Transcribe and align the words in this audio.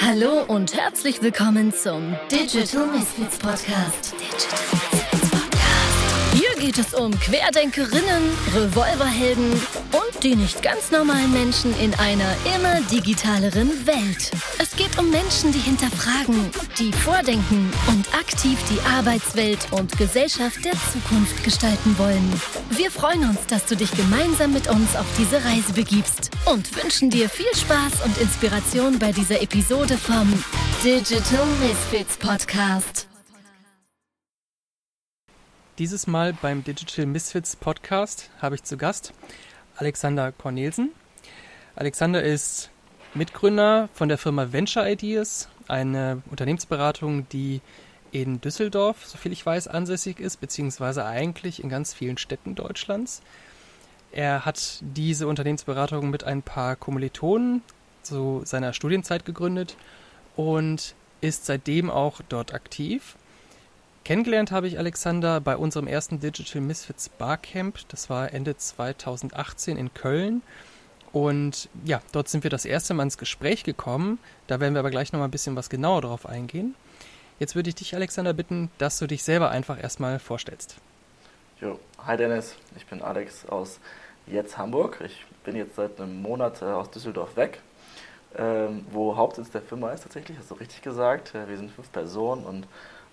Hallo 0.00 0.42
und 0.46 0.76
herzlich 0.76 1.22
willkommen 1.22 1.72
zum 1.72 2.16
Digital 2.30 2.86
Misfits 2.88 3.38
Podcast. 3.38 4.12
Digital 4.12 4.58
Misfits 4.92 5.28
Podcast. 5.30 5.74
Hier 6.34 6.54
geht 6.62 6.78
es 6.78 6.94
um 6.94 7.18
Querdenkerinnen, 7.18 8.22
Revolverhelden 8.54 9.52
die 10.22 10.36
nicht 10.36 10.62
ganz 10.62 10.90
normalen 10.90 11.32
Menschen 11.32 11.78
in 11.78 11.94
einer 11.94 12.34
immer 12.54 12.80
digitaleren 12.90 13.86
Welt. 13.86 14.30
Es 14.58 14.74
geht 14.76 14.98
um 14.98 15.10
Menschen, 15.10 15.52
die 15.52 15.58
hinterfragen, 15.58 16.50
die 16.78 16.92
vordenken 16.92 17.70
und 17.88 18.14
aktiv 18.14 18.58
die 18.70 18.80
Arbeitswelt 18.88 19.58
und 19.72 19.96
Gesellschaft 19.98 20.64
der 20.64 20.72
Zukunft 20.92 21.44
gestalten 21.44 21.98
wollen. 21.98 22.40
Wir 22.70 22.90
freuen 22.90 23.28
uns, 23.28 23.46
dass 23.46 23.66
du 23.66 23.76
dich 23.76 23.90
gemeinsam 23.92 24.52
mit 24.52 24.68
uns 24.68 24.96
auf 24.96 25.06
diese 25.18 25.44
Reise 25.44 25.72
begibst 25.74 26.30
und 26.46 26.82
wünschen 26.82 27.10
dir 27.10 27.28
viel 27.28 27.54
Spaß 27.54 28.04
und 28.04 28.18
Inspiration 28.18 28.98
bei 28.98 29.12
dieser 29.12 29.40
Episode 29.42 29.96
vom 29.96 30.32
Digital 30.82 31.46
Misfits 31.60 32.16
Podcast. 32.16 33.08
Dieses 35.78 36.06
Mal 36.06 36.32
beim 36.32 36.64
Digital 36.64 37.04
Misfits 37.04 37.54
Podcast 37.54 38.30
habe 38.40 38.54
ich 38.54 38.62
zu 38.62 38.78
Gast 38.78 39.12
Alexander 39.76 40.32
Cornelsen. 40.32 40.90
Alexander 41.74 42.22
ist 42.22 42.70
Mitgründer 43.14 43.88
von 43.92 44.08
der 44.08 44.18
Firma 44.18 44.52
Venture 44.52 44.88
Ideas, 44.88 45.48
eine 45.68 46.22
Unternehmensberatung, 46.30 47.28
die 47.28 47.60
in 48.12 48.40
Düsseldorf, 48.40 49.04
soviel 49.06 49.32
ich 49.32 49.44
weiß, 49.44 49.68
ansässig 49.68 50.20
ist, 50.20 50.40
beziehungsweise 50.40 51.04
eigentlich 51.04 51.62
in 51.62 51.68
ganz 51.68 51.92
vielen 51.92 52.18
Städten 52.18 52.54
Deutschlands. 52.54 53.20
Er 54.12 54.46
hat 54.46 54.78
diese 54.80 55.26
Unternehmensberatung 55.26 56.08
mit 56.08 56.24
ein 56.24 56.42
paar 56.42 56.76
Kommilitonen 56.76 57.62
zu 58.02 58.42
seiner 58.44 58.72
Studienzeit 58.72 59.24
gegründet 59.24 59.76
und 60.36 60.94
ist 61.20 61.46
seitdem 61.46 61.90
auch 61.90 62.20
dort 62.28 62.54
aktiv. 62.54 63.16
Kennengelernt 64.06 64.52
habe 64.52 64.68
ich 64.68 64.78
Alexander 64.78 65.40
bei 65.40 65.56
unserem 65.56 65.88
ersten 65.88 66.20
Digital 66.20 66.62
Misfits 66.62 67.08
Barcamp. 67.08 67.80
Das 67.88 68.08
war 68.08 68.32
Ende 68.32 68.56
2018 68.56 69.76
in 69.76 69.92
Köln. 69.94 70.42
Und 71.12 71.68
ja, 71.82 72.00
dort 72.12 72.28
sind 72.28 72.44
wir 72.44 72.50
das 72.52 72.66
erste 72.66 72.94
Mal 72.94 73.02
ins 73.02 73.18
Gespräch 73.18 73.64
gekommen. 73.64 74.20
Da 74.46 74.60
werden 74.60 74.74
wir 74.74 74.78
aber 74.78 74.92
gleich 74.92 75.12
nochmal 75.12 75.26
ein 75.26 75.32
bisschen 75.32 75.56
was 75.56 75.68
genauer 75.68 76.02
drauf 76.02 76.24
eingehen. 76.24 76.76
Jetzt 77.40 77.56
würde 77.56 77.68
ich 77.68 77.74
dich, 77.74 77.96
Alexander, 77.96 78.32
bitten, 78.32 78.70
dass 78.78 78.96
du 79.00 79.08
dich 79.08 79.24
selber 79.24 79.50
einfach 79.50 79.82
erstmal 79.82 80.20
vorstellst. 80.20 80.76
Jo, 81.60 81.80
hi 81.98 82.16
Dennis, 82.16 82.54
ich 82.76 82.86
bin 82.86 83.02
Alex 83.02 83.44
aus 83.48 83.80
jetzt 84.28 84.56
Hamburg. 84.56 85.00
Ich 85.04 85.26
bin 85.42 85.56
jetzt 85.56 85.74
seit 85.74 86.00
einem 86.00 86.22
Monat 86.22 86.62
äh, 86.62 86.66
aus 86.66 86.92
Düsseldorf 86.92 87.36
weg, 87.36 87.60
ähm, 88.38 88.86
wo 88.92 89.16
Hauptsitz 89.16 89.50
der 89.50 89.62
Firma 89.62 89.90
ist 89.90 90.04
tatsächlich, 90.04 90.38
hast 90.38 90.52
du 90.52 90.54
richtig 90.54 90.82
gesagt. 90.82 91.34
Äh, 91.34 91.48
wir 91.48 91.56
sind 91.56 91.72
fünf 91.72 91.90
Personen 91.90 92.44
und 92.44 92.68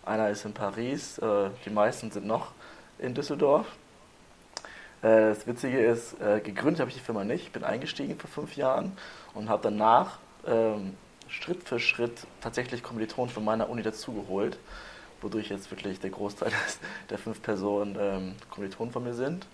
einer 0.06 0.30
ist 0.30 0.46
in 0.46 0.54
Paris, 0.54 1.18
äh, 1.20 1.50
die 1.66 1.70
meisten 1.70 2.12
sind 2.12 2.26
noch 2.26 2.52
in 3.00 3.14
Düsseldorf. 3.14 3.68
Äh, 5.02 5.30
das 5.30 5.48
Witzige 5.48 5.80
ist, 5.80 6.20
äh, 6.22 6.40
gegründet 6.40 6.80
habe 6.80 6.90
ich 6.90 6.96
die 6.96 7.04
Firma 7.04 7.24
nicht. 7.24 7.44
Ich 7.44 7.52
bin 7.52 7.64
eingestiegen 7.64 8.18
vor 8.18 8.30
fünf 8.30 8.56
Jahren 8.56 8.98
und 9.34 9.50
habe 9.50 9.64
danach 9.64 10.20
ähm, 10.46 10.96
Schritt 11.28 11.68
für 11.68 11.80
Schritt 11.80 12.26
tatsächlich 12.42 12.84
Kommilitonen 12.84 13.34
von 13.34 13.44
meiner 13.44 13.70
Uni 13.70 13.82
dazugeholt, 13.82 14.58
wodurch 15.22 15.50
jetzt 15.50 15.72
wirklich 15.72 16.00
der 16.00 16.12
Großteil 16.12 16.52
der 17.10 17.18
fünf 17.18 17.42
Personen 17.42 17.98
ähm, 18.00 18.36
Kommilitonen 18.50 18.94
von 18.94 19.04
mir 19.04 19.14
sind. 19.14 19.48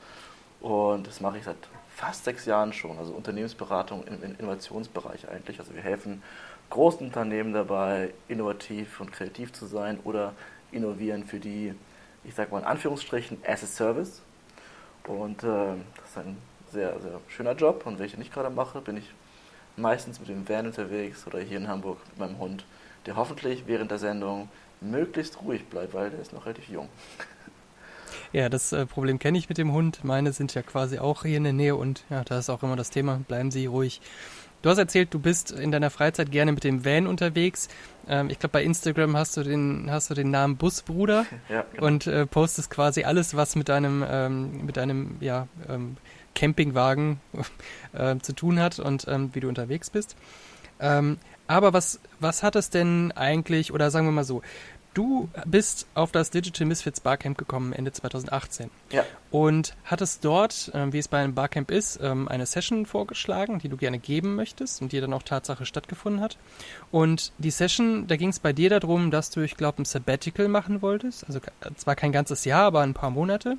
Und 0.61 1.07
das 1.07 1.21
mache 1.21 1.37
ich 1.37 1.45
seit 1.45 1.57
fast 1.95 2.25
sechs 2.25 2.45
Jahren 2.45 2.73
schon, 2.73 2.97
also 2.97 3.13
Unternehmensberatung 3.13 4.03
im 4.05 4.35
Innovationsbereich 4.39 5.29
eigentlich. 5.29 5.59
Also 5.59 5.73
wir 5.73 5.81
helfen 5.81 6.21
großen 6.69 7.07
Unternehmen 7.07 7.53
dabei, 7.53 8.13
innovativ 8.27 8.99
und 8.99 9.11
kreativ 9.11 9.53
zu 9.53 9.65
sein 9.65 9.99
oder 10.03 10.33
innovieren 10.71 11.25
für 11.25 11.39
die, 11.39 11.73
ich 12.23 12.35
sage 12.35 12.51
mal 12.51 12.59
in 12.59 12.65
Anführungsstrichen, 12.65 13.39
as 13.45 13.63
a 13.63 13.67
Service. 13.67 14.21
Und 15.07 15.43
äh, 15.43 15.47
das 15.95 16.09
ist 16.11 16.17
ein 16.17 16.37
sehr, 16.71 16.99
sehr 16.99 17.19
schöner 17.27 17.53
Job. 17.53 17.85
Und 17.85 17.97
wenn 17.97 18.05
ich 18.05 18.11
den 18.11 18.19
nicht 18.19 18.33
gerade 18.33 18.49
mache, 18.49 18.81
bin 18.81 18.97
ich 18.97 19.09
meistens 19.75 20.19
mit 20.19 20.29
dem 20.29 20.47
Van 20.47 20.67
unterwegs 20.67 21.25
oder 21.25 21.39
hier 21.39 21.57
in 21.57 21.67
Hamburg 21.67 21.99
mit 22.09 22.19
meinem 22.19 22.37
Hund, 22.37 22.65
der 23.05 23.15
hoffentlich 23.15 23.63
während 23.65 23.91
der 23.91 23.97
Sendung 23.97 24.49
möglichst 24.81 25.41
ruhig 25.41 25.65
bleibt, 25.65 25.93
weil 25.93 26.09
der 26.11 26.19
ist 26.19 26.33
noch 26.33 26.45
relativ 26.45 26.69
jung. 26.69 26.89
Ja, 28.31 28.47
das 28.47 28.71
äh, 28.73 28.85
Problem 28.85 29.17
kenne 29.17 29.39
ich 29.39 29.49
mit 29.49 29.57
dem 29.57 29.71
Hund. 29.71 30.03
Meine 30.03 30.33
sind 30.33 30.53
ja 30.53 30.61
quasi 30.61 30.99
auch 30.99 31.23
hier 31.23 31.37
in 31.37 31.43
der 31.43 31.53
Nähe 31.53 31.75
und 31.75 32.03
ja, 32.09 32.23
da 32.23 32.37
ist 32.37 32.49
auch 32.49 32.61
immer 32.61 32.75
das 32.75 32.91
Thema, 32.91 33.21
bleiben 33.27 33.49
Sie 33.49 33.65
ruhig. 33.65 34.01
Du 34.61 34.69
hast 34.69 34.77
erzählt, 34.77 35.13
du 35.13 35.19
bist 35.19 35.51
in 35.51 35.71
deiner 35.71 35.89
Freizeit 35.89 36.31
gerne 36.31 36.51
mit 36.51 36.65
dem 36.65 36.83
Van 36.83 37.07
unterwegs. 37.07 37.69
Ähm, 38.07 38.29
ich 38.29 38.39
glaube, 38.39 38.53
bei 38.53 38.63
Instagram 38.63 39.15
hast 39.15 39.37
du 39.37 39.43
den, 39.43 39.89
hast 39.89 40.09
du 40.09 40.15
den 40.15 40.31
Namen 40.31 40.57
Busbruder 40.57 41.25
ja, 41.49 41.63
genau. 41.71 41.87
und 41.87 42.07
äh, 42.07 42.25
postest 42.25 42.69
quasi 42.69 43.03
alles, 43.03 43.35
was 43.35 43.55
mit 43.55 43.69
deinem, 43.69 44.03
ähm, 44.07 44.65
mit 44.65 44.75
deinem 44.75 45.15
ja, 45.21 45.47
ähm, 45.69 45.95
Campingwagen 46.35 47.21
äh, 47.93 48.17
zu 48.19 48.33
tun 48.33 48.59
hat 48.59 48.79
und 48.79 49.07
ähm, 49.07 49.29
wie 49.33 49.39
du 49.39 49.47
unterwegs 49.47 49.89
bist. 49.89 50.17
Ähm, 50.81 51.17
aber 51.47 51.73
was, 51.73 51.99
was 52.19 52.43
hat 52.43 52.55
es 52.55 52.69
denn 52.69 53.11
eigentlich, 53.13 53.73
oder 53.73 53.91
sagen 53.91 54.07
wir 54.07 54.11
mal 54.11 54.23
so, 54.23 54.41
du 54.93 55.29
bist 55.45 55.87
auf 55.93 56.11
das 56.11 56.29
Digital 56.29 56.67
Misfits 56.67 56.99
Barcamp 56.99 57.37
gekommen 57.37 57.73
Ende 57.73 57.91
2018. 57.91 58.69
Ja. 58.91 59.03
Und 59.31 59.75
hattest 59.85 60.25
dort, 60.25 60.71
äh, 60.73 60.91
wie 60.91 60.97
es 60.97 61.07
bei 61.07 61.19
einem 61.19 61.35
Barcamp 61.35 61.71
ist, 61.71 61.99
ähm, 62.01 62.27
eine 62.27 62.45
Session 62.45 62.85
vorgeschlagen, 62.85 63.59
die 63.59 63.69
du 63.69 63.77
gerne 63.77 63.99
geben 63.99 64.35
möchtest 64.35 64.81
und 64.81 64.91
die 64.91 64.99
dann 64.99 65.13
auch 65.13 65.23
Tatsache 65.23 65.65
stattgefunden 65.65 66.21
hat. 66.21 66.37
Und 66.91 67.31
die 67.37 67.51
Session, 67.51 68.07
da 68.07 68.15
ging 68.15 68.29
es 68.29 68.39
bei 68.39 68.53
dir 68.53 68.69
darum, 68.69 69.11
dass 69.11 69.29
du, 69.29 69.41
ich 69.41 69.55
glaube, 69.55 69.81
ein 69.81 69.85
Sabbatical 69.85 70.47
machen 70.47 70.81
wolltest. 70.81 71.25
Also 71.27 71.39
zwar 71.75 71.95
kein 71.95 72.11
ganzes 72.11 72.45
Jahr, 72.45 72.63
aber 72.63 72.81
ein 72.81 72.93
paar 72.93 73.11
Monate. 73.11 73.57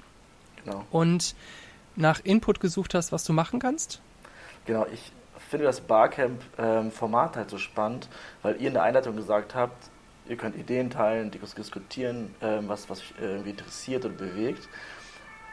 Genau. 0.64 0.84
Und 0.90 1.34
nach 1.96 2.20
Input 2.24 2.60
gesucht 2.60 2.94
hast, 2.94 3.12
was 3.12 3.24
du 3.24 3.32
machen 3.32 3.60
kannst. 3.60 4.00
Genau, 4.66 4.86
ich 4.92 5.12
finde 5.48 5.66
das 5.66 5.80
Barcamp-Format 5.80 7.30
ähm, 7.32 7.36
halt 7.36 7.50
so 7.50 7.58
spannend, 7.58 8.08
weil 8.42 8.60
ihr 8.60 8.68
in 8.68 8.74
der 8.74 8.82
Einleitung 8.82 9.16
gesagt 9.16 9.54
habt, 9.54 9.90
Ihr 10.30 10.36
könnt 10.36 10.56
Ideen 10.56 10.90
teilen, 10.90 11.32
diskutieren, 11.32 12.32
ähm, 12.40 12.68
was, 12.68 12.88
was 12.88 13.00
euch 13.00 13.14
irgendwie 13.18 13.50
interessiert 13.50 14.04
oder 14.04 14.14
bewegt. 14.14 14.68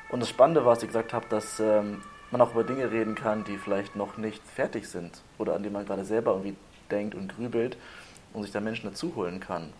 Und 0.09 0.19
das 0.19 0.29
Spannende 0.29 0.63
war, 0.63 0.73
was 0.73 0.83
ihr 0.83 0.87
gesagt 0.87 1.13
habt, 1.13 1.31
dass 1.31 1.59
ähm, 1.59 2.03
man 2.29 2.41
auch 2.41 2.51
über 2.51 2.63
Dinge 2.63 2.91
reden 2.91 3.15
kann, 3.15 3.43
die 3.43 3.57
vielleicht 3.57 3.95
noch 3.95 4.17
nicht 4.17 4.45
fertig 4.47 4.87
sind 4.87 5.23
oder 5.39 5.55
an 5.55 5.63
die 5.63 5.71
man 5.71 5.83
gerade 5.83 6.05
selber 6.05 6.33
irgendwie 6.33 6.55
denkt 6.91 7.15
und 7.15 7.35
grübelt 7.35 7.75
und 8.33 8.43
sich 8.43 8.51
da 8.51 8.59
Menschen 8.59 8.87
dazu 8.87 9.15
holen 9.15 9.39
kann. 9.39 9.73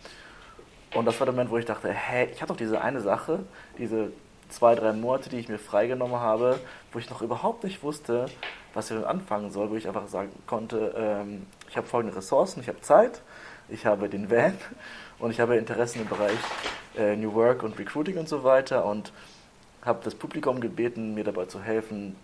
Und 0.95 1.05
das 1.05 1.19
war 1.19 1.25
der 1.25 1.33
Moment, 1.35 1.51
wo 1.51 1.59
ich 1.59 1.65
dachte, 1.65 1.89
hey, 1.93 2.29
ich 2.33 2.41
habe 2.41 2.51
doch 2.53 2.57
diese 2.57 2.81
eine 2.81 2.99
Sache, 2.99 3.41
diese 3.77 4.11
zwei, 4.49 4.73
drei 4.73 4.93
Monate, 4.93 5.29
die 5.29 5.37
ich 5.37 5.47
mir 5.47 5.59
freigenommen 5.59 6.19
habe, 6.19 6.59
wo 6.91 6.97
ich 6.97 7.07
noch 7.11 7.21
überhaupt 7.21 7.63
nicht 7.63 7.83
wusste, 7.83 8.25
was 8.73 8.89
ich 8.89 8.95
damit 8.95 9.07
anfangen 9.07 9.51
soll, 9.51 9.69
wo 9.69 9.75
ich 9.75 9.87
einfach 9.87 10.07
sagen 10.07 10.31
konnte, 10.47 10.95
ähm, 10.97 11.45
ich 11.69 11.77
habe 11.77 11.85
folgende 11.85 12.17
Ressourcen, 12.17 12.61
ich 12.61 12.67
habe 12.67 12.81
Zeit, 12.81 13.21
ich 13.69 13.85
habe 13.85 14.09
den 14.09 14.29
Van 14.29 14.53
und 15.19 15.31
ich 15.31 15.39
habe 15.39 15.57
Interessen 15.57 16.01
im 16.01 16.07
Bereich 16.07 16.37
äh, 16.97 17.15
New 17.15 17.33
Work 17.33 17.63
und 17.63 17.77
Recruiting 17.77 18.17
und 18.17 18.29
so 18.29 18.43
weiter 18.43 18.85
und 18.85 19.11
habe 19.83 19.99
das 20.03 20.15
Publikum 20.15 20.59
gebeten, 20.61 21.13
mir 21.13 21.23
dabei 21.23 21.45
zu 21.45 21.61
helfen, 21.61 22.15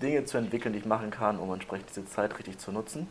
Dinge 0.00 0.24
zu 0.24 0.38
entwickeln, 0.38 0.72
die 0.72 0.80
ich 0.80 0.86
machen 0.86 1.10
kann, 1.10 1.38
um 1.38 1.52
entsprechend 1.52 1.88
diese 1.90 2.06
Zeit 2.06 2.38
richtig 2.38 2.58
zu 2.58 2.72
nutzen. 2.72 3.06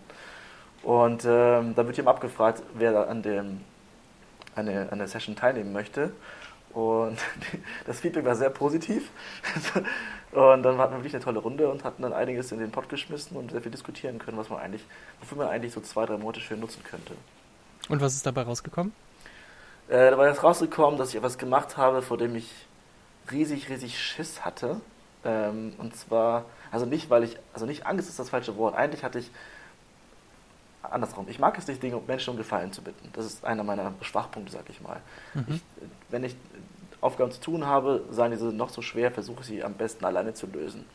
Und 0.83 1.25
ähm, 1.25 1.75
da 1.75 1.85
wird 1.85 1.97
ihm 1.97 2.07
abgefragt, 2.07 2.63
wer 2.73 3.07
an, 3.07 3.21
dem, 3.21 3.61
an, 4.55 4.65
der, 4.65 4.91
an 4.91 4.97
der 4.97 5.07
Session 5.07 5.35
teilnehmen 5.35 5.73
möchte. 5.73 6.11
Und 6.73 7.17
das 7.85 7.99
Feedback 7.99 8.25
war 8.25 8.35
sehr 8.35 8.49
positiv. 8.49 9.09
Und 10.31 10.63
dann 10.63 10.77
hatten 10.77 10.93
wir 10.93 10.99
wirklich 10.99 11.13
eine 11.13 11.23
tolle 11.23 11.39
Runde 11.39 11.69
und 11.69 11.83
hatten 11.83 12.03
dann 12.03 12.13
einiges 12.13 12.53
in 12.53 12.59
den 12.59 12.71
Pott 12.71 12.87
geschmissen 12.87 13.35
und 13.35 13.51
sehr 13.51 13.59
viel 13.59 13.69
diskutieren 13.69 14.17
können, 14.17 14.37
was 14.37 14.49
man 14.49 14.59
eigentlich, 14.59 14.85
wofür 15.19 15.39
man 15.39 15.49
eigentlich 15.49 15.73
so 15.73 15.81
zwei, 15.81 16.05
drei 16.05 16.15
Monate 16.15 16.39
schön 16.39 16.61
nutzen 16.61 16.81
könnte. 16.85 17.15
Und 17.89 18.01
was 18.01 18.15
ist 18.15 18.25
dabei 18.25 18.43
rausgekommen? 18.43 18.93
Äh, 19.89 20.11
dabei 20.11 20.29
ist 20.29 20.43
rausgekommen, 20.43 20.97
dass 20.97 21.09
ich 21.09 21.15
etwas 21.15 21.37
gemacht 21.37 21.77
habe, 21.77 22.01
vor 22.01 22.17
dem 22.17 22.35
ich 22.35 22.49
riesig, 23.31 23.69
riesig 23.69 23.99
Schiss 23.99 24.45
hatte. 24.45 24.79
Ähm, 25.23 25.73
und 25.77 25.95
zwar, 25.95 26.45
also 26.71 26.85
nicht, 26.85 27.09
weil 27.09 27.23
ich, 27.23 27.37
also 27.53 27.65
nicht 27.65 27.85
Angst 27.85 28.09
ist 28.09 28.17
das 28.17 28.29
falsche 28.29 28.55
Wort. 28.57 28.75
Eigentlich 28.75 29.03
hatte 29.03 29.19
ich 29.19 29.29
andersrum. 30.81 31.27
Ich 31.29 31.39
mag 31.39 31.57
es 31.57 31.67
nicht, 31.67 31.81
Dinge, 31.83 32.01
Menschen 32.07 32.31
um 32.31 32.37
Gefallen 32.37 32.71
zu 32.71 32.81
bitten. 32.81 33.09
Das 33.13 33.25
ist 33.25 33.45
einer 33.45 33.63
meiner 33.63 33.93
Schwachpunkte, 34.01 34.51
sag 34.51 34.69
ich 34.69 34.81
mal. 34.81 35.01
Mhm. 35.33 35.45
Ich, 35.47 35.61
wenn 36.09 36.23
ich 36.23 36.35
Aufgaben 37.01 37.31
zu 37.31 37.41
tun 37.41 37.65
habe, 37.65 38.03
seien 38.11 38.31
diese 38.31 38.45
noch 38.45 38.69
so 38.69 38.81
schwer, 38.81 39.11
versuche 39.11 39.41
ich 39.41 39.47
sie 39.47 39.63
am 39.63 39.73
besten 39.73 40.05
alleine 40.05 40.33
zu 40.33 40.47
lösen. 40.47 40.85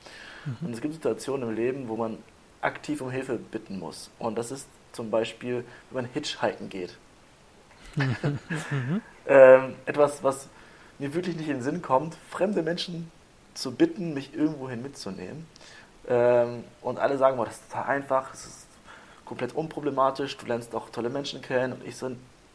Mhm. 0.44 0.68
Und 0.68 0.72
es 0.72 0.80
gibt 0.80 0.94
Situationen 0.94 1.48
im 1.48 1.54
Leben, 1.54 1.88
wo 1.88 1.96
man 1.96 2.18
aktiv 2.60 3.00
um 3.00 3.10
Hilfe 3.10 3.36
bitten 3.36 3.78
muss. 3.78 4.10
Und 4.18 4.36
das 4.38 4.50
ist 4.50 4.68
zum 4.92 5.10
Beispiel, 5.10 5.64
wenn 5.90 6.04
man 6.04 6.12
Hitchhiken 6.12 6.68
geht. 6.68 6.96
ähm, 9.26 9.74
etwas, 9.86 10.22
was 10.22 10.48
mir 10.98 11.14
wirklich 11.14 11.36
nicht 11.36 11.48
in 11.48 11.56
den 11.56 11.62
Sinn 11.62 11.82
kommt, 11.82 12.16
fremde 12.30 12.62
Menschen 12.62 13.10
zu 13.54 13.72
bitten, 13.72 14.14
mich 14.14 14.34
irgendwohin 14.34 14.82
mitzunehmen. 14.82 15.46
Ähm, 16.08 16.64
und 16.82 16.98
alle 16.98 17.18
sagen, 17.18 17.36
boah, 17.36 17.46
das 17.46 17.56
ist 17.56 17.70
total 17.70 17.84
einfach, 17.86 18.32
es 18.32 18.46
ist 18.46 18.66
komplett 19.24 19.54
unproblematisch, 19.54 20.36
du 20.36 20.46
lernst 20.46 20.74
auch 20.74 20.90
tolle 20.90 21.10
Menschen 21.10 21.40
kennen 21.42 21.72
und 21.72 21.84
ich 21.84 21.96
so, 21.96 22.10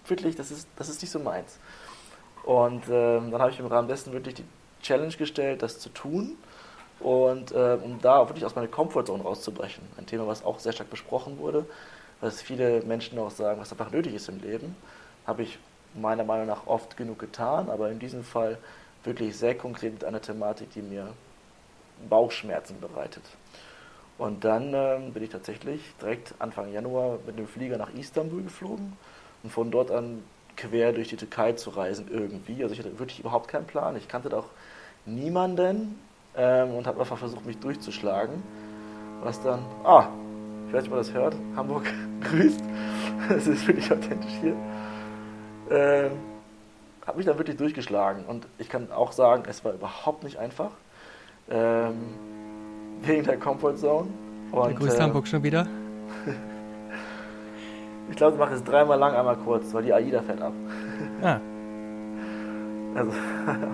wirklich, 0.08 0.36
das 0.36 0.52
ist, 0.52 0.68
das 0.78 0.90
ist 0.90 1.02
nicht 1.02 1.12
so 1.12 1.20
meins. 1.20 1.60
Und 2.44 2.86
ähm, 2.90 3.32
dann 3.32 3.42
habe 3.42 3.52
ich 3.52 3.60
im 3.60 3.68
Rahmen 3.68 3.88
dessen 3.88 4.14
wirklich 4.14 4.36
die 4.36 4.46
Challenge 4.82 5.14
gestellt, 5.16 5.62
das 5.62 5.80
zu 5.80 5.90
tun 5.90 6.38
und 7.00 7.52
äh, 7.52 7.78
um 7.82 8.00
da 8.02 8.28
wirklich 8.28 8.46
aus 8.46 8.56
meiner 8.56 8.68
Comfortzone 8.68 9.22
rauszubrechen. 9.22 9.84
Ein 9.98 10.06
Thema, 10.06 10.28
was 10.28 10.44
auch 10.44 10.60
sehr 10.60 10.72
stark 10.72 10.90
besprochen 10.90 11.38
wurde, 11.38 11.66
was 12.22 12.42
viele 12.42 12.82
Menschen 12.84 13.20
auch 13.20 13.32
sagen, 13.32 13.60
was 13.60 13.72
einfach 13.72 13.92
nötig 13.92 14.14
ist 14.14 14.30
im 14.30 14.40
Leben, 14.40 14.76
habe 15.26 15.44
ich 15.44 15.60
meiner 15.96 16.24
Meinung 16.24 16.48
nach 16.48 16.68
oft 16.68 16.96
genug 16.96 17.20
getan, 17.20 17.70
aber 17.70 17.92
in 17.92 18.00
diesem 18.00 18.24
Fall 18.24 18.58
wirklich 19.04 19.36
sehr 19.36 19.58
konkret 19.58 19.94
mit 19.94 20.04
einer 20.06 20.22
Thematik, 20.22 20.72
die 20.72 20.82
mir 20.82 21.14
Bauchschmerzen 22.10 22.80
bereitet. 22.80 23.24
Und 24.18 24.44
dann 24.44 24.74
ähm, 24.74 25.14
bin 25.14 25.24
ich 25.24 25.30
tatsächlich 25.30 25.82
direkt 26.00 26.36
Anfang 26.40 26.72
Januar 26.72 27.18
mit 27.26 27.40
dem 27.40 27.48
Flieger 27.48 27.78
nach 27.78 27.92
Istanbul 27.94 28.44
geflogen 28.44 28.94
und 29.44 29.50
von 29.50 29.72
dort 29.72 29.90
an 29.90 30.24
quer 30.58 30.94
durch 30.94 31.08
die 31.08 31.16
Türkei 31.16 31.54
zu 31.54 31.72
reisen 31.72 32.08
irgendwie. 32.12 32.62
Also 32.62 32.74
ich 32.74 32.80
hatte 32.80 33.00
wirklich 33.00 33.20
überhaupt 33.20 33.48
keinen 33.48 33.66
Plan. 33.66 33.96
Ich 33.96 34.08
kannte 34.08 34.30
da 34.30 34.40
auch 34.40 34.50
niemanden 35.06 36.00
ähm, 36.36 36.76
und 36.76 36.86
habe 36.86 37.00
einfach 37.00 37.18
versucht, 37.18 37.46
mich 37.46 37.58
durchzuschlagen. 37.58 38.44
Was 39.24 39.42
dann, 39.42 39.66
ah, 39.84 40.08
ich 40.72 40.76
weiß 40.78 40.84
nicht, 40.84 40.92
ob 40.94 40.98
man 40.98 41.06
das 41.06 41.14
hört, 41.14 41.36
Hamburg 41.58 41.84
grüßt. 42.22 42.64
Das 43.28 43.46
ist 43.46 43.68
wirklich 43.68 43.92
authentisch 43.92 44.32
hier. 44.40 44.56
Ähm, 45.70 46.12
habe 47.06 47.18
mich 47.18 47.26
dann 47.26 47.38
wirklich 47.38 47.58
durchgeschlagen 47.58 48.24
und 48.24 48.48
ich 48.58 48.70
kann 48.70 48.90
auch 48.90 49.12
sagen, 49.12 49.44
es 49.50 49.66
war 49.66 49.74
überhaupt 49.74 50.24
nicht 50.24 50.38
einfach. 50.38 50.72
Ähm, 51.50 51.96
wegen 53.02 53.26
der 53.26 53.38
Comfort 53.38 53.76
Zone. 53.76 54.08
Und, 54.54 54.68
der 54.68 54.74
grüßt 54.76 54.96
ähm, 54.96 55.04
Hamburg 55.04 55.28
schon 55.28 55.44
wieder. 55.44 55.68
ich 58.10 58.16
glaube, 58.16 58.36
ich 58.36 58.40
mache 58.40 58.54
es 58.54 58.64
dreimal 58.64 58.98
lang, 58.98 59.14
einmal 59.14 59.36
kurz, 59.36 59.74
weil 59.74 59.84
die 59.84 59.94
AIDA 59.94 60.22
fährt 60.22 60.42
ab. 60.42 60.54
Ah. 61.22 61.40
Also 62.94 63.14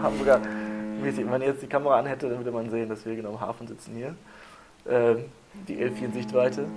Hamburger, 0.03 0.39
wenn 1.01 1.29
man 1.29 1.41
jetzt 1.41 1.63
die 1.63 1.67
Kamera 1.67 1.97
anhätte, 1.97 2.29
dann 2.29 2.37
würde 2.37 2.51
man 2.51 2.69
sehen, 2.69 2.87
dass 2.87 3.03
wir 3.03 3.15
genau 3.15 3.31
im 3.31 3.41
Hafen 3.41 3.67
sitzen 3.67 3.95
hier. 3.95 4.15
Ähm, 4.87 5.25
die 5.67 5.77
L4 5.77 6.05
in 6.05 6.13
Sichtweite. 6.13 6.67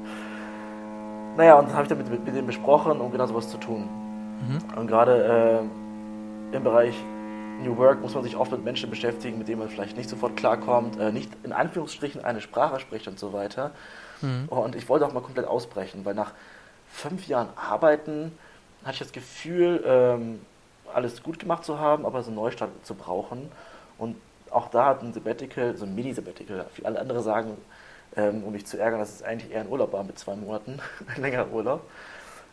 Naja, 1.37 1.59
und 1.59 1.67
das 1.67 1.75
habe 1.75 1.85
ich 1.85 1.89
dann 1.89 1.99
mit, 1.99 2.11
mit, 2.11 2.25
mit 2.25 2.35
denen 2.35 2.47
besprochen, 2.47 3.01
um 3.01 3.11
genau 3.13 3.27
sowas 3.27 3.49
zu 3.49 3.59
tun. 3.59 3.89
Mhm. 4.49 4.79
Und 4.79 4.87
gerade 4.87 5.63
äh, 6.53 6.57
im 6.57 6.65
Bereich 6.65 6.95
New 7.63 7.77
Work 7.77 8.01
muss 8.01 8.15
man 8.15 8.23
sich 8.23 8.37
oft 8.37 8.51
mit 8.53 8.65
Menschen 8.65 8.91
beschäftigen, 8.91 9.39
mit 9.39 9.49
denen 9.49 9.59
man 9.59 9.69
vielleicht 9.69 9.97
nicht 9.97 10.09
sofort 10.09 10.37
klarkommt, 10.37 10.99
äh, 10.99 11.13
nicht 11.13 11.31
in 11.43 11.53
Anführungsstrichen 11.53 12.25
eine 12.25 12.41
Sprache 12.41 12.81
spricht 12.81 13.07
und 13.07 13.19
so 13.19 13.33
weiter. 13.33 13.73
Mhm. 14.23 14.49
Und 14.49 14.75
ich 14.75 14.89
wollte 14.89 15.07
auch 15.07 15.13
mal 15.13 15.23
komplett 15.23 15.47
ausbrechen, 15.47 16.05
weil 16.05 16.15
nach 16.15 16.33
fünf 16.89 17.27
Jahren 17.29 17.49
Arbeiten 17.57 18.33
hatte 18.83 18.95
ich 18.95 18.99
das 19.01 19.13
Gefühl, 19.13 19.83
ähm, 19.87 20.41
alles 20.93 21.23
gut 21.23 21.39
gemacht 21.39 21.65
zu 21.65 21.79
haben, 21.79 22.05
aber 22.05 22.23
so 22.23 22.29
einen 22.29 22.37
Neustart 22.37 22.71
zu 22.83 22.95
brauchen. 22.95 23.51
Und 23.99 24.17
auch 24.51 24.69
da 24.69 24.87
hat 24.87 25.03
ein 25.03 25.13
Sabbatical, 25.13 25.77
so 25.77 25.85
ein 25.85 25.95
Mini-Sabbatical, 25.95 26.67
alle 26.83 26.99
andere 26.99 27.21
sagen, 27.21 27.57
ähm, 28.17 28.45
um 28.45 28.53
mich 28.53 28.67
zu 28.67 28.79
ärgern, 28.79 29.01
dass 29.01 29.15
es 29.15 29.23
eigentlich 29.23 29.53
eher 29.53 29.61
ein 29.61 29.69
Urlaub 29.69 29.93
war 29.93 30.05
mit 30.05 30.19
zwei 30.19 30.37
Monaten, 30.37 30.81
ein 31.15 31.23
längerer 31.23 31.51
Urlaub. 31.51 31.89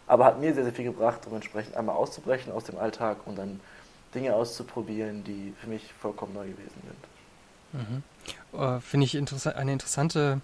Aber 0.05 0.25
hat 0.25 0.39
mir 0.39 0.53
sehr, 0.53 0.63
sehr 0.63 0.73
viel 0.73 0.85
gebracht, 0.85 1.21
um 1.27 1.35
entsprechend 1.35 1.75
einmal 1.75 1.95
auszubrechen 1.95 2.53
aus 2.53 2.63
dem 2.63 2.77
Alltag 2.77 3.17
und 3.25 3.37
dann 3.37 3.59
Dinge 4.15 4.33
auszuprobieren, 4.33 5.23
die 5.23 5.53
für 5.59 5.67
mich 5.67 5.93
vollkommen 5.99 6.33
neu 6.33 6.47
gewesen 6.47 6.81
sind. 6.83 7.07
Mhm. 7.73 8.03
Uh, 8.53 8.79
Finde 8.79 9.05
ich 9.05 9.15
interessa 9.15 9.51
eine 9.51 9.73
interessante 9.73 10.39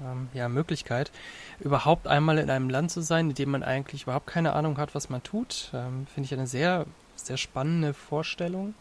ähm, 0.00 0.28
ja, 0.34 0.48
Möglichkeit, 0.48 1.10
überhaupt 1.60 2.06
einmal 2.06 2.38
in 2.38 2.50
einem 2.50 2.68
Land 2.68 2.90
zu 2.90 3.00
sein, 3.00 3.30
in 3.30 3.34
dem 3.34 3.50
man 3.50 3.62
eigentlich 3.62 4.02
überhaupt 4.02 4.26
keine 4.26 4.52
Ahnung 4.52 4.78
hat, 4.78 4.94
was 4.94 5.08
man 5.08 5.22
tut. 5.22 5.70
Ähm, 5.72 6.06
Finde 6.12 6.26
ich 6.26 6.34
eine 6.34 6.46
sehr, 6.46 6.86
sehr 7.14 7.36
spannende 7.36 7.94
Vorstellung. 7.94 8.74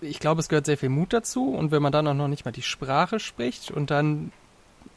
Ich 0.00 0.20
glaube, 0.20 0.40
es 0.40 0.48
gehört 0.48 0.66
sehr 0.66 0.78
viel 0.78 0.90
Mut 0.90 1.12
dazu 1.12 1.52
und 1.52 1.70
wenn 1.72 1.82
man 1.82 1.92
dann 1.92 2.06
auch 2.06 2.14
noch 2.14 2.28
nicht 2.28 2.44
mal 2.44 2.52
die 2.52 2.62
Sprache 2.62 3.18
spricht 3.18 3.70
und 3.70 3.90
dann 3.90 4.32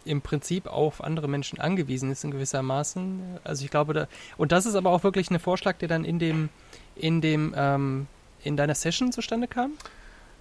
im 0.05 0.21
Prinzip 0.21 0.67
auf 0.67 1.03
andere 1.03 1.27
Menschen 1.27 1.59
angewiesen 1.59 2.11
ist 2.11 2.23
in 2.23 2.31
gewissermaßen. 2.31 3.39
Also 3.43 3.65
ich 3.65 3.71
glaube, 3.71 3.93
da, 3.93 4.07
und 4.37 4.51
das 4.51 4.65
ist 4.65 4.75
aber 4.75 4.91
auch 4.91 5.03
wirklich 5.03 5.29
ein 5.29 5.39
Vorschlag, 5.39 5.77
der 5.77 5.87
dann 5.87 6.05
in 6.05 6.19
dem, 6.19 6.49
in 6.95 7.21
dem, 7.21 7.53
ähm, 7.55 8.07
in 8.43 8.57
deiner 8.57 8.75
Session 8.75 9.11
zustande 9.11 9.47
kam? 9.47 9.73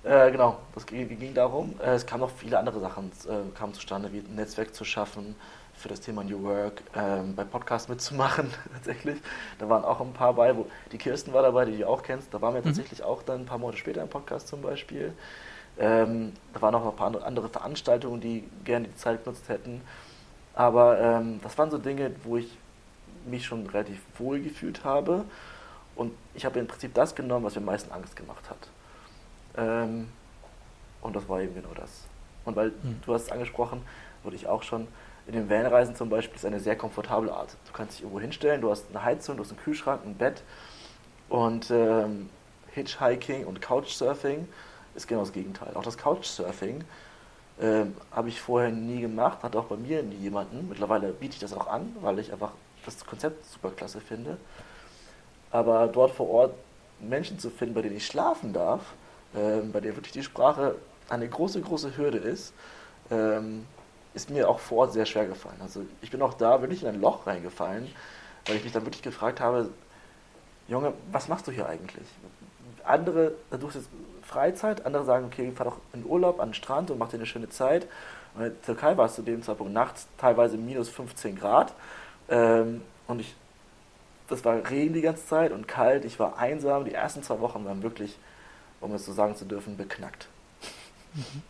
Äh, 0.02 0.30
genau, 0.30 0.58
das 0.74 0.86
ging, 0.86 1.08
ging 1.18 1.34
darum. 1.34 1.74
Äh, 1.80 1.90
es 1.94 2.06
kamen 2.06 2.22
noch 2.22 2.30
viele 2.30 2.58
andere 2.58 2.80
Sachen 2.80 3.10
äh, 3.28 3.56
kamen 3.56 3.74
zustande, 3.74 4.12
wie 4.12 4.18
ein 4.18 4.34
Netzwerk 4.34 4.74
zu 4.74 4.84
schaffen 4.84 5.36
für 5.74 5.88
das 5.88 6.00
Thema 6.00 6.22
New 6.24 6.42
Work, 6.42 6.82
ähm, 6.94 7.34
bei 7.34 7.44
Podcasts 7.44 7.88
mitzumachen 7.88 8.50
tatsächlich. 8.72 9.18
Da 9.58 9.68
waren 9.68 9.84
auch 9.84 10.00
ein 10.00 10.12
paar 10.12 10.34
bei, 10.34 10.56
wo 10.56 10.66
die 10.92 10.98
Kirsten 10.98 11.32
war 11.32 11.42
dabei, 11.42 11.64
die 11.64 11.78
du 11.78 11.88
auch 11.88 12.02
kennst. 12.02 12.32
Da 12.32 12.40
waren 12.40 12.54
wir 12.54 12.60
mhm. 12.60 12.66
tatsächlich 12.66 13.02
auch 13.02 13.22
dann 13.22 13.40
ein 13.40 13.46
paar 13.46 13.58
Monate 13.58 13.78
später 13.78 14.02
im 14.02 14.08
Podcast 14.08 14.48
zum 14.48 14.62
Beispiel. 14.62 15.12
Ähm, 15.78 16.32
da 16.52 16.62
waren 16.62 16.74
auch 16.74 16.84
noch 16.84 16.92
ein 16.92 17.14
paar 17.14 17.24
andere 17.24 17.48
Veranstaltungen, 17.48 18.20
die 18.20 18.44
gerne 18.64 18.88
die 18.88 18.96
Zeit 18.96 19.24
genutzt 19.24 19.48
hätten. 19.48 19.80
Aber 20.54 21.00
ähm, 21.00 21.40
das 21.42 21.56
waren 21.56 21.70
so 21.70 21.78
Dinge, 21.78 22.12
wo 22.24 22.36
ich 22.36 22.58
mich 23.26 23.44
schon 23.46 23.66
relativ 23.66 24.00
wohl 24.18 24.40
gefühlt 24.40 24.84
habe. 24.84 25.24
Und 25.94 26.12
ich 26.34 26.44
habe 26.44 26.58
im 26.58 26.66
Prinzip 26.66 26.94
das 26.94 27.14
genommen, 27.14 27.44
was 27.44 27.54
mir 27.54 27.60
am 27.60 27.66
meisten 27.66 27.92
Angst 27.92 28.16
gemacht 28.16 28.48
hat. 28.50 28.68
Ähm, 29.56 30.08
und 31.02 31.16
das 31.16 31.28
war 31.28 31.40
eben 31.40 31.54
genau 31.54 31.74
das. 31.74 32.04
Und 32.44 32.56
weil 32.56 32.68
mhm. 32.68 33.00
du 33.04 33.14
hast 33.14 33.24
es 33.24 33.32
angesprochen, 33.32 33.82
wurde 34.22 34.36
ich 34.36 34.46
auch 34.46 34.62
schon, 34.62 34.86
in 35.26 35.34
den 35.34 35.50
Vanreisen 35.50 35.94
zum 35.94 36.08
Beispiel 36.08 36.36
ist 36.36 36.44
eine 36.44 36.60
sehr 36.60 36.76
komfortable 36.76 37.32
Art. 37.32 37.56
Du 37.66 37.72
kannst 37.72 37.94
dich 37.94 38.02
irgendwo 38.02 38.20
hinstellen, 38.20 38.60
du 38.60 38.70
hast 38.70 38.86
eine 38.90 39.04
Heizung, 39.04 39.36
du 39.36 39.44
hast 39.44 39.50
einen 39.50 39.60
Kühlschrank, 39.60 40.00
ein 40.04 40.14
Bett 40.14 40.42
und 41.28 41.70
ähm, 41.70 42.28
Hitchhiking 42.72 43.44
und 43.44 43.60
Couchsurfing 43.60 44.48
ist 44.94 45.08
genau 45.08 45.20
das 45.20 45.32
Gegenteil. 45.32 45.72
Auch 45.74 45.82
das 45.82 45.96
Couchsurfing 45.96 46.84
ähm, 47.60 47.94
habe 48.12 48.28
ich 48.28 48.40
vorher 48.40 48.70
nie 48.70 49.00
gemacht, 49.00 49.42
hatte 49.42 49.58
auch 49.58 49.66
bei 49.66 49.76
mir 49.76 50.02
nie 50.02 50.16
jemanden. 50.16 50.68
Mittlerweile 50.68 51.12
biete 51.12 51.34
ich 51.34 51.40
das 51.40 51.52
auch 51.52 51.66
an, 51.66 51.94
weil 52.00 52.18
ich 52.18 52.32
einfach 52.32 52.52
das 52.84 53.04
Konzept 53.04 53.44
super 53.44 53.70
klasse 53.70 54.00
finde. 54.00 54.36
Aber 55.50 55.88
dort 55.88 56.12
vor 56.12 56.28
Ort 56.30 56.54
Menschen 57.00 57.38
zu 57.38 57.50
finden, 57.50 57.74
bei 57.74 57.82
denen 57.82 57.96
ich 57.96 58.06
schlafen 58.06 58.52
darf, 58.52 58.80
ähm, 59.34 59.72
bei 59.72 59.80
denen 59.80 59.96
wirklich 59.96 60.12
die 60.12 60.22
Sprache 60.22 60.76
eine 61.08 61.28
große, 61.28 61.60
große 61.60 61.96
Hürde 61.96 62.18
ist, 62.18 62.52
ähm, 63.10 63.66
ist 64.14 64.30
mir 64.30 64.48
auch 64.48 64.60
vor 64.60 64.78
Ort 64.78 64.92
sehr 64.92 65.06
schwer 65.06 65.26
gefallen. 65.26 65.60
Also 65.60 65.84
ich 66.02 66.10
bin 66.10 66.22
auch 66.22 66.34
da 66.34 66.60
wirklich 66.60 66.82
in 66.82 66.88
ein 66.88 67.00
Loch 67.00 67.26
reingefallen, 67.26 67.88
weil 68.46 68.56
ich 68.56 68.64
mich 68.64 68.72
dann 68.72 68.84
wirklich 68.84 69.02
gefragt 69.02 69.40
habe, 69.40 69.70
Junge, 70.68 70.92
was 71.10 71.28
machst 71.28 71.46
du 71.46 71.52
hier 71.52 71.68
eigentlich? 71.68 72.06
Andere, 72.84 73.34
du 73.50 73.66
hast 73.66 73.74
jetzt 73.74 73.88
Freizeit, 74.30 74.86
andere 74.86 75.04
sagen, 75.04 75.26
okay, 75.26 75.50
fahr 75.50 75.66
doch 75.66 75.78
in 75.92 76.04
Urlaub 76.04 76.38
an 76.38 76.50
den 76.50 76.54
Strand 76.54 76.90
und 76.90 76.98
mach 76.98 77.08
dir 77.08 77.16
eine 77.16 77.26
schöne 77.26 77.48
Zeit. 77.48 77.88
Und 78.34 78.42
in 78.42 78.50
der 78.50 78.62
Türkei 78.62 78.96
war 78.96 79.06
es 79.06 79.16
zu 79.16 79.22
dem 79.22 79.42
Zeitpunkt 79.42 79.72
nachts 79.72 80.06
teilweise 80.18 80.56
minus 80.56 80.88
15 80.88 81.36
Grad. 81.36 81.74
Ähm, 82.28 82.82
und 83.08 83.20
ich, 83.20 83.34
das 84.28 84.44
war 84.44 84.54
Regen 84.70 84.94
die 84.94 85.00
ganze 85.00 85.26
Zeit 85.26 85.50
und 85.50 85.66
kalt. 85.66 86.04
Ich 86.04 86.20
war 86.20 86.38
einsam. 86.38 86.84
Die 86.84 86.94
ersten 86.94 87.24
zwei 87.24 87.40
Wochen 87.40 87.64
waren 87.64 87.82
wirklich, 87.82 88.16
um 88.80 88.94
es 88.94 89.04
so 89.04 89.12
sagen 89.12 89.34
zu 89.34 89.44
dürfen, 89.44 89.76
beknackt. 89.76 90.28
Mhm. 91.14 91.42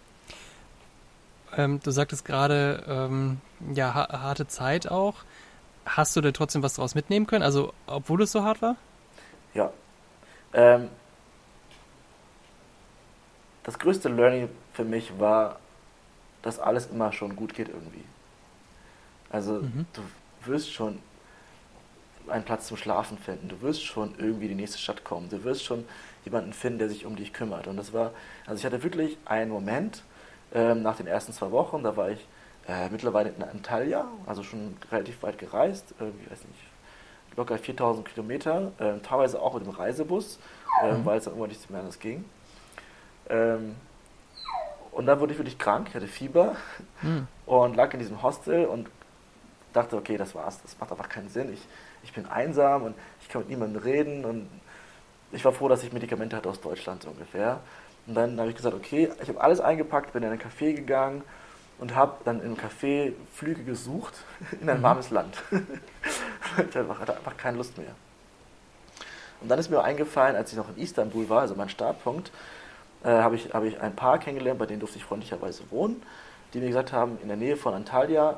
Ähm, 1.57 1.81
du 1.83 1.91
sagtest 1.91 2.25
gerade, 2.25 2.85
ähm, 2.89 3.41
ja, 3.75 3.93
harte 3.95 4.47
Zeit 4.47 4.91
auch. 4.91 5.17
Hast 5.85 6.17
du 6.17 6.23
denn 6.23 6.33
trotzdem 6.33 6.63
was 6.63 6.75
daraus 6.75 6.95
mitnehmen 6.95 7.27
können? 7.27 7.43
Also, 7.43 7.75
obwohl 7.87 8.23
es 8.23 8.33
so 8.33 8.43
hart 8.43 8.63
war? 8.63 8.77
Ja. 9.53 9.71
Ähm, 10.55 10.89
das 13.71 13.79
größte 13.79 14.09
Learning 14.09 14.49
für 14.73 14.85
mich 14.85 15.21
war, 15.21 15.61
dass 16.43 16.59
alles 16.59 16.89
immer 16.89 17.13
schon 17.13 17.37
gut 17.37 17.55
geht 17.55 17.69
irgendwie. 17.69 18.03
Also 19.31 19.63
mhm. 19.63 19.87
du 19.93 20.03
wirst 20.45 20.73
schon 20.73 20.99
einen 22.27 22.43
Platz 22.45 22.67
zum 22.67 22.77
Schlafen 22.77 23.17
finden, 23.17 23.49
du 23.49 23.61
wirst 23.61 23.85
schon 23.85 24.15
irgendwie 24.19 24.47
in 24.47 24.51
die 24.51 24.57
nächste 24.57 24.79
Stadt 24.79 25.05
kommen, 25.05 25.29
du 25.29 25.45
wirst 25.45 25.65
schon 25.65 25.85
jemanden 26.25 26.53
finden, 26.53 26.81
der 26.81 26.89
sich 26.89 27.07
um 27.07 27.15
dich 27.15 27.33
kümmert. 27.33 27.69
Und 27.69 27.77
das 27.77 27.93
war, 27.93 28.11
also 28.45 28.59
ich 28.59 28.67
hatte 28.67 28.83
wirklich 28.83 29.17
einen 29.25 29.53
Moment 29.53 30.03
ähm, 30.53 30.83
nach 30.83 30.97
den 30.97 31.07
ersten 31.07 31.33
zwei 31.33 31.53
Wochen, 31.53 31.85
da 31.85 31.97
war 31.97 32.11
ich 32.11 32.27
äh, 32.67 32.89
mittlerweile 32.89 33.31
in 33.31 33.41
Antalya, 33.41 34.05
also 34.27 34.43
schon 34.43 34.77
relativ 34.91 35.23
weit 35.23 35.39
gereist, 35.39 35.95
ich 35.97 36.31
weiß 36.31 36.45
nicht, 36.45 37.37
locker 37.37 37.57
4000 37.57 38.09
Kilometer, 38.09 38.73
äh, 38.79 38.99
teilweise 38.99 39.41
auch 39.41 39.55
mit 39.55 39.65
dem 39.65 39.71
Reisebus, 39.71 40.41
äh, 40.83 40.93
mhm. 40.93 41.07
weil 41.07 41.19
es 41.19 41.25
dann 41.25 41.35
irgendwann 41.35 41.51
nicht 41.51 41.71
mehr 41.71 41.79
anders 41.79 42.01
ging. 42.01 42.25
Ähm, 43.31 43.77
und 44.93 45.07
dann 45.07 45.21
wurde 45.21 45.33
ich 45.33 45.39
wirklich 45.39 45.59
krank, 45.59 45.87
ich 45.89 45.95
hatte 45.95 46.09
Fieber 46.09 46.57
mhm. 47.03 47.27
und 47.47 47.77
lag 47.77 47.93
in 47.93 48.01
diesem 48.01 48.23
Hostel 48.23 48.67
und 48.67 48.91
dachte, 49.73 49.97
okay, 49.97 50.17
das 50.17 50.35
war's, 50.35 50.61
das 50.63 50.77
macht 50.79 50.91
einfach 50.91 51.09
keinen 51.09 51.29
Sinn. 51.29 51.53
Ich, 51.53 51.61
ich 52.03 52.13
bin 52.13 52.27
einsam 52.27 52.83
und 52.83 52.95
ich 53.23 53.29
kann 53.29 53.43
mit 53.43 53.51
niemandem 53.51 53.83
reden 53.83 54.25
und 54.25 54.49
ich 55.33 55.45
war 55.45 55.53
froh, 55.53 55.69
dass 55.69 55.85
ich 55.85 55.93
Medikamente 55.93 56.37
hatte 56.37 56.49
aus 56.49 56.61
Deutschland 56.61 57.03
so 57.03 57.11
ungefähr. 57.11 57.61
Und 58.07 58.15
dann 58.15 58.39
habe 58.39 58.51
ich 58.51 58.57
gesagt, 58.57 58.75
okay, 58.75 59.11
ich 59.23 59.29
habe 59.29 59.41
alles 59.41 59.61
eingepackt, 59.61 60.13
bin 60.13 60.25
in 60.25 60.31
ein 60.31 60.41
Café 60.41 60.75
gegangen 60.75 61.23
und 61.79 61.95
habe 61.95 62.17
dann 62.25 62.43
im 62.43 62.57
Café 62.57 63.13
Flüge 63.33 63.63
gesucht 63.63 64.15
in 64.61 64.69
ein 64.69 64.79
mhm. 64.79 64.83
warmes 64.83 65.11
Land. 65.11 65.41
ich 65.51 66.77
hatte 66.77 67.17
einfach 67.17 67.37
keine 67.37 67.59
Lust 67.59 67.79
mehr. 67.79 67.95
Und 69.41 69.49
dann 69.49 69.59
ist 69.59 69.71
mir 69.71 69.83
eingefallen, 69.83 70.37
als 70.37 70.51
ich 70.51 70.59
noch 70.59 70.69
in 70.77 70.83
Istanbul 70.83 71.29
war, 71.29 71.43
also 71.43 71.55
mein 71.55 71.69
Startpunkt, 71.69 72.31
äh, 73.05 73.09
habe 73.09 73.37
ich, 73.37 73.53
hab 73.53 73.65
ich 73.65 73.81
ein 73.81 73.95
Paar 73.95 74.19
kennengelernt, 74.19 74.59
bei 74.59 74.67
denen 74.67 74.81
durfte 74.81 74.99
ich 74.99 75.05
freundlicherweise 75.05 75.63
wohnen, 75.71 76.03
die 76.53 76.61
mir 76.61 76.69
gesagt 76.69 76.93
haben, 76.93 77.19
in 77.23 77.29
der 77.29 77.37
Nähe 77.37 77.57
von 77.57 77.75
Antalya 77.75 78.37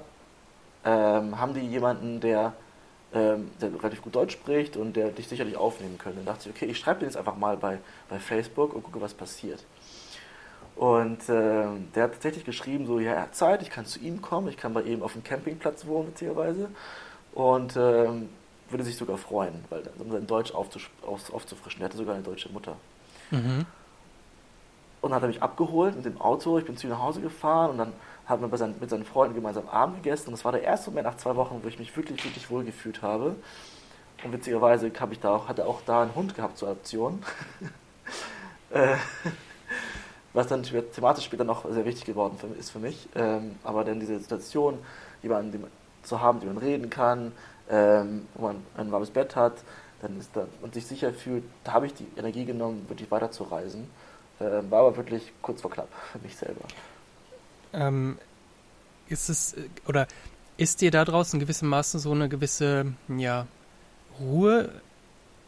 ähm, 0.84 1.38
haben 1.38 1.54
die 1.54 1.60
jemanden, 1.60 2.20
der, 2.20 2.52
ähm, 3.14 3.50
der 3.60 3.72
relativ 3.74 4.02
gut 4.02 4.14
Deutsch 4.14 4.32
spricht 4.34 4.76
und 4.76 4.96
der 4.96 5.08
dich 5.08 5.28
sicherlich 5.28 5.56
aufnehmen 5.56 5.98
könnte. 5.98 6.18
Dann 6.18 6.26
dachte 6.26 6.48
ich, 6.48 6.54
okay, 6.54 6.66
ich 6.66 6.78
schreibe 6.78 7.00
den 7.00 7.08
jetzt 7.08 7.16
einfach 7.16 7.36
mal 7.36 7.56
bei, 7.56 7.78
bei 8.08 8.18
Facebook 8.18 8.74
und 8.74 8.82
gucke, 8.82 9.00
was 9.00 9.14
passiert. 9.14 9.64
Und 10.74 11.28
äh, 11.28 11.66
der 11.94 12.04
hat 12.04 12.12
tatsächlich 12.12 12.44
geschrieben, 12.44 12.86
so, 12.86 12.98
ja, 12.98 13.12
er 13.12 13.22
hat 13.22 13.34
Zeit, 13.34 13.62
ich 13.62 13.70
kann 13.70 13.84
zu 13.84 13.98
ihm 14.00 14.22
kommen, 14.22 14.48
ich 14.48 14.56
kann 14.56 14.72
bei 14.72 14.82
ihm 14.82 15.02
auf 15.02 15.12
dem 15.12 15.22
Campingplatz 15.22 15.86
wohnen, 15.86 16.06
beziehungsweise. 16.06 16.70
Und 17.34 17.76
äh, 17.76 18.08
würde 18.72 18.84
sich 18.84 18.96
sogar 18.96 19.18
freuen, 19.18 19.64
weil 19.68 19.82
um 19.98 20.10
sein 20.10 20.26
Deutsch 20.26 20.52
aufzufrischen. 20.52 21.82
Er 21.82 21.84
hatte 21.84 21.96
sogar 21.96 22.14
eine 22.14 22.24
deutsche 22.24 22.48
Mutter. 22.48 22.76
Mhm. 23.30 23.66
Und 25.02 25.12
hat 25.12 25.22
er 25.22 25.28
mich 25.28 25.42
abgeholt 25.42 25.96
mit 25.96 26.04
dem 26.04 26.20
Auto, 26.20 26.58
ich 26.58 26.64
bin 26.64 26.76
zu 26.76 26.86
ihm 26.86 26.90
nach 26.90 27.02
Hause 27.02 27.20
gefahren 27.20 27.70
und 27.72 27.78
dann 27.78 27.92
haben 28.26 28.50
wir 28.50 28.56
seinen, 28.56 28.78
mit 28.80 28.88
seinen 28.88 29.04
Freunden 29.04 29.34
gemeinsam 29.34 29.68
Abend 29.68 29.96
gegessen. 29.96 30.28
Und 30.28 30.32
das 30.32 30.44
war 30.44 30.52
der 30.52 30.62
erste 30.62 30.90
Moment 30.90 31.06
nach 31.06 31.16
zwei 31.16 31.36
Wochen, 31.36 31.60
wo 31.62 31.68
ich 31.68 31.78
mich 31.78 31.94
wirklich, 31.96 32.24
wirklich 32.24 32.50
wohl 32.50 32.64
gefühlt 32.64 33.02
habe. 33.02 33.34
Und 34.24 34.32
witzigerweise 34.32 34.86
ich 34.86 35.20
da 35.20 35.34
auch, 35.34 35.48
hatte 35.48 35.66
auch 35.66 35.82
da 35.84 36.02
einen 36.02 36.14
Hund 36.14 36.34
gehabt 36.34 36.56
zur 36.58 36.68
Adoption. 36.68 37.22
Äh, 38.70 38.96
was 40.32 40.46
dann 40.46 40.62
thematisch 40.62 41.26
später 41.26 41.44
noch 41.44 41.70
sehr 41.70 41.84
wichtig 41.84 42.06
geworden 42.06 42.38
ist 42.58 42.70
für 42.70 42.78
mich. 42.78 43.06
Ähm, 43.14 43.56
aber 43.64 43.84
dann 43.84 44.00
diese 44.00 44.18
Situation, 44.18 44.78
jemanden 45.22 45.66
zu 46.02 46.20
haben, 46.22 46.38
mit 46.38 46.48
dem 46.48 46.54
man 46.54 46.64
reden 46.64 46.88
kann, 46.88 47.32
ähm, 47.68 48.26
wo 48.34 48.46
man 48.46 48.64
ein 48.78 48.90
warmes 48.90 49.10
Bett 49.10 49.36
hat, 49.36 49.52
dann 50.00 50.18
ist 50.18 50.30
da, 50.34 50.46
und 50.62 50.74
sich 50.74 50.86
sicher 50.86 51.12
fühlt, 51.12 51.44
da 51.64 51.72
habe 51.72 51.86
ich 51.86 51.94
die 51.94 52.06
Energie 52.16 52.44
genommen, 52.44 52.86
wirklich 52.88 53.10
weiter 53.10 53.30
zu 53.30 53.44
reisen. 53.44 53.82
Ähm, 53.82 53.90
war 54.70 54.80
aber 54.80 54.96
wirklich 54.96 55.32
kurz 55.42 55.62
vor 55.62 55.70
knapp 55.70 55.88
für 56.12 56.18
mich 56.18 56.36
selber. 56.36 56.62
Ähm, 57.72 58.18
ist 59.08 59.28
es, 59.28 59.56
oder 59.86 60.06
ist 60.56 60.80
dir 60.80 60.90
da 60.90 61.04
draußen 61.04 61.38
in 61.38 61.44
gewissem 61.44 61.68
Maße 61.68 61.98
so 61.98 62.12
eine 62.12 62.28
gewisse, 62.28 62.92
ja, 63.08 63.46
Ruhe 64.20 64.70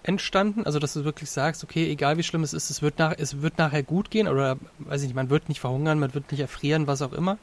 entstanden? 0.02 0.64
Also, 0.64 0.78
dass 0.78 0.94
du 0.94 1.04
wirklich 1.04 1.30
sagst, 1.30 1.64
okay, 1.64 1.90
egal 1.90 2.16
wie 2.16 2.22
schlimm 2.22 2.42
es 2.42 2.52
ist, 2.52 2.70
es 2.70 2.82
wird, 2.82 2.98
nach, 2.98 3.14
es 3.16 3.42
wird 3.42 3.58
nachher 3.58 3.82
gut 3.82 4.10
gehen 4.10 4.28
oder, 4.28 4.56
weiß 4.78 5.02
ich 5.02 5.08
nicht, 5.08 5.16
man 5.16 5.30
wird 5.30 5.48
nicht 5.48 5.60
verhungern, 5.60 5.98
man 5.98 6.14
wird 6.14 6.30
nicht 6.30 6.40
erfrieren, 6.40 6.86
was 6.86 7.02
auch 7.02 7.12
immer. 7.12 7.38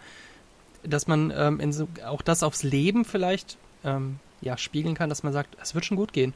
Dass 0.83 1.07
man 1.07 1.31
ähm, 1.35 1.71
so, 1.71 1.87
auch 2.05 2.21
das 2.21 2.41
aufs 2.43 2.63
Leben 2.63 3.05
vielleicht 3.05 3.57
ähm, 3.83 4.19
ja, 4.41 4.57
spiegeln 4.57 4.95
kann, 4.95 5.09
dass 5.09 5.23
man 5.23 5.33
sagt, 5.33 5.55
es 5.61 5.75
wird 5.75 5.85
schon 5.85 5.97
gut 5.97 6.13
gehen. 6.13 6.33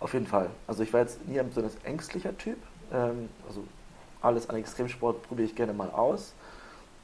Auf 0.00 0.12
jeden 0.12 0.26
Fall. 0.26 0.50
Also 0.66 0.82
ich 0.82 0.92
war 0.92 1.00
jetzt 1.00 1.26
nie 1.26 1.40
ein 1.40 1.48
besonders 1.48 1.76
ängstlicher 1.84 2.36
Typ. 2.36 2.58
Ähm, 2.92 3.30
also 3.48 3.64
alles 4.24 4.48
an 4.48 4.56
Extremsport 4.56 5.22
probiere 5.22 5.48
ich 5.48 5.54
gerne 5.54 5.72
mal 5.72 5.90
aus. 5.90 6.34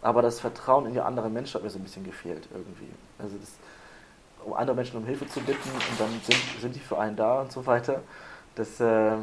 Aber 0.02 0.22
das 0.22 0.40
Vertrauen 0.40 0.86
in 0.86 0.94
die 0.94 1.00
anderen 1.00 1.32
Menschen 1.32 1.54
hat 1.54 1.62
mir 1.62 1.70
so 1.70 1.78
ein 1.78 1.82
bisschen 1.82 2.04
gefehlt 2.04 2.48
irgendwie. 2.52 2.88
Also 3.18 3.36
das, 3.38 3.52
um 4.44 4.54
andere 4.54 4.74
Menschen 4.74 4.96
um 4.96 5.04
Hilfe 5.04 5.26
zu 5.28 5.40
bitten 5.40 5.68
und 5.68 6.00
dann 6.00 6.08
sind, 6.22 6.60
sind 6.60 6.74
die 6.74 6.80
für 6.80 6.98
einen 6.98 7.16
da 7.16 7.42
und 7.42 7.52
so 7.52 7.66
weiter. 7.66 8.00
Das, 8.54 8.80
äh, 8.80 9.16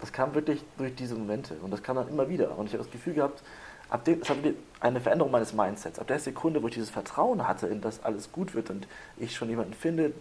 das 0.00 0.12
kam 0.12 0.34
wirklich 0.34 0.64
durch 0.78 0.94
diese 0.94 1.14
Momente 1.14 1.54
und 1.62 1.70
das 1.70 1.82
kam 1.82 1.96
dann 1.96 2.08
immer 2.08 2.28
wieder. 2.28 2.56
Und 2.56 2.66
ich 2.66 2.72
habe 2.72 2.82
das 2.82 2.90
Gefühl 2.90 3.14
gehabt, 3.14 3.42
ab 3.90 4.04
dem, 4.04 4.20
das 4.20 4.30
hat 4.30 4.38
eine 4.80 5.00
Veränderung 5.00 5.30
meines 5.30 5.52
Mindsets. 5.52 5.98
Ab 5.98 6.06
der 6.06 6.18
Sekunde, 6.18 6.62
wo 6.62 6.68
ich 6.68 6.74
dieses 6.74 6.90
Vertrauen 6.90 7.46
hatte, 7.46 7.66
in 7.66 7.82
dass 7.82 8.02
alles 8.02 8.32
gut 8.32 8.54
wird 8.54 8.70
und 8.70 8.88
ich 9.18 9.36
schon 9.36 9.50
jemanden 9.50 9.74
finde, 9.74 10.12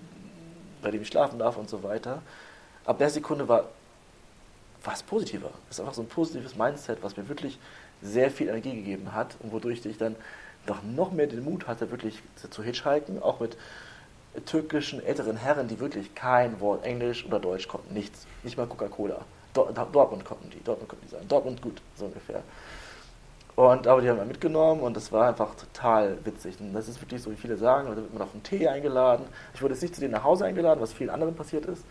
bei 0.82 0.92
dem 0.92 1.02
ich 1.02 1.08
schlafen 1.08 1.40
darf 1.40 1.58
und 1.58 1.70
so 1.70 1.84
weiter, 1.84 2.22
ab 2.86 2.98
der 2.98 3.10
Sekunde 3.10 3.48
war 3.48 3.70
was 4.84 5.04
positiver. 5.04 5.52
Das 5.68 5.78
ist 5.78 5.80
einfach 5.80 5.94
so 5.94 6.02
ein 6.02 6.08
positives 6.08 6.56
Mindset, 6.56 7.04
was 7.04 7.18
mir 7.18 7.28
wirklich 7.30 7.60
sehr 8.02 8.32
viel 8.32 8.50
Energie 8.50 8.74
gegeben 8.74 9.14
hat 9.14 9.36
und 9.40 9.52
wodurch 9.52 9.86
ich 9.86 9.98
dann 9.98 10.16
doch 10.66 10.84
noch 10.84 11.12
mehr 11.12 11.28
den 11.28 11.44
Mut 11.44 11.68
hatte, 11.68 11.92
wirklich 11.92 12.22
zu 12.50 12.64
hitchhiken, 12.64 13.22
auch 13.22 13.40
mit 13.40 13.58
türkischen 14.46 15.04
älteren 15.04 15.38
Herren, 15.38 15.68
die 15.68 15.80
wirklich 15.80 16.16
kein 16.16 16.60
Wort 16.60 16.86
Englisch 16.86 17.26
oder 17.26 17.40
Deutsch 17.40 17.68
konnten, 17.68 17.94
nichts, 17.94 18.26
nicht 18.44 18.58
mal 18.58 18.68
Coca-Cola. 18.68 19.26
Dortmund 19.54 20.24
konnten 20.24 20.50
die, 20.50 20.64
Dortmund 20.64 20.90
konnten 20.90 21.06
die 21.06 21.12
sein, 21.12 21.28
Dortmund 21.28 21.62
gut, 21.62 21.82
so 21.96 22.06
ungefähr. 22.06 22.42
Und 23.58 23.86
aber 23.86 24.02
die 24.02 24.10
haben 24.10 24.18
wir 24.18 24.26
mitgenommen 24.26 24.82
und 24.82 24.96
das 24.96 25.12
war 25.12 25.28
einfach 25.28 25.54
total 25.56 26.18
witzig. 26.24 26.56
Und 26.62 26.74
das 26.74 26.88
ist 26.88 27.02
wirklich 27.02 27.22
so, 27.22 27.32
wie 27.32 27.36
viele 27.36 27.58
sagen, 27.58 27.90
da 27.90 27.96
wird 27.98 28.14
man 28.14 28.22
auf 28.22 28.34
einen 28.34 28.44
Tee 28.44 28.68
eingeladen. 28.68 29.26
Ich 29.54 29.62
wurde 29.62 29.74
jetzt 29.74 29.82
nicht 29.82 29.94
zu 29.94 30.00
denen 30.00 30.14
nach 30.14 30.24
Hause 30.24 30.46
eingeladen, 30.46 30.80
was 30.80 30.94
vielen 30.94 31.10
anderen 31.10 31.36
passiert 31.36 31.66
ist. 31.66 31.84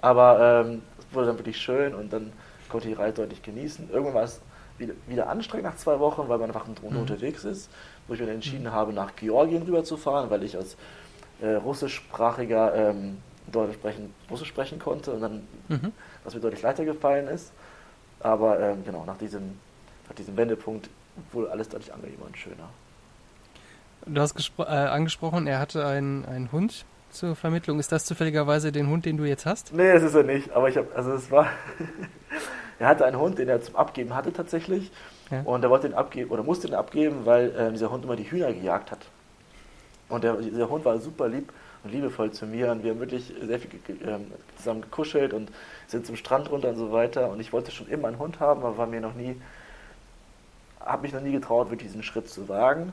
Aber 0.00 0.64
ähm, 0.66 0.82
es 0.98 1.14
wurde 1.14 1.26
dann 1.28 1.38
wirklich 1.38 1.58
schön 1.58 1.94
und 1.94 2.12
dann 2.12 2.32
konnte 2.68 2.88
ich 2.88 2.94
die 2.94 3.00
Reise 3.00 3.16
deutlich 3.16 3.42
genießen. 3.42 3.90
Irgendwann 3.90 4.14
war 4.14 4.22
es 4.22 4.40
wieder, 4.78 4.94
wieder 5.06 5.28
anstrengend 5.28 5.66
nach 5.66 5.76
zwei 5.76 5.98
Wochen, 6.00 6.28
weil 6.28 6.38
man 6.38 6.50
einfach 6.50 6.66
mhm. 6.66 6.96
unterwegs 6.96 7.44
ist, 7.44 7.70
wo 8.08 8.14
ich 8.14 8.20
mir 8.20 8.30
entschieden 8.30 8.72
habe, 8.72 8.92
nach 8.92 9.14
Georgien 9.16 9.62
rüberzufahren, 9.62 10.30
weil 10.30 10.42
ich 10.42 10.56
als 10.56 10.76
äh, 11.40 11.54
russischsprachiger 11.54 12.74
ähm, 12.74 13.18
Deutsch 13.50 13.74
sprechen, 13.74 14.14
Russisch 14.30 14.48
sprechen 14.48 14.78
konnte 14.78 15.12
und 15.12 15.20
dann, 15.20 15.42
mhm. 15.68 15.92
was 16.24 16.34
mir 16.34 16.40
deutlich 16.40 16.62
leichter 16.62 16.84
gefallen 16.84 17.28
ist. 17.28 17.52
Aber 18.20 18.60
ähm, 18.60 18.84
genau, 18.84 19.04
nach 19.04 19.16
diesem, 19.16 19.58
nach 20.08 20.14
diesem 20.14 20.36
Wendepunkt 20.36 20.88
wurde 21.32 21.50
alles 21.50 21.68
deutlich 21.68 21.92
angenehmer 21.92 22.26
und 22.26 22.36
schöner. 22.36 22.68
Du 24.06 24.20
hast 24.20 24.52
äh, 24.58 24.62
angesprochen, 24.62 25.46
er 25.46 25.58
hatte 25.58 25.86
einen, 25.86 26.24
einen 26.24 26.52
Hund 26.52 26.84
zur 27.10 27.36
Vermittlung. 27.36 27.78
Ist 27.78 27.92
das 27.92 28.04
zufälligerweise 28.04 28.72
den 28.72 28.88
Hund, 28.88 29.04
den 29.04 29.16
du 29.16 29.24
jetzt 29.24 29.46
hast? 29.46 29.72
Nee, 29.72 29.92
das 29.92 30.02
ist 30.02 30.14
er 30.14 30.22
nicht. 30.22 30.52
Aber 30.52 30.68
ich 30.68 30.76
habe, 30.76 30.88
also 30.94 31.12
es 31.12 31.30
war, 31.30 31.48
er 32.78 32.88
hatte 32.88 33.04
einen 33.04 33.18
Hund, 33.18 33.38
den 33.38 33.48
er 33.48 33.60
zum 33.62 33.76
Abgeben 33.76 34.14
hatte 34.14 34.32
tatsächlich. 34.32 34.90
Ja. 35.30 35.42
Und 35.42 35.62
er 35.62 35.70
wollte 35.70 35.88
den 35.88 35.96
abgeben 35.96 36.30
oder 36.30 36.42
musste 36.42 36.66
den 36.66 36.76
abgeben, 36.76 37.24
weil 37.24 37.54
äh, 37.56 37.70
dieser 37.70 37.90
Hund 37.90 38.04
immer 38.04 38.16
die 38.16 38.30
Hühner 38.30 38.52
gejagt 38.52 38.90
hat. 38.90 39.06
Und 40.08 40.24
der, 40.24 40.34
dieser 40.36 40.68
Hund 40.68 40.84
war 40.84 40.98
super 40.98 41.28
lieb 41.28 41.52
und 41.84 41.92
liebevoll 41.92 42.32
zu 42.32 42.46
mir 42.46 42.70
und 42.72 42.82
wir 42.82 42.90
haben 42.90 43.00
wirklich 43.00 43.32
sehr 43.42 43.58
viel 43.58 43.70
ähm, 44.04 44.26
zusammen 44.56 44.82
gekuschelt 44.82 45.32
und 45.32 45.50
sind 45.86 46.04
zum 46.04 46.16
Strand 46.16 46.50
runter 46.50 46.70
und 46.70 46.76
so 46.76 46.92
weiter. 46.92 47.30
Und 47.30 47.40
ich 47.40 47.52
wollte 47.52 47.70
schon 47.70 47.88
immer 47.88 48.08
einen 48.08 48.18
Hund 48.18 48.40
haben, 48.40 48.60
aber 48.62 48.76
war 48.76 48.86
mir 48.86 49.00
noch 49.00 49.14
nie, 49.14 49.40
habe 50.80 51.02
mich 51.02 51.12
noch 51.12 51.20
nie 51.20 51.32
getraut, 51.32 51.70
wirklich 51.70 51.88
diesen 51.88 52.02
Schritt 52.02 52.28
zu 52.28 52.48
wagen. 52.48 52.92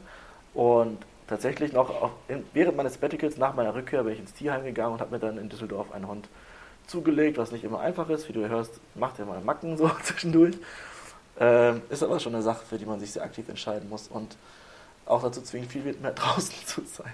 Und 0.54 1.00
tatsächlich 1.28 1.74
noch 1.74 2.12
während 2.54 2.78
meines 2.78 2.94
Sabbaticals, 2.94 3.38
nach 3.38 3.54
meiner 3.54 3.76
Rückkehr, 3.76 4.04
bin 4.04 4.14
ich 4.14 4.20
ins 4.20 4.34
Tierheim 4.34 4.64
gegangen 4.64 4.94
und 4.94 5.02
habe 5.02 5.12
mir 5.12 5.20
dann 5.20 5.38
in 5.38 5.50
Düsseldorf 5.50 5.92
einen 5.92 6.08
Hund 6.08 6.28
zugelegt, 6.88 7.38
was 7.38 7.52
nicht 7.52 7.64
immer 7.64 7.80
einfach 7.80 8.10
ist. 8.10 8.28
Wie 8.30 8.34
du 8.34 8.48
hörst, 8.48 8.80
macht 8.96 9.20
er 9.20 9.26
mal 9.26 9.42
Macken 9.42 9.78
so 9.78 9.90
zwischendurch. 10.04 10.56
Ähm, 11.40 11.82
ist 11.90 12.02
aber 12.02 12.20
schon 12.20 12.34
eine 12.34 12.44
Sache, 12.44 12.66
für 12.66 12.78
die 12.78 12.86
man 12.86 13.00
sich 13.00 13.12
sehr 13.12 13.24
aktiv 13.24 13.48
entscheiden 13.50 13.90
muss. 13.90 14.08
Und 14.08 14.38
auch 15.06 15.22
dazu 15.22 15.42
zwingen, 15.42 15.70
viel 15.70 15.84
mehr 15.84 16.12
draußen 16.16 16.54
zu 16.66 16.82
sein. 16.86 17.14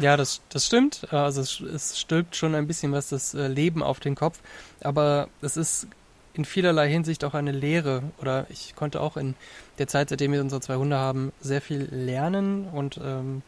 Ja, 0.00 0.16
das, 0.16 0.40
das 0.48 0.66
stimmt. 0.66 1.12
Also 1.12 1.42
es, 1.42 1.60
es 1.60 2.00
stülpt 2.00 2.34
schon 2.34 2.54
ein 2.54 2.66
bisschen 2.66 2.90
was 2.90 3.10
das 3.10 3.34
äh, 3.34 3.46
Leben 3.46 3.82
auf 3.82 4.00
den 4.00 4.16
Kopf. 4.16 4.40
Aber 4.80 5.28
es 5.42 5.56
ist 5.56 5.86
in 6.34 6.44
vielerlei 6.44 6.88
Hinsicht 6.88 7.24
auch 7.24 7.34
eine 7.34 7.52
Lehre. 7.52 8.02
Oder 8.20 8.46
ich 8.50 8.74
konnte 8.74 9.00
auch 9.00 9.16
in 9.16 9.34
der 9.78 9.88
Zeit, 9.88 10.10
seitdem 10.10 10.32
wir 10.32 10.40
unsere 10.40 10.60
zwei 10.60 10.76
Hunde 10.76 10.96
haben, 10.96 11.32
sehr 11.40 11.60
viel 11.60 11.88
lernen 11.90 12.66
und 12.66 13.00
ähm, 13.02 13.42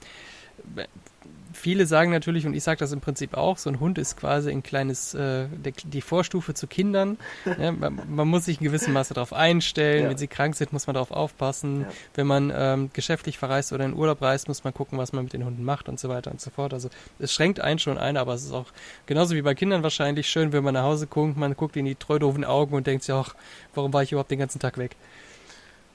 viele 1.52 1.86
sagen 1.86 2.10
natürlich, 2.10 2.46
und 2.46 2.54
ich 2.54 2.62
sage 2.62 2.78
das 2.78 2.92
im 2.92 3.00
Prinzip 3.00 3.34
auch, 3.34 3.58
so 3.58 3.70
ein 3.70 3.80
Hund 3.80 3.98
ist 3.98 4.16
quasi 4.16 4.50
ein 4.50 4.62
kleines, 4.62 5.14
äh, 5.14 5.46
die 5.84 6.00
Vorstufe 6.00 6.54
zu 6.54 6.66
Kindern. 6.66 7.18
Ja, 7.58 7.70
man, 7.70 8.00
man, 8.08 8.28
muss 8.28 8.46
sich 8.46 8.60
in 8.60 8.64
gewissem 8.64 8.94
Maße 8.94 9.14
darauf 9.14 9.32
einstellen. 9.32 10.04
Ja. 10.04 10.10
Wenn 10.10 10.16
sie 10.16 10.26
krank 10.26 10.54
sind, 10.56 10.72
muss 10.72 10.86
man 10.86 10.94
darauf 10.94 11.10
aufpassen. 11.10 11.82
Ja. 11.82 11.86
Wenn 12.14 12.26
man 12.26 12.52
ähm, 12.54 12.90
geschäftlich 12.92 13.36
verreist 13.38 13.72
oder 13.72 13.84
in 13.84 13.94
Urlaub 13.94 14.22
reist, 14.22 14.48
muss 14.48 14.64
man 14.64 14.72
gucken, 14.72 14.98
was 14.98 15.12
man 15.12 15.24
mit 15.24 15.32
den 15.32 15.44
Hunden 15.44 15.62
macht 15.62 15.88
und 15.88 16.00
so 16.00 16.08
weiter 16.08 16.30
und 16.30 16.40
so 16.40 16.50
fort. 16.50 16.72
Also 16.72 16.88
es 17.18 17.32
schränkt 17.32 17.60
einen 17.60 17.78
schon 17.78 17.98
ein, 17.98 18.16
aber 18.16 18.32
es 18.34 18.44
ist 18.44 18.52
auch 18.52 18.66
genauso 19.06 19.34
wie 19.34 19.42
bei 19.42 19.54
Kindern 19.54 19.82
wahrscheinlich 19.82 20.28
schön, 20.28 20.52
wenn 20.52 20.64
man 20.64 20.74
nach 20.74 20.84
Hause 20.84 21.06
guckt, 21.06 21.36
man 21.36 21.54
guckt 21.56 21.76
in 21.76 21.84
die 21.84 21.94
treudoven 21.94 22.44
Augen 22.44 22.74
und 22.74 22.86
denkt 22.86 23.04
sich 23.04 23.14
auch, 23.14 23.34
warum 23.74 23.92
war 23.92 24.02
ich 24.02 24.12
überhaupt 24.12 24.30
den 24.30 24.38
ganzen 24.38 24.60
Tag 24.60 24.78
weg? 24.78 24.96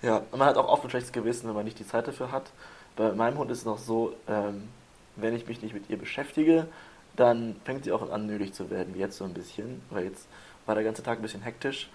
Ja, 0.02 0.22
und 0.32 0.38
man 0.38 0.48
hat 0.48 0.58
auch 0.58 0.68
oft 0.68 0.84
ein 0.84 0.90
schlechtes 0.90 1.12
Gewissen, 1.12 1.48
wenn 1.48 1.56
man 1.56 1.66
nicht 1.66 1.80
die 1.80 1.88
Zeit 1.88 2.08
dafür 2.08 2.32
hat. 2.32 2.52
Bei 2.96 3.12
meinem 3.12 3.38
Hund 3.38 3.52
ist 3.52 3.60
es 3.60 3.66
noch 3.66 3.78
so, 3.78 4.14
ähm, 4.28 4.70
wenn 5.18 5.36
ich 5.36 5.48
mich 5.48 5.62
nicht 5.62 5.74
mit 5.74 5.90
ihr 5.90 5.98
beschäftige, 5.98 6.68
dann 7.16 7.56
fängt 7.66 7.84
sie 7.84 7.92
auch 7.92 8.10
an, 8.12 8.28
nötig 8.28 8.54
zu 8.54 8.70
werden, 8.70 8.94
wie 8.94 9.00
jetzt 9.00 9.18
so 9.18 9.26
ein 9.26 9.34
bisschen, 9.34 9.82
weil 9.90 10.06
jetzt 10.06 10.28
war 10.66 10.76
der 10.76 10.84
ganze 10.84 11.04
Tag 11.04 11.20
ein 11.20 11.22
bisschen 11.22 11.42
hektisch 11.42 11.90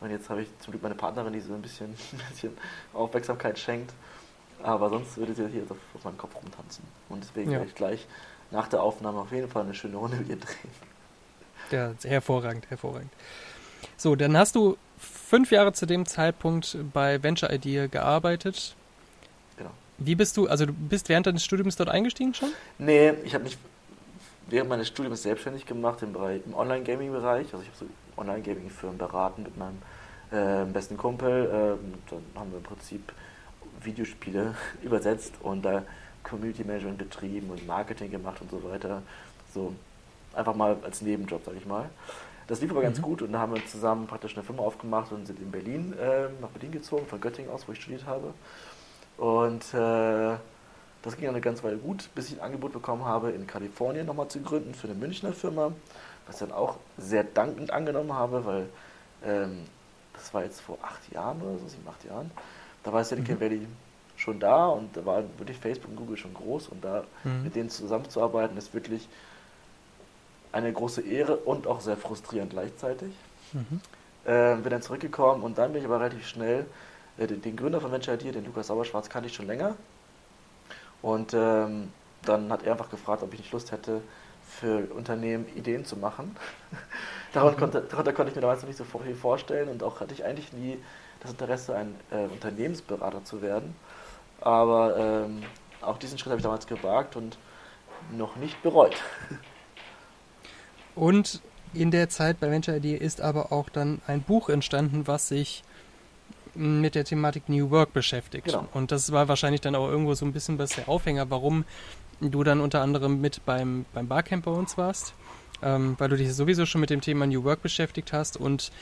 und 0.00 0.10
jetzt 0.10 0.30
habe 0.30 0.42
ich 0.42 0.48
zum 0.60 0.70
Glück 0.70 0.82
meine 0.82 0.94
Partnerin, 0.94 1.32
die 1.32 1.40
so 1.40 1.52
ein 1.52 1.62
bisschen, 1.62 1.88
ein 2.12 2.20
bisschen 2.30 2.56
Aufmerksamkeit 2.94 3.58
schenkt, 3.58 3.92
aber 4.62 4.88
sonst 4.88 5.16
würde 5.16 5.34
sie 5.34 5.48
hier 5.48 5.64
auf, 5.68 6.04
meinem 6.04 6.18
Kopf 6.18 6.36
rumtanzen 6.36 6.84
und 7.08 7.22
deswegen 7.22 7.50
ja. 7.50 7.58
werde 7.58 7.68
ich 7.68 7.74
gleich 7.74 8.06
nach 8.50 8.68
der 8.68 8.82
Aufnahme 8.82 9.20
auf 9.20 9.32
jeden 9.32 9.48
Fall 9.48 9.64
eine 9.64 9.74
schöne 9.74 9.96
Runde 9.96 10.16
mit 10.16 10.28
ihr 10.28 10.36
drehen. 10.36 10.88
Ja, 11.70 11.92
hervorragend, 12.02 12.70
hervorragend. 12.70 13.10
So, 13.96 14.16
dann 14.16 14.36
hast 14.36 14.54
du 14.54 14.78
fünf 14.96 15.50
Jahre 15.50 15.72
zu 15.72 15.86
dem 15.86 16.06
Zeitpunkt 16.06 16.78
bei 16.92 17.22
Venture 17.22 17.52
Idea 17.52 17.88
gearbeitet. 17.88 18.74
Wie 19.98 20.14
bist 20.14 20.36
du, 20.36 20.46
also 20.46 20.66
du 20.66 20.72
bist 20.72 21.08
während 21.08 21.26
deines 21.26 21.44
Studiums 21.44 21.76
dort 21.76 21.88
eingestiegen 21.88 22.32
schon? 22.32 22.50
Nee, 22.78 23.14
ich 23.24 23.34
habe 23.34 23.44
mich 23.44 23.58
während 24.48 24.70
meines 24.70 24.88
Studiums 24.88 25.22
selbstständig 25.22 25.66
gemacht 25.66 26.02
im, 26.02 26.14
im 26.14 26.54
Online-Gaming-Bereich. 26.54 27.46
Also 27.52 27.62
ich 27.62 27.68
habe 27.68 27.78
so 27.78 27.86
Online-Gaming-Firmen 28.16 28.96
beraten 28.96 29.42
mit 29.42 29.56
meinem 29.56 29.78
äh, 30.30 30.64
besten 30.70 30.96
Kumpel. 30.96 31.46
Äh, 31.46 32.10
dann 32.10 32.22
haben 32.40 32.52
wir 32.52 32.58
im 32.58 32.64
Prinzip 32.64 33.12
Videospiele 33.82 34.54
übersetzt 34.82 35.34
und 35.42 35.62
da 35.62 35.82
Community 36.22 36.64
Management 36.64 36.98
betrieben 36.98 37.50
und 37.50 37.66
Marketing 37.66 38.10
gemacht 38.10 38.40
und 38.40 38.50
so 38.50 38.62
weiter. 38.62 39.02
So 39.52 39.74
einfach 40.34 40.54
mal 40.54 40.76
als 40.84 41.02
Nebenjob, 41.02 41.44
sage 41.44 41.58
ich 41.58 41.66
mal. 41.66 41.88
Das 42.46 42.62
lief 42.62 42.70
aber 42.70 42.80
ganz 42.82 42.98
mhm. 42.98 43.02
gut 43.02 43.22
und 43.22 43.32
da 43.32 43.40
haben 43.40 43.54
wir 43.54 43.66
zusammen 43.66 44.06
praktisch 44.06 44.34
eine 44.34 44.42
Firma 44.42 44.62
aufgemacht 44.62 45.12
und 45.12 45.26
sind 45.26 45.38
in 45.38 45.50
Berlin, 45.50 45.92
äh, 45.98 46.28
nach 46.40 46.48
Berlin 46.48 46.72
gezogen, 46.72 47.06
von 47.06 47.20
Göttingen 47.20 47.50
aus, 47.50 47.68
wo 47.68 47.72
ich 47.72 47.80
studiert 47.80 48.06
habe. 48.06 48.32
Und 49.18 49.74
äh, 49.74 50.36
das 51.02 51.16
ging 51.16 51.28
eine 51.28 51.40
ganze 51.40 51.64
Weile 51.64 51.76
gut, 51.76 52.08
bis 52.14 52.30
ich 52.30 52.38
ein 52.38 52.40
Angebot 52.40 52.72
bekommen 52.72 53.04
habe, 53.04 53.30
in 53.30 53.46
Kalifornien 53.46 54.06
nochmal 54.06 54.28
zu 54.28 54.40
gründen 54.40 54.74
für 54.74 54.86
eine 54.86 54.96
Münchner 54.96 55.32
Firma, 55.32 55.72
was 56.26 56.36
ich 56.36 56.48
dann 56.48 56.56
auch 56.56 56.76
sehr 56.96 57.24
dankend 57.24 57.72
angenommen 57.72 58.12
habe, 58.12 58.44
weil 58.44 58.68
ähm, 59.24 59.64
das 60.14 60.32
war 60.32 60.44
jetzt 60.44 60.60
vor 60.60 60.78
acht 60.82 61.12
Jahren 61.12 61.42
oder 61.42 61.58
so, 61.58 61.68
sieben, 61.68 61.86
acht 61.88 62.04
Jahren. 62.04 62.30
Da 62.84 62.92
war 62.92 63.04
Silicon 63.04 63.36
mhm. 63.36 63.40
Valley 63.40 63.66
schon 64.16 64.40
da 64.40 64.66
und 64.66 64.96
da 64.96 65.04
war 65.04 65.22
wirklich 65.38 65.58
Facebook 65.58 65.90
und 65.90 65.96
Google 65.96 66.16
schon 66.16 66.34
groß 66.34 66.68
und 66.68 66.84
da 66.84 67.04
mhm. 67.24 67.44
mit 67.44 67.54
denen 67.54 67.70
zusammenzuarbeiten 67.70 68.56
ist 68.56 68.74
wirklich 68.74 69.08
eine 70.50 70.72
große 70.72 71.02
Ehre 71.02 71.36
und 71.36 71.66
auch 71.66 71.80
sehr 71.80 71.96
frustrierend 71.96 72.50
gleichzeitig. 72.50 73.12
Mhm. 73.52 73.80
Äh, 74.24 74.56
bin 74.56 74.70
dann 74.70 74.82
zurückgekommen 74.82 75.42
und 75.42 75.58
dann 75.58 75.72
bin 75.72 75.80
ich 75.80 75.86
aber 75.86 76.00
relativ 76.00 76.26
schnell, 76.26 76.66
äh, 77.18 77.26
den, 77.26 77.42
den, 77.42 77.56
Gründer 77.56 77.80
von 77.80 77.92
Venture 77.92 78.14
ID, 78.14 78.34
den 78.34 78.44
Lukas 78.44 78.68
Sauerschwarz, 78.68 79.08
kannte 79.08 79.28
ich 79.28 79.34
schon 79.34 79.46
länger. 79.46 79.74
Und 81.02 81.34
ähm, 81.34 81.92
dann 82.22 82.50
hat 82.50 82.64
er 82.64 82.72
einfach 82.72 82.90
gefragt, 82.90 83.22
ob 83.22 83.32
ich 83.32 83.40
nicht 83.40 83.52
Lust 83.52 83.72
hätte, 83.72 84.00
für 84.48 84.92
Unternehmen 84.94 85.46
Ideen 85.54 85.84
zu 85.84 85.96
machen. 85.96 86.36
darunter, 87.32 87.56
mhm. 87.56 87.60
konnte, 87.60 87.80
darunter 87.82 88.12
konnte 88.12 88.30
ich 88.30 88.36
mir 88.36 88.42
damals 88.42 88.62
noch 88.62 88.68
nicht 88.68 88.78
so 88.78 88.84
viel 88.84 89.14
vorstellen 89.14 89.68
und 89.68 89.82
auch 89.82 90.00
hatte 90.00 90.14
ich 90.14 90.24
eigentlich 90.24 90.52
nie 90.52 90.78
das 91.20 91.32
Interesse, 91.32 91.76
ein 91.76 91.94
äh, 92.10 92.24
Unternehmensberater 92.26 93.24
zu 93.24 93.42
werden. 93.42 93.74
Aber 94.40 94.96
ähm, 94.96 95.42
auch 95.80 95.98
diesen 95.98 96.18
Schritt 96.18 96.30
habe 96.30 96.38
ich 96.38 96.44
damals 96.44 96.66
gewagt 96.66 97.16
und 97.16 97.38
noch 98.12 98.36
nicht 98.36 98.62
bereut. 98.62 98.96
Und 100.94 101.40
in 101.74 101.92
der 101.92 102.08
Zeit 102.08 102.40
bei 102.40 102.50
Venture 102.50 102.76
ID 102.76 103.00
ist 103.00 103.20
aber 103.20 103.52
auch 103.52 103.68
dann 103.68 104.00
ein 104.08 104.20
Buch 104.20 104.48
entstanden, 104.48 105.06
was 105.06 105.28
sich 105.28 105.62
mit 106.58 106.94
der 106.94 107.04
Thematik 107.04 107.48
New 107.48 107.70
Work 107.70 107.92
beschäftigt. 107.92 108.46
Genau. 108.46 108.68
Und 108.72 108.92
das 108.92 109.12
war 109.12 109.28
wahrscheinlich 109.28 109.60
dann 109.60 109.74
auch 109.74 109.88
irgendwo 109.88 110.14
so 110.14 110.26
ein 110.26 110.32
bisschen 110.32 110.58
was 110.58 110.70
der 110.70 110.88
Aufhänger, 110.88 111.30
warum 111.30 111.64
du 112.20 112.42
dann 112.42 112.60
unter 112.60 112.82
anderem 112.82 113.20
mit 113.20 113.44
beim, 113.46 113.84
beim 113.94 114.08
Barcamp 114.08 114.44
bei 114.44 114.50
uns 114.50 114.76
warst, 114.76 115.14
ähm, 115.62 115.94
weil 115.98 116.08
du 116.08 116.16
dich 116.16 116.34
sowieso 116.34 116.66
schon 116.66 116.80
mit 116.80 116.90
dem 116.90 117.00
Thema 117.00 117.26
New 117.26 117.44
Work 117.44 117.62
beschäftigt 117.62 118.12
hast 118.12 118.36
und 118.36 118.72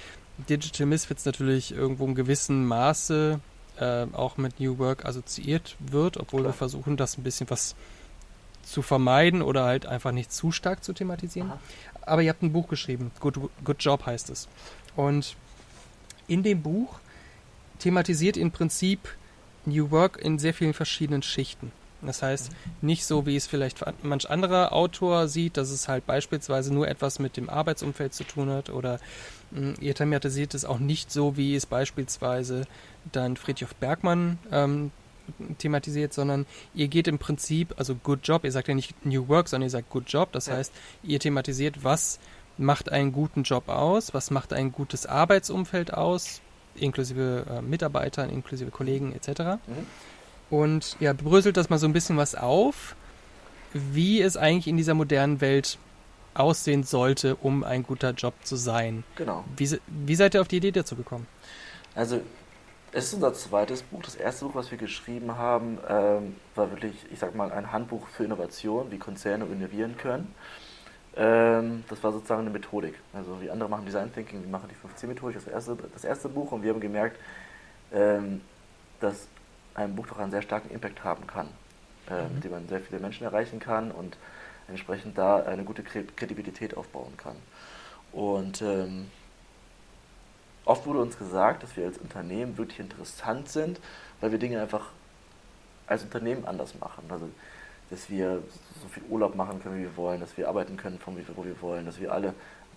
Digital 0.48 0.86
Misfits 0.86 1.24
natürlich 1.24 1.72
irgendwo 1.72 2.06
in 2.06 2.14
gewissem 2.14 2.66
Maße 2.66 3.40
äh, 3.78 4.06
auch 4.12 4.36
mit 4.36 4.58
New 4.58 4.78
Work 4.78 5.04
assoziiert 5.04 5.76
wird, 5.78 6.16
obwohl 6.16 6.40
Klar. 6.40 6.52
wir 6.52 6.56
versuchen, 6.56 6.96
das 6.96 7.18
ein 7.18 7.22
bisschen 7.22 7.48
was 7.50 7.74
zu 8.62 8.82
vermeiden 8.82 9.42
oder 9.42 9.64
halt 9.64 9.86
einfach 9.86 10.12
nicht 10.12 10.32
zu 10.32 10.50
stark 10.50 10.82
zu 10.82 10.92
thematisieren. 10.92 11.50
Aha 11.50 11.60
aber 12.06 12.22
ihr 12.22 12.30
habt 12.30 12.42
ein 12.42 12.52
Buch 12.52 12.68
geschrieben. 12.68 13.10
Good, 13.20 13.38
Good 13.64 13.76
Job 13.80 14.06
heißt 14.06 14.30
es. 14.30 14.48
Und 14.94 15.36
in 16.28 16.42
dem 16.42 16.62
Buch 16.62 17.00
thematisiert 17.78 18.36
im 18.36 18.50
Prinzip 18.50 19.00
New 19.64 19.90
Work 19.90 20.18
in 20.18 20.38
sehr 20.38 20.54
vielen 20.54 20.74
verschiedenen 20.74 21.22
Schichten. 21.22 21.72
Das 22.02 22.22
heißt, 22.22 22.50
nicht 22.82 23.04
so, 23.04 23.26
wie 23.26 23.36
es 23.36 23.46
vielleicht 23.46 23.84
manch 24.02 24.28
anderer 24.30 24.72
Autor 24.72 25.28
sieht, 25.28 25.56
dass 25.56 25.70
es 25.70 25.88
halt 25.88 26.06
beispielsweise 26.06 26.72
nur 26.72 26.88
etwas 26.88 27.18
mit 27.18 27.36
dem 27.36 27.48
Arbeitsumfeld 27.48 28.14
zu 28.14 28.24
tun 28.24 28.50
hat 28.50 28.70
oder 28.70 29.00
hm, 29.52 29.74
ihr 29.80 29.94
thematisiert 29.94 30.54
es 30.54 30.64
auch 30.64 30.78
nicht 30.78 31.10
so, 31.10 31.36
wie 31.36 31.56
es 31.56 31.66
beispielsweise 31.66 32.66
dann 33.12 33.36
Friedhof 33.36 33.74
Bergmann 33.76 34.38
ähm, 34.52 34.90
thematisiert, 35.58 36.12
sondern 36.12 36.46
ihr 36.74 36.88
geht 36.88 37.08
im 37.08 37.18
Prinzip, 37.18 37.74
also 37.76 37.94
Good 37.94 38.20
Job, 38.22 38.44
ihr 38.44 38.52
sagt 38.52 38.68
ja 38.68 38.74
nicht 38.74 39.04
New 39.04 39.26
Work, 39.28 39.48
sondern 39.48 39.66
ihr 39.66 39.70
sagt 39.70 39.90
Good 39.90 40.08
Job. 40.08 40.32
Das 40.32 40.46
ja. 40.46 40.54
heißt, 40.54 40.72
ihr 41.02 41.18
thematisiert, 41.18 41.82
was 41.82 42.20
macht 42.58 42.90
einen 42.90 43.12
guten 43.12 43.42
Job 43.42 43.68
aus, 43.68 44.14
was 44.14 44.30
macht 44.30 44.52
ein 44.52 44.72
gutes 44.72 45.06
Arbeitsumfeld 45.06 45.92
aus, 45.92 46.40
inklusive 46.80 47.44
äh, 47.50 47.62
Mitarbeitern, 47.62 48.30
inklusive 48.30 48.70
Kollegen 48.70 49.12
etc. 49.12 49.40
Mhm. 49.66 49.86
Und 50.50 50.96
ja, 51.00 51.12
bröselt 51.12 51.56
das 51.56 51.70
mal 51.70 51.78
so 51.78 51.86
ein 51.86 51.92
bisschen 51.92 52.16
was 52.16 52.34
auf, 52.34 52.94
wie 53.72 54.20
es 54.20 54.36
eigentlich 54.36 54.68
in 54.68 54.76
dieser 54.76 54.94
modernen 54.94 55.40
Welt 55.40 55.78
aussehen 56.34 56.84
sollte, 56.84 57.36
um 57.36 57.64
ein 57.64 57.82
guter 57.82 58.10
Job 58.10 58.34
zu 58.42 58.56
sein. 58.56 59.04
Genau. 59.16 59.44
Wie, 59.56 59.78
wie 59.86 60.14
seid 60.14 60.34
ihr 60.34 60.40
auf 60.40 60.48
die 60.48 60.58
Idee 60.58 60.72
dazu 60.72 60.94
gekommen? 60.96 61.26
Also 61.94 62.20
es 62.92 63.08
ist 63.08 63.14
unser 63.14 63.34
zweites 63.34 63.82
Buch. 63.82 64.02
Das 64.02 64.14
erste 64.14 64.44
Buch, 64.46 64.54
was 64.54 64.70
wir 64.70 64.78
geschrieben 64.78 65.36
haben, 65.36 65.78
ähm, 65.88 66.36
war 66.54 66.70
wirklich, 66.70 66.94
ich 67.10 67.18
sag 67.18 67.34
mal, 67.34 67.50
ein 67.52 67.72
Handbuch 67.72 68.06
für 68.08 68.24
Innovation, 68.24 68.90
wie 68.90 68.98
Konzerne 68.98 69.44
innovieren 69.46 69.96
können. 69.96 70.34
Ähm, 71.16 71.84
das 71.88 72.02
war 72.02 72.12
sozusagen 72.12 72.42
eine 72.42 72.50
Methodik. 72.50 72.94
Also 73.12 73.40
wie 73.40 73.50
andere 73.50 73.68
machen 73.68 73.86
Design 73.86 74.12
Thinking, 74.12 74.42
die 74.42 74.48
machen 74.48 74.68
die 74.68 75.06
15-Methodik, 75.06 75.34
das 75.34 75.46
erste, 75.46 75.76
das 75.92 76.04
erste 76.04 76.28
Buch. 76.28 76.52
Und 76.52 76.62
wir 76.62 76.72
haben 76.72 76.80
gemerkt, 76.80 77.18
ähm, 77.92 78.40
dass 79.00 79.28
ein 79.74 79.94
Buch 79.94 80.06
doch 80.06 80.18
einen 80.18 80.30
sehr 80.30 80.42
starken 80.42 80.70
Impact 80.70 81.04
haben 81.04 81.26
kann, 81.26 81.48
äh, 82.10 82.24
mhm. 82.24 82.34
mit 82.34 82.44
dem 82.44 82.50
man 82.52 82.68
sehr 82.68 82.80
viele 82.80 83.00
Menschen 83.00 83.24
erreichen 83.24 83.60
kann 83.60 83.90
und 83.90 84.16
entsprechend 84.68 85.16
da 85.16 85.42
eine 85.42 85.64
gute 85.64 85.82
Kredibilität 85.82 86.76
aufbauen 86.76 87.16
kann. 87.16 87.36
Und 88.12 88.62
ähm, 88.62 89.06
Oft 90.66 90.84
wurde 90.84 90.98
uns 90.98 91.16
gesagt, 91.16 91.62
dass 91.62 91.76
wir 91.76 91.86
als 91.86 91.96
Unternehmen 91.96 92.58
wirklich 92.58 92.80
interessant 92.80 93.48
sind, 93.48 93.80
weil 94.20 94.32
wir 94.32 94.38
Dinge 94.38 94.60
einfach 94.60 94.90
als 95.86 96.02
Unternehmen 96.02 96.44
anders 96.44 96.74
machen. 96.80 97.04
Also, 97.08 97.28
dass 97.90 98.10
wir 98.10 98.42
so 98.82 98.88
viel 98.88 99.02
Urlaub 99.08 99.34
machen 99.34 99.62
können, 99.62 99.78
wie 99.78 99.82
wir 99.82 99.96
wollen, 99.96 100.20
dass 100.20 100.36
wir 100.36 100.48
arbeiten 100.48 100.76
können, 100.76 100.98
von 100.98 101.16
wo 101.34 101.44
wir 101.44 101.60
wollen, 101.62 101.86
dass 101.86 102.00
wir 102.00 102.12
alle 102.12 102.34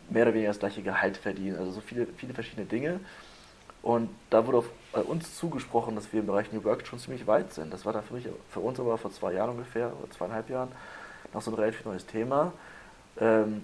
mehr 0.10 0.24
oder 0.24 0.34
weniger 0.34 0.50
das 0.50 0.60
gleiche 0.60 0.82
Gehalt 0.82 1.18
verdienen. 1.18 1.58
Also 1.58 1.72
so 1.72 1.82
viele, 1.82 2.08
viele 2.18 2.34
verschiedene 2.34 2.66
Dinge. 2.66 3.00
Und 3.82 4.10
da 4.30 4.46
wurde 4.46 4.60
auf, 4.60 4.70
bei 4.92 5.02
uns 5.02 5.38
zugesprochen, 5.38 5.96
dass 5.96 6.12
wir 6.12 6.20
im 6.20 6.28
Bereich 6.28 6.52
New 6.52 6.64
Work 6.64 6.86
schon 6.86 7.00
ziemlich 7.00 7.28
weit 7.28 7.54
sind. 7.54 7.72
Das 7.72 7.86
war 7.86 7.94
dann 7.94 8.04
für, 8.04 8.16
mich, 8.16 8.28
für 8.50 8.60
uns 8.60 8.80
aber 8.80 8.98
vor 8.98 9.12
zwei 9.12 9.34
Jahren 9.34 9.52
ungefähr, 9.52 9.94
oder 9.98 10.12
zweieinhalb 10.12 10.50
Jahren, 10.50 10.70
noch 11.34 11.42
so 11.42 11.52
ein 11.52 11.56
relativ 11.56 11.86
neues 11.86 12.06
Thema. 12.06 12.52
Ähm, 13.20 13.64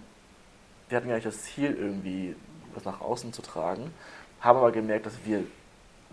wir 0.88 0.97
hatten 0.97 1.08
gar 1.08 1.15
nicht 1.15 1.27
das 1.27 1.43
Ziel, 1.43 1.75
irgendwie 1.75 2.36
was 2.73 2.86
nach 2.86 3.01
außen 3.01 3.34
zu 3.34 3.41
tragen, 3.41 3.91
haben 4.39 4.58
aber 4.58 4.71
gemerkt, 4.71 5.05
dass 5.05 5.25
wir 5.25 5.43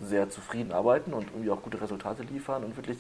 sehr 0.01 0.31
zufrieden 0.31 0.73
arbeiten 0.73 1.13
und 1.13 1.29
irgendwie 1.29 1.51
auch 1.51 1.63
gute 1.63 1.81
Resultate 1.81 2.23
liefern 2.23 2.65
und 2.65 2.77
wirklich 2.77 2.99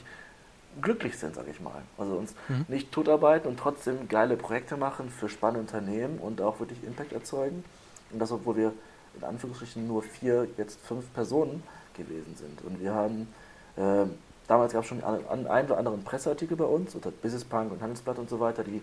glücklich 0.80 1.18
sind, 1.18 1.34
sage 1.34 1.50
ich 1.50 1.60
mal. 1.60 1.82
Also 1.98 2.16
uns 2.16 2.34
mhm. 2.48 2.64
nicht 2.68 2.92
totarbeiten 2.92 3.48
und 3.48 3.58
trotzdem 3.58 4.08
geile 4.08 4.36
Projekte 4.36 4.76
machen 4.76 5.10
für 5.10 5.28
spannende 5.28 5.60
Unternehmen 5.60 6.18
und 6.18 6.40
auch 6.40 6.60
wirklich 6.60 6.82
Impact 6.84 7.12
erzeugen. 7.12 7.64
Und 8.10 8.18
das, 8.18 8.32
obwohl 8.32 8.56
wir 8.56 8.72
in 9.16 9.24
Anführungsstrichen 9.24 9.86
nur 9.86 10.02
vier, 10.02 10.48
jetzt 10.56 10.80
fünf 10.80 11.12
Personen 11.12 11.62
gewesen 11.94 12.34
sind. 12.36 12.62
Und 12.62 12.80
wir 12.80 12.94
haben, 12.94 13.28
äh, 13.76 14.04
damals 14.48 14.72
gab 14.72 14.82
es 14.82 14.88
schon 14.88 15.02
einen, 15.04 15.46
einen 15.46 15.66
oder 15.66 15.78
anderen 15.78 16.02
Presseartikel 16.04 16.56
bei 16.56 16.64
uns, 16.64 16.94
unter 16.94 17.10
Business 17.10 17.44
Punk 17.44 17.72
und 17.72 17.82
Handelsblatt 17.82 18.18
und 18.18 18.30
so 18.30 18.40
weiter, 18.40 18.64
die 18.64 18.80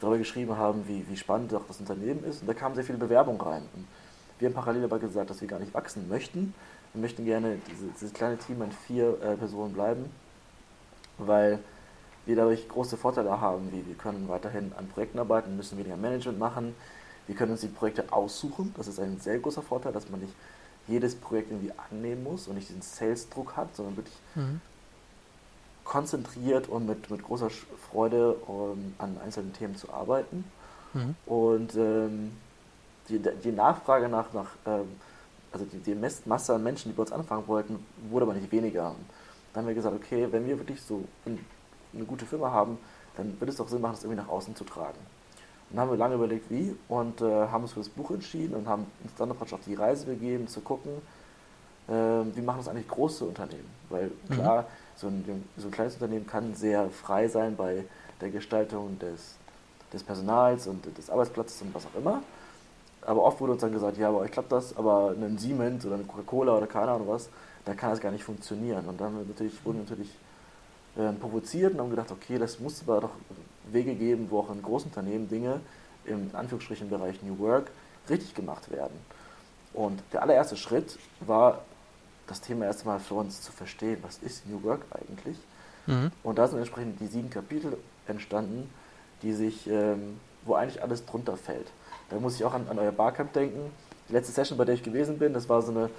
darüber 0.00 0.18
geschrieben 0.18 0.56
haben, 0.56 0.86
wie, 0.86 1.06
wie 1.08 1.16
spannend 1.16 1.52
auch 1.54 1.66
das 1.66 1.80
Unternehmen 1.80 2.24
ist. 2.24 2.42
Und 2.42 2.46
da 2.46 2.54
kamen 2.54 2.74
sehr 2.74 2.84
viele 2.84 2.98
Bewerbungen 2.98 3.40
rein. 3.40 3.62
Und 3.74 3.86
wir 4.38 4.48
haben 4.48 4.54
parallel 4.54 4.84
aber 4.84 4.98
gesagt, 4.98 5.30
dass 5.30 5.40
wir 5.40 5.48
gar 5.48 5.58
nicht 5.58 5.74
wachsen 5.74 6.08
möchten. 6.08 6.54
Wir 6.92 7.00
möchten 7.02 7.24
gerne 7.24 7.58
diese, 7.70 7.86
dieses 7.86 8.12
kleine 8.12 8.38
Team 8.38 8.62
an 8.62 8.70
vier 8.86 9.20
äh, 9.22 9.36
Personen 9.36 9.72
bleiben, 9.74 10.10
weil 11.18 11.58
wir 12.26 12.36
dadurch 12.36 12.68
große 12.68 12.96
Vorteile 12.96 13.40
haben, 13.40 13.72
wie 13.72 13.86
wir 13.86 13.94
können 13.94 14.28
weiterhin 14.28 14.72
an 14.76 14.88
Projekten 14.88 15.18
arbeiten, 15.18 15.56
müssen 15.56 15.78
weniger 15.78 15.96
Management 15.96 16.38
machen, 16.38 16.74
wir 17.26 17.34
können 17.34 17.52
uns 17.52 17.60
die 17.60 17.68
Projekte 17.68 18.12
aussuchen. 18.12 18.74
Das 18.76 18.88
ist 18.88 18.98
ein 18.98 19.20
sehr 19.20 19.38
großer 19.38 19.62
Vorteil, 19.62 19.92
dass 19.92 20.08
man 20.08 20.20
nicht 20.20 20.32
jedes 20.86 21.14
Projekt 21.14 21.50
irgendwie 21.50 21.72
annehmen 21.90 22.24
muss 22.24 22.48
und 22.48 22.54
nicht 22.54 22.68
diesen 22.68 22.82
Sales-Druck 22.82 23.56
hat, 23.56 23.76
sondern 23.76 23.96
wirklich 23.96 24.16
mhm. 24.34 24.60
konzentriert 25.84 26.68
und 26.68 26.86
mit, 26.86 27.10
mit 27.10 27.22
großer 27.22 27.50
Freude 27.90 28.32
um, 28.32 28.94
an 28.98 29.18
einzelnen 29.22 29.52
Themen 29.52 29.76
zu 29.76 29.92
arbeiten. 29.92 30.44
Mhm. 30.94 31.14
Und 31.26 31.74
ähm, 31.76 32.32
die, 33.10 33.20
die 33.44 33.52
Nachfrage 33.52 34.08
nach, 34.08 34.32
nach 34.32 34.50
ähm, 34.66 34.88
also 35.52 35.66
die, 35.66 35.78
die 35.78 35.94
Masse 36.26 36.54
an 36.54 36.62
Menschen, 36.62 36.90
die 36.90 36.96
bei 36.96 37.02
uns 37.02 37.12
anfangen 37.12 37.46
wollten, 37.46 37.84
wurde 38.10 38.24
aber 38.24 38.34
nicht 38.34 38.50
weniger. 38.50 38.94
Dann 39.58 39.64
haben 39.64 39.68
wir 39.70 39.74
gesagt, 39.74 39.96
okay, 39.96 40.28
wenn 40.30 40.46
wir 40.46 40.56
wirklich 40.56 40.80
so 40.80 41.02
eine 41.26 42.04
gute 42.04 42.24
Firma 42.24 42.52
haben, 42.52 42.78
dann 43.16 43.40
wird 43.40 43.50
es 43.50 43.56
doch 43.56 43.66
Sinn 43.66 43.80
machen, 43.80 43.94
das 43.94 44.04
irgendwie 44.04 44.22
nach 44.22 44.28
außen 44.28 44.54
zu 44.54 44.62
tragen. 44.62 45.00
Und 45.68 45.76
dann 45.76 45.80
haben 45.80 45.90
wir 45.90 45.96
lange 45.96 46.14
überlegt, 46.14 46.48
wie, 46.48 46.76
und 46.88 47.20
äh, 47.20 47.24
haben 47.24 47.64
uns 47.64 47.72
für 47.72 47.80
das 47.80 47.88
Buch 47.88 48.12
entschieden 48.12 48.54
und 48.54 48.68
haben 48.68 48.86
uns 49.02 49.12
dann 49.16 49.30
noch 49.30 49.40
auf 49.40 49.60
die 49.66 49.74
Reise 49.74 50.06
begeben, 50.06 50.46
zu 50.46 50.60
gucken, 50.60 50.92
äh, 51.88 51.92
wie 51.92 52.40
machen 52.40 52.58
das 52.58 52.68
eigentlich 52.68 52.86
große 52.86 53.24
Unternehmen. 53.24 53.68
Weil 53.90 54.12
mhm. 54.28 54.34
klar, 54.34 54.66
so 54.94 55.08
ein, 55.08 55.44
so 55.56 55.66
ein 55.66 55.70
kleines 55.72 55.94
Unternehmen 55.94 56.28
kann 56.28 56.54
sehr 56.54 56.88
frei 56.90 57.26
sein 57.26 57.56
bei 57.56 57.84
der 58.20 58.30
Gestaltung 58.30 58.96
des, 59.00 59.34
des 59.92 60.04
Personals 60.04 60.68
und 60.68 60.86
des 60.96 61.10
Arbeitsplatzes 61.10 61.62
und 61.62 61.74
was 61.74 61.84
auch 61.86 61.98
immer. 61.98 62.22
Aber 63.02 63.24
oft 63.24 63.40
wurde 63.40 63.54
uns 63.54 63.62
dann 63.62 63.72
gesagt, 63.72 63.98
ja, 63.98 64.10
aber 64.10 64.18
euch 64.18 64.30
klappt 64.30 64.52
das, 64.52 64.76
aber 64.76 65.16
ein 65.20 65.36
Siemens 65.36 65.84
oder 65.84 65.96
eine 65.96 66.04
Coca-Cola 66.04 66.56
oder 66.56 66.68
keine 66.68 66.92
Ahnung 66.92 67.08
was, 67.08 67.28
da 67.68 67.74
kann 67.74 67.90
das 67.90 68.00
gar 68.00 68.10
nicht 68.10 68.24
funktionieren. 68.24 68.86
Und 68.86 68.98
dann 68.98 69.26
natürlich, 69.28 69.62
wurden 69.62 69.80
natürlich 69.80 70.08
äh, 70.96 71.12
provoziert 71.12 71.74
und 71.74 71.80
haben 71.80 71.90
gedacht, 71.90 72.10
okay, 72.10 72.38
das 72.38 72.58
muss 72.60 72.82
aber 72.82 73.02
doch 73.02 73.10
Wege 73.70 73.94
geben, 73.94 74.28
wo 74.30 74.40
auch 74.40 74.50
in 74.50 74.62
großen 74.62 74.88
Unternehmen 74.88 75.28
Dinge 75.28 75.60
im 76.06 76.30
Anführungsstrichen 76.32 76.88
Bereich 76.88 77.22
New 77.22 77.38
Work 77.38 77.70
richtig 78.08 78.34
gemacht 78.34 78.70
werden. 78.70 78.98
Und 79.74 80.02
der 80.14 80.22
allererste 80.22 80.56
Schritt 80.56 80.98
war, 81.20 81.62
das 82.26 82.40
Thema 82.40 82.64
erstmal 82.64 83.00
für 83.00 83.14
uns 83.14 83.42
zu 83.42 83.52
verstehen, 83.52 83.98
was 84.00 84.18
ist 84.18 84.46
New 84.46 84.62
Work 84.62 84.86
eigentlich? 84.90 85.36
Mhm. 85.86 86.10
Und 86.22 86.38
da 86.38 86.48
sind 86.48 86.58
entsprechend 86.58 86.98
die 87.00 87.06
sieben 87.06 87.28
Kapitel 87.28 87.76
entstanden, 88.06 88.70
die 89.22 89.34
sich, 89.34 89.68
ähm, 89.68 90.18
wo 90.46 90.54
eigentlich 90.54 90.82
alles 90.82 91.04
drunter 91.04 91.36
fällt. 91.36 91.66
Da 92.08 92.18
muss 92.18 92.36
ich 92.36 92.44
auch 92.46 92.54
an, 92.54 92.66
an 92.70 92.78
euer 92.78 92.92
Barcamp 92.92 93.34
denken. 93.34 93.70
Die 94.08 94.14
letzte 94.14 94.32
Session, 94.32 94.56
bei 94.56 94.64
der 94.64 94.74
ich 94.74 94.82
gewesen 94.82 95.18
bin, 95.18 95.34
das 95.34 95.50
war 95.50 95.60
so 95.60 95.70
eine, 95.70 95.90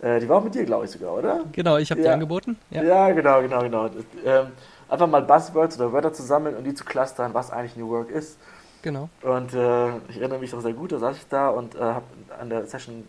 äh, 0.00 0.20
die 0.20 0.28
war 0.28 0.38
auch 0.38 0.44
mit 0.44 0.54
dir, 0.54 0.64
glaube 0.64 0.84
ich 0.84 0.90
sogar, 0.90 1.14
oder? 1.14 1.44
Genau, 1.52 1.76
ich 1.76 1.90
habe 1.90 2.00
ja. 2.00 2.08
die 2.08 2.12
angeboten. 2.12 2.56
Ja. 2.70 2.82
ja, 2.82 3.10
genau, 3.10 3.42
genau, 3.42 3.60
genau. 3.62 3.90
Ähm, 4.24 4.52
einfach 4.88 5.06
mal 5.06 5.22
Buzzwords 5.22 5.76
oder 5.76 5.92
Wörter 5.92 6.12
zu 6.12 6.22
sammeln 6.22 6.56
und 6.56 6.64
die 6.64 6.74
zu 6.74 6.84
clustern, 6.84 7.34
was 7.34 7.50
eigentlich 7.50 7.76
New 7.76 7.88
Work 7.90 8.10
ist. 8.10 8.38
Genau. 8.82 9.08
Und 9.22 9.54
äh, 9.54 9.88
ich 10.08 10.18
erinnere 10.18 10.38
mich 10.38 10.52
noch 10.52 10.60
sehr 10.60 10.72
gut, 10.72 10.92
da 10.92 10.98
saß 10.98 11.16
ich 11.16 11.26
da 11.28 11.48
und 11.48 11.74
äh, 11.74 11.80
habe 11.80 12.04
an 12.40 12.48
der 12.48 12.66
Session 12.66 13.08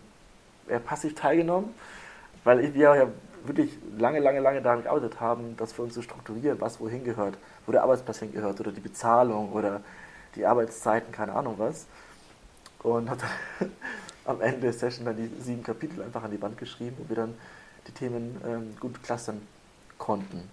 eher 0.67 0.79
passiv 0.79 1.13
teilgenommen, 1.13 1.69
weil 2.43 2.73
wir 2.73 2.95
ja 2.95 3.07
wirklich 3.45 3.77
lange, 3.97 4.19
lange, 4.19 4.39
lange 4.39 4.61
daran 4.61 4.83
gearbeitet 4.83 5.19
haben, 5.19 5.55
das 5.57 5.73
für 5.73 5.83
uns 5.83 5.93
zu 5.93 6.01
strukturieren, 6.01 6.59
was 6.59 6.79
wohin 6.79 7.03
gehört, 7.03 7.37
wo 7.65 7.71
der 7.71 7.83
Arbeitsplatz 7.83 8.19
hingehört 8.19 8.59
oder 8.59 8.71
die 8.71 8.81
Bezahlung 8.81 9.51
oder 9.53 9.81
die 10.35 10.45
Arbeitszeiten, 10.45 11.11
keine 11.11 11.33
Ahnung 11.33 11.55
was. 11.57 11.85
Und 12.81 13.09
habe 13.09 13.21
dann 13.59 13.69
am 14.29 14.41
Ende 14.41 14.61
der 14.61 14.73
Session 14.73 15.05
dann 15.05 15.17
die 15.17 15.29
sieben 15.41 15.63
Kapitel 15.63 16.03
einfach 16.03 16.23
an 16.23 16.31
die 16.31 16.41
Wand 16.41 16.57
geschrieben, 16.57 16.95
wo 16.99 17.09
wir 17.09 17.15
dann 17.15 17.33
die 17.87 17.91
Themen 17.91 18.39
ähm, 18.45 18.75
gut 18.79 19.01
clustern 19.01 19.41
konnten. 19.97 20.43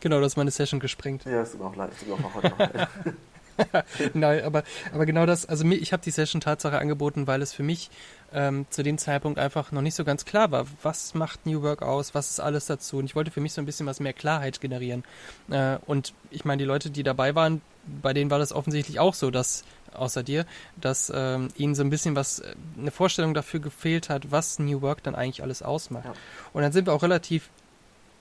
Genau, 0.00 0.20
das 0.20 0.32
ist 0.32 0.36
meine 0.36 0.50
Session 0.50 0.80
gesprengt. 0.80 1.24
Ja, 1.24 1.42
es 1.42 1.52
tut 1.52 1.60
mir 1.60 1.66
auch 1.66 1.76
leid, 1.76 1.90
es 1.92 1.98
tut 1.98 2.08
mir 2.08 2.24
auch 2.24 2.34
heute 2.34 2.48
noch 2.48 2.58
leid. 2.58 2.88
Nein, 4.14 4.44
aber, 4.44 4.62
aber 4.94 5.04
genau 5.04 5.26
das, 5.26 5.44
also 5.44 5.68
ich 5.68 5.92
habe 5.92 6.02
die 6.02 6.12
Session 6.12 6.40
Tatsache 6.40 6.78
angeboten, 6.78 7.26
weil 7.26 7.42
es 7.42 7.52
für 7.52 7.64
mich 7.64 7.90
ähm, 8.32 8.66
zu 8.70 8.84
dem 8.84 8.98
Zeitpunkt 8.98 9.38
einfach 9.38 9.72
noch 9.72 9.82
nicht 9.82 9.96
so 9.96 10.04
ganz 10.04 10.24
klar 10.24 10.52
war, 10.52 10.66
was 10.82 11.14
macht 11.14 11.44
New 11.44 11.62
Work 11.62 11.82
aus, 11.82 12.14
was 12.14 12.30
ist 12.30 12.40
alles 12.40 12.66
dazu. 12.66 12.98
Und 12.98 13.06
ich 13.06 13.16
wollte 13.16 13.32
für 13.32 13.40
mich 13.40 13.52
so 13.52 13.60
ein 13.60 13.66
bisschen 13.66 13.86
was 13.86 14.00
mehr 14.00 14.12
Klarheit 14.12 14.60
generieren. 14.60 15.04
Äh, 15.50 15.78
und 15.86 16.14
ich 16.30 16.44
meine, 16.44 16.58
die 16.58 16.66
Leute, 16.66 16.90
die 16.90 17.02
dabei 17.02 17.34
waren, 17.34 17.60
bei 18.02 18.12
denen 18.12 18.30
war 18.30 18.38
das 18.38 18.52
offensichtlich 18.52 19.00
auch 19.00 19.14
so, 19.14 19.30
dass, 19.30 19.64
außer 19.98 20.22
dir, 20.22 20.46
dass 20.80 21.12
ähm, 21.14 21.48
ihnen 21.56 21.74
so 21.74 21.82
ein 21.82 21.90
bisschen 21.90 22.16
was, 22.16 22.40
äh, 22.40 22.54
eine 22.78 22.90
Vorstellung 22.90 23.34
dafür 23.34 23.60
gefehlt 23.60 24.08
hat, 24.08 24.30
was 24.30 24.58
New 24.58 24.80
Work 24.82 25.02
dann 25.02 25.14
eigentlich 25.14 25.42
alles 25.42 25.62
ausmacht. 25.62 26.06
Ja. 26.06 26.14
Und 26.52 26.62
dann 26.62 26.72
sind 26.72 26.86
wir 26.86 26.92
auch 26.92 27.02
relativ 27.02 27.50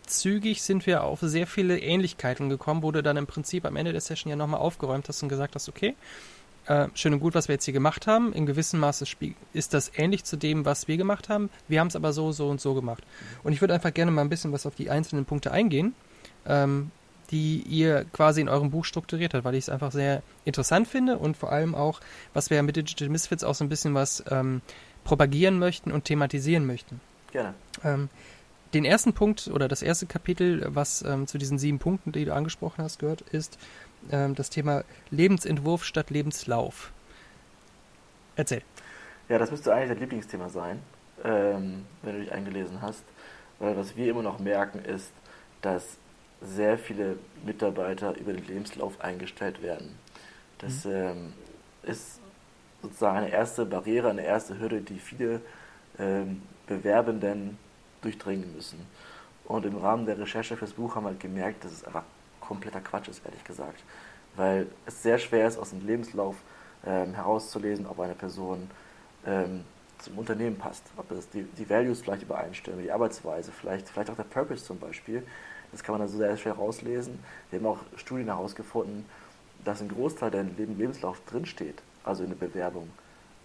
zügig 0.08 0.64
sind 0.64 0.86
wir 0.86 1.04
auf 1.04 1.20
sehr 1.22 1.48
viele 1.48 1.80
Ähnlichkeiten 1.80 2.50
gekommen, 2.50 2.82
wo 2.82 2.92
du 2.92 3.04
dann 3.04 3.18
im 3.18 3.28
Prinzip 3.28 3.66
am 3.66 3.76
Ende 3.76 3.92
der 3.92 4.02
Session 4.02 4.30
ja 4.30 4.36
nochmal 4.36 4.62
aufgeräumt 4.62 5.08
hast 5.08 5.22
und 5.22 5.30
gesagt 5.30 5.56
hast, 5.56 5.70
okay, 5.70 5.96
äh, 6.66 6.88
schön 6.96 7.14
und 7.14 7.20
gut, 7.20 7.36
was 7.36 7.48
wir 7.48 7.56
jetzt 7.56 7.66
hier 7.66 7.74
gemacht 7.74 8.08
haben. 8.08 8.34
In 8.34 8.46
gewissem 8.46 8.80
Maße 8.80 9.06
ist 9.54 9.74
das 9.74 9.92
ähnlich 9.96 10.24
zu 10.24 10.38
dem, 10.38 10.66
was 10.66 10.88
wir 10.88 10.98
gemacht 10.98 11.30
haben. 11.30 11.50
Wir 11.68 11.80
haben 11.80 11.88
es 11.88 11.96
aber 11.96 12.14
so, 12.14 12.32
so 12.32 12.50
und 12.50 12.60
so 12.60 12.74
gemacht. 12.74 13.04
Und 13.44 13.54
ich 13.54 13.62
würde 13.62 13.74
einfach 13.74 13.94
gerne 13.94 14.12
mal 14.12 14.22
ein 14.22 14.30
bisschen 14.30 14.52
was 14.52 14.66
auf 14.66 14.76
die 14.76 14.90
einzelnen 14.90 15.26
Punkte 15.26 15.52
eingehen, 15.52 15.96
ähm, 16.46 16.92
die 17.32 17.62
ihr 17.62 18.06
quasi 18.14 18.42
in 18.42 18.50
eurem 18.50 18.72
Buch 18.72 18.86
strukturiert 18.86 19.34
habt, 19.34 19.44
weil 19.44 19.56
ich 19.56 19.66
es 19.66 19.70
einfach 19.70 19.92
sehr 19.92 20.24
interessant 20.46 20.88
finde 20.88 21.18
und 21.18 21.36
vor 21.36 21.52
allem 21.52 21.76
auch, 21.76 22.00
was 22.34 22.50
wir 22.50 22.62
mit 22.64 22.76
Digital 22.76 23.10
Misfits 23.10 23.44
auch 23.44 23.56
so 23.56 23.66
ein 23.66 23.70
bisschen 23.70 23.94
was 23.94 24.24
ähm, 24.30 24.62
propagieren 25.04 25.60
möchten 25.60 25.92
und 25.92 26.06
thematisieren 26.06 26.66
möchten. 26.66 27.02
Gerne. 27.32 27.54
Ähm, 27.84 28.10
den 28.74 28.86
ersten 28.86 29.14
Punkt 29.14 29.48
oder 29.48 29.68
das 29.68 29.82
erste 29.82 30.06
Kapitel, 30.06 30.66
was 30.70 31.02
ähm, 31.02 31.28
zu 31.28 31.38
diesen 31.38 31.58
sieben 31.58 31.80
Punkten, 31.80 32.12
die 32.12 32.26
du 32.26 32.34
angesprochen 32.34 32.84
hast, 32.84 33.00
gehört, 33.00 33.22
ist 33.22 33.58
ähm, 34.12 34.36
das 34.36 34.50
Thema 34.50 34.84
Lebensentwurf 35.10 35.84
statt 35.84 36.10
Lebenslauf. 36.10 36.92
Erzähl. 38.36 38.62
Ja, 39.30 39.38
das 39.38 39.52
müsste 39.52 39.74
eigentlich 39.74 39.90
dein 39.90 40.00
Lieblingsthema 40.00 40.50
sein, 40.50 40.80
ähm, 41.24 41.86
wenn 42.02 42.16
du 42.16 42.22
dich 42.22 42.32
eingelesen 42.32 42.82
hast. 42.82 43.04
Weil 43.60 43.76
was 43.76 43.96
wir 43.96 44.12
immer 44.12 44.22
noch 44.22 44.40
merken, 44.40 44.80
ist, 44.80 45.12
dass 45.62 45.98
sehr 46.42 46.78
viele 46.78 47.18
Mitarbeiter 47.46 48.16
über 48.18 48.34
den 48.34 48.46
Lebenslauf 48.46 49.02
eingestellt 49.02 49.62
werden. 49.62 49.98
Das 50.60 50.86
mhm. 50.86 50.92
ähm, 50.92 51.34
ist 51.84 52.20
sozusagen 52.82 53.18
eine 53.18 53.30
erste 53.30 53.66
Barriere, 53.66 54.10
eine 54.10 54.24
erste 54.24 54.60
Hürde, 54.60 54.82
die 54.82 55.00
viele 55.00 55.42
ähm, 56.00 56.42
Bewerbenden 56.68 57.58
durchdringen 58.02 58.54
müssen. 58.54 58.80
Und 59.46 59.66
im 59.66 59.78
Rahmen 59.78 60.06
der 60.06 60.20
Recherche 60.20 60.58
fürs 60.58 60.74
Buch 60.74 60.96
haben 60.96 61.04
wir 61.04 61.10
halt 61.10 61.20
gemerkt, 61.20 61.64
dass 61.64 61.72
es 61.72 61.84
einfach 61.84 62.04
kompletter 62.40 62.82
Quatsch 62.82 63.08
ist, 63.08 63.26
ehrlich 63.26 63.44
gesagt. 63.44 63.82
Weil 64.36 64.68
es 64.86 65.02
sehr 65.02 65.18
schwer 65.18 65.48
ist, 65.48 65.58
aus 65.58 65.72
dem 65.72 65.86
Lebenslauf 65.86 66.36
ähm, 66.86 67.14
herauszulesen, 67.14 67.88
ob 67.88 68.00
eine 68.00 68.14
Person 68.14 68.70
ähm, 69.26 69.64
zum 70.00 70.18
Unternehmen 70.18 70.58
passt, 70.58 70.84
ob 70.96 71.10
das 71.10 71.30
die, 71.30 71.44
die 71.44 71.70
Values 71.70 72.02
vielleicht 72.02 72.24
übereinstimmen, 72.24 72.84
die 72.84 72.92
Arbeitsweise, 72.92 73.52
vielleicht, 73.52 73.90
vielleicht 73.90 74.12
auch 74.12 74.16
der 74.16 74.24
Purpose 74.24 74.64
zum 74.64 74.80
Beispiel. 74.80 75.26
Das 75.78 75.84
kann 75.84 75.94
man 75.94 76.02
also 76.02 76.18
sehr 76.18 76.36
schwer 76.38 76.54
rauslesen. 76.54 77.20
Wir 77.52 77.60
haben 77.60 77.68
auch 77.68 77.78
Studien 77.98 78.26
herausgefunden, 78.26 79.06
dass 79.64 79.80
ein 79.80 79.90
Großteil 79.90 80.32
der 80.32 80.44
Lebenslauf 80.44 81.22
drinsteht, 81.30 81.84
also 82.04 82.24
in 82.24 82.30
der 82.30 82.48
Bewerbung, 82.48 82.90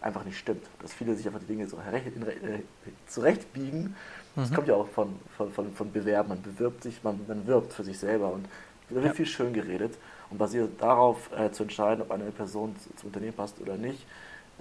einfach 0.00 0.24
nicht 0.24 0.38
stimmt. 0.38 0.64
Dass 0.80 0.94
viele 0.94 1.14
sich 1.14 1.26
einfach 1.26 1.40
die 1.40 1.46
Dinge 1.46 1.68
so 1.68 1.76
äh, 1.76 2.60
zurechtbiegen 3.06 3.94
das 4.34 4.50
mhm. 4.50 4.54
kommt 4.54 4.68
ja 4.68 4.76
auch 4.76 4.88
von, 4.88 5.18
von, 5.36 5.52
von, 5.52 5.74
von 5.74 5.92
Bewerben. 5.92 6.30
Man 6.30 6.40
bewirbt 6.40 6.82
sich, 6.82 7.04
man, 7.04 7.20
man 7.28 7.46
wirbt 7.46 7.74
für 7.74 7.84
sich 7.84 7.98
selber 7.98 8.32
und 8.32 8.48
da 8.88 8.94
wird 8.94 9.04
ja. 9.04 9.12
viel 9.12 9.26
schön 9.26 9.52
geredet. 9.52 9.98
Und 10.30 10.38
basiert 10.38 10.80
darauf 10.80 11.30
äh, 11.36 11.50
zu 11.52 11.64
entscheiden, 11.64 12.00
ob 12.00 12.10
eine 12.10 12.30
Person 12.30 12.74
zum 12.96 13.08
Unternehmen 13.08 13.34
passt 13.34 13.60
oder 13.60 13.76
nicht, 13.76 14.06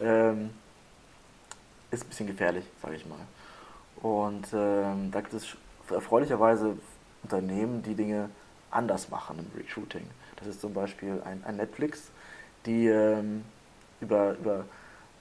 ähm, 0.02 0.50
ist 1.90 2.04
ein 2.04 2.10
bisschen 2.10 2.28
gefährlich, 2.28 2.66
sage 2.82 2.96
ich 2.96 3.06
mal. 3.06 3.20
Und 4.02 4.48
ähm, 4.52 5.12
da 5.12 5.22
gibt 5.22 5.34
es 5.34 5.56
erfreulicherweise 5.90 6.76
Unternehmen, 7.24 7.84
die 7.84 7.96
Dinge 7.96 8.30
anders 8.70 9.10
machen 9.10 9.40
im 9.40 9.60
Recruiting. 9.60 10.06
Das 10.38 10.48
ist 10.48 10.62
zum 10.62 10.74
Beispiel 10.74 11.22
ein, 11.26 11.44
ein 11.46 11.58
Netflix, 11.58 12.10
die 12.66 12.88
ähm, 12.88 13.44
über, 14.00 14.34
über 14.38 14.66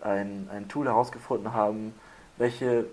ein, 0.00 0.48
ein 0.50 0.68
Tool 0.68 0.86
herausgefunden 0.86 1.52
haben, 1.52 1.94
welche 2.38 2.86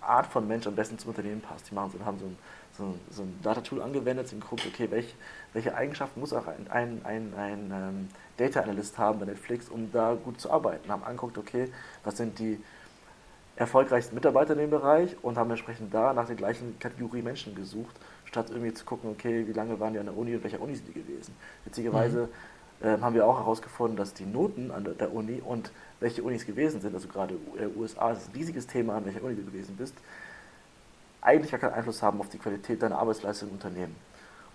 Art 0.00 0.26
von 0.26 0.46
Mensch 0.46 0.66
am 0.66 0.74
besten 0.74 0.98
zum 0.98 1.10
Unternehmen 1.10 1.40
passt. 1.40 1.70
Die 1.70 1.74
machen 1.74 1.92
so, 1.98 2.04
haben 2.04 2.18
so 2.18 2.26
ein, 2.26 2.38
so, 2.76 2.94
so 3.10 3.22
ein 3.22 3.38
Data-Tool 3.42 3.82
angewendet, 3.82 4.28
sind 4.28 4.40
geguckt, 4.40 4.66
okay, 4.66 4.90
welch, 4.90 5.14
welche 5.52 5.74
Eigenschaften 5.74 6.20
muss 6.20 6.32
auch 6.32 6.46
ein, 6.46 6.70
ein, 6.70 7.00
ein, 7.04 7.34
ein 7.36 7.70
ähm, 7.72 8.08
Data 8.36 8.60
Analyst 8.60 8.98
haben 8.98 9.18
bei 9.20 9.26
Netflix, 9.26 9.68
um 9.68 9.90
da 9.92 10.14
gut 10.14 10.40
zu 10.40 10.50
arbeiten. 10.50 10.90
Haben 10.90 11.04
angeguckt, 11.04 11.38
okay, 11.38 11.70
was 12.04 12.16
sind 12.16 12.38
die 12.38 12.60
erfolgreichsten 13.56 14.14
Mitarbeiter 14.14 14.54
in 14.54 14.60
dem 14.60 14.70
Bereich 14.70 15.16
und 15.22 15.38
haben 15.38 15.50
entsprechend 15.50 15.94
da 15.94 16.12
nach 16.12 16.26
der 16.26 16.36
gleichen 16.36 16.78
Kategorie 16.78 17.22
Menschen 17.22 17.54
gesucht, 17.54 17.94
statt 18.34 18.50
irgendwie 18.50 18.74
zu 18.74 18.84
gucken, 18.84 19.10
okay, 19.10 19.46
wie 19.46 19.52
lange 19.52 19.78
waren 19.78 19.92
die 19.92 19.98
an 19.98 20.06
der 20.06 20.16
Uni 20.16 20.34
und 20.34 20.42
welcher 20.42 20.60
Uni 20.60 20.74
sind 20.74 20.88
die 20.88 20.92
gewesen. 20.92 21.34
Witzigerweise 21.64 22.28
mhm. 22.80 22.86
äh, 22.86 23.00
haben 23.00 23.14
wir 23.14 23.26
auch 23.26 23.38
herausgefunden, 23.38 23.96
dass 23.96 24.12
die 24.12 24.26
Noten 24.26 24.70
an 24.72 24.84
der, 24.84 24.94
der 24.94 25.14
Uni 25.14 25.40
und 25.44 25.70
welche 26.00 26.22
Unis 26.22 26.44
gewesen 26.44 26.80
sind, 26.80 26.94
also 26.94 27.08
gerade 27.08 27.36
USA 27.76 28.10
ist 28.10 28.28
ein 28.28 28.34
riesiges 28.34 28.66
Thema, 28.66 28.96
an 28.96 29.04
welcher 29.04 29.22
Uni 29.22 29.36
du 29.36 29.44
gewesen 29.44 29.76
bist, 29.76 29.94
eigentlich 31.20 31.52
gar 31.52 31.60
keinen 31.60 31.74
Einfluss 31.74 32.02
haben 32.02 32.20
auf 32.20 32.28
die 32.28 32.38
Qualität 32.38 32.82
deiner 32.82 32.98
Arbeitsleistung 32.98 33.48
im 33.48 33.54
Unternehmen. 33.54 33.94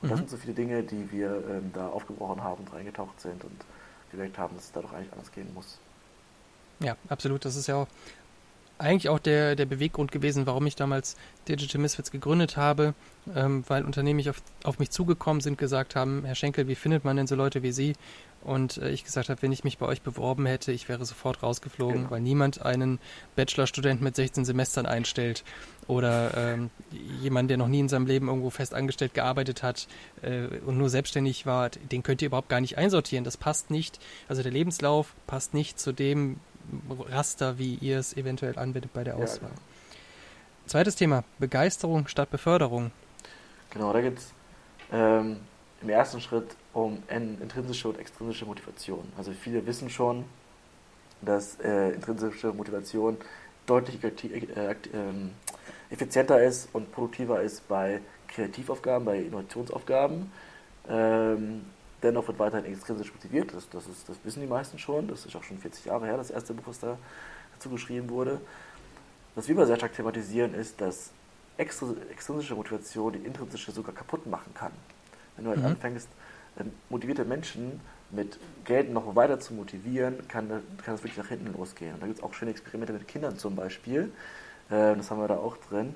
Und 0.02 0.08
mhm. 0.08 0.10
das 0.12 0.20
sind 0.20 0.30
so 0.30 0.38
viele 0.38 0.54
Dinge, 0.54 0.84
die 0.84 1.12
wir 1.12 1.44
ähm, 1.50 1.72
da 1.74 1.88
aufgebrochen 1.88 2.44
haben 2.44 2.66
und 2.66 2.74
reingetaucht 2.74 3.20
sind 3.22 3.44
und 3.44 3.66
gemerkt 4.12 4.38
haben, 4.38 4.56
dass 4.56 4.66
es 4.66 4.72
da 4.74 4.82
doch 4.82 4.94
eigentlich 4.94 5.12
anders 5.14 5.32
gehen 5.32 5.52
muss. 5.54 5.80
Ja, 6.80 6.96
absolut. 7.08 7.46
Das 7.46 7.56
ist 7.56 7.68
ja 7.68 7.76
auch 7.76 7.88
eigentlich 8.80 9.10
auch 9.10 9.20
der, 9.20 9.56
der 9.56 9.66
Beweggrund 9.66 10.12
gewesen, 10.12 10.46
warum 10.48 10.66
ich 10.66 10.76
damals 10.76 11.16
Digital 11.48 11.82
Misfits 11.82 12.12
gegründet 12.12 12.58
habe, 12.58 12.94
ähm, 13.36 13.64
weil 13.68 13.84
Unternehmen 13.84 14.28
auf, 14.30 14.42
auf 14.64 14.80
mich 14.80 14.90
zugekommen 14.90 15.42
sind, 15.42 15.58
gesagt 15.58 15.96
haben, 15.96 16.24
Herr 16.26 16.36
Schenkel, 16.36 16.68
wie 16.68 16.76
findet 16.76 17.04
man 17.04 17.18
denn 17.18 17.28
so 17.28 17.36
Leute 17.36 17.62
wie 17.62 17.72
Sie? 17.72 17.94
Und 18.42 18.78
äh, 18.78 18.90
ich 18.92 19.04
gesagt 19.04 19.28
habe, 19.28 19.42
wenn 19.42 19.52
ich 19.52 19.66
mich 19.66 19.78
bei 19.78 19.86
euch 19.86 20.02
beworben 20.02 20.46
hätte, 20.46 20.72
ich 20.72 20.88
wäre 20.88 21.06
sofort 21.06 21.44
rausgeflogen, 21.44 21.98
genau. 21.98 22.12
weil 22.12 22.22
niemand 22.22 22.62
einen 22.62 23.00
Bachelorstudent 23.36 24.02
mit 24.02 24.16
16 24.16 24.46
Semestern 24.46 24.86
einstellt 24.86 25.44
oder 25.88 26.32
ähm, 26.38 26.70
jemand, 27.22 27.50
der 27.50 27.58
noch 27.58 27.68
nie 27.68 27.82
in 27.82 27.90
seinem 27.90 28.08
Leben 28.08 28.28
irgendwo 28.30 28.50
fest 28.50 28.74
angestellt 28.74 29.14
gearbeitet 29.14 29.62
hat 29.62 29.88
äh, 30.22 30.48
und 30.66 30.78
nur 30.78 30.90
selbstständig 30.90 31.46
war, 31.46 31.70
den 31.70 32.02
könnt 32.02 32.22
ihr 32.22 32.28
überhaupt 32.28 32.50
gar 32.50 32.62
nicht 32.62 32.78
einsortieren. 32.78 33.26
Das 33.26 33.36
passt 33.36 33.72
nicht. 33.72 34.00
Also 34.30 34.42
der 34.42 34.54
Lebenslauf 34.54 35.16
passt 35.28 35.54
nicht 35.54 35.80
zu 35.80 35.92
dem 35.92 36.38
Raster, 37.10 37.58
wie 37.58 37.76
ihr 37.76 38.00
es 38.00 38.16
eventuell 38.16 38.58
anwendet 38.58 38.94
bei 38.94 39.04
der 39.04 39.16
Auswahl. 39.16 39.50
Ja, 39.50 39.56
genau. 39.56 39.62
Zweites 40.68 40.96
Thema, 40.96 41.24
Begeisterung 41.40 42.08
statt 42.08 42.30
Beförderung. 42.30 42.92
Genau, 43.72 43.92
da 43.92 44.02
gibt 44.02 44.20
es 44.20 44.34
ähm, 44.92 45.38
im 45.82 45.90
ersten 45.90 46.22
Schritt 46.22 46.56
um 46.74 47.02
intrinsische 47.10 47.88
und 47.88 48.00
extrinsische 48.00 48.46
Motivation. 48.46 49.12
Also 49.18 49.32
viele 49.32 49.66
wissen 49.66 49.90
schon, 49.90 50.26
dass 51.22 51.60
äh, 51.60 51.92
intrinsische 51.92 52.54
Motivation 52.54 53.18
deutlich 53.66 54.04
äh, 54.04 54.76
ähm, 54.94 55.32
effizienter 55.90 56.42
ist 56.44 56.70
und 56.74 56.92
produktiver 56.92 57.42
ist 57.42 57.68
bei 57.68 58.02
Kreativaufgaben, 58.28 59.06
bei 59.06 59.20
Innovationsaufgaben. 59.20 60.32
Ähm, 60.88 61.66
dennoch 62.04 62.28
wird 62.28 62.40
weiterhin 62.40 62.72
extrinsisch 62.72 63.14
motiviert, 63.14 63.54
das, 63.54 63.70
das, 63.70 63.88
ist, 63.88 64.08
das 64.08 64.18
wissen 64.24 64.42
die 64.42 64.48
meisten 64.48 64.80
schon, 64.80 65.08
das 65.08 65.26
ist 65.26 65.36
auch 65.36 65.44
schon 65.44 65.58
40 65.58 65.86
Jahre 65.86 66.06
her, 66.06 66.18
das 66.18 66.32
erste 66.32 66.54
Buch, 66.54 66.64
was 66.68 66.80
da 66.80 66.98
dazu 67.54 67.70
geschrieben 67.70 68.10
wurde. 68.10 68.40
Was 69.36 69.48
wir 69.48 69.56
aber 69.56 69.66
sehr 69.66 69.78
stark 69.78 69.94
thematisieren, 69.94 70.54
ist, 70.54 70.82
dass 70.82 71.12
extrinsische 71.58 72.56
Motivation 72.56 73.14
die 73.14 73.20
intrinsische 73.20 73.72
sogar 73.72 73.94
kaputt 73.94 74.26
machen 74.28 74.54
kann. 74.54 74.72
Wenn 75.36 75.46
du 75.46 75.52
halt 75.52 75.60
mhm. 75.60 75.68
anfängst, 75.68 76.10
ähm, 76.60 76.72
motivierte 76.90 77.26
Menschen 77.26 77.82
mit 78.12 78.40
Geld 78.66 78.92
noch 78.92 79.16
weiter 79.16 79.40
zu 79.40 79.54
motivieren, 79.54 80.28
kann, 80.28 80.48
kann 80.50 80.64
das 80.86 81.04
wirklich 81.04 81.18
nach 81.18 81.28
hinten 81.28 81.54
losgehen. 81.54 81.94
Und 81.94 82.02
da 82.02 82.08
gibt 82.08 82.20
es 82.20 82.24
auch 82.24 82.34
schöne 82.34 82.52
Experimente 82.52 82.94
mit 82.94 83.08
Kindern 83.08 83.38
zum 83.38 83.56
Beispiel, 83.56 84.12
äh, 84.70 84.96
das 84.96 85.12
haben 85.12 85.20
wir 85.20 85.28
da 85.28 85.38
auch 85.38 85.58
drin, 85.58 85.94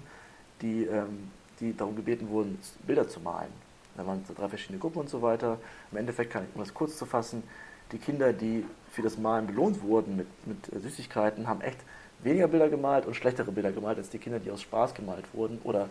die, 0.61 0.83
ähm, 0.83 1.31
die 1.59 1.75
darum 1.75 1.95
gebeten 1.95 2.29
wurden, 2.29 2.59
Bilder 2.85 3.07
zu 3.07 3.19
malen. 3.19 3.51
Da 3.95 4.05
waren 4.05 4.23
so 4.27 4.33
drei 4.33 4.49
verschiedene 4.49 4.79
Gruppen 4.79 4.99
und 4.99 5.09
so 5.09 5.21
weiter. 5.21 5.57
Im 5.91 5.97
Endeffekt 5.97 6.31
kann 6.31 6.43
ich, 6.43 6.55
um 6.55 6.61
das 6.61 6.73
kurz 6.73 6.97
zu 6.97 7.05
fassen, 7.05 7.43
die 7.91 7.97
Kinder, 7.97 8.33
die 8.33 8.65
für 8.91 9.01
das 9.01 9.17
Malen 9.17 9.47
belohnt 9.47 9.81
wurden 9.83 10.15
mit, 10.15 10.27
mit 10.47 10.83
Süßigkeiten, 10.83 11.47
haben 11.47 11.61
echt 11.61 11.77
weniger 12.23 12.47
Bilder 12.47 12.69
gemalt 12.69 13.05
und 13.05 13.15
schlechtere 13.15 13.51
Bilder 13.51 13.71
gemalt 13.71 13.97
als 13.97 14.09
die 14.09 14.17
Kinder, 14.17 14.39
die 14.39 14.49
aus 14.49 14.61
Spaß 14.61 14.93
gemalt 14.93 15.25
wurden 15.33 15.59
oder 15.63 15.89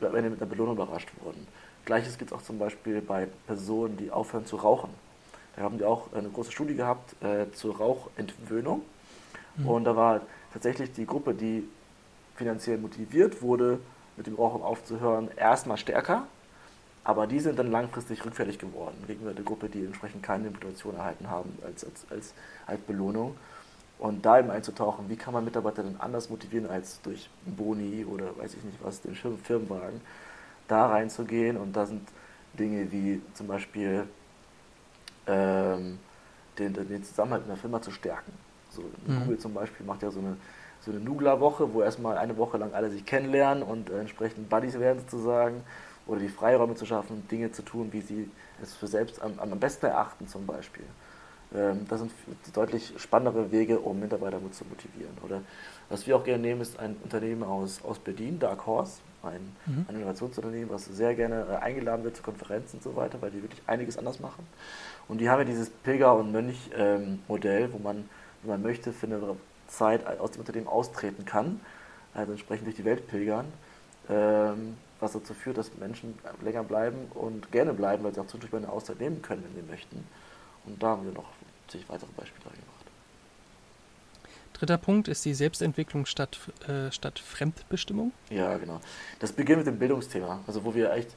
wenn 0.00 0.24
die 0.24 0.30
mit 0.30 0.40
einer 0.40 0.50
Belohnung 0.50 0.74
überrascht 0.74 1.10
wurden. 1.22 1.46
Gleiches 1.84 2.18
gibt 2.18 2.32
es 2.32 2.36
auch 2.36 2.42
zum 2.42 2.58
Beispiel 2.58 3.00
bei 3.00 3.28
Personen, 3.46 3.96
die 3.96 4.10
aufhören 4.10 4.44
zu 4.44 4.56
rauchen. 4.56 4.90
Da 5.54 5.62
haben 5.62 5.78
die 5.78 5.84
auch 5.84 6.12
eine 6.12 6.28
große 6.28 6.52
Studie 6.52 6.74
gehabt 6.74 7.14
äh, 7.22 7.50
zur 7.52 7.76
Rauchentwöhnung. 7.76 8.82
Mhm. 9.56 9.68
Und 9.68 9.84
da 9.84 9.96
war 9.96 10.20
tatsächlich 10.52 10.92
die 10.92 11.06
Gruppe, 11.06 11.32
die 11.32 11.66
finanziell 12.34 12.78
motiviert 12.78 13.40
wurde, 13.40 13.78
mit 14.16 14.26
dem 14.26 14.34
Rauchen 14.34 14.62
aufzuhören, 14.62 15.30
erstmal 15.36 15.76
stärker. 15.76 16.26
Aber 17.06 17.28
die 17.28 17.38
sind 17.38 17.56
dann 17.56 17.70
langfristig 17.70 18.24
rückfällig 18.24 18.58
geworden 18.58 18.96
gegenüber 19.06 19.32
der 19.32 19.44
Gruppe, 19.44 19.68
die 19.68 19.84
entsprechend 19.84 20.24
keine 20.24 20.50
Motivation 20.50 20.96
erhalten 20.96 21.30
haben 21.30 21.56
als, 21.64 21.84
als, 21.84 22.04
als, 22.10 22.34
als 22.66 22.80
Belohnung. 22.80 23.36
Und 24.00 24.26
da 24.26 24.40
eben 24.40 24.50
einzutauchen, 24.50 25.08
wie 25.08 25.14
kann 25.14 25.32
man 25.32 25.44
Mitarbeiter 25.44 25.84
denn 25.84 26.00
anders 26.00 26.28
motivieren 26.30 26.68
als 26.68 27.00
durch 27.02 27.30
Boni 27.44 28.04
oder 28.04 28.36
weiß 28.36 28.54
ich 28.54 28.64
nicht 28.64 28.78
was, 28.82 29.02
den 29.02 29.14
Firmenwagen, 29.14 30.00
da 30.66 30.88
reinzugehen. 30.88 31.56
Und 31.56 31.76
da 31.76 31.86
sind 31.86 32.08
Dinge 32.58 32.90
wie 32.90 33.22
zum 33.34 33.46
Beispiel 33.46 34.02
ähm, 35.28 36.00
den, 36.58 36.74
den 36.74 37.04
Zusammenhalt 37.04 37.42
in 37.42 37.48
der 37.50 37.56
Firma 37.56 37.80
zu 37.80 37.92
stärken. 37.92 38.32
So, 38.72 38.82
mhm. 39.06 39.20
Google 39.20 39.38
zum 39.38 39.54
Beispiel 39.54 39.86
macht 39.86 40.02
ja 40.02 40.10
so 40.10 40.18
eine, 40.18 40.36
so 40.80 40.90
eine 40.90 40.98
Nugler-Woche, 40.98 41.72
wo 41.72 41.82
erstmal 41.82 42.18
eine 42.18 42.36
Woche 42.36 42.58
lang 42.58 42.74
alle 42.74 42.90
sich 42.90 43.06
kennenlernen 43.06 43.62
und 43.62 43.90
äh, 43.90 44.00
entsprechend 44.00 44.48
Buddies 44.48 44.80
werden 44.80 44.98
sozusagen. 45.08 45.62
Oder 46.06 46.20
die 46.20 46.28
Freiräume 46.28 46.74
zu 46.74 46.86
schaffen, 46.86 47.26
Dinge 47.28 47.50
zu 47.52 47.62
tun, 47.62 47.92
wie 47.92 48.00
sie 48.00 48.30
es 48.62 48.74
für 48.74 48.86
selbst 48.86 49.20
am, 49.20 49.38
am 49.38 49.58
besten 49.58 49.86
erachten 49.86 50.28
zum 50.28 50.46
Beispiel. 50.46 50.84
Ähm, 51.54 51.86
das 51.88 52.00
sind 52.00 52.12
deutlich 52.54 52.92
spannendere 52.96 53.50
Wege, 53.52 53.78
um 53.80 53.98
Mitarbeiter 54.00 54.38
zu 54.52 54.64
motivieren. 54.64 55.16
Oder 55.22 55.42
was 55.88 56.06
wir 56.06 56.16
auch 56.16 56.24
gerne 56.24 56.42
nehmen, 56.42 56.60
ist 56.60 56.78
ein 56.78 56.96
Unternehmen 57.02 57.42
aus, 57.42 57.82
aus 57.84 57.98
Berlin, 57.98 58.38
Dark 58.38 58.66
Horse, 58.66 58.98
ein, 59.22 59.52
mhm. 59.66 59.86
ein 59.88 59.96
Innovationsunternehmen, 59.96 60.70
was 60.70 60.86
sehr 60.86 61.14
gerne 61.14 61.46
äh, 61.50 61.56
eingeladen 61.56 62.04
wird 62.04 62.16
zu 62.16 62.22
Konferenzen 62.22 62.76
und 62.76 62.82
so 62.82 62.96
weiter, 62.96 63.20
weil 63.20 63.30
die 63.30 63.42
wirklich 63.42 63.62
einiges 63.66 63.98
anders 63.98 64.20
machen. 64.20 64.46
Und 65.08 65.18
die 65.20 65.30
haben 65.30 65.40
ja 65.40 65.44
dieses 65.44 65.70
Pilger- 65.70 66.16
und 66.16 66.32
Mönch-Modell, 66.32 67.62
ähm, 67.62 67.72
wo 67.72 67.78
man, 67.78 68.08
wenn 68.42 68.50
man 68.50 68.62
möchte, 68.62 68.92
für 68.92 69.06
eine 69.06 69.36
Zeit 69.68 70.06
aus 70.06 70.32
dem 70.32 70.40
Unternehmen 70.40 70.68
austreten 70.68 71.24
kann, 71.24 71.60
also 72.14 72.32
entsprechend 72.32 72.66
durch 72.66 72.76
die 72.76 72.84
Welt 72.84 73.06
pilgern, 73.08 73.46
ähm, 74.08 74.76
was 75.00 75.12
dazu 75.12 75.34
führt, 75.34 75.58
dass 75.58 75.76
Menschen 75.76 76.18
länger 76.42 76.64
bleiben 76.64 77.10
und 77.14 77.52
gerne 77.52 77.72
bleiben, 77.72 78.04
weil 78.04 78.14
sie 78.14 78.20
auch 78.20 78.26
zwischendurch 78.26 78.62
eine 78.62 78.72
Auszeit 78.72 79.00
nehmen 79.00 79.22
können, 79.22 79.44
wenn 79.44 79.62
sie 79.62 79.70
möchten. 79.70 80.04
Und 80.64 80.82
da 80.82 80.88
haben 80.88 81.04
wir 81.04 81.12
noch 81.12 81.30
zig 81.68 81.84
weitere 81.88 82.10
Beispiele 82.16 82.46
reingebracht. 82.46 82.76
Dritter 84.54 84.78
Punkt 84.78 85.08
ist 85.08 85.24
die 85.24 85.34
Selbstentwicklung 85.34 86.06
statt, 86.06 86.38
äh, 86.66 86.90
statt 86.90 87.18
Fremdbestimmung. 87.18 88.12
Ja, 88.30 88.56
genau. 88.56 88.80
Das 89.20 89.32
beginnt 89.32 89.58
mit 89.58 89.66
dem 89.66 89.78
Bildungsthema, 89.78 90.40
also 90.46 90.64
wo 90.64 90.74
wir 90.74 90.92
echt 90.92 91.10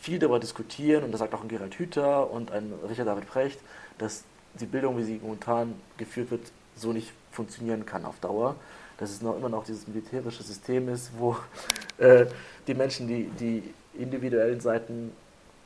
viel 0.00 0.18
darüber 0.18 0.40
diskutieren, 0.40 1.04
und 1.04 1.12
das 1.12 1.20
sagt 1.20 1.34
auch 1.34 1.42
ein 1.42 1.48
Gerald 1.48 1.74
Hüther 1.74 2.30
und 2.30 2.50
ein 2.52 2.72
Richard 2.88 3.06
David 3.06 3.26
Precht, 3.26 3.58
dass 3.98 4.24
die 4.54 4.66
Bildung, 4.66 4.96
wie 4.96 5.04
sie 5.04 5.20
momentan 5.22 5.74
geführt 5.98 6.30
wird, 6.30 6.50
so 6.74 6.92
nicht 6.92 7.12
funktionieren 7.32 7.84
kann 7.84 8.06
auf 8.06 8.18
Dauer. 8.20 8.56
Dass 8.98 9.10
es 9.10 9.22
noch 9.22 9.36
immer 9.36 9.48
noch 9.48 9.64
dieses 9.64 9.86
militärische 9.86 10.42
System 10.42 10.88
ist, 10.88 11.10
wo 11.18 11.36
äh, 11.98 12.26
die 12.66 12.74
Menschen 12.74 13.08
die, 13.08 13.24
die 13.24 13.74
individuellen 13.94 14.60
Seiten 14.60 15.12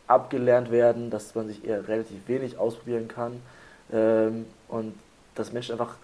abgelernt 0.06 0.70
werden, 0.70 1.10
dass 1.10 1.34
man 1.34 1.46
sich 1.46 1.64
eher 1.64 1.86
relativ 1.86 2.26
wenig 2.26 2.58
ausprobieren 2.58 3.06
kann 3.06 3.40
ähm, 3.92 4.46
und 4.68 4.94
dass 5.36 5.52
Menschen 5.52 5.72
einfach 5.72 5.96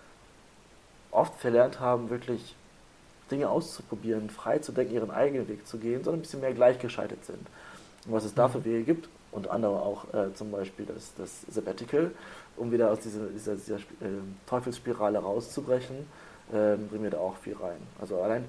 oft 1.10 1.34
verlernt 1.40 1.80
haben, 1.80 2.10
wirklich 2.10 2.54
Dinge 3.30 3.48
auszuprobieren, 3.48 4.30
frei 4.30 4.58
zu 4.58 4.72
denken, 4.72 4.94
ihren 4.94 5.10
eigenen 5.10 5.48
Weg 5.48 5.66
zu 5.66 5.78
gehen, 5.78 6.04
sondern 6.04 6.20
ein 6.20 6.22
bisschen 6.22 6.40
mehr 6.40 6.54
gleichgeschaltet 6.54 7.24
sind. 7.24 7.46
Und 8.06 8.12
was 8.12 8.24
es 8.24 8.34
da 8.34 8.48
für 8.48 8.58
mhm. 8.58 8.64
Wege 8.64 8.84
gibt, 8.84 9.08
unter 9.32 9.52
anderem 9.52 9.76
auch 9.76 10.14
äh, 10.14 10.32
zum 10.34 10.50
Beispiel 10.50 10.86
das, 10.86 11.12
das 11.16 11.42
Sabbatical, 11.50 12.12
um 12.56 12.70
wieder 12.70 12.90
aus 12.90 13.00
dieser, 13.00 13.26
dieser, 13.26 13.56
dieser 13.56 13.76
äh, 13.76 14.22
Teufelsspirale 14.46 15.18
rauszubrechen, 15.18 16.06
äh, 16.52 16.76
bringen 16.76 17.02
wir 17.02 17.10
da 17.10 17.18
auch 17.18 17.36
viel 17.36 17.56
rein. 17.56 17.78
Also 18.00 18.20
allein, 18.20 18.44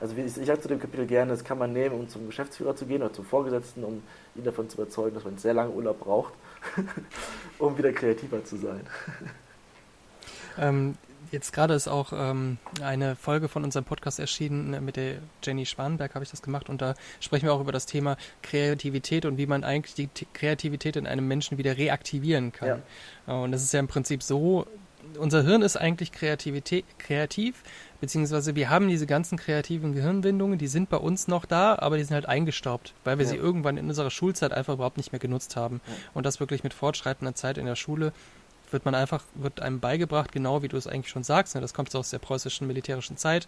also 0.00 0.16
ich, 0.16 0.24
ich 0.36 0.46
sage 0.46 0.60
zu 0.60 0.68
dem 0.68 0.80
Kapitel 0.80 1.06
gerne, 1.06 1.32
das 1.32 1.44
kann 1.44 1.58
man 1.58 1.72
nehmen, 1.72 1.94
um 1.94 2.08
zum 2.08 2.26
Geschäftsführer 2.26 2.74
zu 2.74 2.86
gehen 2.86 3.02
oder 3.02 3.12
zum 3.12 3.24
Vorgesetzten, 3.24 3.84
um 3.84 4.02
ihn 4.34 4.44
davon 4.44 4.68
zu 4.68 4.76
überzeugen, 4.78 5.14
dass 5.14 5.24
man 5.24 5.36
sehr 5.38 5.54
lange 5.54 5.70
Urlaub 5.70 6.00
braucht, 6.00 6.32
um 7.58 7.76
wieder 7.76 7.92
kreativer 7.92 8.44
zu 8.44 8.56
sein. 8.56 8.80
Ähm, 10.56 10.96
jetzt 11.32 11.52
gerade 11.52 11.74
ist 11.74 11.88
auch 11.88 12.12
ähm, 12.14 12.58
eine 12.80 13.16
Folge 13.16 13.48
von 13.48 13.64
unserem 13.64 13.84
Podcast 13.84 14.20
erschienen 14.20 14.72
äh, 14.72 14.80
mit 14.80 14.94
der 14.94 15.16
Jenny 15.42 15.66
Schwanberg, 15.66 16.14
habe 16.14 16.24
ich 16.24 16.30
das 16.30 16.42
gemacht 16.42 16.68
und 16.68 16.80
da 16.80 16.94
sprechen 17.20 17.46
wir 17.46 17.52
auch 17.52 17.60
über 17.60 17.72
das 17.72 17.86
Thema 17.86 18.16
Kreativität 18.42 19.26
und 19.26 19.36
wie 19.36 19.46
man 19.46 19.64
eigentlich 19.64 19.94
die 19.94 20.08
Kreativität 20.32 20.94
in 20.94 21.08
einem 21.08 21.26
Menschen 21.26 21.58
wieder 21.58 21.76
reaktivieren 21.76 22.52
kann. 22.52 22.82
Ja. 23.26 23.34
Und 23.34 23.52
das 23.52 23.64
ist 23.64 23.72
ja 23.72 23.80
im 23.80 23.88
Prinzip 23.88 24.22
so, 24.22 24.66
unser 25.18 25.42
Hirn 25.42 25.62
ist 25.62 25.76
eigentlich 25.76 26.12
Kreativität, 26.12 26.84
kreativ, 26.98 27.62
beziehungsweise 28.00 28.54
wir 28.54 28.70
haben 28.70 28.88
diese 28.88 29.06
ganzen 29.06 29.38
kreativen 29.38 29.92
Gehirnwindungen, 29.92 30.58
die 30.58 30.66
sind 30.66 30.88
bei 30.88 30.96
uns 30.96 31.28
noch 31.28 31.44
da, 31.44 31.76
aber 31.78 31.96
die 31.96 32.04
sind 32.04 32.14
halt 32.14 32.26
eingestaubt, 32.26 32.94
weil 33.04 33.18
wir 33.18 33.24
ja. 33.24 33.32
sie 33.32 33.36
irgendwann 33.36 33.76
in 33.76 33.88
unserer 33.88 34.10
Schulzeit 34.10 34.52
einfach 34.52 34.74
überhaupt 34.74 34.96
nicht 34.96 35.12
mehr 35.12 35.18
genutzt 35.18 35.56
haben. 35.56 35.80
Ja. 35.86 35.92
Und 36.14 36.26
das 36.26 36.40
wirklich 36.40 36.64
mit 36.64 36.74
fortschreitender 36.74 37.34
Zeit 37.34 37.58
in 37.58 37.66
der 37.66 37.76
Schule 37.76 38.12
wird 38.70 38.84
man 38.84 38.94
einfach, 38.94 39.24
wird 39.34 39.60
einem 39.60 39.80
beigebracht, 39.80 40.32
genau 40.32 40.62
wie 40.62 40.68
du 40.68 40.76
es 40.76 40.86
eigentlich 40.86 41.08
schon 41.08 41.22
sagst, 41.22 41.54
ne, 41.54 41.60
das 41.60 41.74
kommt 41.74 41.94
aus 41.94 42.10
der 42.10 42.18
preußischen 42.18 42.66
militärischen 42.66 43.16
Zeit. 43.16 43.46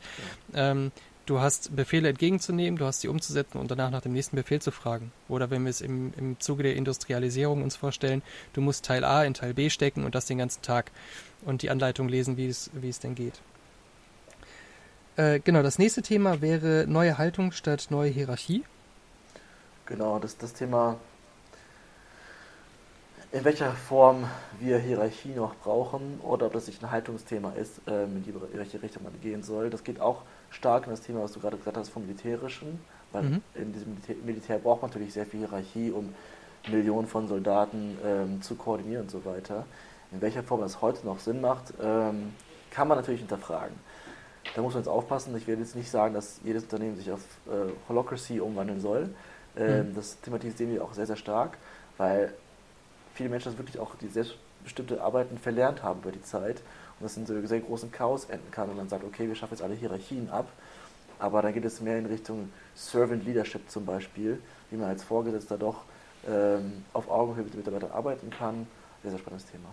Ja. 0.55 0.71
Ähm, 0.71 0.93
du 1.27 1.41
hast 1.41 1.75
Befehle 1.75 2.09
entgegenzunehmen, 2.09 2.79
du 2.79 2.87
hast 2.87 3.01
sie 3.01 3.09
umzusetzen 3.09 3.59
und 3.59 3.71
danach 3.71 3.91
nach 3.91 4.01
dem 4.01 4.13
nächsten 4.13 4.37
Befehl 4.37 4.63
zu 4.63 4.71
fragen. 4.71 5.13
Oder 5.29 5.51
wenn 5.51 5.65
wir 5.65 5.71
es 5.71 5.81
im, 5.81 6.13
im 6.17 6.41
Zuge 6.41 6.63
der 6.63 6.77
Industrialisierung 6.77 7.63
uns 7.63 7.77
vorstellen, 7.77 8.23
du 8.53 8.61
musst 8.61 8.85
Teil 8.85 9.05
A 9.05 9.25
in 9.25 9.35
Teil 9.35 9.53
B 9.53 9.69
stecken 9.69 10.05
und 10.05 10.15
das 10.15 10.27
den 10.27 10.39
ganzen 10.39 10.63
Tag 10.63 10.93
und 11.47 11.63
die 11.63 11.71
Anleitung 11.71 12.09
lesen, 12.09 12.37
wie 12.37 12.49
es, 12.49 12.71
wie 12.75 12.91
es 12.91 13.01
denn 13.01 13.15
geht. 13.15 13.41
Äh, 15.17 15.41
genau, 15.41 15.63
das 15.63 15.79
nächste 15.79 16.03
Thema 16.03 16.43
wäre 16.43 16.85
neue 16.87 17.17
Haltung 17.17 17.53
statt 17.53 17.87
neue 17.89 18.11
Hierarchie. 18.11 18.65
Genau, 19.87 20.19
das, 20.19 20.37
das 20.37 20.53
Thema 20.53 20.99
in 23.33 23.45
welcher 23.45 23.73
Form 23.73 24.25
wir 24.61 24.79
Hierarchie 24.79 25.35
noch 25.35 25.55
brauchen 25.57 26.21
oder 26.23 26.47
ob 26.47 26.53
das 26.53 26.69
nicht 26.69 26.83
ein 26.83 26.91
Haltungsthema 26.91 27.53
ist, 27.53 27.81
ähm, 27.87 28.17
in 28.17 28.23
die 28.25 28.35
welche 28.53 28.83
Richtung 28.83 29.03
man 29.03 29.13
gehen 29.21 29.43
soll. 29.43 29.69
Das 29.69 29.85
geht 29.85 30.01
auch 30.01 30.23
stark 30.51 30.85
in 30.85 30.91
das 30.91 31.03
Thema, 31.03 31.23
was 31.23 31.33
du 31.33 31.41
gerade 31.41 31.57
gesagt 31.57 31.77
hast, 31.77 31.89
vom 31.89 32.07
Militärischen, 32.07 32.79
weil 33.13 33.25
mhm. 33.25 33.43
in 33.55 33.73
diesem 33.73 33.91
Militär, 33.95 34.17
Militär, 34.25 34.59
braucht 34.59 34.83
man 34.83 34.91
natürlich 34.91 35.13
sehr 35.13 35.27
viel 35.27 35.41
Hierarchie, 35.41 35.91
um 35.91 36.15
Millionen 36.69 37.07
von 37.07 37.29
Soldaten 37.29 37.99
ähm, 38.05 38.43
zu 38.43 38.55
koordinieren 38.55 39.03
und 39.03 39.11
so 39.11 39.25
weiter. 39.25 39.67
In 40.13 40.21
welcher 40.21 40.43
Form 40.43 40.61
das 40.61 40.81
heute 40.81 41.05
noch 41.07 41.19
Sinn 41.19 41.41
macht, 41.41 41.75
ähm, 41.83 42.35
kann 42.71 42.89
man 42.89 42.99
natürlich 42.99 43.21
hinterfragen. 43.21 43.75
Da 44.55 44.63
muss 44.63 44.75
man 44.75 44.83
jetzt 44.83 44.89
aufpassen. 44.89 45.37
Ich 45.37 45.47
will 45.47 45.59
jetzt 45.59 45.75
nicht 45.75 45.91
sagen, 45.91 46.15
dass 46.15 46.41
jedes 46.45 46.65
Unternehmen 46.65 46.97
sich 46.97 47.11
auf 47.11 47.21
äh, 47.47 47.73
Holocracy 47.89 48.41
umwandeln 48.41 48.81
soll. 48.81 49.11
Ähm, 49.57 49.91
mhm. 49.91 49.95
Das 49.95 50.21
thematisieren 50.21 50.73
wir 50.73 50.85
auch 50.85 50.93
sehr, 50.93 51.07
sehr 51.07 51.17
stark, 51.17 51.59
weil 51.97 52.33
viele 53.15 53.31
Menschen 53.31 53.51
das 53.51 53.59
wirklich 53.59 53.79
auch 53.79 53.95
die 53.97 54.09
selbstbestimmte 54.09 55.03
Arbeiten 55.03 55.39
verlernt 55.39 55.83
haben 55.83 56.01
über 56.01 56.13
die 56.13 56.23
Zeit 56.23 56.63
und 56.99 57.05
das 57.05 57.17
in 57.17 57.27
so 57.27 57.47
sehr 57.47 57.61
großen 57.61 57.91
Chaos 57.91 58.27
enden 58.27 58.51
kann 58.51 58.69
und 58.69 58.77
man 58.77 58.89
sagt, 58.89 59.05
okay, 59.05 59.27
wir 59.27 59.35
schaffen 59.35 59.55
jetzt 59.55 59.63
alle 59.63 59.75
Hierarchien 59.75 60.31
ab, 60.31 60.49
aber 61.19 61.43
dann 61.43 61.55
geht 61.55 61.65
es 61.65 61.81
mehr 61.81 61.99
in 61.99 62.07
Richtung 62.07 62.53
Servant 62.75 63.25
Leadership 63.25 63.69
zum 63.71 63.87
Beispiel, 63.87 64.41
wie 64.71 64.77
man 64.77 64.89
als 64.91 65.03
Vorgesetzter 65.03 65.57
doch 65.57 65.83
ähm, 66.29 66.85
auf 66.93 67.11
Augenhöhe 67.11 67.45
mit 67.45 67.55
den 67.55 67.61
Mitarbeitern 67.61 67.93
arbeiten 67.93 68.31
kann. 68.31 68.67
Sehr, 69.03 69.11
sehr 69.11 69.21
spannendes 69.21 69.51
Thema. 69.51 69.69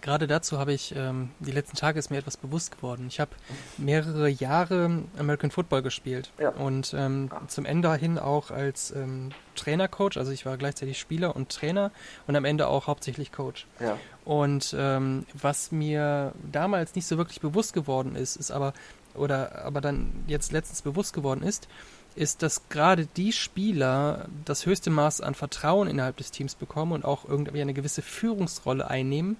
Gerade 0.00 0.26
dazu 0.26 0.58
habe 0.58 0.72
ich, 0.72 0.94
ähm, 0.96 1.30
die 1.40 1.50
letzten 1.50 1.76
Tage 1.76 1.98
ist 1.98 2.10
mir 2.10 2.18
etwas 2.18 2.36
bewusst 2.36 2.76
geworden. 2.76 3.06
Ich 3.08 3.20
habe 3.20 3.30
mehrere 3.78 4.28
Jahre 4.28 5.02
American 5.18 5.50
Football 5.50 5.82
gespielt 5.82 6.30
Ja. 6.38 6.50
und 6.50 6.94
ähm, 6.96 7.30
zum 7.48 7.64
Ende 7.64 7.94
hin 7.94 8.18
auch 8.18 8.50
als 8.50 8.90
ähm, 8.90 9.30
Trainercoach, 9.56 10.16
also 10.16 10.32
ich 10.32 10.44
war 10.46 10.56
gleichzeitig 10.56 10.98
Spieler 10.98 11.34
und 11.36 11.48
Trainer 11.50 11.90
und 12.26 12.36
am 12.36 12.44
Ende 12.44 12.66
auch 12.66 12.86
hauptsächlich 12.86 13.32
Coach. 13.32 13.66
Ja, 13.80 13.96
Und 14.24 14.74
ähm, 14.78 15.26
was 15.34 15.72
mir 15.72 16.32
damals 16.50 16.94
nicht 16.94 17.06
so 17.06 17.16
wirklich 17.18 17.40
bewusst 17.40 17.72
geworden 17.72 18.16
ist, 18.16 18.36
ist 18.36 18.50
aber, 18.50 18.72
oder 19.14 19.64
aber 19.64 19.80
dann 19.80 20.24
jetzt 20.26 20.52
letztens 20.52 20.82
bewusst 20.82 21.12
geworden 21.12 21.42
ist, 21.42 21.68
ist, 22.16 22.42
dass 22.42 22.68
gerade 22.68 23.06
die 23.16 23.32
Spieler 23.32 24.28
das 24.44 24.66
höchste 24.66 24.90
Maß 24.90 25.20
an 25.20 25.34
Vertrauen 25.34 25.88
innerhalb 25.88 26.16
des 26.16 26.30
Teams 26.30 26.54
bekommen 26.54 26.92
und 26.92 27.04
auch 27.04 27.28
irgendwie 27.28 27.60
eine 27.60 27.74
gewisse 27.74 28.02
Führungsrolle 28.02 28.88
einnehmen, 28.88 29.36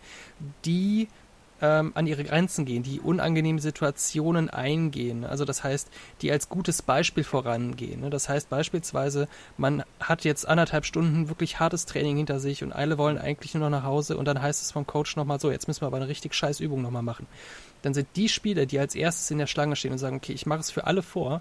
die 0.64 1.08
ähm, 1.64 1.92
an 1.94 2.06
ihre 2.06 2.24
Grenzen 2.24 2.64
gehen, 2.64 2.82
die 2.82 3.00
unangenehme 3.00 3.60
Situationen 3.60 4.50
eingehen. 4.50 5.24
Also 5.24 5.44
das 5.44 5.62
heißt, 5.62 5.88
die 6.20 6.30
als 6.30 6.48
gutes 6.48 6.82
Beispiel 6.82 7.24
vorangehen. 7.24 8.00
Ne? 8.00 8.10
Das 8.10 8.28
heißt 8.28 8.50
beispielsweise, 8.50 9.28
man 9.56 9.82
hat 10.00 10.24
jetzt 10.24 10.46
anderthalb 10.46 10.84
Stunden 10.84 11.28
wirklich 11.28 11.60
hartes 11.60 11.86
Training 11.86 12.16
hinter 12.16 12.40
sich 12.40 12.62
und 12.62 12.72
alle 12.72 12.98
wollen 12.98 13.18
eigentlich 13.18 13.54
nur 13.54 13.62
noch 13.62 13.78
nach 13.78 13.84
Hause 13.84 14.16
und 14.16 14.26
dann 14.26 14.42
heißt 14.42 14.62
es 14.62 14.72
vom 14.72 14.86
Coach 14.86 15.16
nochmal 15.16 15.40
so, 15.40 15.50
jetzt 15.50 15.68
müssen 15.68 15.82
wir 15.82 15.86
aber 15.86 15.96
eine 15.96 16.08
richtig 16.08 16.34
scheiß 16.34 16.60
Übung 16.60 16.82
nochmal 16.82 17.02
machen. 17.02 17.26
Dann 17.82 17.94
sind 17.94 18.08
die 18.16 18.28
Spieler, 18.28 18.66
die 18.66 18.78
als 18.78 18.94
erstes 18.94 19.30
in 19.30 19.38
der 19.38 19.46
Schlange 19.46 19.76
stehen 19.76 19.92
und 19.92 19.98
sagen, 19.98 20.16
okay, 20.16 20.32
ich 20.32 20.46
mache 20.46 20.60
es 20.60 20.70
für 20.70 20.86
alle 20.86 21.02
vor, 21.02 21.40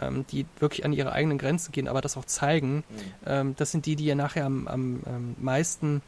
ähm, 0.00 0.24
die 0.30 0.46
wirklich 0.58 0.84
an 0.84 0.92
ihre 0.92 1.12
eigenen 1.12 1.38
Grenzen 1.38 1.72
gehen, 1.72 1.88
aber 1.88 2.00
das 2.00 2.16
auch 2.16 2.24
zeigen, 2.24 2.76
Mhm. 2.76 2.82
ähm, 3.26 3.54
das 3.56 3.70
sind 3.72 3.86
die, 3.86 3.96
die 3.96 4.06
ja 4.06 4.14
nachher 4.14 4.44
am, 4.46 4.66
am 4.68 5.00
ähm, 5.06 5.36
meisten 5.40 6.02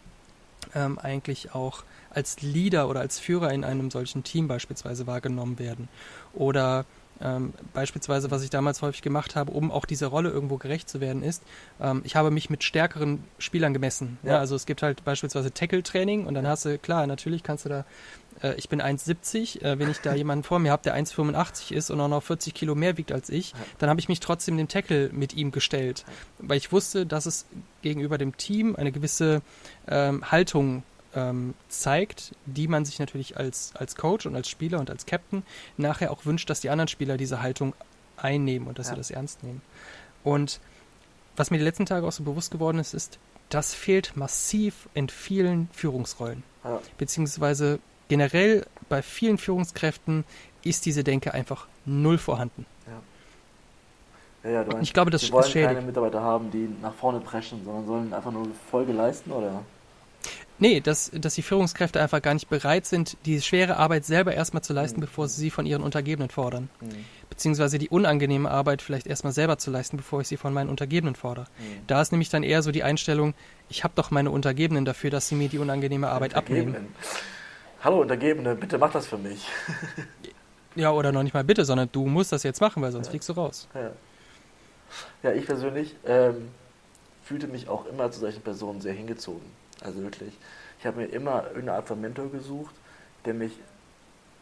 ähm, 0.74 0.98
eigentlich 0.98 1.54
auch 1.54 1.84
als 2.10 2.40
Leader 2.42 2.88
oder 2.88 3.00
als 3.00 3.18
Führer 3.18 3.52
in 3.52 3.64
einem 3.64 3.90
solchen 3.90 4.22
Team 4.24 4.48
beispielsweise 4.48 5.06
wahrgenommen 5.06 5.58
werden. 5.58 5.88
Oder 6.32 6.84
ähm, 7.20 7.52
beispielsweise, 7.72 8.30
was 8.32 8.42
ich 8.42 8.50
damals 8.50 8.82
häufig 8.82 9.00
gemacht 9.02 9.36
habe, 9.36 9.52
um 9.52 9.70
auch 9.70 9.84
dieser 9.84 10.08
Rolle 10.08 10.30
irgendwo 10.30 10.56
gerecht 10.56 10.88
zu 10.88 11.00
werden, 11.00 11.22
ist, 11.22 11.42
ähm, 11.80 12.02
ich 12.04 12.16
habe 12.16 12.30
mich 12.32 12.50
mit 12.50 12.64
stärkeren 12.64 13.22
Spielern 13.38 13.72
gemessen. 13.72 14.18
Ja. 14.24 14.32
Ja. 14.32 14.38
also 14.40 14.56
es 14.56 14.66
gibt 14.66 14.82
halt 14.82 15.04
beispielsweise 15.04 15.52
Tackle-Training 15.52 16.26
und 16.26 16.34
dann 16.34 16.46
hast 16.46 16.64
du, 16.64 16.76
klar, 16.78 17.06
natürlich 17.06 17.42
kannst 17.44 17.66
du 17.66 17.68
da, 17.68 17.84
äh, 18.42 18.54
ich 18.56 18.68
bin 18.68 18.80
1,70, 18.82 19.62
äh, 19.62 19.78
wenn 19.78 19.90
ich 19.90 19.98
da 20.00 20.14
jemanden 20.14 20.44
vor 20.44 20.58
mir 20.58 20.72
habe, 20.72 20.82
der 20.82 20.96
1,85 20.96 21.72
ist 21.72 21.90
und 21.90 22.00
auch 22.00 22.08
noch 22.08 22.22
40 22.22 22.54
Kilo 22.54 22.74
mehr 22.74 22.96
wiegt 22.96 23.12
als 23.12 23.28
ich, 23.30 23.54
dann 23.78 23.88
habe 23.90 24.00
ich 24.00 24.08
mich 24.08 24.20
trotzdem 24.20 24.56
dem 24.56 24.68
Tackle 24.68 25.10
mit 25.12 25.34
ihm 25.34 25.50
gestellt, 25.52 26.04
weil 26.38 26.56
ich 26.58 26.72
wusste, 26.72 27.06
dass 27.06 27.26
es 27.26 27.46
gegenüber 27.82 28.18
dem 28.18 28.36
Team 28.36 28.76
eine 28.76 28.92
gewisse 28.92 29.42
ähm, 29.88 30.30
Haltung 30.30 30.82
ähm, 31.14 31.54
zeigt, 31.68 32.32
die 32.46 32.66
man 32.66 32.84
sich 32.84 32.98
natürlich 32.98 33.36
als, 33.36 33.72
als 33.76 33.94
Coach 33.94 34.26
und 34.26 34.34
als 34.34 34.48
Spieler 34.48 34.80
und 34.80 34.90
als 34.90 35.06
Captain 35.06 35.44
nachher 35.76 36.10
auch 36.10 36.24
wünscht, 36.26 36.50
dass 36.50 36.60
die 36.60 36.70
anderen 36.70 36.88
Spieler 36.88 37.16
diese 37.16 37.40
Haltung 37.42 37.74
einnehmen 38.16 38.66
und 38.68 38.78
dass 38.78 38.86
sie 38.86 38.92
Ja. 38.94 38.98
das 38.98 39.10
ernst 39.10 39.42
nehmen. 39.44 39.62
Und 40.24 40.60
was 41.36 41.50
mir 41.50 41.58
die 41.58 41.64
letzten 41.64 41.86
Tage 41.86 42.06
auch 42.06 42.12
so 42.12 42.24
bewusst 42.24 42.50
geworden 42.50 42.78
ist, 42.78 42.94
ist, 42.94 43.18
das 43.48 43.74
fehlt 43.74 44.16
massiv 44.16 44.88
in 44.94 45.08
vielen 45.08 45.68
Führungsrollen. 45.72 46.42
Ja. 46.64 46.80
Beziehungsweise 46.98 47.78
generell 48.08 48.66
bei 48.88 49.02
vielen 49.02 49.38
Führungskräften 49.38 50.24
ist 50.62 50.86
diese 50.86 51.04
Denke 51.04 51.34
einfach 51.34 51.66
null 51.84 52.18
vorhanden. 52.18 52.66
Ja, 54.44 54.50
ja, 54.50 54.60
Und 54.60 54.68
meinst, 54.68 54.82
ich 54.82 54.92
glaube, 54.92 55.10
das 55.10 55.30
wollen 55.32 55.42
keine 55.44 55.68
schädigt. 55.68 55.86
Mitarbeiter 55.86 56.20
haben, 56.20 56.50
die 56.50 56.68
nach 56.82 56.94
vorne 56.94 57.20
preschen, 57.20 57.64
sondern 57.64 57.86
sollen 57.86 58.14
einfach 58.14 58.30
nur 58.32 58.46
Folge 58.70 58.92
leisten, 58.92 59.30
oder? 59.30 59.62
Nee, 60.58 60.80
dass, 60.80 61.10
dass 61.12 61.34
die 61.34 61.42
Führungskräfte 61.42 62.00
einfach 62.00 62.22
gar 62.22 62.32
nicht 62.34 62.48
bereit 62.48 62.86
sind, 62.86 63.16
die 63.26 63.40
schwere 63.42 63.76
Arbeit 63.76 64.04
selber 64.04 64.34
erstmal 64.34 64.62
zu 64.62 64.72
leisten, 64.72 65.00
Mhm. 65.00 65.06
bevor 65.06 65.26
sie 65.28 65.40
sie 65.40 65.50
von 65.50 65.66
ihren 65.66 65.82
Untergebenen 65.82 66.30
fordern. 66.30 66.68
Mhm. 66.80 66.90
Beziehungsweise 67.28 67.78
die 67.78 67.88
unangenehme 67.88 68.50
Arbeit 68.50 68.80
vielleicht 68.80 69.06
erstmal 69.08 69.32
selber 69.32 69.58
zu 69.58 69.70
leisten, 69.72 69.96
bevor 69.96 70.20
ich 70.20 70.28
sie 70.28 70.36
von 70.36 70.52
meinen 70.54 70.70
Untergebenen 70.70 71.16
fordere. 71.16 71.46
Mhm. 71.58 71.86
Da 71.88 72.00
ist 72.00 72.12
nämlich 72.12 72.28
dann 72.28 72.44
eher 72.44 72.62
so 72.62 72.70
die 72.70 72.84
Einstellung, 72.84 73.34
ich 73.68 73.82
habe 73.82 73.94
doch 73.96 74.10
meine 74.12 74.30
Untergebenen 74.30 74.84
dafür, 74.84 75.10
dass 75.10 75.28
sie 75.28 75.34
mir 75.34 75.48
die 75.48 75.58
unangenehme 75.58 76.08
Arbeit 76.08 76.34
abnehmen. 76.34 76.76
Hallo 77.84 78.00
Untergebene, 78.00 78.54
bitte 78.54 78.78
mach 78.78 78.92
das 78.92 79.06
für 79.06 79.18
mich. 79.18 79.46
Ja, 80.76 80.90
oder 80.90 81.12
noch 81.12 81.22
nicht 81.22 81.34
mal 81.34 81.44
bitte, 81.44 81.64
sondern 81.64 81.88
du 81.92 82.04
musst 82.04 82.32
das 82.32 82.42
jetzt 82.42 82.60
machen, 82.60 82.82
weil 82.82 82.90
sonst 82.90 83.06
Ja. 83.06 83.10
fliegst 83.10 83.28
du 83.28 83.34
raus. 83.34 83.68
Ja, 83.74 83.92
ja 85.22 85.32
ich 85.32 85.46
persönlich 85.46 85.94
ähm, 86.04 86.48
fühlte 87.22 87.46
mich 87.46 87.68
auch 87.68 87.86
immer 87.86 88.10
zu 88.10 88.18
solchen 88.18 88.42
Personen 88.42 88.80
sehr 88.80 88.92
hingezogen. 88.92 89.48
Also 89.84 90.02
wirklich. 90.02 90.36
Ich 90.80 90.86
habe 90.86 91.02
mir 91.02 91.06
immer 91.06 91.44
irgendeine 91.44 91.74
Art 91.74 91.86
von 91.86 92.00
Mentor 92.00 92.28
gesucht, 92.32 92.74
der 93.24 93.34
mich 93.34 93.52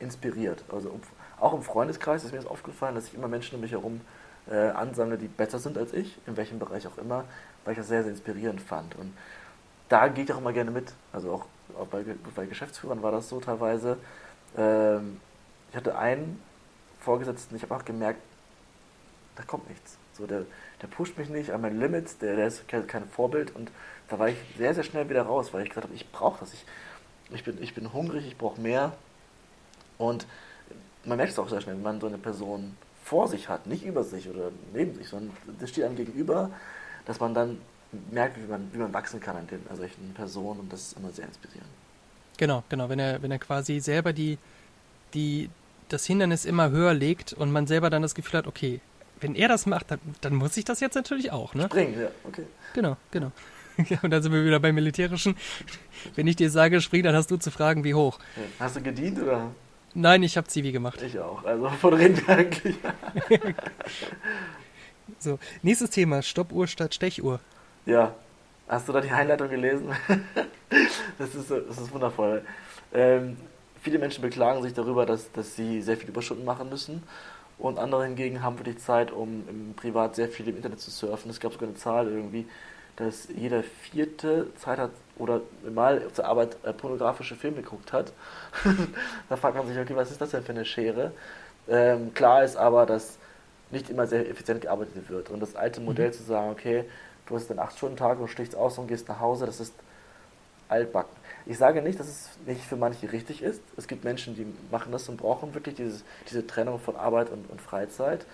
inspiriert. 0.00 0.64
Also 0.72 0.98
auch 1.38 1.52
im 1.52 1.62
Freundeskreis 1.62 2.24
ist 2.24 2.32
mir 2.32 2.38
das 2.38 2.46
aufgefallen, 2.46 2.94
dass 2.94 3.08
ich 3.08 3.14
immer 3.14 3.28
Menschen 3.28 3.56
um 3.56 3.60
mich 3.60 3.72
herum 3.72 4.00
äh, 4.50 4.56
ansammle, 4.70 5.18
die 5.18 5.28
besser 5.28 5.58
sind 5.58 5.76
als 5.76 5.92
ich, 5.92 6.16
in 6.26 6.38
welchem 6.38 6.58
Bereich 6.58 6.86
auch 6.86 6.96
immer, 6.96 7.24
weil 7.66 7.72
ich 7.72 7.78
das 7.78 7.88
sehr, 7.88 8.04
sehr 8.04 8.12
inspirierend 8.12 8.62
fand. 8.62 8.94
Und 8.94 9.12
da 9.92 10.08
gehe 10.08 10.24
ich 10.24 10.32
auch 10.32 10.38
immer 10.38 10.54
gerne 10.54 10.70
mit. 10.70 10.94
Also 11.12 11.32
auch, 11.32 11.86
bei, 11.88 12.02
bei 12.34 12.46
Geschäftsführern 12.46 13.02
war 13.02 13.12
das 13.12 13.28
so 13.28 13.40
teilweise. 13.40 13.98
Ähm, 14.56 15.20
ich 15.70 15.76
hatte 15.76 15.98
einen 15.98 16.40
Vorgesetzten, 17.00 17.56
ich 17.56 17.62
habe 17.62 17.76
auch 17.76 17.84
gemerkt, 17.84 18.20
da 19.36 19.42
kommt 19.42 19.68
nichts. 19.68 19.98
So, 20.14 20.26
der, 20.26 20.44
der 20.80 20.86
pusht 20.86 21.18
mich 21.18 21.28
nicht 21.28 21.50
an 21.50 21.60
meine 21.60 21.78
Limits, 21.78 22.16
der, 22.18 22.36
der 22.36 22.46
ist 22.46 22.66
kein, 22.68 22.86
kein 22.86 23.08
Vorbild 23.08 23.54
und 23.54 23.70
da 24.08 24.18
war 24.18 24.28
ich 24.28 24.36
sehr, 24.56 24.74
sehr 24.74 24.84
schnell 24.84 25.08
wieder 25.10 25.22
raus, 25.22 25.52
weil 25.52 25.62
ich 25.62 25.68
gesagt 25.68 25.86
habe, 25.86 25.94
ich 25.94 26.10
brauche 26.10 26.40
das. 26.40 26.54
Ich, 26.54 26.64
ich, 27.30 27.44
bin, 27.44 27.62
ich 27.62 27.74
bin 27.74 27.92
hungrig, 27.92 28.26
ich 28.26 28.38
brauche 28.38 28.60
mehr. 28.60 28.92
Und 29.98 30.26
man 31.04 31.18
merkt 31.18 31.32
es 31.32 31.38
auch 31.38 31.48
sehr 31.48 31.60
schnell, 31.60 31.76
wenn 31.76 31.82
man 31.82 32.00
so 32.00 32.06
eine 32.06 32.18
Person 32.18 32.76
vor 33.04 33.28
sich 33.28 33.48
hat, 33.48 33.66
nicht 33.66 33.84
über 33.84 34.04
sich 34.04 34.28
oder 34.28 34.52
neben 34.72 34.94
sich, 34.94 35.08
sondern 35.08 35.36
das 35.58 35.70
steht 35.70 35.84
einem 35.84 35.96
gegenüber, 35.96 36.50
dass 37.04 37.20
man 37.20 37.34
dann 37.34 37.58
merkt, 38.10 38.36
wie 38.36 38.50
man, 38.50 38.70
wie 38.72 38.78
man 38.78 38.92
wachsen 38.92 39.20
kann 39.20 39.36
an, 39.36 39.46
den, 39.46 39.60
an 39.68 39.76
solchen 39.76 40.12
Personen 40.14 40.60
und 40.60 40.72
das 40.72 40.88
ist 40.88 40.98
immer 40.98 41.10
sehr 41.10 41.26
inspirierend. 41.26 41.68
Genau, 42.38 42.64
genau. 42.68 42.88
Wenn 42.88 42.98
er, 42.98 43.22
wenn 43.22 43.30
er 43.30 43.38
quasi 43.38 43.80
selber 43.80 44.12
die, 44.12 44.38
die, 45.14 45.50
das 45.88 46.06
Hindernis 46.06 46.44
immer 46.44 46.70
höher 46.70 46.94
legt 46.94 47.32
und 47.32 47.52
man 47.52 47.66
selber 47.66 47.90
dann 47.90 48.02
das 48.02 48.14
Gefühl 48.14 48.38
hat, 48.38 48.46
okay, 48.46 48.80
wenn 49.20 49.34
er 49.34 49.48
das 49.48 49.66
macht, 49.66 49.90
dann, 49.90 50.00
dann 50.20 50.34
muss 50.34 50.56
ich 50.56 50.64
das 50.64 50.80
jetzt 50.80 50.94
natürlich 50.94 51.30
auch, 51.30 51.54
ne? 51.54 51.64
Springen, 51.64 52.00
ja, 52.00 52.08
okay. 52.24 52.44
Genau, 52.74 52.96
genau. 53.10 53.30
Und 54.02 54.10
dann 54.10 54.22
sind 54.22 54.32
wir 54.32 54.44
wieder 54.44 54.60
beim 54.60 54.74
Militärischen. 54.74 55.34
Wenn 56.14 56.26
ich 56.26 56.36
dir 56.36 56.50
sage, 56.50 56.80
spring, 56.82 57.04
dann 57.04 57.14
hast 57.14 57.30
du 57.30 57.38
zu 57.38 57.50
fragen, 57.50 57.84
wie 57.84 57.94
hoch. 57.94 58.18
Hast 58.58 58.76
du 58.76 58.82
gedient 58.82 59.22
oder? 59.22 59.50
Nein, 59.94 60.22
ich 60.22 60.36
habe 60.36 60.46
Zivi 60.46 60.72
gemacht. 60.72 61.00
Ich 61.00 61.18
auch. 61.18 61.44
Also 61.44 61.64
wovon 61.64 61.94
reden 61.94 62.18
wir 62.18 62.36
eigentlich? 62.36 62.76
So, 65.18 65.38
nächstes 65.62 65.90
Thema, 65.90 66.22
Stoppuhr 66.22 66.66
statt 66.66 66.94
Stechuhr. 66.94 67.40
Ja. 67.86 68.14
Hast 68.68 68.88
du 68.88 68.92
da 68.92 69.00
die 69.00 69.10
Einleitung 69.10 69.48
gelesen? 69.50 69.90
das, 71.18 71.34
ist, 71.34 71.50
das 71.50 71.78
ist 71.78 71.92
wundervoll. 71.92 72.42
Ähm, 72.94 73.36
viele 73.82 73.98
Menschen 73.98 74.22
beklagen 74.22 74.62
sich 74.62 74.72
darüber, 74.72 75.04
dass, 75.04 75.30
dass 75.32 75.56
sie 75.56 75.82
sehr 75.82 75.96
viele 75.96 76.10
Überstunden 76.10 76.44
machen 76.44 76.68
müssen. 76.70 77.02
Und 77.58 77.78
andere 77.78 78.04
hingegen 78.04 78.42
haben 78.42 78.58
wirklich 78.58 78.78
Zeit, 78.78 79.10
um 79.10 79.44
im 79.48 79.74
Privat 79.74 80.16
sehr 80.16 80.28
viel 80.28 80.48
im 80.48 80.56
Internet 80.56 80.80
zu 80.80 80.90
surfen. 80.90 81.30
Es 81.30 81.38
gab 81.38 81.52
sogar 81.52 81.68
eine 81.68 81.76
Zahl 81.76 82.08
irgendwie, 82.08 82.46
dass 82.96 83.28
jeder 83.28 83.62
Vierte 83.62 84.46
Zeit 84.56 84.78
hat 84.78 84.90
oder 85.18 85.40
mal 85.72 86.08
zur 86.12 86.24
Arbeit 86.24 86.56
äh, 86.62 86.72
pornografische 86.72 87.36
Filme 87.36 87.58
geguckt 87.62 87.92
hat. 87.92 88.12
da 89.28 89.36
fragt 89.36 89.56
man 89.56 89.66
sich, 89.66 89.78
okay, 89.78 89.94
was 89.94 90.10
ist 90.10 90.20
das 90.20 90.30
denn 90.30 90.42
für 90.42 90.52
eine 90.52 90.64
Schere? 90.64 91.12
Ähm, 91.68 92.14
klar 92.14 92.44
ist 92.44 92.56
aber, 92.56 92.86
dass 92.86 93.18
nicht 93.70 93.90
immer 93.90 94.06
sehr 94.06 94.28
effizient 94.28 94.60
gearbeitet 94.60 95.08
wird. 95.08 95.30
Und 95.30 95.40
das 95.40 95.56
alte 95.56 95.80
Modell 95.80 96.12
zu 96.12 96.22
sagen, 96.22 96.50
okay, 96.50 96.84
du 97.26 97.36
hast 97.36 97.50
einen 97.50 97.60
8-Stunden-Tag 97.60 98.18
und 98.20 98.28
stichst 98.28 98.56
aus 98.56 98.78
und 98.78 98.88
gehst 98.88 99.08
nach 99.08 99.20
Hause, 99.20 99.46
das 99.46 99.60
ist 99.60 99.74
altbacken. 100.68 101.10
Ich 101.46 101.58
sage 101.58 101.82
nicht, 101.82 101.98
dass 102.00 102.08
es 102.08 102.30
nicht 102.46 102.62
für 102.62 102.76
manche 102.76 103.10
richtig 103.12 103.42
ist. 103.42 103.62
Es 103.76 103.88
gibt 103.88 104.04
Menschen, 104.04 104.34
die 104.36 104.46
machen 104.70 104.92
das 104.92 105.08
und 105.08 105.16
brauchen 105.16 105.54
wirklich 105.54 105.74
dieses, 105.74 106.04
diese 106.30 106.46
Trennung 106.46 106.78
von 106.78 106.96
Arbeit 106.96 107.30
und, 107.30 107.50
und 107.50 107.60
Freizeit. 107.60 108.24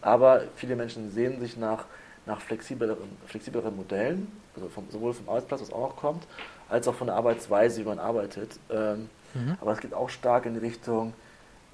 Aber 0.00 0.42
viele 0.56 0.76
Menschen 0.76 1.10
sehen 1.10 1.40
sich 1.40 1.56
nach, 1.56 1.86
nach 2.26 2.40
flexibleren, 2.40 3.16
flexibleren 3.26 3.76
Modellen, 3.76 4.30
also 4.54 4.68
vom, 4.68 4.90
sowohl 4.90 5.12
vom 5.14 5.28
Arbeitsplatz, 5.28 5.60
was 5.62 5.72
auch 5.72 5.90
noch 5.90 5.96
kommt, 5.96 6.26
als 6.68 6.88
auch 6.88 6.94
von 6.94 7.08
der 7.08 7.16
Arbeitsweise, 7.16 7.80
wie 7.80 7.84
man 7.88 7.98
arbeitet. 7.98 8.58
Ähm, 8.70 9.10
Mhm. 9.34 9.58
aber 9.60 9.72
es 9.72 9.80
geht 9.80 9.92
auch 9.92 10.08
stark 10.08 10.46
in 10.46 10.54
die 10.54 10.60
Richtung 10.60 11.12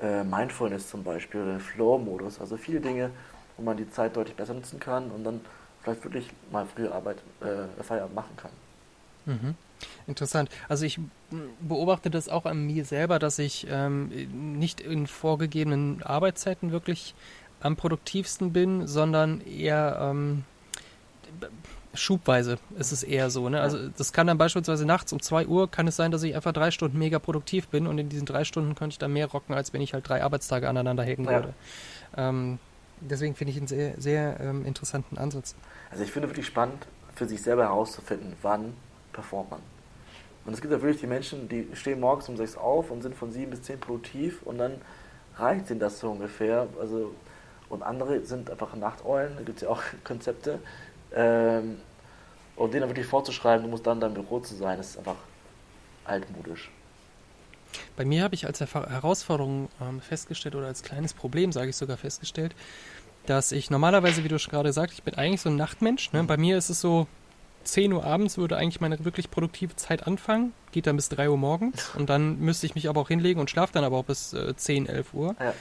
äh, 0.00 0.24
Mindfulness 0.24 0.88
zum 0.90 1.05
Beispiel 1.05 1.42
oder 1.42 1.52
den 1.52 1.61
Flow-Modus. 1.61 2.40
Also 2.40 2.57
viele 2.57 2.80
Dinge, 2.80 3.11
wo 3.57 3.62
man 3.62 3.76
die 3.76 3.88
Zeit 3.88 4.16
deutlich 4.16 4.36
besser 4.36 4.55
nutzen 4.55 4.80
kann 4.80 5.11
und 5.12 5.22
dann 5.24 5.40
vielleicht 5.85 6.05
wirklich 6.05 6.26
mal 6.51 6.66
früher 6.66 6.95
Arbeit, 6.95 7.18
äh, 7.41 7.82
Feierabend 7.82 8.14
machen 8.14 8.37
kann. 8.37 8.51
Mhm. 9.26 9.55
Interessant. 10.07 10.51
Also 10.68 10.85
ich 10.85 10.99
beobachte 11.61 12.11
das 12.11 12.28
auch 12.28 12.47
an 12.47 12.66
mir 12.66 12.85
selber, 12.85 13.18
dass 13.18 13.39
ich 13.39 13.66
ähm, 13.70 14.09
nicht 14.59 14.80
in 14.80 15.07
vorgegebenen 15.07 16.03
Arbeitszeiten 16.03 16.72
wirklich 16.72 17.14
am 17.61 17.76
produktivsten 17.76 18.53
bin, 18.53 18.87
sondern 18.87 19.41
eher 19.41 19.99
ähm, 20.01 20.45
schubweise 21.95 22.59
ist 22.76 22.93
es 22.93 23.03
eher 23.03 23.30
so. 23.30 23.49
Ne? 23.49 23.61
Also 23.61 23.89
das 23.89 24.12
kann 24.12 24.26
dann 24.26 24.39
beispielsweise 24.39 24.85
nachts 24.85 25.12
um 25.12 25.20
2 25.20 25.47
Uhr 25.47 25.70
kann 25.70 25.87
es 25.87 25.97
sein, 25.97 26.11
dass 26.11 26.22
ich 26.22 26.35
einfach 26.35 26.53
drei 26.53 26.70
Stunden 26.70 26.99
mega 26.99 27.18
produktiv 27.18 27.68
bin 27.68 27.87
und 27.87 27.99
in 27.99 28.09
diesen 28.09 28.26
drei 28.26 28.45
Stunden 28.45 28.74
könnte 28.74 28.95
ich 28.95 28.99
dann 28.99 29.12
mehr 29.12 29.26
rocken, 29.26 29.55
als 29.55 29.72
wenn 29.72 29.80
ich 29.80 29.95
halt 29.95 30.09
drei 30.09 30.22
Arbeitstage 30.22 30.68
aneinander 30.68 31.05
hängen 31.05 31.24
Ja. 31.24 31.30
würde. 31.30 31.55
Ähm, 32.16 32.59
deswegen 33.05 33.34
finde 33.34 33.52
ich 33.52 33.59
einen 33.59 33.66
sehr, 33.66 33.94
sehr 34.00 34.40
ähm, 34.40 34.64
interessanten 34.66 35.18
Ansatz. 35.18 35.55
Also 35.90 36.02
ich 36.02 36.11
finde 36.11 36.28
wirklich 36.28 36.46
spannend, 36.46 36.86
für 37.14 37.26
sich 37.26 37.42
selber 37.42 37.64
herauszufinden, 37.64 38.34
wann 38.42 38.74
performt 39.12 39.50
man. 39.50 39.61
Und 40.44 40.52
es 40.52 40.61
gibt 40.61 40.72
ja 40.72 40.82
wirklich 40.82 41.00
die 41.00 41.07
Menschen, 41.07 41.48
die 41.48 41.68
stehen 41.74 42.00
morgens 42.00 42.28
um 42.28 42.36
6 42.36 42.57
auf 42.57 42.90
und 42.90 43.02
sind 43.02 43.14
von 43.14 43.32
7 43.32 43.50
bis 43.50 43.62
10 43.62 43.80
produktiv 43.80 44.42
und 44.42 44.59
dann 44.59 44.72
reicht 45.36 45.70
ihnen 45.70 45.80
das 45.80 46.00
so 46.00 46.11
ungefähr. 46.11 46.66
Also, 46.80 47.14
und 47.70 47.82
andere 47.82 48.24
sind 48.24 48.50
einfach 48.50 48.74
Nachteulen, 48.76 49.36
da 49.36 49.42
gibt 49.42 49.59
es 49.59 49.62
ja 49.62 49.70
auch 49.70 49.82
Konzepte. 50.05 50.59
Ähm, 51.14 51.78
und 52.57 52.72
denen 52.72 52.82
dann 52.82 52.90
wirklich 52.90 53.07
vorzuschreiben, 53.07 53.64
du 53.64 53.70
musst 53.70 53.86
dann 53.86 53.96
in 53.96 54.00
deinem 54.00 54.14
Büro 54.14 54.38
zu 54.40 54.55
sein, 54.55 54.78
ist 54.78 54.98
einfach 54.98 55.16
altmodisch. 56.05 56.70
Bei 57.96 58.05
mir 58.05 58.22
habe 58.22 58.34
ich 58.34 58.46
als 58.46 58.61
Herausforderung 58.61 59.68
ähm, 59.80 60.00
festgestellt 60.00 60.55
oder 60.55 60.66
als 60.66 60.82
kleines 60.82 61.14
Problem, 61.14 61.50
sage 61.50 61.70
ich 61.70 61.76
sogar 61.76 61.96
festgestellt, 61.96 62.55
dass 63.26 63.52
ich 63.52 63.70
normalerweise, 63.70 64.24
wie 64.24 64.28
du 64.28 64.38
schon 64.38 64.52
gerade 64.52 64.72
sagst, 64.72 64.98
ich 64.98 65.04
bin 65.04 65.14
eigentlich 65.14 65.40
so 65.40 65.48
ein 65.48 65.56
Nachtmensch. 65.56 66.12
Ne? 66.12 66.24
Bei 66.24 66.36
mir 66.36 66.58
ist 66.58 66.70
es 66.70 66.80
so, 66.80 67.06
10 67.64 67.92
Uhr 67.92 68.04
abends 68.04 68.38
würde 68.38 68.56
eigentlich 68.56 68.80
meine 68.80 69.04
wirklich 69.04 69.30
produktive 69.30 69.74
Zeit 69.76 70.06
anfangen, 70.06 70.52
geht 70.72 70.86
dann 70.86 70.96
bis 70.96 71.08
3 71.08 71.30
Uhr 71.30 71.38
morgens 71.38 71.90
und 71.98 72.10
dann 72.10 72.38
müsste 72.38 72.66
ich 72.66 72.74
mich 72.74 72.88
aber 72.88 73.00
auch 73.00 73.08
hinlegen 73.08 73.40
und 73.40 73.50
schlafe 73.50 73.72
dann 73.72 73.84
aber 73.84 73.96
auch 73.96 74.04
bis 74.04 74.32
äh, 74.32 74.54
10, 74.54 74.86
11 74.86 75.14
Uhr. 75.14 75.36
Ja. 75.40 75.54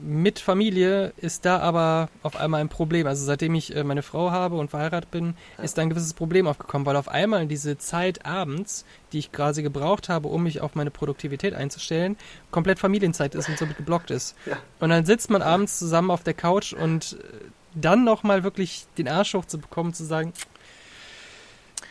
Mit 0.00 0.38
Familie 0.38 1.12
ist 1.16 1.44
da 1.44 1.58
aber 1.58 2.08
auf 2.22 2.36
einmal 2.36 2.60
ein 2.60 2.68
Problem. 2.68 3.08
Also 3.08 3.24
seitdem 3.24 3.56
ich 3.56 3.74
äh, 3.74 3.82
meine 3.82 4.02
Frau 4.02 4.30
habe 4.30 4.56
und 4.56 4.70
verheiratet 4.70 5.10
bin, 5.10 5.34
ist 5.60 5.76
da 5.76 5.82
ein 5.82 5.90
gewisses 5.90 6.14
Problem 6.14 6.46
aufgekommen, 6.46 6.86
weil 6.86 6.94
auf 6.94 7.08
einmal 7.08 7.46
diese 7.46 7.76
Zeit 7.76 8.24
abends, 8.24 8.84
die 9.12 9.18
ich 9.18 9.32
quasi 9.32 9.64
gebraucht 9.64 10.08
habe, 10.08 10.28
um 10.28 10.44
mich 10.44 10.60
auf 10.60 10.76
meine 10.76 10.92
Produktivität 10.92 11.54
einzustellen, 11.54 12.16
komplett 12.52 12.78
Familienzeit 12.78 13.34
ist 13.34 13.48
und 13.48 13.58
somit 13.58 13.76
geblockt 13.76 14.12
ist. 14.12 14.36
Und 14.78 14.90
dann 14.90 15.04
sitzt 15.04 15.30
man 15.30 15.42
abends 15.42 15.80
zusammen 15.80 16.12
auf 16.12 16.22
der 16.22 16.34
Couch 16.34 16.72
und 16.72 17.14
äh, 17.14 17.34
dann 17.74 18.04
nochmal 18.04 18.44
wirklich 18.44 18.86
den 18.96 19.08
Arsch 19.08 19.34
hochzubekommen, 19.34 19.92
zu 19.92 20.04
sagen, 20.04 20.32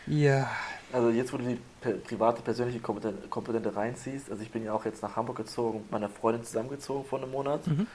ja, 0.06 0.50
Also 0.98 1.12
jetzt, 1.12 1.32
wo 1.32 1.38
du 1.38 1.44
die 1.44 1.60
private, 2.08 2.42
persönliche 2.42 2.80
Komponente, 2.80 3.28
Komponente 3.28 3.76
reinziehst, 3.76 4.32
also 4.32 4.42
ich 4.42 4.50
bin 4.50 4.64
ja 4.66 4.74
auch 4.74 4.84
jetzt 4.84 5.04
nach 5.04 5.16
Hamburg 5.16 5.38
gezogen, 5.38 5.82
mit 5.82 5.92
meiner 5.92 6.10
Freundin 6.10 6.44
zusammengezogen 6.44 7.06
vor 7.06 7.20
einem 7.22 7.30
Monat. 7.30 7.68
Mhm. 7.68 7.86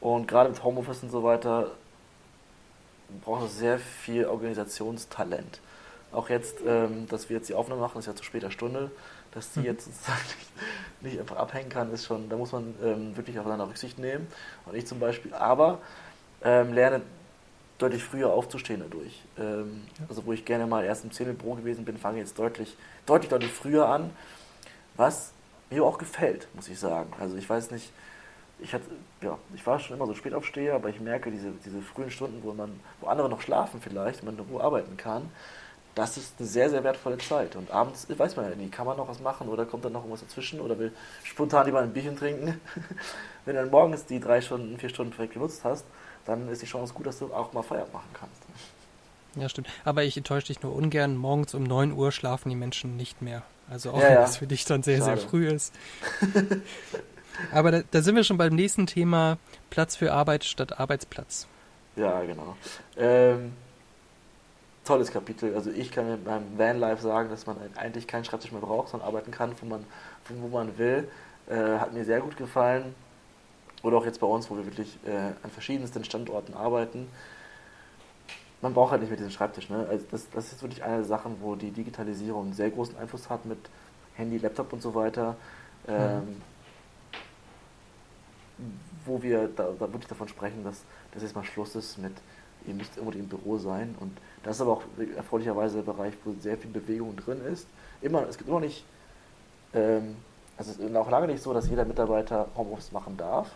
Und 0.00 0.26
gerade 0.26 0.48
mit 0.48 0.64
Homeoffice 0.64 1.02
und 1.02 1.10
so 1.10 1.22
weiter 1.22 1.72
braucht 3.22 3.44
es 3.44 3.58
sehr 3.58 3.78
viel 3.78 4.24
Organisationstalent. 4.24 5.60
Auch 6.12 6.30
jetzt, 6.30 6.60
ähm, 6.66 7.06
dass 7.08 7.28
wir 7.28 7.36
jetzt 7.36 7.50
die 7.50 7.54
Aufnahme 7.54 7.82
machen, 7.82 7.98
ist 7.98 8.06
ja 8.06 8.14
zu 8.16 8.24
später 8.24 8.50
Stunde, 8.50 8.90
dass 9.32 9.52
die 9.52 9.60
Mhm. 9.60 9.66
jetzt 9.66 9.84
sozusagen 9.84 10.18
nicht, 11.02 11.12
nicht 11.12 11.20
einfach 11.20 11.36
abhängen 11.36 11.68
kann, 11.68 11.92
ist 11.92 12.06
schon, 12.06 12.30
da 12.30 12.38
muss 12.38 12.52
man 12.52 12.74
ähm, 12.82 13.14
wirklich 13.18 13.38
aufeinander 13.38 13.68
Rücksicht 13.68 13.98
nehmen. 13.98 14.26
Und 14.64 14.74
ich 14.76 14.86
zum 14.86 14.98
Beispiel, 14.98 15.34
aber 15.34 15.80
ähm, 16.42 16.72
lerne 16.72 17.02
deutlich 17.82 18.02
früher 18.02 18.32
aufzustehen 18.32 18.80
dadurch. 18.80 19.22
Ähm, 19.38 19.82
Ja. 19.98 20.06
Also 20.08 20.24
wo 20.26 20.32
ich 20.32 20.44
gerne 20.44 20.66
mal 20.66 20.84
erst 20.84 21.04
um 21.04 21.10
10 21.10 21.26
Uhr 21.26 21.32
im 21.32 21.38
Büro 21.38 21.54
gewesen 21.54 21.84
bin, 21.84 21.98
fange 21.98 22.18
jetzt 22.18 22.38
deutlich, 22.38 22.76
deutlich, 23.06 23.30
deutlich 23.30 23.52
früher 23.52 23.88
an, 23.88 24.10
was 24.96 25.32
mir 25.70 25.84
auch 25.84 25.98
gefällt, 25.98 26.48
muss 26.54 26.68
ich 26.68 26.78
sagen. 26.78 27.12
Also 27.18 27.36
ich 27.36 27.48
weiß 27.48 27.70
nicht, 27.70 27.92
ich 28.58 28.74
hatte, 28.74 28.84
ja, 29.22 29.38
ich 29.54 29.66
war 29.66 29.78
schon 29.78 29.96
immer 29.96 30.06
so 30.06 30.14
Spätaufsteher, 30.14 30.74
aber 30.74 30.88
ich 30.90 31.00
merke 31.00 31.30
diese, 31.30 31.52
diese 31.64 31.80
frühen 31.80 32.10
Stunden, 32.10 32.42
wo 32.42 32.52
man, 32.52 32.78
wo 33.00 33.06
andere 33.06 33.28
noch 33.28 33.40
schlafen 33.40 33.80
vielleicht, 33.80 34.22
man 34.22 34.36
in 34.36 34.44
Ruhe 34.44 34.62
arbeiten 34.62 34.96
kann, 34.96 35.30
das 35.94 36.16
ist 36.16 36.34
eine 36.38 36.46
sehr, 36.46 36.70
sehr 36.70 36.84
wertvolle 36.84 37.18
Zeit. 37.18 37.56
Und 37.56 37.70
abends 37.70 38.06
weiß 38.08 38.36
man 38.36 38.48
ja 38.48 38.54
nie, 38.56 38.68
kann 38.68 38.86
man 38.86 38.96
noch 38.96 39.08
was 39.08 39.20
machen 39.20 39.48
oder 39.48 39.64
kommt 39.66 39.84
dann 39.84 39.92
noch 39.92 40.00
irgendwas 40.00 40.20
dazwischen 40.20 40.60
oder 40.60 40.78
will 40.78 40.92
spontan 41.24 41.66
lieber 41.66 41.80
ein 41.80 41.92
Bierchen 41.92 42.16
trinken. 42.16 42.60
Wenn 43.44 43.56
du 43.56 43.62
dann 43.62 43.70
morgens 43.70 44.04
die 44.06 44.20
drei 44.20 44.40
Stunden, 44.40 44.78
vier 44.78 44.88
Stunden 44.88 45.12
vielleicht 45.12 45.32
genutzt 45.32 45.64
hast, 45.64 45.84
dann 46.26 46.48
ist 46.48 46.62
die 46.62 46.66
Chance 46.66 46.94
gut, 46.94 47.06
dass 47.06 47.18
du 47.18 47.32
auch 47.32 47.52
mal 47.52 47.62
Feierabend 47.62 47.92
machen 47.94 48.10
kannst. 48.14 48.42
ja 49.36 49.48
stimmt. 49.48 49.68
Aber 49.84 50.04
ich 50.04 50.16
enttäusche 50.16 50.48
dich 50.48 50.62
nur 50.62 50.74
ungern, 50.74 51.16
morgens 51.16 51.54
um 51.54 51.62
9 51.64 51.92
Uhr 51.92 52.12
schlafen 52.12 52.48
die 52.50 52.56
Menschen 52.56 52.96
nicht 52.96 53.22
mehr. 53.22 53.42
Also 53.68 53.90
auch 53.92 53.98
Ja, 54.00 54.02
wenn 54.08 54.14
ja. 54.14 54.20
das 54.22 54.36
für 54.38 54.46
dich 54.46 54.64
dann 54.64 54.82
sehr, 54.82 55.00
sehr 55.02 55.16
Schade. 55.16 55.28
früh 55.28 55.46
ist. 55.48 55.72
Aber 57.52 57.70
da, 57.70 57.82
da 57.90 58.02
sind 58.02 58.16
wir 58.16 58.24
schon 58.24 58.36
beim 58.36 58.54
nächsten 58.54 58.86
Thema 58.86 59.38
Platz 59.70 59.96
für 59.96 60.12
Arbeit 60.12 60.44
statt 60.44 60.78
Arbeitsplatz. 60.78 61.46
Ja, 61.96 62.20
genau. 62.22 62.56
Ähm, 62.96 63.52
tolles 64.84 65.10
Kapitel. 65.12 65.54
Also 65.54 65.70
ich 65.70 65.90
kann 65.90 66.10
mit 66.10 66.26
meinem 66.26 66.58
Vanlife 66.58 67.02
sagen, 67.02 67.30
dass 67.30 67.46
man 67.46 67.56
eigentlich 67.76 68.06
keinen 68.06 68.24
Schreibtisch 68.24 68.52
mehr 68.52 68.60
braucht, 68.60 68.88
sondern 68.88 69.08
arbeiten 69.08 69.30
kann, 69.30 69.54
von, 69.54 69.68
man, 69.68 69.84
wo 70.28 70.48
man 70.48 70.76
will. 70.78 71.08
Äh, 71.48 71.78
hat 71.78 71.92
mir 71.92 72.04
sehr 72.04 72.20
gut 72.20 72.36
gefallen. 72.36 72.94
Oder 73.82 73.96
auch 73.96 74.04
jetzt 74.04 74.20
bei 74.20 74.26
uns, 74.26 74.50
wo 74.50 74.56
wir 74.56 74.66
wirklich 74.66 74.98
äh, 75.06 75.32
an 75.42 75.50
verschiedensten 75.50 76.04
Standorten 76.04 76.54
arbeiten. 76.54 77.08
Man 78.60 78.74
braucht 78.74 78.90
halt 78.92 79.00
nicht 79.00 79.10
mehr 79.10 79.16
diesen 79.16 79.30
Schreibtisch. 79.30 79.70
Ne? 79.70 79.86
Also 79.88 80.04
das, 80.10 80.28
das 80.30 80.52
ist 80.52 80.62
wirklich 80.62 80.82
eine 80.82 80.96
der 80.96 81.04
Sachen, 81.04 81.36
wo 81.40 81.54
die 81.56 81.70
Digitalisierung 81.70 82.44
einen 82.44 82.52
sehr 82.52 82.70
großen 82.70 82.96
Einfluss 82.98 83.30
hat 83.30 83.46
mit 83.46 83.58
Handy, 84.14 84.36
Laptop 84.36 84.72
und 84.72 84.82
so 84.82 84.94
weiter. 84.94 85.36
Ähm, 85.88 86.42
wo 89.06 89.22
wir 89.22 89.48
da, 89.48 89.70
da 89.78 89.80
wirklich 89.80 90.06
davon 90.06 90.28
sprechen, 90.28 90.62
dass, 90.64 90.82
dass 91.12 91.22
jetzt 91.22 91.34
mal 91.34 91.44
Schluss 91.44 91.74
ist 91.74 91.98
mit, 91.98 92.12
ihr 92.66 92.74
müsst 92.74 92.96
irgendwo 92.96 93.18
im 93.18 93.28
Büro 93.28 93.58
sein. 93.58 93.94
Und 94.00 94.16
das 94.42 94.56
ist 94.56 94.62
aber 94.62 94.72
auch 94.72 94.82
erfreulicherweise 95.16 95.82
der 95.82 95.92
Bereich, 95.92 96.14
wo 96.24 96.34
sehr 96.38 96.58
viel 96.58 96.70
Bewegung 96.70 97.16
drin 97.16 97.40
ist. 97.44 97.66
Immer, 98.02 98.28
es 98.28 98.36
gibt 98.36 98.48
immer 98.48 98.60
nicht, 98.60 98.84
ähm, 99.74 100.16
also 100.56 100.72
es 100.72 100.78
ist 100.78 100.96
auch 100.96 101.10
lange 101.10 101.28
nicht 101.28 101.42
so, 101.42 101.54
dass 101.54 101.68
jeder 101.68 101.84
Mitarbeiter 101.84 102.48
Homeoffice 102.56 102.92
machen 102.92 103.16
darf. 103.16 103.50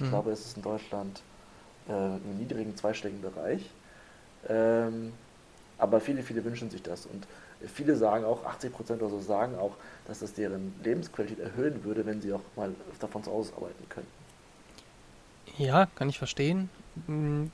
Ich 0.00 0.06
Mhm. 0.06 0.08
glaube, 0.08 0.30
es 0.32 0.46
ist 0.46 0.56
in 0.56 0.62
Deutschland 0.62 1.22
äh, 1.88 2.16
im 2.16 2.38
niedrigen 2.38 2.76
zweistelligen 2.76 3.22
Bereich. 3.22 3.70
Ähm, 4.48 5.12
aber 5.78 6.00
viele, 6.00 6.22
viele 6.22 6.44
wünschen 6.44 6.70
sich 6.70 6.82
das. 6.82 7.06
Und 7.06 7.26
viele 7.66 7.96
sagen 7.96 8.24
auch, 8.24 8.44
80 8.44 8.72
Prozent 8.72 9.02
oder 9.02 9.10
so 9.10 9.20
sagen 9.20 9.56
auch, 9.56 9.76
dass 10.06 10.20
das 10.20 10.34
deren 10.34 10.74
Lebensqualität 10.82 11.40
erhöhen 11.40 11.84
würde, 11.84 12.06
wenn 12.06 12.20
sie 12.20 12.32
auch 12.32 12.42
mal 12.56 12.74
öfter 12.90 13.08
von 13.08 13.24
zu 13.24 13.32
Hause 13.32 13.54
arbeiten 13.56 13.88
können. 13.88 14.08
Ja, 15.58 15.86
kann 15.86 16.08
ich 16.08 16.18
verstehen. 16.18 16.70
Mm, 17.06 17.46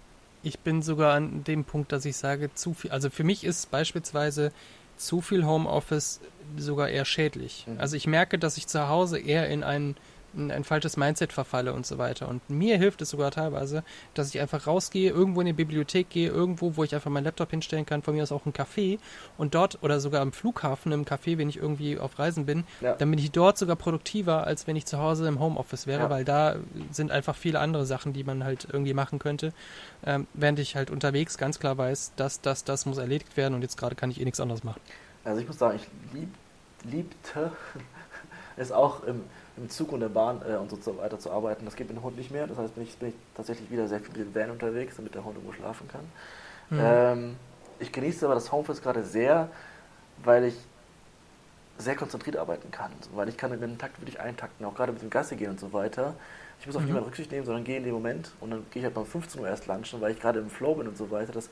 Ich 0.43 0.61
bin 0.61 0.83
sogar 0.83 1.15
an 1.15 1.43
dem 1.45 1.65
Punkt, 1.65 1.91
dass 1.93 2.05
ich 2.05 2.17
sage, 2.17 2.53
zu 2.55 2.73
viel, 2.75 2.91
also 2.93 3.11
für 3.11 3.25
mich 3.25 3.43
ist 3.45 3.71
beispielsweise 3.71 4.53
zu 4.97 5.21
viel 5.21 5.45
Homeoffice 5.45 6.21
sogar 6.57 6.89
eher 6.89 7.05
schädlich. 7.05 7.69
Mhm. 7.69 7.77
Also 7.77 7.97
ich 7.97 8.07
merke, 8.07 8.39
dass 8.39 8.57
ich 8.57 8.69
zu 8.69 8.89
Hause 8.89 9.19
eher 9.19 9.49
in 9.49 9.65
ein, 9.65 9.97
in 10.37 10.51
ein 10.51 10.65
falsches 10.65 10.97
Mindset 10.97 11.33
verfalle 11.33 11.73
und 11.73 11.87
so 11.87 11.99
weiter. 11.99 12.29
Und 12.29 12.49
mir 12.51 12.77
hilft 12.79 13.03
es 13.03 13.11
sogar 13.11 13.31
teilweise, 13.31 13.83
dass 14.15 14.35
ich 14.35 14.41
einfach 14.41 14.67
rausgehe, 14.67 15.11
irgendwo 15.11 15.41
in 15.41 15.47
die 15.47 15.53
Bibliothek 15.53 16.11
gehe, 16.11 16.29
irgendwo, 16.29 16.77
wo 16.77 16.85
ich 16.85 16.95
einfach 16.95 17.11
meinen 17.11 17.25
Laptop 17.25 17.51
hinstellen 17.51 17.87
kann, 17.87 18.03
von 18.03 18.15
mir 18.15 18.23
aus 18.23 18.33
auch 18.33 18.45
ein 18.47 18.53
Café 18.53 18.99
und 19.39 19.55
dort 19.55 19.83
oder 19.83 19.99
sogar 20.01 20.21
am 20.23 20.33
Flughafen 20.33 20.93
im 20.93 21.05
Café, 21.05 21.39
wenn 21.39 21.49
ich 21.49 21.57
irgendwie 21.57 21.99
auf 21.99 22.19
Reisen 22.19 22.47
bin, 22.47 22.65
Ja. 22.81 22.95
dann 22.95 23.11
bin 23.11 23.19
ich 23.19 23.31
dort 23.31 23.59
sogar 23.59 23.77
produktiver, 23.77 24.47
als 24.47 24.67
wenn 24.67 24.77
ich 24.77 24.87
zu 24.87 24.99
Hause 24.99 25.27
im 25.27 25.41
Homeoffice 25.41 25.87
wäre, 25.87 26.03
Ja. 26.03 26.11
weil 26.11 26.25
da 26.25 26.57
sind 26.93 27.11
einfach 27.11 27.35
viele 27.37 27.59
andere 27.61 27.87
Sachen, 27.87 28.13
die 28.13 28.25
man 28.25 28.45
halt 28.45 28.67
irgendwie 28.71 28.95
machen 28.95 29.19
könnte. 29.19 29.53
Ähm, 30.05 30.27
während 30.35 30.59
ich 30.59 30.77
halt 30.77 30.91
unterwegs 30.91 31.39
ganz 31.39 31.59
klar 31.59 31.79
weiß, 31.79 32.13
dass 32.17 32.41
das, 32.41 32.65
das 32.65 32.87
muss 32.87 32.99
erledigt 32.99 33.37
werden 33.37 33.55
und 33.55 33.63
jetzt 33.63 33.77
gerade 33.79 33.95
kann 33.95 34.11
ich 34.11 34.21
eh 34.21 34.25
nichts 34.25 34.41
anderes 34.41 34.63
machen. 34.65 34.81
Also 35.25 35.41
ich 35.41 35.47
muss 35.49 35.59
sagen, 35.59 35.81
ich 35.81 36.15
lieb, 36.21 36.29
liebte 36.85 37.51
es 38.57 38.73
auch 38.73 39.05
im, 39.05 39.23
im 39.57 39.69
Zug 39.71 39.93
und 39.93 40.01
der 40.01 40.09
Bahn 40.09 40.41
äh, 40.49 40.57
und 40.57 40.71
so 40.83 40.99
weiter 40.99 41.19
zu 41.19 41.31
arbeiten. 41.31 41.65
Das 41.65 41.77
geht 41.77 41.89
mit 41.89 41.97
dem 41.99 42.03
Hund 42.03 42.17
nicht 42.17 42.31
mehr. 42.31 42.47
Das 42.47 42.59
heißt, 42.59 42.75
bin 42.75 42.85
ich, 42.85 42.97
bin 42.99 43.11
ich 43.11 43.15
tatsächlich 43.35 43.71
wieder 43.71 43.89
sehr 43.89 44.01
viel 44.01 44.09
mit 44.17 44.19
dem 44.19 44.35
Van 44.35 44.51
unterwegs, 44.51 44.97
damit 44.97 45.15
der 45.15 45.25
Hund 45.25 45.37
irgendwo 45.37 45.53
schlafen 45.53 45.89
kann. 45.89 46.13
Mhm. 46.71 46.81
Ähm, 46.81 47.37
ich 47.79 47.93
genieße 47.93 48.25
aber 48.27 48.35
das 48.35 48.53
Homeoffice 48.53 48.83
gerade 48.83 49.05
sehr, 49.05 49.51
weil 50.19 50.45
ich 50.45 50.57
sehr 51.79 51.97
konzentriert 51.97 52.37
arbeiten 52.37 52.71
kann. 52.71 52.93
Weil 53.15 53.29
ich 53.29 53.37
kann 53.37 53.59
den 53.59 53.79
Takt 53.79 54.01
wirklich 54.01 54.21
eintakten, 54.21 54.65
auch 54.67 54.75
gerade 54.75 54.93
mit 54.93 55.03
dem 55.03 55.11
Gassi 55.11 55.37
gehen 55.37 55.51
und 55.51 55.61
so 55.61 55.73
weiter. 55.73 56.15
Ich 56.59 56.67
muss 56.67 56.77
auf 56.77 56.83
Mhm. 56.83 56.87
niemanden 56.87 57.09
Rücksicht 57.09 57.31
nehmen, 57.31 57.45
sondern 57.45 57.65
gehe 57.65 57.77
in 57.77 57.85
dem 57.85 57.93
Moment 57.93 58.33
und 58.41 58.51
dann 58.51 58.67
gehe 58.71 58.81
ich 58.81 58.85
halt 58.85 58.95
mal 58.95 59.03
um 59.03 59.07
15 59.07 59.41
Uhr 59.41 59.49
erst 59.49 59.67
lunchen, 59.67 60.01
weil 60.01 60.13
ich 60.13 60.21
gerade 60.21 60.39
im 60.41 60.49
Flow 60.49 60.75
bin 60.75 60.89
und 60.89 60.97
so 60.97 61.11
weiter. 61.11 61.33
Das, 61.33 61.51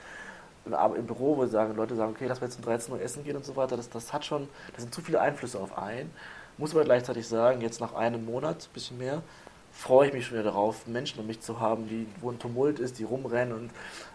aber 0.70 0.96
im 0.96 1.06
Büro, 1.06 1.36
wo 1.36 1.46
sagen, 1.46 1.76
Leute 1.76 1.94
sagen, 1.94 2.12
okay, 2.12 2.26
lass 2.26 2.40
mal 2.40 2.46
jetzt 2.46 2.56
um 2.56 2.64
13 2.64 2.94
Uhr 2.94 3.00
essen 3.02 3.22
gehen 3.24 3.36
und 3.36 3.44
so 3.44 3.54
weiter, 3.56 3.76
das, 3.76 3.90
das 3.90 4.12
hat 4.14 4.24
schon, 4.24 4.48
das 4.72 4.82
sind 4.82 4.94
zu 4.94 5.02
viele 5.02 5.20
Einflüsse 5.20 5.60
auf 5.60 5.76
einen. 5.76 6.10
Muss 6.58 6.72
aber 6.72 6.84
gleichzeitig 6.84 7.26
sagen, 7.26 7.60
jetzt 7.60 7.80
nach 7.80 7.94
einem 7.94 8.24
Monat, 8.24 8.68
ein 8.70 8.74
bisschen 8.74 8.98
mehr, 8.98 9.22
freue 9.72 10.08
ich 10.08 10.14
mich 10.14 10.26
schon 10.26 10.34
wieder 10.34 10.44
darauf, 10.50 10.86
Menschen 10.86 11.18
um 11.20 11.26
mich 11.26 11.40
zu 11.40 11.58
haben, 11.58 11.88
die, 11.88 12.06
wo 12.20 12.30
ein 12.30 12.38
Tumult 12.38 12.78
ist, 12.78 12.98
die 12.98 13.04
rumrennen 13.04 13.52
und 13.54 13.70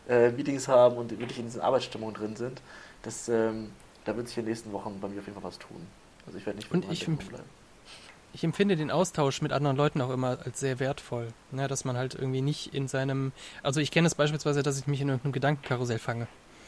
äh, 0.08 0.32
Meetings 0.32 0.68
haben 0.68 0.96
und 0.98 1.12
wirklich 1.20 1.38
in 1.40 1.46
dieser 1.46 1.64
Arbeitsstimmung 1.64 2.14
drin 2.14 2.36
sind. 2.38 2.62
Das, 3.04 3.28
ähm, 3.28 3.72
da 4.06 4.16
wird 4.16 4.28
sich 4.30 4.38
in 4.38 4.46
den 4.46 4.52
nächsten 4.52 4.72
Wochen 4.72 5.00
bei 5.02 5.10
mir 5.10 5.20
auf 5.20 5.26
jeden 5.26 5.40
Fall 5.40 5.44
was 5.50 5.60
tun. 5.60 5.86
Also 6.26 6.38
ich 6.38 6.46
werde 6.46 6.58
nicht 6.58 6.72
Und 6.72 6.86
meinem 6.86 6.94
ich 6.94 7.04
empf- 7.04 7.28
bleiben. 7.28 7.44
Ich 8.32 8.44
empfinde 8.44 8.76
den 8.78 8.92
Austausch 8.92 9.42
mit 9.42 9.52
anderen 9.52 9.76
Leuten 9.76 10.00
auch 10.02 10.12
immer 10.12 10.38
als 10.46 10.60
sehr 10.60 10.80
wertvoll. 10.80 11.28
Ne, 11.52 11.68
dass 11.68 11.84
man 11.84 11.98
halt 11.98 12.14
irgendwie 12.14 12.42
nicht 12.42 12.74
in 12.74 12.88
seinem. 12.88 13.32
Also 13.64 13.82
ich 13.82 13.92
kenne 13.92 14.08
es 14.08 14.16
beispielsweise, 14.16 14.62
dass 14.64 14.80
ich 14.80 14.88
mich 14.88 15.02
in 15.02 15.10
irgendeinem 15.10 15.34
Gedankenkarussell 15.34 16.00
fange. 16.00 16.28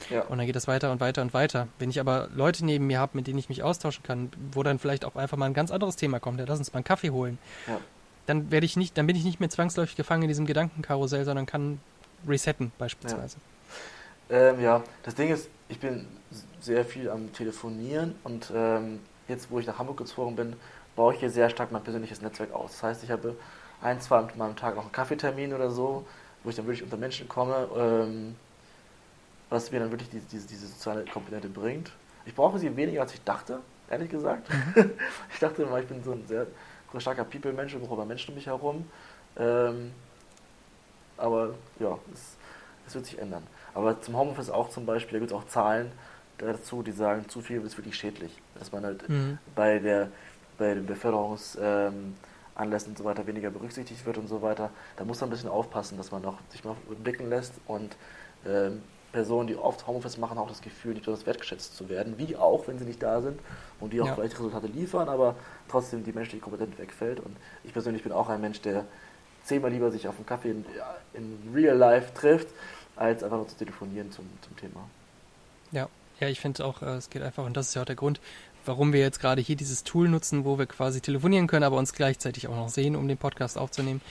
Ja. 0.10 0.22
Und 0.24 0.38
dann 0.38 0.46
geht 0.46 0.56
das 0.56 0.68
weiter 0.68 0.92
und 0.92 1.00
weiter 1.00 1.22
und 1.22 1.34
weiter. 1.34 1.68
Wenn 1.80 1.90
ich 1.90 2.00
aber 2.00 2.30
Leute 2.34 2.66
neben 2.66 2.88
mir 2.88 3.00
habe, 3.00 3.16
mit 3.16 3.28
denen 3.28 3.40
ich 3.40 3.50
mich 3.50 3.64
austauschen 3.64 4.04
kann, 4.04 4.32
wo 4.52 4.64
dann 4.64 4.80
vielleicht 4.80 5.06
auch 5.06 5.16
einfach 5.16 5.38
mal 5.38 5.46
ein 5.46 5.54
ganz 5.54 5.72
anderes 5.72 5.96
Thema 5.96 6.20
kommt, 6.20 6.40
ja, 6.40 6.46
lass 6.48 6.60
uns 6.60 6.74
mal 6.74 6.78
einen 6.78 6.84
Kaffee 6.84 7.12
holen, 7.12 7.38
ja. 7.68 7.78
dann 8.26 8.52
werde 8.52 8.66
ich 8.66 8.78
nicht, 8.78 8.98
dann 8.98 9.08
bin 9.08 9.16
ich 9.16 9.24
nicht 9.24 9.40
mehr 9.40 9.50
zwangsläufig 9.50 9.96
gefangen 9.96 10.24
in 10.24 10.28
diesem 10.28 10.46
Gedankenkarussell, 10.46 11.26
sondern 11.26 11.46
kann 11.46 11.80
resetten 12.28 12.72
beispielsweise. 12.78 13.38
Ja. 14.30 14.38
Ähm, 14.38 14.62
ja, 14.62 14.84
das 15.04 15.16
Ding 15.16 15.30
ist, 15.30 15.50
ich 15.68 15.80
bin 15.80 16.08
sehr 16.62 16.86
viel 16.86 17.10
am 17.10 17.34
Telefonieren 17.34 18.16
und 18.24 18.52
ähm, 18.56 19.00
jetzt, 19.28 19.52
wo 19.52 19.60
ich 19.60 19.68
nach 19.68 19.80
Hamburg 19.80 19.98
gezogen 19.98 20.36
bin, 20.36 20.56
baue 20.96 21.14
ich 21.14 21.20
hier 21.20 21.30
sehr 21.30 21.50
stark 21.50 21.72
mein 21.72 21.84
persönliches 21.84 22.22
Netzwerk 22.22 22.54
aus. 22.54 22.74
Das 22.74 22.84
heißt, 22.84 23.04
ich 23.04 23.12
habe 23.12 23.36
ein, 23.82 24.00
zwei 24.00 24.22
Mal 24.36 24.50
am 24.50 24.56
Tag 24.56 24.78
auch 24.78 24.84
einen 24.84 24.92
Kaffeetermin 24.92 25.54
oder 25.54 25.72
so, 25.72 26.06
wo 26.44 26.50
ich 26.50 26.56
dann 26.56 26.66
wirklich 26.66 26.84
unter 26.84 26.98
Menschen 26.98 27.28
komme, 27.28 27.68
ähm, 27.76 28.36
was 29.52 29.72
mir 29.72 29.80
dann 29.80 29.92
wirklich 29.92 30.10
diese, 30.10 30.26
diese, 30.26 30.48
diese 30.48 30.68
soziale 30.68 31.06
Komponente 31.06 31.50
bringt. 31.50 31.92
Ich 32.26 32.34
brauche 32.34 32.58
sie 32.58 32.76
weniger, 32.76 33.02
als 33.02 33.14
ich 33.14 33.24
dachte, 33.24 33.60
ehrlich 33.90 34.10
gesagt. 34.10 34.50
Mhm. 34.50 34.92
ich 35.34 35.40
dachte 35.40 35.64
immer, 35.64 35.80
ich 35.80 35.88
bin 35.88 36.04
so 36.04 36.14
ein 36.14 36.26
sehr, 36.26 36.48
starker 36.98 37.24
People-Mensch 37.24 37.76
und 37.76 37.88
brauche 37.88 38.06
Menschen 38.06 38.30
um 38.30 38.36
mich 38.36 38.48
herum. 38.48 38.90
Ähm, 39.38 39.92
aber 41.18 41.54
ja, 41.80 41.98
es, 42.14 42.38
es, 42.88 42.96
wird 42.96 43.06
sich 43.06 43.20
ändern. 43.20 43.46
Aber 43.74 44.02
zum 44.02 44.18
Homeoffice 44.18 44.50
auch 44.50 44.70
zum 44.70 44.86
Beispiel, 44.86 45.14
da 45.14 45.20
gibt 45.20 45.32
es 45.32 45.38
auch 45.38 45.48
Zahlen 45.48 45.92
dazu, 46.38 46.82
die 46.82 46.92
sagen, 46.92 47.30
zu 47.30 47.42
viel 47.42 47.62
ist 47.62 47.78
wirklich 47.78 47.96
schädlich. 47.96 48.36
Dass 48.58 48.72
man 48.72 48.84
halt 48.84 49.08
mhm. 49.08 49.38
bei 49.56 49.80
der 49.80 50.10
bei 50.58 50.74
den 50.76 50.86
Beförderungsanlässen 50.86 52.02
ähm, 52.58 52.90
und 52.90 52.98
so 52.98 53.04
weiter 53.04 53.26
weniger 53.26 53.50
berücksichtigt 53.50 54.06
wird 54.06 54.18
und 54.18 54.28
so 54.28 54.42
weiter. 54.42 54.70
Da 54.96 55.06
muss 55.06 55.20
man 55.22 55.30
ein 55.30 55.32
bisschen 55.32 55.50
aufpassen, 55.50 55.98
dass 55.98 56.12
man 56.12 56.24
auch 56.26 56.38
sich 56.50 56.64
mal 56.64 56.76
blicken 57.04 57.30
lässt 57.30 57.54
und 57.68 57.96
ähm, 58.46 58.84
Personen, 59.12 59.48
die 59.48 59.56
oft 59.56 59.86
Homeoffice 59.88 60.18
machen, 60.18 60.38
auch 60.38 60.48
das 60.48 60.62
Gefühl, 60.62 60.94
nicht 60.94 61.06
besonders 61.06 61.26
wertgeschätzt 61.26 61.76
zu 61.76 61.90
werden, 61.90 62.18
wie 62.18 62.36
auch, 62.36 62.68
wenn 62.68 62.80
sie 62.80 62.86
nicht 62.86 63.04
da 63.04 63.22
sind 63.22 63.40
und 63.80 63.94
die 63.94 64.02
auch 64.02 64.08
ja. 64.08 64.16
vielleicht 64.16 64.36
Resultate 64.36 64.68
liefern, 64.68 65.10
aber 65.10 65.36
trotzdem 65.70 66.04
die 66.04 66.14
menschliche 66.14 66.42
Kompetenz 66.42 66.78
wegfällt. 66.78 67.20
Und 67.20 67.36
ich 67.64 67.74
persönlich 67.74 68.04
bin 68.04 68.12
auch 68.12 68.30
ein 68.30 68.42
Mensch, 68.42 68.62
der 68.62 68.86
zehnmal 69.44 69.72
lieber 69.72 69.92
sich 69.92 70.08
auf 70.08 70.16
einen 70.16 70.26
Kaffee 70.26 70.52
in, 70.52 70.66
in 71.14 71.54
Real 71.54 71.78
Life 71.78 72.14
trifft, 72.14 72.48
als 72.96 73.24
einfach 73.24 73.38
nur 73.38 73.48
zu 73.48 73.56
telefonieren 73.56 74.12
zum, 74.12 74.26
zum 74.42 74.56
Thema. 74.58 74.82
Ja, 75.72 75.90
ja, 76.20 76.28
ich 76.28 76.40
finde 76.40 76.64
auch, 76.66 76.82
äh, 76.82 76.96
es 76.96 77.10
geht 77.10 77.22
einfach, 77.22 77.46
und 77.46 77.58
das 77.58 77.70
ist 77.70 77.74
ja 77.74 77.82
auch 77.82 77.86
der 77.86 77.96
Grund, 77.96 78.22
warum 78.66 78.94
wir 78.94 79.00
jetzt 79.00 79.20
gerade 79.20 79.42
hier 79.42 79.56
dieses 79.56 79.84
Tool 79.84 80.08
nutzen, 80.08 80.46
wo 80.46 80.60
wir 80.60 80.68
quasi 80.68 81.02
telefonieren 81.02 81.48
können, 81.48 81.64
aber 81.64 81.78
uns 81.78 81.94
gleichzeitig 81.94 82.48
auch 82.48 82.56
noch 82.56 82.70
sehen, 82.70 82.96
um 82.96 83.08
den 83.08 83.18
Podcast 83.18 83.58
aufzunehmen, 83.58 84.02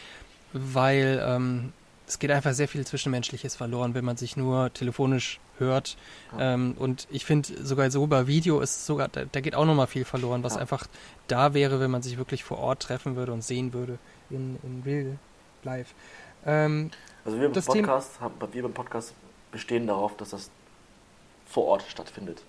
weil 0.53 1.23
ähm, 1.25 1.73
es 2.11 2.19
geht 2.19 2.33
einfach 2.33 2.53
sehr 2.55 2.67
viel 2.67 2.85
Zwischenmenschliches 2.85 3.55
verloren, 3.55 3.95
wenn 3.95 4.05
man 4.05 4.17
sich 4.17 4.37
nur 4.37 4.73
telefonisch 4.73 5.39
hört. 5.59 5.97
Ja. 6.33 6.55
Ähm, 6.55 6.75
und 6.77 7.07
ich 7.09 7.25
finde 7.25 7.65
sogar 7.65 7.89
so 7.93 8.05
bei 8.09 8.27
Video 8.27 8.59
ist 8.59 8.85
sogar, 8.85 9.07
da, 9.07 9.27
da 9.31 9.41
geht 9.41 9.55
auch 9.55 9.65
nochmal 9.65 9.87
viel 9.87 10.05
verloren, 10.05 10.43
was 10.43 10.55
ja. 10.55 10.61
einfach 10.61 10.89
da 11.29 11.55
wäre, 11.55 11.79
wenn 11.79 11.91
man 11.93 12.03
sich 12.03 12.19
wirklich 12.19 12.43
vor 12.43 12.59
Ort 12.59 12.83
treffen 12.83 13.15
würde 13.15 13.33
und 13.33 13.45
sehen 13.45 13.73
würde 13.73 14.01
in, 14.29 14.59
in 14.65 14.83
Real 14.85 15.19
Life. 15.63 15.95
Ähm, 16.45 16.91
also 17.25 17.41
wir 17.41 17.49
beim, 17.49 17.63
Podcast, 17.63 18.21
haben, 18.21 18.35
wir 18.53 18.63
beim 18.65 18.75
Podcast 18.75 19.15
bestehen 19.53 19.87
darauf, 19.87 20.17
dass 20.17 20.31
das 20.31 20.51
vor 21.47 21.67
Ort 21.67 21.85
stattfindet. 21.89 22.43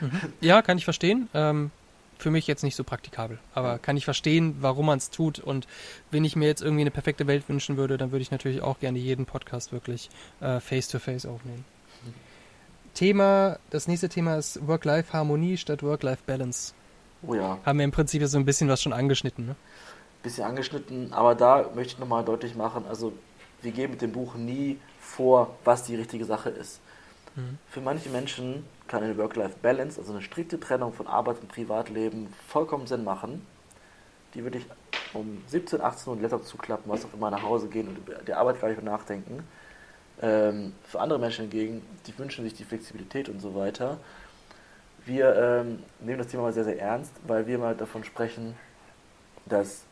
Mhm. 0.00 0.32
Ja, 0.40 0.62
kann 0.62 0.78
ich 0.78 0.84
verstehen. 0.84 1.28
Ähm, 1.34 1.72
für 2.18 2.30
mich 2.30 2.46
jetzt 2.46 2.64
nicht 2.64 2.76
so 2.76 2.84
praktikabel. 2.84 3.38
Aber 3.54 3.78
kann 3.78 3.96
ich 3.96 4.04
verstehen, 4.04 4.56
warum 4.60 4.86
man 4.86 4.98
es 4.98 5.10
tut. 5.10 5.38
Und 5.38 5.66
wenn 6.10 6.24
ich 6.24 6.36
mir 6.36 6.46
jetzt 6.46 6.62
irgendwie 6.62 6.82
eine 6.82 6.90
perfekte 6.90 7.26
Welt 7.26 7.48
wünschen 7.48 7.76
würde, 7.76 7.96
dann 7.96 8.10
würde 8.12 8.22
ich 8.22 8.30
natürlich 8.30 8.60
auch 8.60 8.80
gerne 8.80 8.98
jeden 8.98 9.24
Podcast 9.24 9.72
wirklich 9.72 10.10
äh, 10.40 10.60
face-to-face 10.60 11.24
-face 11.24 11.28
aufnehmen. 11.28 11.64
Mhm. 12.04 12.14
Thema, 12.94 13.58
das 13.70 13.86
nächste 13.86 14.08
Thema 14.08 14.36
ist 14.36 14.66
Work-Life-Harmonie 14.66 15.56
statt 15.56 15.82
Work-Life-Balance. 15.82 16.74
Oh 17.26 17.34
ja. 17.34 17.58
Haben 17.64 17.78
wir 17.78 17.84
im 17.84 17.92
Prinzip 17.92 18.24
so 18.26 18.38
ein 18.38 18.44
bisschen 18.44 18.68
was 18.68 18.82
schon 18.82 18.92
angeschnitten, 18.92 19.46
ne? 19.46 19.56
Bisschen 20.22 20.44
angeschnitten, 20.44 21.12
aber 21.12 21.34
da 21.34 21.70
möchte 21.74 21.94
ich 21.94 21.98
nochmal 21.98 22.24
deutlich 22.24 22.56
machen, 22.56 22.84
also 22.88 23.12
wir 23.62 23.72
geben 23.72 23.92
mit 23.92 24.02
dem 24.02 24.12
Buch 24.12 24.34
nie 24.34 24.78
vor, 25.00 25.56
was 25.64 25.84
die 25.84 25.96
richtige 25.96 26.24
Sache 26.24 26.50
ist. 26.50 26.80
Mhm. 27.38 27.58
Für 27.68 27.80
manche 27.80 28.08
Menschen 28.08 28.64
kann 28.88 29.02
eine 29.02 29.16
Work-Life-Balance, 29.16 30.00
also 30.00 30.12
eine 30.12 30.22
strikte 30.22 30.58
Trennung 30.58 30.92
von 30.92 31.06
Arbeit 31.06 31.40
und 31.40 31.48
Privatleben, 31.48 32.32
vollkommen 32.48 32.86
Sinn 32.86 33.04
machen. 33.04 33.46
Die 34.34 34.42
würde 34.42 34.58
ich 34.58 34.66
um 35.14 35.42
17, 35.46 35.80
18 35.80 36.10
Uhr 36.10 36.16
den 36.16 36.22
Laptop 36.22 36.44
zuklappen, 36.44 36.90
was 36.90 37.04
auch 37.04 37.14
immer 37.14 37.30
nach 37.30 37.42
Hause 37.42 37.68
gehen 37.68 37.88
und 37.88 37.98
über 37.98 38.14
die 38.14 38.34
Arbeit 38.34 38.60
gar 38.60 38.68
nicht 38.68 38.82
mehr 38.82 38.90
nachdenken. 38.90 39.44
Ähm, 40.20 40.72
für 40.84 41.00
andere 41.00 41.18
Menschen 41.18 41.42
hingegen, 41.42 41.82
die 42.06 42.18
wünschen 42.18 42.44
sich 42.44 42.54
die 42.54 42.64
Flexibilität 42.64 43.28
und 43.28 43.40
so 43.40 43.54
weiter. 43.54 43.98
Wir 45.06 45.34
ähm, 45.36 45.82
nehmen 46.00 46.18
das 46.18 46.26
Thema 46.26 46.42
mal 46.42 46.52
sehr, 46.52 46.64
sehr 46.64 46.78
ernst, 46.80 47.12
weil 47.26 47.46
wir 47.46 47.58
mal 47.58 47.74
davon 47.74 48.04
sprechen, 48.04 48.54
dass 49.46 49.84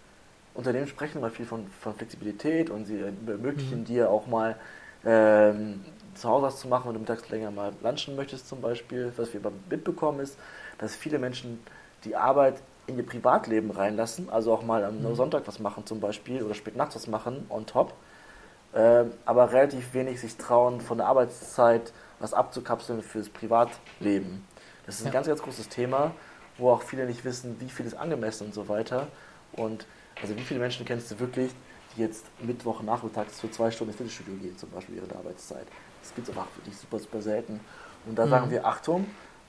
Unternehmen 0.53 0.88
sprechen 0.88 1.20
mal 1.20 1.30
viel 1.30 1.47
von, 1.47 1.66
von 1.80 1.94
Flexibilität 1.94 2.70
und 2.70 2.86
sie 2.86 3.01
ermöglichen 3.01 3.80
mhm. 3.80 3.84
dir 3.84 4.11
auch 4.11 4.26
mal 4.26 4.57
ähm, 5.05 5.84
zu 6.16 6.28
Hause 6.28 6.46
was 6.46 6.58
zu 6.58 6.68
machen, 6.68 6.88
wenn 6.88 6.94
du 6.94 7.00
mittags 7.00 7.28
länger 7.28 7.50
mal 7.50 7.72
lunchen 7.82 8.16
möchtest 8.16 8.48
zum 8.48 8.60
Beispiel. 8.60 9.12
Was 9.16 9.32
wir 9.32 9.40
mitbekommen 9.70 10.20
ist, 10.20 10.38
dass 10.78 10.96
viele 10.96 11.18
Menschen 11.18 11.60
die 12.04 12.16
Arbeit 12.16 12.56
in 12.86 12.96
ihr 12.96 13.06
Privatleben 13.06 13.70
reinlassen, 13.70 14.30
also 14.30 14.52
auch 14.52 14.62
mal 14.62 14.84
am 14.84 15.02
mhm. 15.02 15.14
Sonntag 15.14 15.42
was 15.46 15.58
machen 15.58 15.86
zum 15.86 16.00
Beispiel 16.00 16.42
oder 16.42 16.54
spät 16.54 16.76
nachts 16.76 16.94
was 16.94 17.06
machen 17.06 17.46
on 17.48 17.66
top, 17.66 17.94
äh, 18.72 19.04
aber 19.24 19.52
relativ 19.52 19.92
wenig 19.94 20.20
sich 20.20 20.36
trauen, 20.36 20.80
von 20.80 20.98
der 20.98 21.08
Arbeitszeit 21.08 21.92
was 22.20 22.32
abzukapseln 22.32 23.02
fürs 23.02 23.28
Privatleben. 23.28 24.46
Das 24.86 24.96
ist 24.96 25.02
ein 25.02 25.06
ja. 25.06 25.12
ganz, 25.12 25.26
ganz 25.26 25.42
großes 25.42 25.68
Thema, 25.68 26.12
wo 26.58 26.70
auch 26.70 26.82
viele 26.82 27.06
nicht 27.06 27.24
wissen, 27.24 27.60
wie 27.60 27.68
viel 27.68 27.86
ist 27.86 27.94
angemessen 27.94 28.46
und 28.46 28.54
so 28.54 28.68
weiter. 28.68 29.08
Und 29.52 29.86
also 30.22 30.36
wie 30.36 30.42
viele 30.42 30.60
Menschen 30.60 30.86
kennst 30.86 31.10
du 31.10 31.18
wirklich, 31.18 31.52
die 31.96 32.02
jetzt 32.02 32.26
Mittwochnachmittags 32.40 33.40
für 33.40 33.50
zwei 33.50 33.70
Stunden 33.70 33.90
ins 33.90 33.98
Fitnessstudio 33.98 34.34
gehen, 34.36 34.56
zum 34.56 34.70
Beispiel 34.70 34.96
während 34.96 35.10
der 35.10 35.18
Arbeitszeit? 35.18 35.66
Das 36.07 36.14
gibt 36.14 36.28
es 36.28 36.36
einfach 36.36 36.48
wirklich 36.57 36.76
super, 36.76 36.98
super 36.98 37.20
selten. 37.20 37.61
Und 38.07 38.16
da 38.16 38.26
mhm. 38.26 38.30
sagen 38.30 38.50
wir, 38.50 38.64
Achtung, 38.64 39.07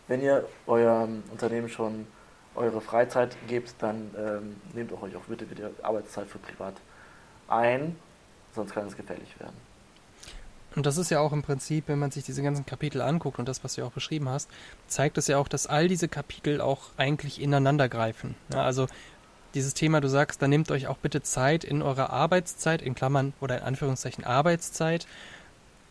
wenn 0.08 0.22
ihr 0.22 0.48
eurem 0.66 1.24
Unternehmen 1.32 1.70
schon 1.70 2.08
eure 2.56 2.82
Freizeit 2.82 3.38
gebt, 3.48 3.76
dann 3.80 4.10
ähm, 4.18 4.56
nehmt 4.74 4.92
euch 4.92 5.16
auch 5.16 5.26
bitte 5.28 5.50
wieder 5.52 5.70
Arbeitszeit 5.84 6.28
für 6.28 6.40
privat 6.40 6.74
ein, 7.48 7.96
sonst 8.56 8.74
kann 8.74 8.88
es 8.88 8.98
gefährlich 8.98 9.40
werden. 9.40 9.56
Und 10.76 10.86
das 10.86 10.98
ist 10.98 11.12
ja 11.12 11.20
auch 11.20 11.32
im 11.32 11.44
Prinzip, 11.44 11.86
wenn 11.88 12.00
man 12.00 12.12
sich 12.12 12.24
diese 12.24 12.42
ganzen 12.42 12.66
Kapitel 12.66 13.02
anguckt 13.02 13.40
und 13.40 13.48
das, 13.48 13.64
was 13.64 13.76
du 13.76 13.86
auch 13.86 13.92
beschrieben 13.92 14.30
hast, 14.30 14.50
zeigt 14.88 15.18
es 15.18 15.28
ja 15.28 15.38
auch, 15.38 15.48
dass 15.48 15.68
all 15.68 15.88
diese 15.88 16.08
Kapitel 16.08 16.60
auch 16.62 16.90
eigentlich 16.98 17.42
ineinander 17.42 17.90
greifen. 17.90 18.36
Ja, 18.52 18.64
also 18.64 18.88
dieses 19.54 19.74
Thema, 19.74 20.02
du 20.02 20.10
sagst, 20.10 20.42
dann 20.42 20.50
nehmt 20.50 20.70
euch 20.72 20.88
auch 20.88 20.98
bitte 20.98 21.22
Zeit 21.22 21.64
in 21.64 21.82
eurer 21.82 22.10
Arbeitszeit, 22.10 22.82
in 22.82 22.96
Klammern 22.96 23.34
oder 23.40 23.58
in 23.58 23.64
Anführungszeichen 23.64 24.24
Arbeitszeit, 24.24 25.08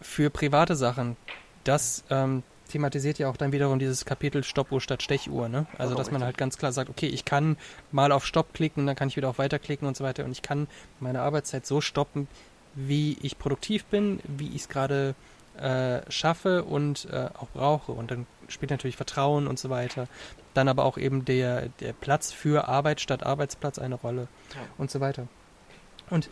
für 0.00 0.30
private 0.30 0.76
Sachen, 0.76 1.16
das 1.64 2.04
ähm, 2.10 2.42
thematisiert 2.68 3.18
ja 3.18 3.28
auch 3.28 3.36
dann 3.36 3.52
wiederum 3.52 3.78
dieses 3.78 4.04
Kapitel 4.04 4.44
Stoppuhr 4.44 4.80
statt 4.80 5.02
Stechuhr. 5.02 5.48
Ne? 5.48 5.66
Also, 5.78 5.94
dass 5.94 6.10
man 6.10 6.22
halt 6.22 6.36
ganz 6.36 6.58
klar 6.58 6.72
sagt, 6.72 6.90
okay, 6.90 7.06
ich 7.06 7.24
kann 7.24 7.56
mal 7.92 8.12
auf 8.12 8.26
Stopp 8.26 8.52
klicken, 8.52 8.86
dann 8.86 8.96
kann 8.96 9.08
ich 9.08 9.16
wieder 9.16 9.28
auf 9.28 9.38
Weiter 9.38 9.58
klicken 9.58 9.86
und 9.86 9.96
so 9.96 10.04
weiter. 10.04 10.24
Und 10.24 10.32
ich 10.32 10.42
kann 10.42 10.66
meine 11.00 11.22
Arbeitszeit 11.22 11.66
so 11.66 11.80
stoppen, 11.80 12.28
wie 12.74 13.16
ich 13.22 13.38
produktiv 13.38 13.84
bin, 13.86 14.20
wie 14.24 14.48
ich 14.48 14.62
es 14.62 14.68
gerade 14.68 15.14
äh, 15.58 16.00
schaffe 16.10 16.64
und 16.64 17.08
äh, 17.10 17.28
auch 17.38 17.48
brauche. 17.54 17.92
Und 17.92 18.10
dann 18.10 18.26
spielt 18.48 18.70
natürlich 18.70 18.96
Vertrauen 18.96 19.46
und 19.46 19.58
so 19.58 19.70
weiter. 19.70 20.08
Dann 20.54 20.68
aber 20.68 20.84
auch 20.84 20.98
eben 20.98 21.24
der, 21.24 21.68
der 21.80 21.92
Platz 21.92 22.32
für 22.32 22.68
Arbeit 22.68 23.00
statt 23.00 23.22
Arbeitsplatz 23.22 23.78
eine 23.78 23.94
Rolle 23.94 24.28
ja. 24.54 24.60
und 24.78 24.90
so 24.90 25.00
weiter. 25.00 25.28
Und 26.10 26.28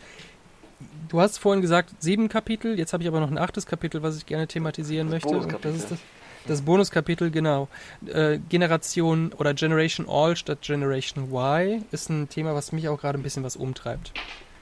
du 1.07 1.21
hast 1.21 1.37
vorhin 1.37 1.61
gesagt, 1.61 1.91
sieben 1.99 2.29
Kapitel, 2.29 2.77
jetzt 2.77 2.93
habe 2.93 3.03
ich 3.03 3.09
aber 3.09 3.19
noch 3.19 3.31
ein 3.31 3.37
achtes 3.37 3.65
Kapitel, 3.65 4.03
was 4.03 4.17
ich 4.17 4.25
gerne 4.25 4.47
thematisieren 4.47 5.09
das 5.09 5.23
möchte. 5.23 5.57
Das 5.61 5.75
ist 5.75 5.91
das, 5.91 5.99
das 6.47 6.61
Bonuskapitel, 6.61 7.31
genau. 7.31 7.67
Äh, 8.05 8.39
Generation 8.49 9.33
oder 9.33 9.53
Generation 9.53 10.07
All 10.09 10.35
statt 10.35 10.61
Generation 10.61 11.31
Y 11.31 11.85
ist 11.91 12.09
ein 12.09 12.29
Thema, 12.29 12.53
was 12.53 12.71
mich 12.71 12.87
auch 12.89 12.99
gerade 12.99 13.19
ein 13.19 13.23
bisschen 13.23 13.43
was 13.43 13.55
umtreibt. 13.55 14.13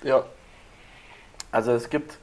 Ja. 0.03 0.25
Also 1.51 1.71
es 1.71 1.89
gibt 1.89 2.17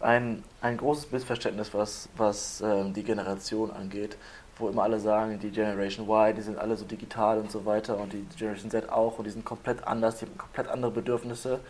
ein, 0.00 0.42
ein 0.60 0.76
großes 0.76 1.10
Missverständnis, 1.12 1.74
was, 1.74 2.08
was 2.16 2.62
ähm, 2.62 2.94
die 2.94 3.02
Generation 3.02 3.70
angeht, 3.70 4.16
wo 4.58 4.68
immer 4.68 4.84
alle 4.84 5.00
sagen, 5.00 5.38
die 5.38 5.50
Generation 5.50 6.08
Y, 6.08 6.34
die 6.34 6.42
sind 6.42 6.58
alle 6.58 6.76
so 6.76 6.84
digital 6.84 7.38
und 7.38 7.50
so 7.50 7.66
weiter 7.66 7.98
und 7.98 8.12
die 8.12 8.24
Generation 8.38 8.70
Z 8.70 8.90
auch 8.90 9.18
und 9.18 9.24
die 9.24 9.30
sind 9.30 9.44
komplett 9.44 9.86
anders, 9.86 10.18
die 10.18 10.26
haben 10.26 10.38
komplett 10.38 10.68
andere 10.68 10.90
Bedürfnisse. 10.90 11.60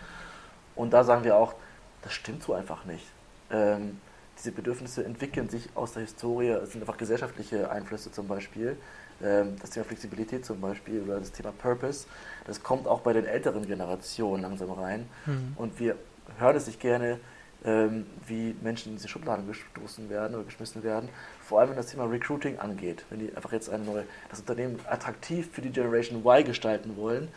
Und 0.81 0.95
da 0.95 1.05
sagen 1.05 1.24
wir 1.24 1.37
auch, 1.37 1.55
das 2.01 2.14
stimmt 2.14 2.43
so 2.43 2.55
einfach 2.55 2.87
nicht. 2.87 3.05
Ähm, 3.51 3.99
diese 4.39 4.53
Bedürfnisse 4.53 5.05
entwickeln 5.05 5.51
sich 5.51 5.68
aus 5.74 5.93
der 5.93 6.03
Historie, 6.03 6.49
es 6.49 6.72
sind 6.72 6.81
einfach 6.81 6.97
gesellschaftliche 6.97 7.70
Einflüsse 7.70 8.11
zum 8.11 8.26
Beispiel. 8.26 8.78
Ähm, 9.22 9.57
das 9.61 9.70
Thema 9.70 9.85
Flexibilität 9.85 10.47
zum 10.47 10.59
Beispiel 10.62 11.03
oder 11.03 11.18
das 11.18 11.33
Thema 11.33 11.53
Purpose, 11.53 12.07
das 12.47 12.62
kommt 12.62 12.87
auch 12.87 13.01
bei 13.01 13.12
den 13.12 13.26
älteren 13.26 13.66
Generationen 13.66 14.41
langsam 14.41 14.70
rein. 14.70 15.07
Mhm. 15.26 15.53
Und 15.57 15.78
wir 15.78 15.97
hören 16.39 16.57
es 16.57 16.64
sich 16.64 16.78
gerne, 16.78 17.20
ähm, 17.62 18.07
wie 18.26 18.57
Menschen 18.62 18.93
in 18.93 18.97
diese 18.97 19.09
Schubladen 19.09 19.47
gestoßen 19.47 20.09
werden 20.09 20.35
oder 20.35 20.45
geschmissen 20.45 20.83
werden. 20.83 21.11
Vor 21.45 21.61
allem, 21.61 21.70
wenn 21.70 21.76
das 21.76 21.89
Thema 21.89 22.05
Recruiting 22.05 22.59
angeht. 22.59 23.05
Wenn 23.11 23.18
die 23.18 23.37
einfach 23.37 23.53
jetzt 23.53 23.68
eine 23.68 23.85
neue, 23.85 24.05
das 24.31 24.41
Unternehmen 24.41 24.81
attraktiv 24.89 25.51
für 25.53 25.61
die 25.61 25.68
Generation 25.68 26.24
Y 26.24 26.43
gestalten 26.43 26.97
wollen 26.97 27.28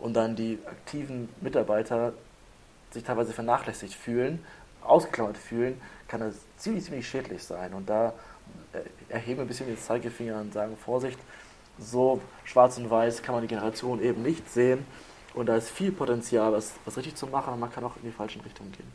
und 0.00 0.14
dann 0.14 0.34
die 0.34 0.58
aktiven 0.66 1.28
Mitarbeiter 1.40 2.14
sich 2.90 3.04
teilweise 3.04 3.32
vernachlässigt 3.32 3.94
fühlen, 3.94 4.44
ausgeklammert 4.82 5.36
fühlen, 5.36 5.80
kann 6.06 6.20
das 6.20 6.36
ziemlich, 6.56 6.84
ziemlich 6.84 7.08
schädlich 7.08 7.42
sein. 7.42 7.74
Und 7.74 7.88
da 7.88 8.14
äh, 8.72 8.80
erheben 9.08 9.38
wir 9.38 9.44
ein 9.44 9.48
bisschen 9.48 9.66
den 9.66 9.78
Zeigefinger 9.78 10.40
und 10.40 10.52
sagen, 10.52 10.76
Vorsicht, 10.76 11.18
so 11.78 12.20
schwarz 12.44 12.76
und 12.78 12.90
weiß 12.90 13.22
kann 13.22 13.34
man 13.34 13.42
die 13.42 13.48
Generation 13.48 14.02
eben 14.02 14.22
nicht 14.22 14.50
sehen. 14.50 14.86
Und 15.34 15.46
da 15.46 15.56
ist 15.56 15.70
viel 15.70 15.92
Potenzial, 15.92 16.52
was, 16.52 16.72
was 16.84 16.96
richtig 16.96 17.14
zu 17.14 17.26
machen, 17.26 17.54
und 17.54 17.60
man 17.60 17.70
kann 17.70 17.84
auch 17.84 17.96
in 17.96 18.02
die 18.02 18.10
falschen 18.10 18.40
Richtungen 18.40 18.72
gehen. 18.72 18.90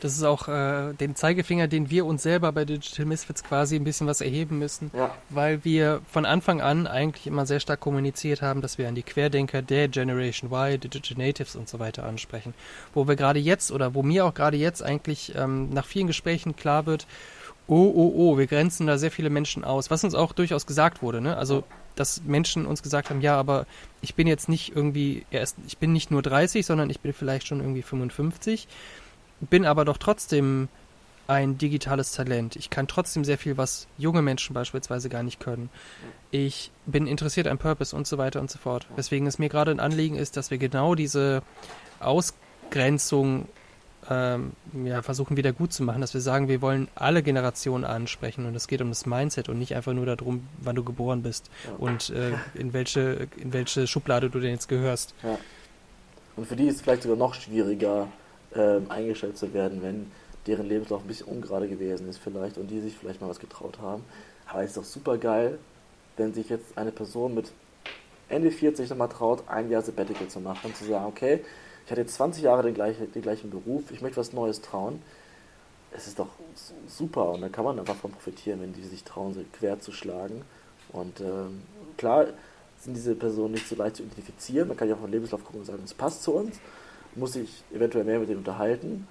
Das 0.00 0.12
ist 0.12 0.22
auch 0.24 0.48
äh, 0.48 0.92
den 0.94 1.14
Zeigefinger, 1.14 1.68
den 1.68 1.88
wir 1.90 2.04
uns 2.06 2.22
selber 2.22 2.52
bei 2.52 2.64
Digital 2.64 3.06
Misfits 3.06 3.44
quasi 3.44 3.76
ein 3.76 3.84
bisschen 3.84 4.06
was 4.06 4.20
erheben 4.20 4.58
müssen, 4.58 4.90
Ja. 4.94 5.14
weil 5.30 5.64
wir 5.64 6.00
von 6.10 6.26
Anfang 6.26 6.60
an 6.60 6.86
eigentlich 6.86 7.26
immer 7.26 7.46
sehr 7.46 7.60
stark 7.60 7.80
kommuniziert 7.80 8.42
haben, 8.42 8.62
dass 8.62 8.78
wir 8.78 8.88
an 8.88 8.94
die 8.94 9.02
Querdenker 9.02 9.62
der 9.62 9.88
Generation 9.88 10.50
Y, 10.52 10.78
Digital 10.80 11.18
Natives 11.24 11.56
und 11.56 11.68
so 11.68 11.78
weiter 11.78 12.04
ansprechen. 12.04 12.54
Wo 12.94 13.06
wir 13.06 13.16
gerade 13.16 13.38
jetzt 13.38 13.70
oder 13.70 13.94
wo 13.94 14.02
mir 14.02 14.24
auch 14.26 14.34
gerade 14.34 14.56
jetzt 14.56 14.82
eigentlich 14.82 15.32
ähm, 15.36 15.70
nach 15.70 15.86
vielen 15.86 16.08
Gesprächen 16.08 16.56
klar 16.56 16.86
wird, 16.86 17.06
oh, 17.68 17.92
oh, 17.94 18.12
oh, 18.16 18.38
wir 18.38 18.48
grenzen 18.48 18.86
da 18.88 18.98
sehr 18.98 19.12
viele 19.12 19.30
Menschen 19.30 19.64
aus, 19.64 19.90
was 19.90 20.02
uns 20.04 20.14
auch 20.14 20.32
durchaus 20.32 20.66
gesagt 20.66 21.00
wurde, 21.02 21.20
ne? 21.20 21.36
Also 21.36 21.64
dass 21.94 22.22
Menschen 22.24 22.64
uns 22.64 22.82
gesagt 22.82 23.10
haben, 23.10 23.20
ja, 23.20 23.36
aber 23.36 23.66
ich 24.00 24.14
bin 24.14 24.26
jetzt 24.26 24.48
nicht 24.48 24.74
irgendwie 24.74 25.26
erst, 25.30 25.56
ich 25.66 25.76
bin 25.76 25.92
nicht 25.92 26.10
nur 26.10 26.22
30, 26.22 26.64
sondern 26.64 26.88
ich 26.88 27.00
bin 27.00 27.12
vielleicht 27.12 27.46
schon 27.46 27.60
irgendwie 27.60 27.82
55 27.82 28.66
bin 29.50 29.66
aber 29.66 29.84
doch 29.84 29.98
trotzdem 29.98 30.68
ein 31.26 31.56
digitales 31.56 32.12
Talent. 32.12 32.56
Ich 32.56 32.68
kann 32.68 32.88
trotzdem 32.88 33.24
sehr 33.24 33.38
viel, 33.38 33.56
was 33.56 33.86
junge 33.96 34.22
Menschen 34.22 34.54
beispielsweise 34.54 35.08
gar 35.08 35.22
nicht 35.22 35.40
können. 35.40 35.70
Ich 36.30 36.70
bin 36.86 37.06
interessiert 37.06 37.46
an 37.46 37.58
Purpose 37.58 37.94
und 37.94 38.06
so 38.06 38.18
weiter 38.18 38.40
und 38.40 38.50
so 38.50 38.58
fort. 38.58 38.86
Weswegen 38.96 39.26
es 39.26 39.38
mir 39.38 39.48
gerade 39.48 39.70
ein 39.70 39.80
Anliegen 39.80 40.16
ist, 40.16 40.36
dass 40.36 40.50
wir 40.50 40.58
genau 40.58 40.94
diese 40.94 41.42
Ausgrenzung 42.00 43.48
ähm, 44.10 44.52
ja, 44.84 45.00
versuchen 45.02 45.36
wieder 45.36 45.52
gut 45.52 45.72
zu 45.72 45.84
machen, 45.84 46.00
dass 46.00 46.12
wir 46.12 46.20
sagen, 46.20 46.48
wir 46.48 46.60
wollen 46.60 46.88
alle 46.96 47.22
Generationen 47.22 47.84
ansprechen 47.84 48.46
und 48.46 48.54
es 48.56 48.66
geht 48.66 48.82
um 48.82 48.88
das 48.88 49.06
Mindset 49.06 49.48
und 49.48 49.58
nicht 49.58 49.76
einfach 49.76 49.92
nur 49.92 50.06
darum, 50.06 50.46
wann 50.58 50.74
du 50.74 50.82
geboren 50.82 51.22
bist 51.22 51.50
und 51.78 52.10
äh, 52.10 52.32
in, 52.54 52.72
welche, 52.72 53.28
in 53.36 53.52
welche 53.52 53.86
Schublade 53.86 54.28
du 54.28 54.40
denn 54.40 54.50
jetzt 54.50 54.68
gehörst. 54.68 55.14
Ja. 55.22 55.38
Und 56.34 56.46
für 56.48 56.56
die 56.56 56.66
ist 56.66 56.76
es 56.76 56.82
vielleicht 56.82 57.02
sogar 57.02 57.16
noch 57.16 57.34
schwieriger, 57.34 58.08
ähm, 58.54 58.86
eingestellt 58.90 59.36
zu 59.38 59.52
werden, 59.54 59.82
wenn 59.82 60.10
deren 60.46 60.68
Lebenslauf 60.68 61.02
ein 61.02 61.06
bisschen 61.06 61.28
ungerade 61.28 61.68
gewesen 61.68 62.08
ist 62.08 62.18
vielleicht 62.18 62.58
und 62.58 62.68
die 62.68 62.80
sich 62.80 62.96
vielleicht 62.96 63.20
mal 63.20 63.28
was 63.28 63.38
getraut 63.38 63.78
haben. 63.80 64.04
Aber 64.48 64.62
es 64.62 64.70
ist 64.70 64.76
doch 64.76 64.84
super 64.84 65.18
geil, 65.18 65.58
wenn 66.16 66.34
sich 66.34 66.48
jetzt 66.48 66.76
eine 66.76 66.90
Person 66.92 67.34
mit 67.34 67.52
Ende 68.28 68.50
40 68.50 68.90
nochmal 68.90 69.08
traut, 69.08 69.44
ein 69.48 69.70
Jahr 69.70 69.82
Sabbatical 69.82 70.28
zu 70.28 70.40
machen 70.40 70.66
und 70.68 70.76
zu 70.76 70.84
sagen, 70.84 71.06
okay, 71.06 71.40
ich 71.84 71.90
hatte 71.90 72.00
jetzt 72.00 72.14
20 72.14 72.42
Jahre 72.44 72.62
den 72.62 72.74
gleichen, 72.74 73.10
den 73.12 73.22
gleichen 73.22 73.50
Beruf, 73.50 73.90
ich 73.90 74.00
möchte 74.02 74.16
was 74.18 74.32
Neues 74.32 74.60
trauen. 74.60 75.02
Es 75.94 76.06
ist 76.06 76.18
doch 76.18 76.28
su- 76.54 76.74
super 76.88 77.30
und 77.30 77.42
da 77.42 77.48
kann 77.48 77.64
man 77.64 77.78
einfach 77.78 77.96
von 77.96 78.10
profitieren, 78.12 78.60
wenn 78.62 78.72
die 78.72 78.82
sich 78.82 79.04
trauen, 79.04 79.34
sich 79.34 79.50
quer 79.52 79.78
zu 79.80 79.92
schlagen. 79.92 80.42
Und 80.92 81.20
ähm, 81.20 81.62
klar 81.96 82.26
sind 82.80 82.94
diese 82.94 83.14
Personen 83.14 83.54
nicht 83.54 83.68
so 83.68 83.76
leicht 83.76 83.96
zu 83.96 84.02
identifizieren. 84.02 84.68
Man 84.68 84.76
kann 84.76 84.88
ja 84.88 84.94
auch 84.94 85.00
auf 85.00 85.06
den 85.06 85.12
Lebenslauf 85.12 85.44
gucken 85.44 85.60
und 85.60 85.66
sagen, 85.66 85.82
es 85.84 85.94
passt 85.94 86.22
zu 86.22 86.32
uns, 86.34 86.58
muss 87.14 87.34
sich 87.34 87.62
eventuell 87.72 88.04
mehr 88.04 88.18
mit 88.18 88.28
denen 88.28 88.38
unterhalten. 88.38 89.06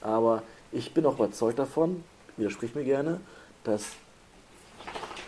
Aber 0.00 0.42
ich 0.72 0.92
bin 0.92 1.06
auch 1.06 1.14
überzeugt 1.14 1.58
davon, 1.58 2.02
widersprich 2.36 2.74
mir 2.74 2.84
gerne, 2.84 3.20
dass 3.62 3.92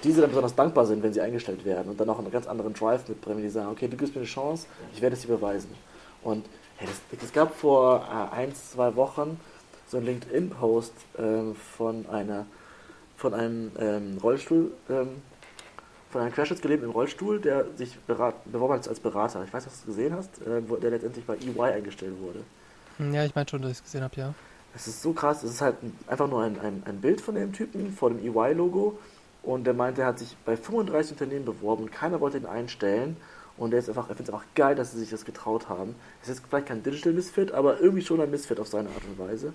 diese 0.03 0.21
dann 0.21 0.31
besonders 0.31 0.55
dankbar 0.55 0.87
sind, 0.87 1.03
wenn 1.03 1.13
sie 1.13 1.21
eingestellt 1.21 1.65
werden 1.65 1.91
und 1.91 2.01
dann 2.01 2.09
auch 2.11 2.19
einen 2.19 2.31
ganz 2.31 2.47
anderen 2.47 2.75
Drive 2.75 3.09
mitbringen, 3.09 3.43
die 3.43 3.49
sagen, 3.49 3.71
okay, 3.71 3.89
du 3.89 3.97
gibst 3.97 4.15
mir 4.15 4.21
eine 4.21 4.29
Chance, 4.29 4.67
ich 4.93 5.01
werde 5.01 5.17
es 5.17 5.23
dir 5.23 5.29
beweisen. 5.29 5.71
Und 6.23 6.47
hey, 6.77 6.89
es 7.23 7.33
gab 7.33 7.55
vor 7.55 8.07
äh, 8.11 8.35
ein, 8.35 8.55
zwei 8.55 8.95
Wochen 8.97 9.41
so 9.89 9.97
einen 9.97 10.07
LinkedIn-Post 10.07 10.93
ähm, 11.19 11.55
von 11.55 12.07
einer 12.11 12.47
von 13.17 13.33
einem 13.33 13.73
ähm, 13.79 14.19
Rollstuhl, 14.23 14.73
ähm, 14.91 15.23
von 16.11 16.23
einem 16.23 16.33
querschnittsgelähmten 16.33 16.89
im 16.89 16.93
Rollstuhl, 16.95 17.41
der 17.41 17.67
sich 17.77 17.99
berat, 18.07 18.35
beworben 18.51 18.75
hat 18.75 18.89
als 18.89 19.01
Berater. 19.01 19.43
Ich 19.45 19.53
weiß, 19.53 19.65
dass 19.65 19.75
du 19.75 19.81
es 19.81 19.87
gesehen 19.97 20.15
hast, 20.15 20.41
äh, 20.43 20.63
der 20.81 20.91
letztendlich 20.91 21.25
bei 21.25 21.37
EY 21.37 21.73
eingestellt 21.75 22.15
wurde. 22.21 22.41
Hm, 22.99 23.13
Ja, 23.15 23.25
ich 23.25 23.35
meine 23.35 23.49
schon, 23.49 23.63
dass 23.63 23.73
ich 23.73 23.79
es 23.79 23.85
gesehen 23.85 24.03
habe, 24.03 24.15
ja. 24.17 24.35
Es 24.75 24.87
ist 24.87 25.03
so 25.03 25.13
krass, 25.13 25.43
es 25.43 25.53
ist 25.53 25.61
halt 25.63 25.83
ein, 25.83 25.97
einfach 26.07 26.29
nur 26.29 26.43
ein, 26.43 26.59
ein, 26.61 26.83
ein 26.85 27.01
Bild 27.01 27.21
von 27.21 27.35
dem 27.35 27.53
Typen 27.53 27.93
vor 27.93 28.11
dem 28.11 28.19
EY-Logo 28.19 28.99
und 29.43 29.65
der 29.65 29.75
meinte, 29.75 30.03
er 30.03 30.09
hat 30.09 30.19
sich 30.19 30.37
bei 30.45 30.57
35 30.57 31.13
Unternehmen 31.13 31.45
beworben 31.47 31.85
und 31.85 31.93
keiner 31.93 32.21
wollte 32.21 32.37
ihn 32.39 32.47
einstellen 32.47 33.17
und 33.57 33.73
er 33.73 33.79
ist 33.79 33.89
einfach, 33.89 34.11
er 34.11 34.17
findet 34.17 34.29
es 34.29 34.35
einfach 34.35 34.47
geil, 34.55 34.75
dass 34.75 34.93
sie 34.93 34.99
sich 34.99 35.09
das 35.11 35.25
getraut 35.25 35.69
haben. 35.71 35.95
Es 36.23 36.29
ist 36.29 36.43
vielleicht 36.47 36.67
kein 36.67 36.83
Digital 36.83 37.15
Misfit, 37.15 37.53
aber 37.53 37.81
irgendwie 37.81 38.03
schon 38.03 38.21
ein 38.21 38.31
Misfit 38.31 38.61
auf 38.61 38.69
seine 38.69 38.91
Art 38.91 39.03
und 39.09 39.19
Weise. 39.19 39.55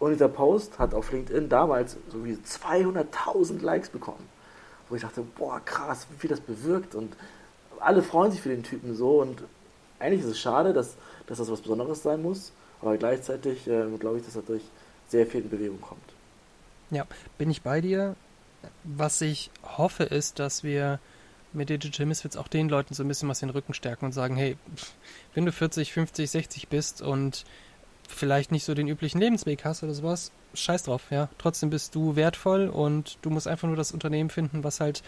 Und 0.00 0.10
dieser 0.12 0.28
Post 0.28 0.78
hat 0.80 0.94
auf 0.94 1.12
LinkedIn 1.12 1.48
damals 1.48 1.96
so 2.08 2.24
wie 2.24 2.34
200.000 2.34 3.62
Likes 3.62 3.88
bekommen. 3.88 4.26
Wo 4.88 4.96
ich 4.96 5.02
dachte, 5.02 5.22
boah, 5.22 5.60
krass, 5.64 6.06
wie 6.10 6.18
viel 6.18 6.30
das 6.30 6.40
bewirkt. 6.40 6.94
Und 6.94 7.14
alle 7.80 8.02
freuen 8.02 8.32
sich 8.32 8.40
für 8.40 8.48
den 8.48 8.62
Typen 8.62 8.94
so. 8.94 9.20
Und 9.20 9.42
eigentlich 9.98 10.20
ist 10.20 10.30
es 10.30 10.38
schade, 10.38 10.72
dass, 10.72 10.96
dass 11.26 11.38
das 11.38 11.50
was 11.50 11.60
Besonderes 11.60 12.02
sein 12.02 12.22
muss. 12.22 12.52
Aber 12.80 12.96
gleichzeitig 12.96 13.66
äh, 13.66 13.86
glaube 13.98 14.18
ich, 14.18 14.24
dass 14.24 14.34
dadurch 14.34 14.62
sehr 15.08 15.26
viel 15.26 15.42
in 15.42 15.50
Bewegung 15.50 15.80
kommt. 15.80 16.00
Ja, 16.90 17.06
bin 17.36 17.50
ich 17.50 17.62
bei 17.62 17.80
dir. 17.80 18.16
Was 18.84 19.20
ich 19.20 19.50
hoffe, 19.76 20.04
ist, 20.04 20.38
dass 20.38 20.64
wir 20.64 20.98
mit 21.52 21.70
Digital 21.70 22.06
Misfits 22.06 22.36
auch 22.36 22.48
den 22.48 22.68
Leuten 22.68 22.94
so 22.94 23.02
ein 23.02 23.08
bisschen 23.08 23.28
was 23.28 23.40
den 23.40 23.50
Rücken 23.50 23.74
stärken 23.74 24.04
und 24.04 24.12
sagen, 24.12 24.36
hey, 24.36 24.56
wenn 25.34 25.44
du 25.44 25.52
40, 25.52 25.92
50, 25.92 26.30
60 26.30 26.68
bist 26.68 27.02
und 27.02 27.44
vielleicht 28.08 28.50
nicht 28.52 28.64
so 28.64 28.74
den 28.74 28.88
üblichen 28.88 29.20
Lebensweg 29.20 29.64
hast 29.64 29.82
oder 29.82 29.94
sowas, 29.94 30.32
scheiß 30.54 30.84
drauf, 30.84 31.02
ja. 31.10 31.28
Trotzdem 31.38 31.70
bist 31.70 31.94
du 31.94 32.16
wertvoll 32.16 32.68
und 32.68 33.18
du 33.22 33.30
musst 33.30 33.46
einfach 33.46 33.68
nur 33.68 33.76
das 33.76 33.92
Unternehmen 33.92 34.30
finden, 34.30 34.64
was 34.64 34.80
halt 34.80 35.02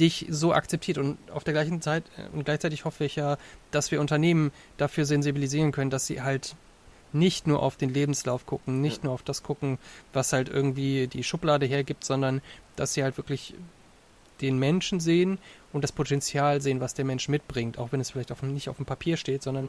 dich 0.00 0.26
so 0.30 0.52
akzeptiert 0.54 0.96
und 0.98 1.18
auf 1.30 1.44
der 1.44 1.52
gleichen 1.52 1.82
Zeit 1.82 2.04
äh, 2.16 2.34
und 2.34 2.44
gleichzeitig 2.44 2.84
hoffe 2.86 3.04
ich 3.04 3.16
ja, 3.16 3.36
dass 3.70 3.90
wir 3.90 4.00
Unternehmen 4.00 4.50
dafür 4.78 5.04
sensibilisieren 5.04 5.72
können, 5.72 5.90
dass 5.90 6.06
sie 6.06 6.22
halt 6.22 6.56
nicht 7.12 7.46
nur 7.46 7.62
auf 7.62 7.76
den 7.76 7.92
Lebenslauf 7.92 8.46
gucken, 8.46 8.80
nicht 8.80 8.98
Ja. 8.98 9.04
nur 9.06 9.14
auf 9.14 9.22
das 9.22 9.42
gucken, 9.42 9.78
was 10.12 10.32
halt 10.32 10.48
irgendwie 10.48 11.06
die 11.06 11.22
Schublade 11.24 11.66
hergibt, 11.66 12.04
sondern 12.04 12.40
dass 12.76 12.94
sie 12.94 13.02
halt 13.02 13.16
wirklich 13.18 13.54
den 14.40 14.58
Menschen 14.58 15.00
sehen 15.00 15.38
und 15.72 15.82
das 15.84 15.92
Potenzial 15.92 16.62
sehen, 16.62 16.80
was 16.80 16.94
der 16.94 17.04
Mensch 17.04 17.28
mitbringt, 17.28 17.78
auch 17.78 17.92
wenn 17.92 18.00
es 18.00 18.10
vielleicht 18.10 18.32
auf, 18.32 18.42
nicht 18.42 18.70
auf 18.70 18.76
dem 18.76 18.86
Papier 18.86 19.18
steht, 19.18 19.42
sondern 19.42 19.68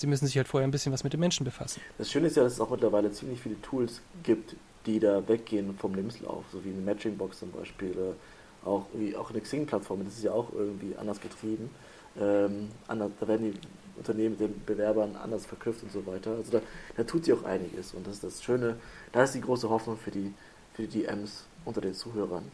sie 0.00 0.06
müssen 0.06 0.26
sich 0.26 0.36
halt 0.36 0.48
vorher 0.48 0.66
ein 0.66 0.70
bisschen 0.70 0.92
was 0.92 1.04
mit 1.04 1.12
dem 1.12 1.20
Menschen 1.20 1.44
befassen. 1.44 1.80
Das 1.98 2.10
Schöne 2.10 2.28
ist 2.28 2.36
ja, 2.36 2.42
dass 2.42 2.54
es 2.54 2.60
auch 2.60 2.70
mittlerweile 2.70 3.12
ziemlich 3.12 3.40
viele 3.40 3.60
Tools 3.60 4.00
gibt, 4.22 4.56
die 4.86 4.98
da 4.98 5.26
weggehen 5.28 5.76
vom 5.76 5.94
Lebenslauf, 5.94 6.44
so 6.52 6.64
wie 6.64 6.70
eine 6.70 6.80
Matchingbox 6.80 7.40
zum 7.40 7.52
Beispiel, 7.52 7.90
äh, 7.90 8.66
auch, 8.66 8.86
wie 8.94 9.16
auch 9.16 9.30
eine 9.30 9.40
Xing-Plattform, 9.40 10.04
das 10.04 10.14
ist 10.16 10.24
ja 10.24 10.32
auch 10.32 10.52
irgendwie 10.52 10.96
anders 10.96 11.20
getrieben. 11.20 11.70
Ähm, 12.18 12.68
anders, 12.88 13.12
da 13.20 13.28
werden 13.28 13.52
die 13.52 13.58
Unternehmen 13.96 14.30
mit 14.30 14.40
den 14.40 14.64
Bewerbern 14.64 15.16
anders 15.16 15.46
verknüpft 15.46 15.82
und 15.82 15.92
so 15.92 16.04
weiter. 16.06 16.32
Also 16.32 16.52
da, 16.52 16.60
da 16.96 17.04
tut 17.04 17.24
sich 17.24 17.34
auch 17.34 17.44
einiges 17.44 17.94
und 17.94 18.06
das 18.06 18.14
ist 18.14 18.24
das 18.24 18.42
Schöne, 18.42 18.76
da 19.12 19.24
ist 19.24 19.34
die 19.34 19.40
große 19.40 19.68
Hoffnung 19.68 19.96
für 19.96 20.10
die, 20.10 20.32
für 20.74 20.82
die 20.82 21.02
DMs 21.02 21.44
unter 21.64 21.80
den 21.80 21.94
Zuhörern. 21.94 22.44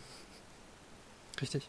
Richtig. 1.40 1.68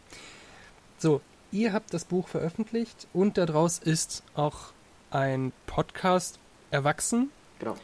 So, 0.98 1.20
ihr 1.52 1.72
habt 1.72 1.94
das 1.94 2.04
Buch 2.04 2.28
veröffentlicht 2.28 3.06
und 3.12 3.38
daraus 3.38 3.78
ist 3.78 4.22
auch 4.34 4.72
ein 5.10 5.52
Podcast 5.66 6.38
erwachsen. 6.70 7.30
Genau, 7.58 7.76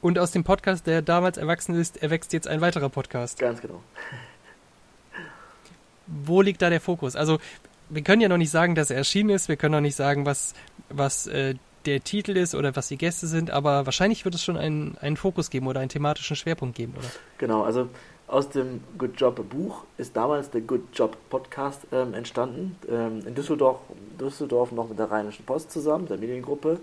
Und 0.00 0.18
aus 0.18 0.30
dem 0.32 0.44
Podcast, 0.44 0.86
der 0.86 1.02
damals 1.02 1.36
erwachsen 1.36 1.74
ist, 1.74 2.02
erwächst 2.02 2.32
jetzt 2.32 2.48
ein 2.48 2.60
weiterer 2.60 2.88
Podcast. 2.88 3.38
ganz 3.38 3.60
genau. 3.60 3.82
Wo 6.06 6.40
liegt 6.40 6.62
da 6.62 6.70
der 6.70 6.80
Fokus? 6.80 7.16
Also, 7.16 7.38
wir 7.90 8.02
können 8.02 8.22
ja 8.22 8.28
noch 8.28 8.38
nicht 8.38 8.50
sagen, 8.50 8.74
dass 8.74 8.90
er 8.90 8.96
erschienen 8.96 9.30
ist. 9.30 9.48
Wir 9.48 9.56
können 9.56 9.72
noch 9.72 9.80
nicht 9.80 9.96
sagen, 9.96 10.24
was, 10.26 10.54
was 10.88 11.26
äh, 11.26 11.54
der 11.86 12.02
Titel 12.02 12.36
ist 12.36 12.54
oder 12.54 12.74
was 12.76 12.88
die 12.88 12.96
Gäste 12.98 13.26
sind. 13.26 13.50
Aber 13.50 13.86
wahrscheinlich 13.86 14.24
wird 14.24 14.34
es 14.34 14.42
schon 14.42 14.56
einen, 14.56 14.96
einen 14.98 15.16
Fokus 15.16 15.50
geben 15.50 15.66
oder 15.66 15.80
einen 15.80 15.88
thematischen 15.90 16.36
Schwerpunkt 16.36 16.76
geben, 16.76 16.94
oder? 16.96 17.08
Genau, 17.38 17.62
also 17.62 17.88
aus 18.28 18.50
dem 18.50 18.80
Good 18.98 19.18
Job 19.18 19.48
Buch 19.48 19.84
ist 19.96 20.14
damals 20.14 20.50
der 20.50 20.60
Good 20.60 20.82
Job 20.92 21.16
Podcast 21.30 21.86
ähm, 21.92 22.14
entstanden. 22.14 22.76
Ähm, 22.88 23.26
in 23.26 23.34
Düsseldorf, 23.34 23.80
Düsseldorf 24.20 24.70
noch 24.70 24.88
mit 24.88 24.98
der 24.98 25.10
Rheinischen 25.10 25.44
Post 25.46 25.70
zusammen, 25.72 26.06
der 26.06 26.18
Mediengruppe. 26.18 26.78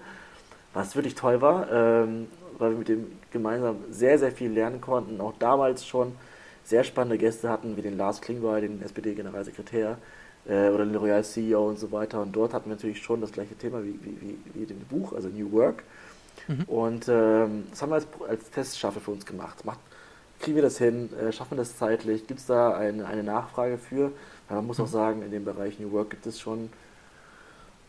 Was 0.73 0.95
wirklich 0.95 1.15
toll 1.15 1.41
war, 1.41 1.71
ähm, 1.71 2.27
weil 2.57 2.71
wir 2.71 2.77
mit 2.79 2.89
dem 2.89 3.11
gemeinsam 3.31 3.77
sehr, 3.91 4.19
sehr 4.19 4.31
viel 4.31 4.51
lernen 4.51 4.81
konnten. 4.81 5.21
Auch 5.21 5.33
damals 5.39 5.85
schon 5.85 6.13
sehr 6.63 6.83
spannende 6.83 7.17
Gäste 7.17 7.49
hatten, 7.49 7.77
wie 7.77 7.81
den 7.81 7.95
Lars 7.95 8.21
Klingbeil, 8.21 8.61
den 8.61 8.81
SPD-Generalsekretär 8.81 9.99
äh, 10.47 10.69
oder 10.69 10.85
den 10.85 10.95
L'Oreal-CEO 10.95 11.69
und 11.69 11.77
so 11.77 11.91
weiter. 11.91 12.21
Und 12.21 12.35
dort 12.35 12.53
hatten 12.53 12.69
wir 12.69 12.75
natürlich 12.75 13.01
schon 13.01 13.21
das 13.21 13.31
gleiche 13.31 13.55
Thema 13.55 13.83
wie, 13.83 13.99
wie, 14.01 14.17
wie, 14.19 14.37
wie 14.53 14.65
dem 14.65 14.79
Buch, 14.79 15.13
also 15.13 15.29
New 15.29 15.51
Work. 15.51 15.83
Mhm. 16.47 16.63
Und 16.63 17.07
ähm, 17.07 17.65
das 17.69 17.81
haben 17.81 17.91
wir 17.91 17.95
als, 17.95 18.07
als 18.27 18.49
Teststaffel 18.49 19.01
für 19.01 19.11
uns 19.11 19.25
gemacht. 19.25 19.63
Macht, 19.63 19.79
kriegen 20.39 20.55
wir 20.55 20.63
das 20.63 20.77
hin? 20.77 21.09
Äh, 21.17 21.31
schaffen 21.31 21.51
wir 21.51 21.57
das 21.57 21.77
zeitlich? 21.77 22.27
Gibt 22.27 22.39
es 22.39 22.45
da 22.45 22.75
eine, 22.75 23.05
eine 23.05 23.23
Nachfrage 23.23 23.77
für? 23.77 24.11
Weil 24.47 24.57
man 24.57 24.67
muss 24.67 24.77
mhm. 24.77 24.85
auch 24.85 24.89
sagen, 24.89 25.21
in 25.21 25.31
dem 25.31 25.45
Bereich 25.45 25.79
New 25.79 25.91
Work 25.91 26.11
gibt 26.11 26.25
es 26.25 26.39
schon 26.39 26.69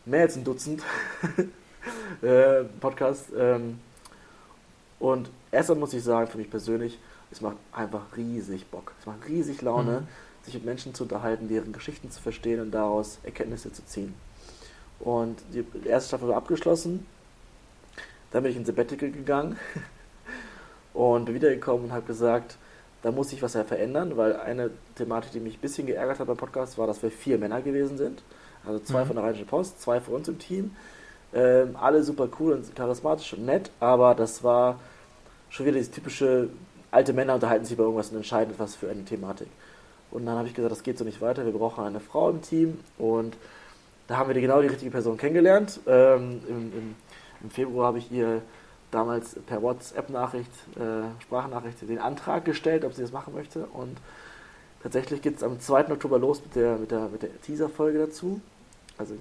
mehr 0.05 0.21
als 0.21 0.35
ein 0.35 0.43
Dutzend 0.43 0.83
äh, 2.21 2.63
Podcasts. 2.79 3.31
Ähm, 3.37 3.79
und 4.99 5.29
erstmal 5.51 5.77
muss 5.77 5.93
ich 5.93 6.03
sagen, 6.03 6.29
für 6.29 6.37
mich 6.37 6.49
persönlich, 6.49 6.97
es 7.31 7.41
macht 7.41 7.57
einfach 7.71 8.15
riesig 8.15 8.65
Bock. 8.67 8.93
Es 8.99 9.05
macht 9.05 9.27
riesig 9.27 9.61
Laune, 9.61 10.01
mhm. 10.01 10.07
sich 10.43 10.53
mit 10.55 10.65
Menschen 10.65 10.93
zu 10.93 11.03
unterhalten, 11.03 11.49
deren 11.49 11.73
Geschichten 11.73 12.09
zu 12.09 12.21
verstehen 12.21 12.61
und 12.61 12.71
daraus 12.71 13.19
Erkenntnisse 13.23 13.71
zu 13.71 13.85
ziehen. 13.85 14.13
Und 14.99 15.37
die 15.53 15.63
erste 15.87 16.09
Staffel 16.09 16.29
war 16.29 16.37
abgeschlossen. 16.37 17.05
Dann 18.31 18.43
bin 18.43 18.51
ich 18.51 18.57
in 18.57 18.65
Sabbatical 18.65 19.11
gegangen 19.11 19.57
und 20.97 21.25
bin 21.25 21.35
wiedergekommen 21.35 21.85
und 21.85 21.93
habe 21.93 22.07
gesagt, 22.07 22.57
da 23.03 23.11
muss 23.11 23.29
sich 23.29 23.43
was 23.43 23.53
ja 23.53 23.63
verändern, 23.63 24.17
weil 24.17 24.35
eine 24.35 24.71
Thematik, 24.95 25.31
die 25.31 25.39
mich 25.39 25.57
ein 25.57 25.61
bisschen 25.61 25.85
geärgert 25.85 26.19
hat 26.19 26.25
beim 26.25 26.37
Podcast, 26.37 26.79
war, 26.79 26.87
dass 26.87 27.03
wir 27.03 27.11
vier 27.11 27.37
Männer 27.37 27.61
gewesen 27.61 27.97
sind. 27.97 28.23
Also 28.65 28.79
zwei 28.79 29.03
mhm. 29.03 29.07
von 29.07 29.15
der 29.15 29.25
Rheinischen 29.25 29.45
Post, 29.45 29.79
zwei 29.79 30.01
von 30.01 30.15
uns 30.15 30.27
im 30.27 30.39
Team. 30.39 30.75
Ähm, 31.33 31.75
alle 31.79 32.01
super 32.01 32.27
cool 32.39 32.53
und 32.53 32.75
charismatisch 32.75 33.33
und 33.33 33.45
nett, 33.45 33.69
aber 33.79 34.15
das 34.15 34.43
war 34.43 34.79
schon 35.49 35.67
wieder 35.67 35.75
dieses 35.75 35.91
typische, 35.91 36.49
alte 36.89 37.13
Männer 37.13 37.35
unterhalten 37.35 37.65
sich 37.65 37.73
über 37.73 37.83
irgendwas 37.83 38.09
und 38.09 38.17
entscheiden 38.17 38.53
etwas 38.53 38.75
für 38.75 38.89
eine 38.89 39.05
Thematik. 39.05 39.49
Und 40.09 40.25
dann 40.25 40.37
habe 40.37 40.47
ich 40.47 40.55
gesagt, 40.55 40.71
das 40.71 40.83
geht 40.83 40.97
so 40.97 41.05
nicht 41.05 41.21
weiter, 41.21 41.45
wir 41.45 41.51
brauchen 41.51 41.83
eine 41.83 41.99
Frau 41.99 42.29
im 42.31 42.41
Team 42.41 42.79
und 42.97 43.37
da 44.07 44.17
haben 44.17 44.33
wir 44.33 44.41
genau 44.41 44.61
die 44.61 44.67
richtige 44.67 44.89
Person 44.89 45.17
kennengelernt. 45.17 45.81
Ähm, 45.85 46.41
im, 46.47 46.57
im, 46.73 46.95
im, 47.43 47.49
Februar 47.51 47.87
habe 47.87 47.99
ich 47.99 48.11
ihr 48.11 48.41
damals 48.91 49.35
per 49.45 49.61
WhatsApp-Nachricht, 49.61 50.51
äh, 50.75 51.21
Sprachnachricht, 51.23 51.81
den 51.81 51.99
Antrag 51.99 52.45
gestellt, 52.45 52.85
ob 52.85 52.93
sie 52.93 53.01
das 53.01 53.11
machen 53.11 53.33
möchte. 53.33 53.65
Und 53.65 53.97
tatsächlich 54.81 55.21
geht 55.21 55.37
es 55.37 55.43
am 55.43 55.59
2. 55.59 55.91
Oktober 55.91 56.19
los 56.19 56.41
mit 56.41 56.55
der, 56.55 56.77
mit 56.77 56.91
der, 56.91 57.09
mit 57.09 57.21
der 57.21 57.41
Teaser-Folge 57.41 57.99
dazu. 57.99 58.41
Also 58.97 59.15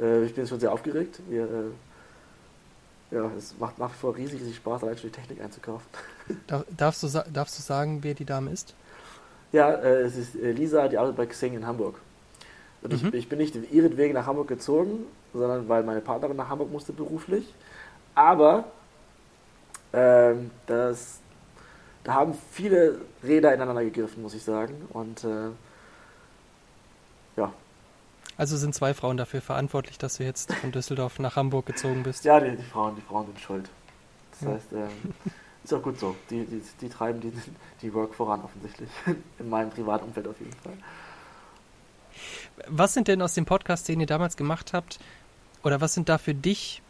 äh, 0.00 0.24
ich 0.24 0.34
bin 0.34 0.46
schon 0.46 0.60
sehr 0.60 0.72
aufgeregt. 0.72 1.20
Wir, 1.28 1.44
äh, 1.44 3.14
ja, 3.14 3.30
es 3.36 3.58
macht 3.58 3.78
nach 3.78 3.90
wie 3.90 3.96
vor 3.96 4.16
riesig, 4.16 4.40
riesig 4.40 4.56
Spaß, 4.56 4.82
allein 4.82 4.98
schon 4.98 5.10
die 5.10 5.16
Technik 5.16 5.40
einzukaufen. 5.40 5.86
Darf, 6.46 6.64
darfst, 6.76 7.02
du, 7.02 7.08
darfst 7.32 7.58
du 7.58 7.62
sagen, 7.62 8.00
wer 8.02 8.14
die 8.14 8.26
Dame 8.26 8.50
ist? 8.50 8.74
Ja, 9.52 9.70
äh, 9.70 10.02
es 10.02 10.16
ist 10.16 10.36
äh, 10.36 10.52
Lisa, 10.52 10.88
die 10.88 10.98
arbeitet 10.98 11.16
bei 11.16 11.26
Xing 11.26 11.54
in 11.54 11.66
Hamburg. 11.66 11.98
Und 12.82 13.02
mhm. 13.02 13.08
ich, 13.08 13.14
ich, 13.14 13.28
bin 13.28 13.38
nicht 13.38 13.56
ihretwegen 13.72 14.14
nach 14.14 14.26
Hamburg 14.26 14.48
gezogen, 14.48 15.06
sondern 15.32 15.68
weil 15.68 15.82
meine 15.84 16.00
Partnerin 16.00 16.36
nach 16.36 16.48
Hamburg 16.48 16.70
musste 16.70 16.92
beruflich. 16.92 17.54
Aber 18.18 18.64
ähm, 19.92 20.50
das, 20.66 21.20
da 22.02 22.14
haben 22.14 22.36
viele 22.50 23.00
Räder 23.22 23.54
ineinander 23.54 23.84
gegriffen, 23.84 24.22
muss 24.24 24.34
ich 24.34 24.42
sagen. 24.42 24.74
Und 24.90 25.22
äh, 25.22 25.50
ja. 27.36 27.52
Also 28.36 28.56
sind 28.56 28.74
zwei 28.74 28.92
Frauen 28.92 29.18
dafür 29.18 29.40
verantwortlich, 29.40 29.98
dass 29.98 30.16
du 30.16 30.24
jetzt 30.24 30.52
von 30.52 30.72
Düsseldorf 30.72 31.20
nach 31.20 31.36
Hamburg 31.36 31.66
gezogen 31.66 32.02
bist? 32.02 32.24
Ja, 32.24 32.40
die, 32.40 32.56
die 32.56 32.62
Frauen, 32.64 32.96
die 32.96 33.02
Frauen 33.02 33.26
sind 33.26 33.38
schuld. 33.38 33.70
Das 34.32 34.40
ja. 34.40 34.48
heißt, 34.48 34.72
ähm, 34.72 35.14
ist 35.62 35.72
auch 35.72 35.82
gut 35.82 36.00
so. 36.00 36.16
Die, 36.28 36.44
die, 36.44 36.60
die 36.80 36.88
treiben 36.88 37.20
die, 37.20 37.32
die 37.82 37.94
Work 37.94 38.16
voran 38.16 38.42
offensichtlich. 38.42 38.90
In 39.38 39.48
meinem 39.48 39.70
privaten 39.70 40.06
Umfeld 40.06 40.26
auf 40.26 40.40
jeden 40.40 40.54
Fall. 40.54 40.76
Was 42.66 42.94
sind 42.94 43.06
denn 43.06 43.22
aus 43.22 43.34
dem 43.34 43.44
Podcast, 43.44 43.86
den 43.86 44.00
ihr 44.00 44.06
damals 44.06 44.36
gemacht 44.36 44.72
habt, 44.72 44.98
oder 45.62 45.80
was 45.80 45.94
sind 45.94 46.08
da 46.08 46.18
für 46.18 46.34
dich 46.34 46.82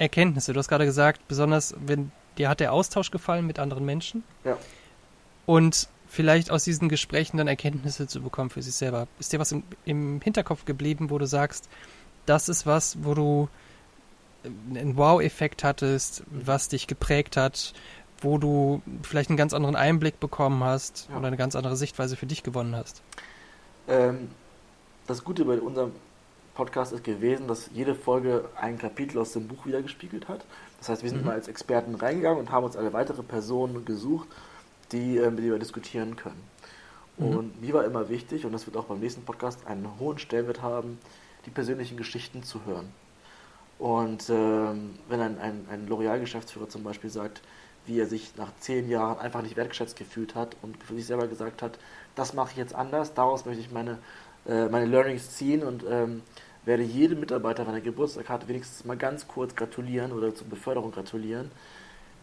Erkenntnisse? 0.00 0.52
Du 0.52 0.58
hast 0.58 0.68
gerade 0.68 0.86
gesagt, 0.86 1.26
besonders 1.28 1.74
wenn 1.78 2.10
dir 2.38 2.48
hat 2.48 2.60
der 2.60 2.72
Austausch 2.72 3.10
gefallen 3.10 3.46
mit 3.46 3.58
anderen 3.58 3.84
Menschen. 3.84 4.24
Ja. 4.44 4.56
Und 5.46 5.88
vielleicht 6.08 6.50
aus 6.50 6.64
diesen 6.64 6.88
Gesprächen 6.88 7.36
dann 7.36 7.48
Erkenntnisse 7.48 8.06
zu 8.06 8.22
bekommen 8.22 8.50
für 8.50 8.62
sich 8.62 8.74
selber. 8.74 9.06
Ist 9.18 9.32
dir 9.32 9.38
was 9.38 9.52
im, 9.52 9.62
im 9.84 10.20
Hinterkopf 10.20 10.64
geblieben, 10.64 11.10
wo 11.10 11.18
du 11.18 11.26
sagst, 11.26 11.68
das 12.26 12.48
ist 12.48 12.66
was, 12.66 12.98
wo 13.02 13.14
du 13.14 13.48
einen 14.44 14.96
Wow-Effekt 14.96 15.64
hattest, 15.64 16.22
was 16.30 16.68
dich 16.68 16.86
geprägt 16.86 17.36
hat, 17.36 17.74
wo 18.20 18.38
du 18.38 18.82
vielleicht 19.02 19.30
einen 19.30 19.36
ganz 19.36 19.52
anderen 19.52 19.76
Einblick 19.76 20.18
bekommen 20.18 20.64
hast 20.64 21.08
ja. 21.10 21.18
oder 21.18 21.26
eine 21.26 21.36
ganz 21.36 21.54
andere 21.56 21.76
Sichtweise 21.76 22.16
für 22.16 22.26
dich 22.26 22.42
gewonnen 22.42 22.74
hast? 22.74 23.02
Ähm, 23.88 24.28
das 25.06 25.24
Gute 25.24 25.44
bei 25.44 25.60
unserem 25.60 25.92
Podcast 26.60 26.92
ist 26.92 27.04
gewesen, 27.04 27.48
dass 27.48 27.70
jede 27.72 27.94
Folge 27.94 28.44
ein 28.54 28.76
Kapitel 28.76 29.18
aus 29.18 29.32
dem 29.32 29.48
Buch 29.48 29.64
wiedergespiegelt 29.64 30.28
hat. 30.28 30.44
Das 30.78 30.90
heißt, 30.90 31.02
wir 31.02 31.08
sind 31.08 31.22
mhm. 31.22 31.28
mal 31.28 31.32
als 31.32 31.48
Experten 31.48 31.94
reingegangen 31.94 32.38
und 32.38 32.52
haben 32.52 32.64
uns 32.64 32.76
eine 32.76 32.92
weitere 32.92 33.22
Person 33.22 33.86
gesucht, 33.86 34.28
die, 34.92 35.16
äh, 35.16 35.30
mit 35.30 35.38
der 35.38 35.52
wir 35.52 35.58
diskutieren 35.58 36.16
können. 36.16 36.42
Mhm. 37.16 37.26
Und 37.28 37.62
mir 37.62 37.72
war 37.72 37.86
immer 37.86 38.10
wichtig, 38.10 38.44
und 38.44 38.52
das 38.52 38.66
wird 38.66 38.76
auch 38.76 38.84
beim 38.84 39.00
nächsten 39.00 39.22
Podcast 39.22 39.66
einen 39.66 39.88
hohen 39.98 40.18
Stellenwert 40.18 40.60
haben, 40.60 40.98
die 41.46 41.50
persönlichen 41.50 41.96
Geschichten 41.96 42.42
zu 42.42 42.66
hören. 42.66 42.92
Und 43.78 44.28
ähm, 44.28 44.98
wenn 45.08 45.20
ein, 45.22 45.38
ein, 45.38 45.66
ein 45.70 45.88
L'Oreal-Geschäftsführer 45.88 46.68
zum 46.68 46.84
Beispiel 46.84 47.08
sagt, 47.08 47.40
wie 47.86 47.98
er 47.98 48.06
sich 48.06 48.36
nach 48.36 48.54
zehn 48.58 48.90
Jahren 48.90 49.18
einfach 49.18 49.40
nicht 49.40 49.56
wertgeschätzt 49.56 49.96
gefühlt 49.96 50.34
hat 50.34 50.58
und 50.60 50.76
für 50.84 50.94
sich 50.94 51.06
selber 51.06 51.26
gesagt 51.26 51.62
hat, 51.62 51.78
das 52.16 52.34
mache 52.34 52.50
ich 52.50 52.58
jetzt 52.58 52.74
anders, 52.74 53.14
daraus 53.14 53.46
möchte 53.46 53.62
ich 53.62 53.72
meine 53.72 53.96
äh, 54.46 54.68
meine 54.68 54.86
Learnings 54.86 55.36
ziehen 55.36 55.62
und 55.62 55.84
ähm, 55.88 56.22
werde 56.64 56.82
jedem 56.82 57.20
Mitarbeiter, 57.20 57.66
wenn 57.66 57.74
er 57.74 57.80
Geburtstag 57.80 58.28
hat, 58.28 58.48
wenigstens 58.48 58.84
mal 58.84 58.96
ganz 58.96 59.26
kurz 59.26 59.54
gratulieren 59.54 60.12
oder 60.12 60.34
zur 60.34 60.46
Beförderung 60.48 60.92
gratulieren, 60.92 61.50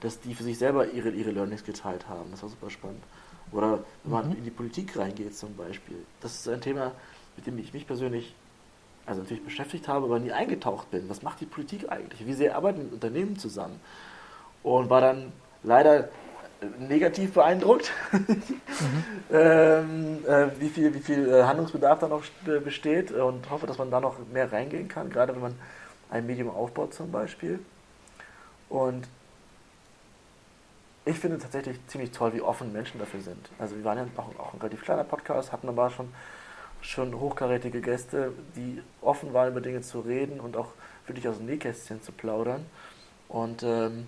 dass 0.02 0.20
die 0.20 0.36
für 0.36 0.44
sich 0.44 0.58
selber 0.58 0.92
ihre, 0.92 1.10
ihre 1.10 1.32
Learnings 1.32 1.64
geteilt 1.64 2.08
haben. 2.08 2.30
Das 2.32 2.44
war 2.44 2.50
super 2.50 2.70
spannend. 2.70 3.04
Oder 3.52 3.84
wenn 4.04 4.12
man 4.12 4.30
mhm. 4.30 4.38
in 4.38 4.44
die 4.44 4.52
Politik 4.52 4.98
reingeht 4.98 5.36
zum 5.36 5.56
Beispiel. 5.56 5.98
Das 6.22 6.36
ist 6.36 6.48
ein 6.48 6.62
Thema, 6.62 6.92
mit 7.36 7.48
dem 7.48 7.58
ich 7.58 7.74
mich 7.74 7.88
persönlich 7.88 8.36
also 9.06 9.22
natürlich 9.22 9.44
beschäftigt 9.44 9.88
habe, 9.88 10.06
aber 10.06 10.20
nie 10.20 10.34
eingetaucht 10.34 10.92
bin. 10.92 11.10
Was 11.10 11.24
macht 11.24 11.40
die 11.40 11.46
Politik 11.46 11.90
eigentlich? 11.90 12.28
Wie 12.28 12.34
sehr 12.34 12.56
arbeiten 12.56 12.90
Unternehmen 12.90 13.38
zusammen? 13.38 13.80
Und 14.64 14.90
war 14.90 15.00
dann 15.00 15.32
leider 15.64 16.10
negativ 16.80 17.34
beeindruckt, 17.34 17.92
mhm. 18.12 18.44
ähm, 19.32 20.26
äh, 20.28 20.48
wie 20.60 20.70
viel, 20.70 20.94
wie 20.94 21.00
viel 21.00 21.30
äh, 21.30 21.44
Handlungsbedarf 21.44 22.00
da 22.00 22.08
noch 22.08 22.24
besteht 22.64 23.12
und 23.12 23.50
hoffe, 23.50 23.68
dass 23.68 23.78
man 23.78 23.92
da 23.92 24.00
noch 24.00 24.16
mehr 24.32 24.52
reingehen 24.52 24.88
kann, 24.88 25.10
gerade 25.10 25.34
wenn 25.34 25.42
man 25.42 25.56
ein 26.10 26.26
Medium 26.26 26.50
aufbaut 26.50 26.94
zum 26.94 27.12
Beispiel. 27.12 27.60
Und 28.70 29.08
ich 31.06 31.18
finde 31.18 31.38
tatsächlich 31.38 31.80
ziemlich 31.88 32.12
toll, 32.12 32.34
wie 32.34 32.42
offen 32.42 32.74
Menschen 32.74 33.00
dafür 33.00 33.22
sind. 33.22 33.50
Also 33.60 33.76
wir 33.76 33.84
waren 33.84 33.98
ja 33.98 34.06
auch, 34.18 34.40
auch 34.40 34.54
ein 34.54 34.60
relativ 34.60 34.84
kleiner 34.84 35.04
Podcast, 35.04 35.52
hatten 35.52 35.70
aber 35.70 35.90
schon, 35.90 36.10
schon 36.82 37.18
hochkarätige 37.18 37.82
Gäste, 37.82 38.34
die 38.56 38.82
offen 39.02 39.34
waren, 39.34 39.50
über 39.50 39.62
Dinge 39.62 39.82
zu 39.82 40.02
reden 40.02 40.40
und 40.40 40.58
auch 40.58 40.70
wirklich 41.06 41.28
aus 41.28 41.38
dem 41.38 41.46
Nähkästchen 41.46 42.02
zu 42.02 42.12
plaudern. 42.12 42.66
Und 43.30 43.64
ähm, 43.64 44.08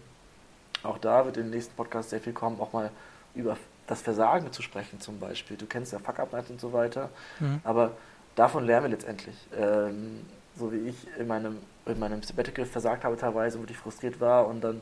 auch 0.83 0.97
da 0.97 1.25
wird 1.25 1.37
im 1.37 1.49
nächsten 1.49 1.75
Podcast 1.75 2.09
sehr 2.09 2.19
viel 2.19 2.33
kommen, 2.33 2.59
auch 2.59 2.73
mal 2.73 2.91
über 3.35 3.57
das 3.87 4.01
Versagen 4.01 4.51
zu 4.51 4.61
sprechen 4.61 4.99
zum 4.99 5.19
Beispiel. 5.19 5.57
Du 5.57 5.65
kennst 5.65 5.93
ja 5.93 5.99
Fuck 5.99 6.19
Up 6.19 6.49
und 6.49 6.59
so 6.59 6.73
weiter, 6.73 7.09
mhm. 7.39 7.59
aber 7.63 7.91
davon 8.35 8.65
lernen 8.65 8.85
wir 8.85 8.91
letztendlich. 8.91 9.35
Ähm, 9.57 10.25
so 10.55 10.71
wie 10.71 10.89
ich 10.89 11.07
in 11.17 11.27
meinem, 11.27 11.57
in 11.85 11.99
meinem 11.99 12.21
Sabbatical 12.21 12.65
versagt 12.65 13.03
habe 13.03 13.17
teilweise, 13.17 13.59
wo 13.59 13.63
ich 13.69 13.77
frustriert 13.77 14.19
war 14.19 14.47
und 14.47 14.61
dann 14.61 14.81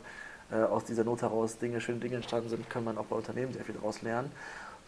äh, 0.52 0.56
aus 0.56 0.86
dieser 0.86 1.04
Not 1.04 1.22
heraus 1.22 1.58
Dinge, 1.58 1.80
schöne 1.82 2.00
Dinge 2.00 2.16
entstanden 2.16 2.50
sind, 2.50 2.70
kann 2.70 2.84
man 2.84 2.98
auch 2.98 3.06
bei 3.06 3.16
Unternehmen 3.16 3.54
sehr 3.54 3.64
viel 3.64 3.76
daraus 3.76 4.02
lernen. 4.02 4.32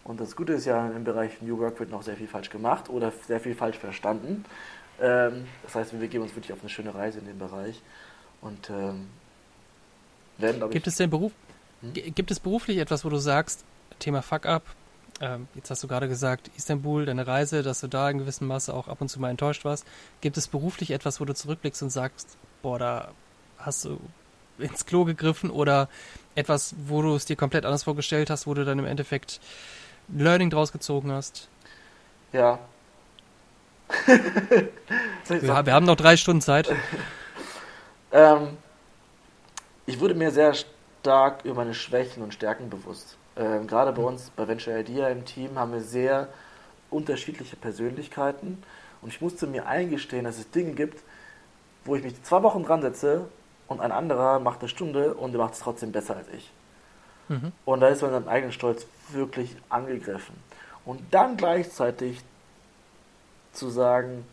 Und 0.04 0.20
das 0.20 0.36
Gute 0.36 0.54
ist 0.54 0.66
ja, 0.66 0.88
im 0.88 1.04
Bereich 1.04 1.42
New 1.42 1.60
Work 1.60 1.80
wird 1.80 1.92
noch 1.92 2.02
sehr 2.02 2.16
viel 2.16 2.28
falsch 2.28 2.50
gemacht 2.50 2.90
oder 2.90 3.12
sehr 3.28 3.40
viel 3.40 3.54
falsch 3.54 3.78
verstanden. 3.78 4.46
Ähm, 5.02 5.46
das 5.64 5.76
heißt, 5.76 6.00
wir 6.00 6.08
geben 6.08 6.24
uns 6.24 6.36
wirklich 6.36 6.54
auf 6.54 6.62
eine 6.62 6.70
schöne 6.70 6.94
Reise 6.96 7.20
in 7.20 7.26
dem 7.26 7.38
Bereich. 7.38 7.82
Und 8.42 8.70
ähm, 8.70 9.08
werden, 10.40 10.70
gibt 10.72 10.88
es 10.88 10.96
denn 10.96 11.10
Beruf, 11.10 11.32
hm? 11.82 11.94
gibt 11.94 12.32
es 12.32 12.40
beruflich 12.40 12.78
etwas, 12.78 13.06
wo 13.06 13.10
du 13.10 13.18
sagst, 13.18 13.64
Thema 14.00 14.22
Fuck-up, 14.22 14.64
ähm, 15.22 15.48
jetzt 15.56 15.70
hast 15.70 15.84
du 15.84 15.88
gerade 15.88 16.08
gesagt, 16.08 16.50
Istanbul, 16.56 17.06
deine 17.06 17.28
Reise, 17.28 17.62
dass 17.62 17.82
du 17.82 17.88
da 17.88 18.10
in 18.10 18.20
gewissem 18.20 18.48
Maße 18.48 18.74
auch 18.74 18.88
ab 18.88 19.02
und 19.02 19.10
zu 19.10 19.20
mal 19.20 19.30
enttäuscht 19.30 19.66
warst. 19.66 19.86
Gibt 20.22 20.38
es 20.38 20.48
beruflich 20.48 20.92
etwas, 20.92 21.20
wo 21.20 21.26
du 21.26 21.34
zurückblickst 21.34 21.84
und 21.84 21.90
sagst, 21.90 22.38
boah, 22.62 22.80
da 22.80 23.12
hast 23.58 23.86
du 23.86 24.00
ins 24.58 24.86
Klo 24.86 25.06
gegriffen 25.06 25.50
oder 25.50 25.90
etwas, 26.36 26.76
wo 26.86 27.02
du 27.02 27.16
es 27.16 27.26
dir 27.26 27.36
komplett 27.36 27.66
anders 27.66 27.84
vorgestellt 27.84 28.30
hast, 28.30 28.48
wo 28.48 28.54
du 28.54 28.64
dann 28.64 28.80
im 28.80 28.86
Endeffekt 28.86 29.40
Learning 30.08 30.50
draus 30.50 30.72
gezogen 30.72 31.12
hast? 31.12 31.50
Ja. 32.32 32.60
wir, 34.06 35.66
wir 35.66 35.74
haben 35.74 35.86
noch 35.86 35.96
drei 35.96 36.16
Stunden 36.16 36.42
Zeit. 36.42 36.70
ähm, 38.12 38.58
ich 39.90 40.00
wurde 40.00 40.14
mir 40.14 40.30
sehr 40.30 40.54
stark 40.54 41.44
über 41.46 41.56
meine 41.56 41.74
Schwächen 41.74 42.22
und 42.22 42.32
Stärken 42.32 42.70
bewusst. 42.70 43.18
Ähm, 43.36 43.66
gerade 43.66 43.92
bei 43.92 44.04
uns 44.04 44.30
bei 44.36 44.48
Venture 44.48 44.78
Idea 44.78 45.10
im 45.10 45.26
Team 45.26 45.58
haben 45.58 45.74
wir 45.74 45.82
sehr 45.82 46.28
unterschiedliche 46.92 47.56
Persönlichkeiten 47.56 48.62
und 49.02 49.10
ich 49.10 49.20
musste 49.20 49.48
mir 49.48 49.66
eingestehen, 49.66 50.26
dass 50.26 50.38
es 50.38 50.52
Dinge 50.52 50.74
gibt, 50.74 51.02
wo 51.86 51.96
ich 51.96 52.04
mich 52.04 52.22
zwei 52.22 52.44
Wochen 52.44 52.64
dran 52.64 52.84
setze 52.84 53.26
und 53.68 53.82
ein 53.82 53.92
anderer 53.92 54.40
macht 54.40 54.60
eine 54.60 54.70
Stunde 54.70 55.16
und 55.16 55.32
der 55.32 55.42
macht 55.42 55.56
es 55.56 55.60
trotzdem 55.60 55.92
besser 55.92 56.18
als 56.18 56.28
ich. 56.38 56.52
Mhm. 57.28 57.52
Und 57.66 57.80
da 57.80 57.88
ist 57.88 58.04
man 58.04 58.12
seinem 58.12 58.28
eigenen 58.28 58.52
Stolz 58.52 58.86
wirklich 59.10 59.56
angegriffen. 59.70 60.36
Und 60.86 61.02
dann 61.12 61.36
gleichzeitig 61.36 62.22
zu 63.54 63.70
sagen, 63.70 64.24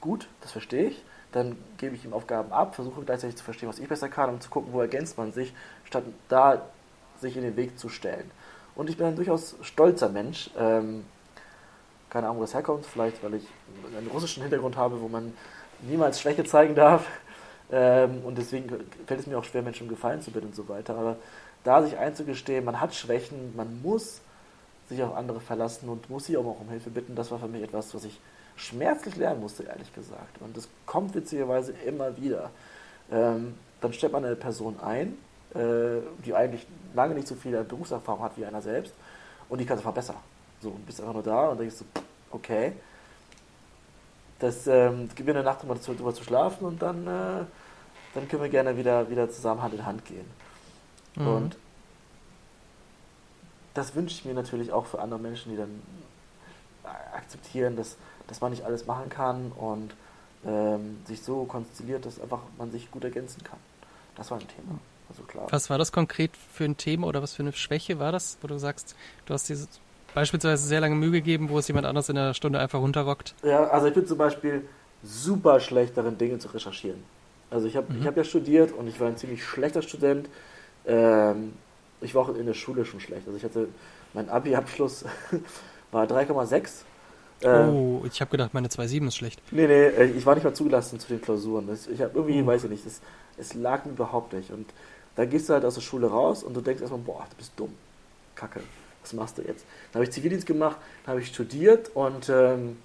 gut, 0.00 0.28
das 0.40 0.52
verstehe 0.52 0.90
ich, 0.90 1.02
dann 1.32 1.56
gebe 1.78 1.94
ich 1.94 2.04
ihm 2.04 2.12
Aufgaben 2.12 2.52
ab, 2.52 2.74
versuche 2.74 3.02
gleichzeitig 3.02 3.36
zu 3.36 3.44
verstehen, 3.44 3.68
was 3.68 3.78
ich 3.78 3.88
besser 3.88 4.08
kann, 4.08 4.30
um 4.30 4.40
zu 4.40 4.50
gucken, 4.50 4.72
wo 4.72 4.80
ergänzt 4.80 5.16
man 5.16 5.32
sich, 5.32 5.52
statt 5.84 6.04
da 6.28 6.62
sich 7.18 7.36
in 7.36 7.42
den 7.42 7.56
Weg 7.56 7.78
zu 7.78 7.88
stellen. 7.88 8.30
Und 8.74 8.88
ich 8.88 8.96
bin 8.96 9.06
ein 9.06 9.16
durchaus 9.16 9.56
stolzer 9.62 10.08
Mensch. 10.08 10.50
Ähm, 10.58 11.04
keine 12.08 12.26
Ahnung, 12.26 12.38
wo 12.38 12.42
das 12.42 12.54
herkommt, 12.54 12.86
vielleicht 12.86 13.22
weil 13.22 13.34
ich 13.34 13.46
einen 13.96 14.08
russischen 14.08 14.42
Hintergrund 14.42 14.76
habe, 14.76 15.00
wo 15.00 15.08
man 15.08 15.32
niemals 15.82 16.20
Schwäche 16.20 16.44
zeigen 16.44 16.74
darf. 16.74 17.06
Ähm, 17.70 18.22
und 18.24 18.36
deswegen 18.36 18.68
fällt 19.06 19.20
es 19.20 19.26
mir 19.26 19.38
auch 19.38 19.44
schwer, 19.44 19.62
Menschen 19.62 19.88
Gefallen 19.88 20.20
zu 20.20 20.30
bitten 20.30 20.46
und 20.46 20.56
so 20.56 20.68
weiter. 20.68 20.96
Aber 20.96 21.16
da 21.62 21.82
sich 21.82 21.96
einzugestehen, 21.96 22.64
man 22.64 22.80
hat 22.80 22.94
Schwächen, 22.94 23.54
man 23.56 23.80
muss 23.82 24.20
sich 24.88 25.02
auf 25.02 25.14
andere 25.14 25.40
verlassen 25.40 25.88
und 25.88 26.10
muss 26.10 26.24
sie 26.24 26.36
auch 26.36 26.60
um 26.60 26.68
Hilfe 26.68 26.90
bitten, 26.90 27.14
das 27.14 27.30
war 27.30 27.38
für 27.38 27.46
mich 27.46 27.62
etwas, 27.62 27.94
was 27.94 28.04
ich 28.04 28.18
schmerzlich 28.60 29.16
lernen 29.16 29.40
musste, 29.40 29.62
ehrlich 29.62 29.92
gesagt. 29.94 30.40
Und 30.40 30.56
das 30.56 30.68
kommt 30.86 31.14
witzigerweise 31.14 31.72
immer 31.86 32.16
wieder. 32.16 32.50
Ähm, 33.10 33.54
dann 33.80 33.92
stellt 33.92 34.12
man 34.12 34.24
eine 34.24 34.36
Person 34.36 34.78
ein, 34.80 35.16
äh, 35.54 36.02
die 36.24 36.34
eigentlich 36.34 36.66
lange 36.94 37.14
nicht 37.14 37.26
so 37.26 37.34
viel 37.34 37.62
Berufserfahrung 37.64 38.22
hat 38.22 38.36
wie 38.36 38.44
einer 38.44 38.60
selbst 38.60 38.94
und 39.48 39.58
die 39.58 39.64
kann 39.64 39.78
es 39.78 39.80
einfach 39.80 39.94
besser. 39.94 40.14
So, 40.60 40.70
du 40.70 40.78
bist 40.78 41.00
einfach 41.00 41.14
nur 41.14 41.22
da 41.22 41.48
und 41.48 41.58
denkst 41.58 41.76
so, 41.76 41.84
okay, 42.30 42.72
das 44.38 44.66
ähm, 44.66 45.08
gibt 45.14 45.26
mir 45.26 45.34
eine 45.34 45.42
Nacht, 45.42 45.64
um 45.64 45.68
darüber 45.68 46.14
zu 46.14 46.22
schlafen 46.22 46.66
und 46.66 46.82
dann, 46.82 47.06
äh, 47.06 47.44
dann 48.14 48.28
können 48.28 48.42
wir 48.42 48.50
gerne 48.50 48.76
wieder, 48.76 49.08
wieder 49.10 49.30
zusammen 49.30 49.62
Hand 49.62 49.74
in 49.74 49.86
Hand 49.86 50.04
gehen. 50.04 50.26
Mhm. 51.16 51.26
Und 51.26 51.56
das 53.74 53.94
wünsche 53.94 54.14
ich 54.14 54.24
mir 54.24 54.34
natürlich 54.34 54.72
auch 54.72 54.86
für 54.86 55.00
andere 55.00 55.20
Menschen, 55.20 55.52
die 55.52 55.56
dann 55.56 55.82
akzeptieren, 57.14 57.76
dass, 57.76 57.96
dass 58.26 58.40
man 58.40 58.50
nicht 58.50 58.64
alles 58.64 58.86
machen 58.86 59.08
kann 59.08 59.52
und 59.52 59.94
ähm, 60.44 60.98
sich 61.04 61.22
so 61.22 61.44
konstelliert, 61.44 62.06
dass 62.06 62.20
einfach 62.20 62.40
man 62.58 62.70
sich 62.70 62.90
gut 62.90 63.04
ergänzen 63.04 63.42
kann. 63.44 63.58
Das 64.16 64.30
war 64.30 64.38
ein 64.38 64.46
Thema. 64.48 64.78
Also 65.08 65.22
klar. 65.24 65.46
Was 65.50 65.70
war 65.70 65.78
das 65.78 65.92
konkret 65.92 66.30
für 66.52 66.64
ein 66.64 66.76
Thema 66.76 67.06
oder 67.06 67.22
was 67.22 67.34
für 67.34 67.42
eine 67.42 67.52
Schwäche 67.52 67.98
war 67.98 68.12
das, 68.12 68.38
wo 68.40 68.48
du 68.48 68.58
sagst, 68.58 68.94
du 69.26 69.34
hast 69.34 69.48
dieses 69.48 69.68
beispielsweise 70.14 70.66
sehr 70.66 70.80
lange 70.80 70.94
Mühe 70.94 71.10
gegeben, 71.10 71.48
wo 71.50 71.58
es 71.58 71.68
jemand 71.68 71.86
anders 71.86 72.08
in 72.08 72.18
einer 72.18 72.34
Stunde 72.34 72.58
einfach 72.58 72.80
runterrockt? 72.80 73.34
Ja, 73.42 73.68
also 73.68 73.86
ich 73.86 73.94
bin 73.94 74.06
zum 74.06 74.18
Beispiel 74.18 74.68
super 75.02 75.60
schlecht 75.60 75.96
darin, 75.96 76.18
Dinge 76.18 76.38
zu 76.38 76.48
recherchieren. 76.48 77.02
Also 77.50 77.66
ich 77.66 77.76
habe 77.76 77.92
mhm. 77.92 78.04
hab 78.04 78.16
ja 78.16 78.24
studiert 78.24 78.72
und 78.72 78.86
ich 78.86 79.00
war 79.00 79.08
ein 79.08 79.16
ziemlich 79.16 79.44
schlechter 79.44 79.82
Student. 79.82 80.28
Ähm, 80.86 81.54
ich 82.00 82.14
war 82.14 82.22
auch 82.22 82.34
in 82.34 82.46
der 82.46 82.54
Schule 82.54 82.84
schon 82.84 83.00
schlecht. 83.00 83.26
Also 83.26 83.36
ich 83.36 83.44
hatte, 83.44 83.68
mein 84.14 84.28
Abi-Abschluss 84.28 85.04
war 85.92 86.06
3,6. 86.06 86.82
Ähm, 87.42 87.68
oh, 87.70 88.02
ich 88.04 88.20
habe 88.20 88.30
gedacht, 88.30 88.52
meine 88.52 88.68
2,7 88.68 89.08
ist 89.08 89.16
schlecht. 89.16 89.40
Nee, 89.50 89.66
nee, 89.66 89.86
äh, 89.86 90.04
ich 90.10 90.26
war 90.26 90.34
nicht 90.34 90.44
mal 90.44 90.54
zugelassen 90.54 91.00
zu 91.00 91.08
den 91.08 91.22
Klausuren. 91.22 91.68
Ich 91.92 92.00
habe 92.00 92.12
irgendwie, 92.14 92.42
oh. 92.42 92.46
weiß 92.46 92.64
ich 92.64 92.70
nicht, 92.70 92.86
das, 92.86 93.00
es 93.38 93.54
lag 93.54 93.84
mir 93.84 93.92
überhaupt 93.92 94.32
nicht. 94.32 94.50
Und 94.50 94.66
da 95.16 95.24
gehst 95.24 95.48
du 95.48 95.54
halt 95.54 95.64
aus 95.64 95.74
der 95.74 95.80
Schule 95.80 96.08
raus 96.08 96.42
und 96.42 96.54
du 96.54 96.60
denkst 96.60 96.82
erstmal, 96.82 97.00
boah, 97.00 97.26
du 97.30 97.36
bist 97.36 97.52
dumm. 97.56 97.74
Kacke 98.34 98.60
was 99.02 99.12
machst 99.12 99.38
du 99.38 99.42
jetzt? 99.42 99.64
Dann 99.92 100.00
habe 100.00 100.04
ich 100.04 100.12
Zivildienst 100.12 100.46
gemacht, 100.46 100.76
dann 101.04 101.12
habe 101.12 101.20
ich 101.20 101.28
studiert 101.28 101.90
und 101.94 102.28
ähm, 102.28 102.76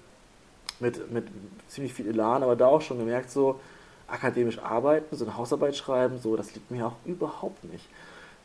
mit, 0.80 1.10
mit 1.10 1.26
ziemlich 1.68 1.92
viel 1.92 2.08
Elan, 2.08 2.42
aber 2.42 2.56
da 2.56 2.66
auch 2.66 2.82
schon 2.82 2.98
gemerkt, 2.98 3.30
so 3.30 3.60
akademisch 4.08 4.58
arbeiten, 4.58 5.16
so 5.16 5.24
eine 5.24 5.36
Hausarbeit 5.36 5.76
schreiben, 5.76 6.18
so, 6.18 6.36
das 6.36 6.54
liegt 6.54 6.70
mir 6.70 6.86
auch 6.86 6.96
überhaupt 7.04 7.64
nicht. 7.64 7.86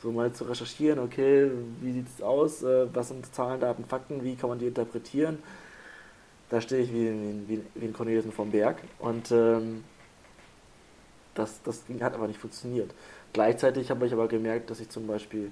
So 0.01 0.11
mal 0.11 0.33
zu 0.33 0.45
recherchieren, 0.45 0.99
okay, 0.99 1.51
wie 1.81 1.91
sieht 1.91 2.07
es 2.07 2.23
aus, 2.23 2.63
äh, 2.63 2.87
was 2.93 3.09
sind 3.09 3.33
Zahlen, 3.33 3.59
Daten, 3.59 3.85
Fakten, 3.85 4.23
wie 4.23 4.35
kann 4.35 4.49
man 4.49 4.57
die 4.57 4.67
interpretieren? 4.67 5.39
Da 6.49 6.59
stehe 6.59 6.81
ich 6.81 6.91
wie, 6.91 7.11
wie, 7.47 7.61
wie 7.75 7.85
ein 7.85 7.93
Cornelius 7.93 8.25
vom 8.33 8.51
Berg 8.51 8.77
und 8.99 9.31
ähm, 9.31 9.83
das, 11.35 11.61
das 11.63 11.83
hat 12.01 12.13
aber 12.13 12.27
nicht 12.27 12.39
funktioniert. 12.39 12.91
Gleichzeitig 13.33 13.89
habe 13.89 14.05
ich 14.05 14.13
aber 14.13 14.27
gemerkt, 14.27 14.69
dass 14.69 14.79
ich 14.79 14.89
zum 14.89 15.07
Beispiel 15.07 15.51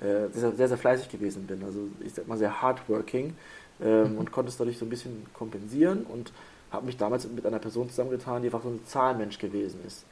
äh, 0.00 0.28
sehr, 0.32 0.52
sehr, 0.52 0.68
sehr 0.68 0.76
fleißig 0.76 1.08
gewesen 1.08 1.46
bin. 1.46 1.62
Also 1.64 1.88
ich 2.00 2.12
sag 2.12 2.26
mal 2.26 2.36
sehr 2.36 2.60
hardworking 2.60 3.34
ähm, 3.80 4.12
mhm. 4.12 4.18
und 4.18 4.32
konnte 4.32 4.50
es 4.50 4.56
dadurch 4.56 4.76
so 4.76 4.84
ein 4.84 4.90
bisschen 4.90 5.24
kompensieren 5.32 6.04
und 6.04 6.32
habe 6.70 6.86
mich 6.86 6.96
damals 6.96 7.28
mit 7.28 7.46
einer 7.46 7.58
Person 7.60 7.88
zusammengetan, 7.88 8.42
die 8.42 8.48
einfach 8.48 8.62
so 8.62 8.68
ein 8.68 8.84
Zahlenmensch 8.84 9.38
gewesen 9.38 9.80
ist. 9.86 10.04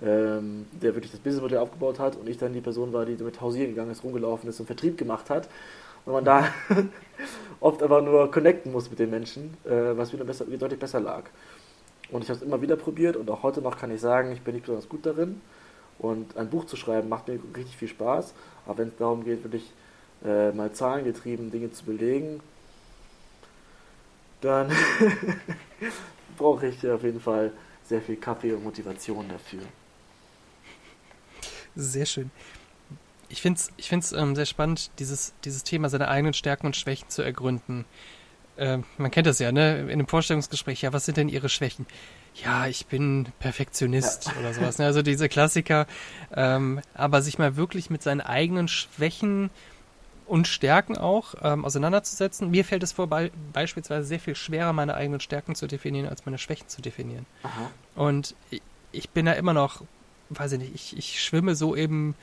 Ähm, 0.00 0.66
der 0.80 0.94
wirklich 0.94 1.10
das 1.10 1.18
Businessmodell 1.18 1.58
aufgebaut 1.58 1.98
hat 1.98 2.14
und 2.14 2.28
ich 2.28 2.38
dann 2.38 2.52
die 2.52 2.60
Person 2.60 2.92
war, 2.92 3.04
die 3.04 3.20
mit 3.20 3.40
hausieren 3.40 3.70
gegangen 3.70 3.90
ist, 3.90 4.04
rumgelaufen 4.04 4.48
ist 4.48 4.60
und 4.60 4.66
Vertrieb 4.66 4.96
gemacht 4.96 5.28
hat. 5.28 5.48
Und 6.06 6.12
man 6.12 6.24
da 6.24 6.48
oft 7.60 7.82
einfach 7.82 8.00
nur 8.02 8.30
connecten 8.30 8.70
muss 8.70 8.88
mit 8.90 9.00
den 9.00 9.10
Menschen, 9.10 9.56
äh, 9.64 9.96
was 9.96 10.12
wieder 10.12 10.24
besser, 10.24 10.44
deutlich 10.44 10.78
besser 10.78 11.00
lag. 11.00 11.24
Und 12.12 12.22
ich 12.22 12.30
habe 12.30 12.38
es 12.38 12.44
immer 12.44 12.62
wieder 12.62 12.76
probiert 12.76 13.16
und 13.16 13.28
auch 13.28 13.42
heute 13.42 13.60
noch 13.60 13.76
kann 13.76 13.90
ich 13.90 14.00
sagen, 14.00 14.30
ich 14.30 14.42
bin 14.42 14.54
nicht 14.54 14.64
besonders 14.64 14.88
gut 14.88 15.04
darin. 15.04 15.40
Und 15.98 16.36
ein 16.36 16.48
Buch 16.48 16.64
zu 16.64 16.76
schreiben 16.76 17.08
macht 17.08 17.26
mir 17.26 17.40
richtig 17.56 17.76
viel 17.76 17.88
Spaß. 17.88 18.34
Aber 18.66 18.78
wenn 18.78 18.88
es 18.88 18.96
darum 18.96 19.24
geht, 19.24 19.42
wirklich 19.42 19.72
äh, 20.24 20.52
mal 20.52 20.72
zahlengetrieben 20.72 21.50
Dinge 21.50 21.72
zu 21.72 21.84
belegen, 21.84 22.40
dann 24.40 24.70
brauche 26.38 26.68
ich 26.68 26.88
auf 26.88 27.02
jeden 27.02 27.20
Fall 27.20 27.52
sehr 27.84 28.00
viel 28.00 28.16
Kaffee 28.16 28.52
und 28.52 28.62
Motivation 28.62 29.28
dafür. 29.28 29.62
Sehr 31.74 32.06
schön. 32.06 32.30
Ich 33.28 33.42
finde 33.42 33.58
es 33.58 33.70
ich 33.76 33.88
find's, 33.88 34.12
ähm, 34.12 34.34
sehr 34.34 34.46
spannend, 34.46 34.90
dieses, 34.98 35.34
dieses 35.44 35.62
Thema 35.64 35.90
seine 35.90 36.08
eigenen 36.08 36.34
Stärken 36.34 36.66
und 36.66 36.76
Schwächen 36.76 37.08
zu 37.10 37.22
ergründen. 37.22 37.84
Ähm, 38.56 38.84
man 38.96 39.10
kennt 39.10 39.26
das 39.26 39.38
ja, 39.38 39.52
ne? 39.52 39.80
In 39.80 39.90
einem 39.90 40.08
Vorstellungsgespräch, 40.08 40.82
ja, 40.82 40.92
was 40.92 41.04
sind 41.04 41.16
denn 41.16 41.28
Ihre 41.28 41.48
Schwächen? 41.48 41.86
ja, 42.44 42.66
ich 42.66 42.86
bin 42.86 43.26
Perfektionist 43.38 44.26
ja. 44.26 44.32
oder 44.40 44.54
sowas. 44.54 44.78
Ne? 44.78 44.86
Also 44.86 45.02
diese 45.02 45.28
Klassiker. 45.28 45.86
Ähm, 46.34 46.80
aber 46.94 47.22
sich 47.22 47.38
mal 47.38 47.56
wirklich 47.56 47.90
mit 47.90 48.02
seinen 48.02 48.20
eigenen 48.20 48.68
Schwächen 48.68 49.50
und 50.26 50.46
Stärken 50.46 50.96
auch 50.96 51.34
ähm, 51.42 51.64
auseinanderzusetzen. 51.64 52.50
Mir 52.50 52.64
fällt 52.64 52.82
es 52.82 52.92
vor, 52.92 53.06
be 53.06 53.30
beispielsweise 53.52 54.06
sehr 54.06 54.20
viel 54.20 54.36
schwerer, 54.36 54.72
meine 54.72 54.94
eigenen 54.94 55.20
Stärken 55.20 55.54
zu 55.54 55.66
definieren, 55.66 56.08
als 56.08 56.26
meine 56.26 56.38
Schwächen 56.38 56.68
zu 56.68 56.82
definieren. 56.82 57.26
Aha. 57.42 57.70
Und 57.94 58.34
ich, 58.50 58.62
ich, 58.92 59.10
bin 59.10 59.26
da 59.26 59.32
immer 59.32 59.54
noch, 59.54 59.82
weiß 60.30 60.52
ich 60.52 60.58
nicht, 60.58 60.74
ich, 60.74 60.96
ich 60.96 61.22
schwimme 61.22 61.54
so 61.54 61.74
eben 61.76 62.14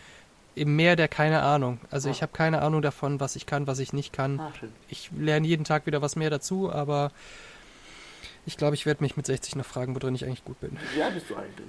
im 0.56 0.76
Meer 0.76 0.95
der 0.95 1.08
keine 1.08 1.41
Ahnung. 1.41 1.80
Also 1.91 2.08
ja. 2.08 2.14
ich 2.14 2.22
habe 2.22 2.32
keine 2.32 2.62
Ahnung 2.62 2.82
davon, 2.82 3.20
was 3.20 3.36
ich 3.36 3.45
kann, 3.45 3.68
was 3.68 3.80
ich 3.80 3.93
nicht 3.93 4.14
kann. 4.14 4.39
Ah, 4.39 4.51
ich 4.88 5.12
lerne 5.18 5.47
jeden 5.47 5.66
Tag 5.66 5.86
wieder 5.86 6.01
was 6.01 6.16
mehr 6.16 6.30
dazu, 6.30 6.72
aber 6.72 7.12
ich 8.45 8.58
glaube, 8.58 8.76
ich 8.76 8.86
werde 8.86 9.03
mich 9.03 9.18
mit 9.18 9.26
60 9.26 9.56
noch 9.56 9.66
fragen, 9.66 9.95
worin 9.95 10.16
ich 10.16 10.26
eigentlich 10.26 10.45
gut 10.45 10.60
bin. 10.62 10.78
Wie 10.93 11.03
alt 11.03 11.14
bist 11.14 11.30
du 11.30 11.36
eigentlich? 11.36 11.68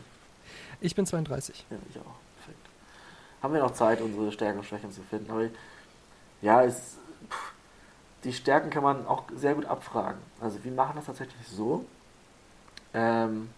Ich 0.81 0.95
bin 0.95 1.07
32. 1.07 1.67
Ja, 1.71 1.77
ich 1.91 1.99
auch. 1.99 2.15
Perfekt. 2.37 2.69
Haben 3.43 3.55
wir 3.55 3.61
noch 3.61 3.73
Zeit, 3.73 4.01
unsere 4.01 4.31
Stärken 4.31 4.59
und 4.59 4.65
Schwächen 4.65 4.93
zu 4.93 5.03
finden. 5.03 5.31
Aber 5.31 5.49
ja, 6.43 6.63
es, 6.63 6.99
pff, 7.29 7.53
die 8.25 8.33
Stärken 8.33 8.71
kann 8.71 8.83
man 8.83 9.07
auch 9.07 9.25
sehr 9.35 9.55
gut 9.55 9.65
abfragen. 9.65 10.21
Also 10.41 10.63
wir 10.63 10.73
machen 10.73 10.93
das 10.97 11.07
tatsächlich 11.07 11.47
so, 11.49 11.87
ähm, 12.93 13.49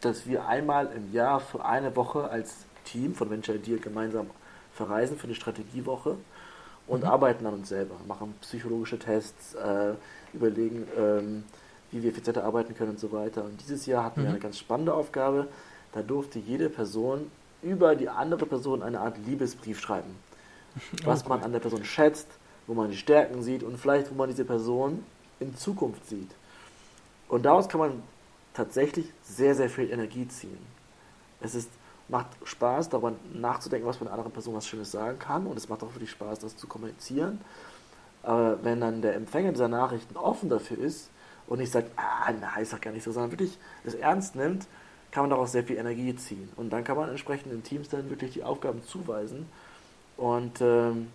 dass 0.00 0.26
wir 0.26 0.46
einmal 0.46 0.90
im 0.92 1.12
Jahr 1.12 1.40
für 1.40 1.64
eine 1.64 1.94
Woche 1.96 2.28
als 2.28 2.64
Team 2.84 3.14
von 3.14 3.30
Venture 3.30 3.56
Idea 3.56 3.78
gemeinsam 3.78 4.30
verreisen 4.72 5.18
für 5.18 5.24
eine 5.24 5.34
Strategiewoche 5.34 6.16
und 6.86 7.02
mhm. 7.02 7.08
arbeiten 7.08 7.46
an 7.46 7.54
uns 7.54 7.68
selber, 7.68 7.94
machen 8.08 8.34
psychologische 8.40 8.98
Tests, 8.98 9.54
äh, 9.54 9.94
überlegen, 10.32 10.86
ähm, 10.96 11.44
wie 11.90 12.02
wir 12.02 12.10
effizienter 12.10 12.44
arbeiten 12.44 12.74
können 12.74 12.90
und 12.90 13.00
so 13.00 13.12
weiter. 13.12 13.44
Und 13.44 13.60
dieses 13.60 13.86
Jahr 13.86 14.04
hatten 14.04 14.20
mhm. 14.20 14.24
wir 14.24 14.30
eine 14.30 14.40
ganz 14.40 14.58
spannende 14.58 14.94
Aufgabe. 14.94 15.48
Da 15.92 16.02
durfte 16.02 16.38
jede 16.38 16.68
Person 16.68 17.30
über 17.62 17.94
die 17.94 18.08
andere 18.08 18.46
Person 18.46 18.82
eine 18.82 19.00
Art 19.00 19.18
Liebesbrief 19.26 19.80
schreiben. 19.80 20.16
Was 21.04 21.26
oh, 21.26 21.28
man 21.28 21.42
an 21.42 21.52
der 21.52 21.60
Person 21.60 21.84
schätzt, 21.84 22.28
wo 22.66 22.74
man 22.74 22.90
die 22.90 22.96
Stärken 22.96 23.42
sieht 23.42 23.62
und 23.62 23.76
vielleicht, 23.76 24.10
wo 24.10 24.14
man 24.14 24.28
diese 24.28 24.44
Person 24.44 25.04
in 25.40 25.56
Zukunft 25.56 26.08
sieht. 26.08 26.30
Und 27.28 27.44
daraus 27.44 27.68
kann 27.68 27.80
man 27.80 28.02
tatsächlich 28.54 29.12
sehr, 29.22 29.54
sehr 29.54 29.70
viel 29.70 29.90
Energie 29.90 30.26
ziehen. 30.28 30.58
Es 31.40 31.54
ist, 31.54 31.70
macht 32.08 32.26
Spaß, 32.44 32.88
darüber 32.88 33.12
nachzudenken, 33.32 33.86
was 33.86 34.00
man 34.00 34.08
einer 34.08 34.18
anderen 34.18 34.32
Person 34.32 34.54
was 34.54 34.66
Schönes 34.66 34.90
sagen 34.90 35.18
kann. 35.18 35.46
Und 35.46 35.56
es 35.56 35.68
macht 35.68 35.82
auch 35.82 35.94
wirklich 35.94 36.10
Spaß, 36.10 36.40
das 36.40 36.56
zu 36.56 36.66
kommunizieren. 36.66 37.40
Aber 38.22 38.62
wenn 38.62 38.80
dann 38.80 39.00
der 39.02 39.14
Empfänger 39.14 39.52
dieser 39.52 39.68
Nachrichten 39.68 40.16
offen 40.16 40.48
dafür 40.48 40.78
ist 40.78 41.10
und 41.46 41.58
nicht 41.58 41.72
sagt, 41.72 41.90
ah, 41.96 42.30
nein, 42.32 42.62
ist 42.62 42.72
doch 42.72 42.80
gar 42.80 42.92
nicht 42.92 43.04
so, 43.04 43.12
sondern 43.12 43.30
wirklich 43.30 43.58
es 43.84 43.94
ernst 43.94 44.34
nimmt, 44.36 44.66
kann 45.10 45.24
man 45.24 45.30
daraus 45.30 45.52
sehr 45.52 45.64
viel 45.64 45.76
Energie 45.76 46.14
ziehen. 46.14 46.48
Und 46.56 46.70
dann 46.70 46.84
kann 46.84 46.96
man 46.96 47.08
entsprechend 47.08 47.52
in 47.52 47.62
Teams 47.62 47.88
dann 47.88 48.10
wirklich 48.10 48.32
die 48.32 48.44
Aufgaben 48.44 48.82
zuweisen. 48.84 49.48
Und 50.16 50.60
ähm, 50.60 51.08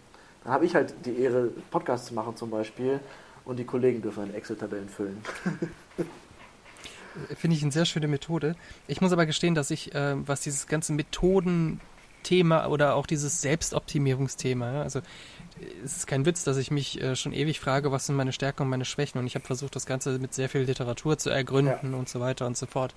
dann 0.43 0.53
habe 0.53 0.65
ich 0.65 0.75
halt 0.75 0.93
die 1.05 1.19
Ehre, 1.19 1.51
Podcasts 1.71 2.07
zu 2.07 2.13
machen 2.13 2.36
zum 2.36 2.49
Beispiel 2.49 2.99
und 3.45 3.57
die 3.57 3.65
Kollegen 3.65 4.01
dürfen 4.01 4.27
dann 4.27 4.36
Excel-Tabellen 4.36 4.89
füllen. 4.89 5.21
Finde 7.38 7.55
ich 7.55 7.63
eine 7.63 7.72
sehr 7.72 7.86
schöne 7.86 8.07
Methode. 8.07 8.55
Ich 8.88 9.01
muss 9.01 9.11
aber 9.11 9.26
gestehen, 9.26 9.55
dass 9.55 9.72
ich, 9.72 9.93
äh, 9.95 10.16
was 10.28 10.41
dieses 10.41 10.68
ganze 10.68 10.93
Methodenthema 10.93 12.68
oder 12.68 12.95
auch 12.95 13.07
dieses 13.07 13.41
Selbstoptimierungsthema, 13.41 14.74
ja, 14.74 14.82
also 14.82 15.01
es 15.84 15.97
ist 15.97 16.07
kein 16.07 16.26
Witz, 16.26 16.43
dass 16.43 16.57
ich 16.57 16.72
mich 16.72 17.01
äh, 17.01 17.16
schon 17.16 17.32
ewig 17.32 17.59
frage, 17.59 17.91
was 17.91 18.07
sind 18.07 18.16
meine 18.16 18.34
Stärken 18.34 18.63
und 18.63 18.70
meine 18.70 18.86
Schwächen 18.86 19.20
und 19.20 19.28
ich 19.28 19.36
habe 19.36 19.45
versucht, 19.45 19.76
das 19.76 19.86
Ganze 19.86 20.20
mit 20.20 20.34
sehr 20.34 20.49
viel 20.49 20.61
Literatur 20.61 21.18
zu 21.18 21.30
ergründen 21.30 21.91
ja. 21.91 21.97
und 21.97 22.09
so 22.09 22.20
weiter 22.20 22.45
und 22.45 22.57
so 22.57 22.66
fort. 22.66 22.93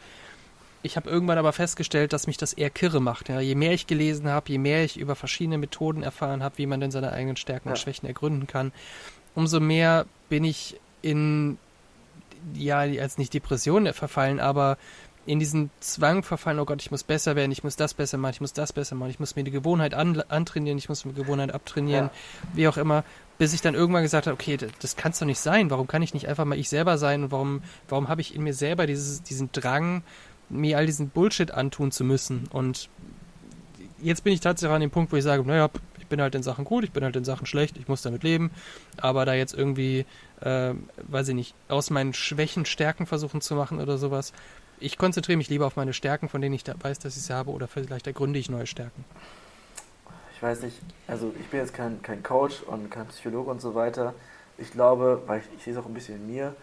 Ich 0.82 0.96
habe 0.96 1.10
irgendwann 1.10 1.38
aber 1.38 1.52
festgestellt, 1.52 2.12
dass 2.12 2.26
mich 2.26 2.36
das 2.36 2.52
eher 2.52 2.70
kirre 2.70 3.00
macht. 3.00 3.28
Ja. 3.28 3.40
Je 3.40 3.56
mehr 3.56 3.72
ich 3.72 3.86
gelesen 3.86 4.28
habe, 4.28 4.50
je 4.50 4.58
mehr 4.58 4.84
ich 4.84 4.96
über 4.96 5.16
verschiedene 5.16 5.58
Methoden 5.58 6.02
erfahren 6.02 6.42
habe, 6.42 6.58
wie 6.58 6.66
man 6.66 6.80
denn 6.80 6.90
seine 6.90 7.12
eigenen 7.12 7.36
Stärken 7.36 7.68
ja. 7.68 7.72
und 7.74 7.78
Schwächen 7.78 8.06
ergründen 8.06 8.46
kann, 8.46 8.72
umso 9.34 9.60
mehr 9.60 10.06
bin 10.28 10.44
ich 10.44 10.80
in, 11.02 11.58
ja, 12.54 12.78
als 12.78 13.18
nicht 13.18 13.34
Depression 13.34 13.92
verfallen, 13.92 14.40
aber 14.40 14.78
in 15.28 15.38
diesen 15.38 15.70
Zwang 15.80 16.22
verfallen, 16.22 16.58
oh 16.58 16.64
Gott, 16.64 16.80
ich 16.80 16.90
muss 16.90 17.04
besser 17.04 17.36
werden, 17.36 17.52
ich 17.52 17.62
muss 17.62 17.76
das 17.76 17.92
besser 17.92 18.16
machen, 18.16 18.32
ich 18.32 18.40
muss 18.40 18.54
das 18.54 18.72
besser 18.72 18.94
machen, 18.94 19.10
ich 19.10 19.20
muss 19.20 19.36
mir 19.36 19.44
die 19.44 19.50
Gewohnheit 19.50 19.92
an, 19.92 20.22
antrainieren, 20.28 20.78
ich 20.78 20.88
muss 20.88 21.04
mir 21.04 21.12
die 21.12 21.22
Gewohnheit 21.22 21.52
abtrainieren, 21.52 22.06
ja. 22.06 22.10
wie 22.54 22.66
auch 22.66 22.78
immer, 22.78 23.04
bis 23.36 23.52
ich 23.52 23.60
dann 23.60 23.74
irgendwann 23.74 24.02
gesagt 24.02 24.26
habe, 24.26 24.34
okay, 24.34 24.56
das, 24.56 24.70
das 24.80 24.96
kann 24.96 25.12
es 25.12 25.18
doch 25.18 25.26
nicht 25.26 25.38
sein, 25.38 25.70
warum 25.70 25.86
kann 25.86 26.00
ich 26.00 26.14
nicht 26.14 26.28
einfach 26.28 26.46
mal 26.46 26.58
ich 26.58 26.70
selber 26.70 26.96
sein 26.96 27.24
und 27.24 27.30
warum, 27.30 27.62
warum 27.88 28.08
habe 28.08 28.22
ich 28.22 28.34
in 28.34 28.42
mir 28.42 28.54
selber 28.54 28.86
dieses, 28.86 29.22
diesen 29.22 29.52
Drang, 29.52 30.02
mir 30.48 30.78
all 30.78 30.86
diesen 30.86 31.10
Bullshit 31.10 31.50
antun 31.50 31.92
zu 31.92 32.04
müssen 32.04 32.46
und 32.50 32.88
jetzt 34.00 34.24
bin 34.24 34.32
ich 34.32 34.40
tatsächlich 34.40 34.74
an 34.74 34.80
dem 34.80 34.90
Punkt, 34.90 35.12
wo 35.12 35.16
ich 35.16 35.24
sage, 35.24 35.42
naja, 35.44 35.68
ich 35.98 36.06
bin 36.06 36.22
halt 36.22 36.34
in 36.34 36.42
Sachen 36.42 36.64
gut, 36.64 36.84
ich 36.84 36.92
bin 36.92 37.04
halt 37.04 37.16
in 37.16 37.24
Sachen 37.24 37.46
schlecht, 37.46 37.76
ich 37.76 37.86
muss 37.86 38.00
damit 38.00 38.22
leben, 38.22 38.50
aber 38.96 39.26
da 39.26 39.34
jetzt 39.34 39.52
irgendwie, 39.52 40.06
äh, 40.40 40.74
weiß 41.08 41.28
ich 41.28 41.34
nicht, 41.34 41.54
aus 41.68 41.90
meinen 41.90 42.14
Schwächen 42.14 42.64
Stärken 42.64 43.06
versuchen 43.06 43.40
zu 43.40 43.54
machen 43.54 43.80
oder 43.80 43.98
sowas, 43.98 44.32
ich 44.80 44.98
konzentriere 44.98 45.36
mich 45.36 45.48
lieber 45.48 45.66
auf 45.66 45.76
meine 45.76 45.92
Stärken, 45.92 46.28
von 46.28 46.40
denen 46.40 46.54
ich 46.54 46.64
weiß, 46.66 46.98
dass 47.00 47.16
ich 47.16 47.22
sie 47.22 47.34
habe, 47.34 47.50
oder 47.50 47.66
vielleicht 47.66 48.06
ergründe 48.06 48.38
ich 48.38 48.48
neue 48.48 48.66
Stärken. 48.66 49.04
Ich 50.34 50.42
weiß 50.42 50.62
nicht, 50.62 50.76
also 51.08 51.34
ich 51.40 51.48
bin 51.48 51.60
jetzt 51.60 51.74
kein, 51.74 52.00
kein 52.02 52.22
Coach 52.22 52.62
und 52.62 52.90
kein 52.90 53.08
Psychologe 53.08 53.50
und 53.50 53.60
so 53.60 53.74
weiter. 53.74 54.14
Ich 54.56 54.70
glaube, 54.70 55.22
weil 55.26 55.40
ich, 55.40 55.46
ich 55.56 55.64
sehe 55.64 55.72
es 55.72 55.78
auch 55.78 55.86
ein 55.86 55.94
bisschen 55.94 56.16
in 56.16 56.26
mir, 56.28 56.54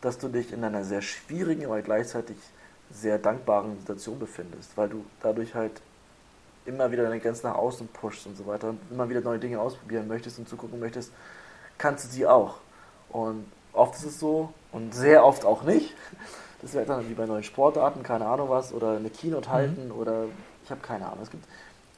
dass 0.00 0.18
du 0.18 0.28
dich 0.28 0.52
in 0.52 0.64
einer 0.64 0.84
sehr 0.84 1.02
schwierigen, 1.02 1.66
aber 1.66 1.80
gleichzeitig 1.82 2.36
sehr 2.90 3.18
dankbaren 3.18 3.78
Situation 3.78 4.18
befindest, 4.18 4.76
weil 4.76 4.88
du 4.88 5.04
dadurch 5.22 5.54
halt 5.54 5.80
immer 6.66 6.90
wieder 6.90 7.04
deine 7.04 7.20
Grenzen 7.20 7.46
nach 7.46 7.54
außen 7.54 7.88
pushst 7.88 8.26
und 8.26 8.36
so 8.36 8.46
weiter 8.46 8.70
und 8.70 8.80
immer 8.90 9.08
wieder 9.08 9.20
neue 9.20 9.38
Dinge 9.38 9.60
ausprobieren 9.60 10.08
möchtest 10.08 10.38
und 10.38 10.48
zugucken 10.48 10.80
möchtest, 10.80 11.12
kannst 11.78 12.04
du 12.04 12.08
sie 12.08 12.26
auch. 12.26 12.56
Und 13.12 13.46
oft 13.72 13.94
ist 13.96 14.04
es 14.04 14.20
so 14.20 14.52
und 14.72 14.94
sehr 14.94 15.24
oft 15.24 15.44
auch 15.44 15.62
nicht, 15.62 15.94
das 16.62 16.74
wäre 16.74 16.84
dann 16.84 17.08
wie 17.08 17.14
bei 17.14 17.26
neuen 17.26 17.42
Sportarten, 17.42 18.02
keine 18.02 18.26
Ahnung 18.26 18.48
was, 18.48 18.72
oder 18.72 18.96
eine 18.96 19.10
Keynote 19.10 19.48
mhm. 19.48 19.52
halten 19.52 19.84
mhm. 19.86 19.92
oder 19.92 20.24
ich 20.64 20.70
habe 20.70 20.80
keine 20.80 21.06
Ahnung. 21.06 21.20
Es 21.22 21.30
gibt 21.30 21.44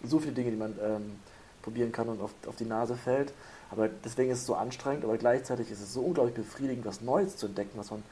so 0.05 0.19
viele 0.19 0.33
Dinge, 0.33 0.51
die 0.51 0.57
man 0.57 0.75
ähm, 0.83 1.19
probieren 1.63 1.93
kann 1.93 2.09
und 2.09 2.21
auf, 2.21 2.33
auf 2.47 2.57
die 2.57 2.65
Nase 2.65 2.95
fällt. 2.95 3.33
Aber 3.71 3.89
deswegen 3.89 4.31
ist 4.31 4.41
es 4.41 4.47
so 4.47 4.55
anstrengend, 4.55 5.05
aber 5.05 5.17
gleichzeitig 5.17 5.71
ist 5.71 5.81
es 5.81 5.95
so 5.95 6.03
unglaublich 6.03 6.35
befriedigend, 6.35 6.85
was 6.85 7.01
Neues 7.01 7.37
zu 7.37 7.47
entdecken, 7.47 7.73
was 7.77 7.91
man 7.91 8.03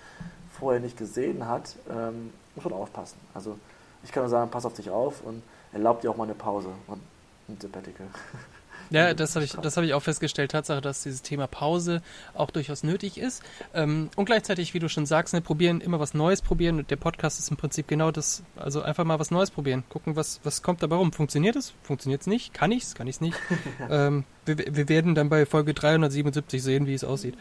vorher 0.58 0.80
nicht 0.80 0.96
gesehen 0.96 1.46
hat. 1.46 1.76
Ähm, 1.90 2.32
muss 2.54 2.64
man 2.64 2.74
aufpassen. 2.74 3.18
Also 3.34 3.58
ich 4.02 4.12
kann 4.12 4.22
nur 4.22 4.30
sagen, 4.30 4.50
pass 4.50 4.64
auf 4.64 4.74
dich 4.74 4.90
auf 4.90 5.22
und 5.22 5.42
erlaub 5.72 6.00
dir 6.00 6.10
auch 6.10 6.16
mal 6.16 6.24
eine 6.24 6.34
Pause 6.34 6.70
und 6.86 7.00
ein 7.48 7.58
Sabbatical. 7.60 8.06
Ja, 8.90 9.14
das 9.14 9.36
habe 9.36 9.44
ich, 9.44 9.52
das 9.52 9.76
hab 9.76 9.84
ich 9.84 9.94
auch 9.94 10.02
festgestellt. 10.02 10.50
Tatsache, 10.50 10.80
dass 10.80 11.02
dieses 11.02 11.22
Thema 11.22 11.46
Pause 11.46 12.02
auch 12.34 12.50
durchaus 12.50 12.82
nötig 12.82 13.18
ist. 13.18 13.42
Ähm, 13.72 14.10
und 14.16 14.24
gleichzeitig, 14.24 14.74
wie 14.74 14.78
du 14.78 14.88
schon 14.88 15.06
sagst, 15.06 15.32
ne, 15.32 15.40
probieren, 15.40 15.80
immer 15.80 16.00
was 16.00 16.14
Neues 16.14 16.42
probieren. 16.42 16.78
Und 16.78 16.90
der 16.90 16.96
Podcast 16.96 17.38
ist 17.38 17.50
im 17.50 17.56
Prinzip 17.56 17.86
genau 17.88 18.10
das. 18.10 18.42
Also 18.56 18.82
einfach 18.82 19.04
mal 19.04 19.18
was 19.18 19.30
Neues 19.30 19.50
probieren. 19.50 19.84
Gucken, 19.88 20.16
was, 20.16 20.40
was 20.44 20.62
kommt 20.62 20.82
dabei 20.82 20.96
rum. 20.96 21.12
Funktioniert 21.12 21.56
es? 21.56 21.72
Funktioniert 21.82 22.22
es 22.22 22.26
nicht? 22.26 22.52
Kann 22.52 22.72
ich 22.72 22.82
es? 22.82 22.94
Kann 22.94 23.06
ich 23.06 23.16
es 23.16 23.20
nicht? 23.20 23.36
ähm, 23.90 24.24
wir, 24.44 24.58
wir, 24.58 24.88
werden 24.88 25.14
dann 25.14 25.28
bei 25.28 25.46
Folge 25.46 25.74
377 25.74 26.62
sehen, 26.62 26.86
wie 26.86 26.94
es 26.94 27.04
aussieht. 27.04 27.36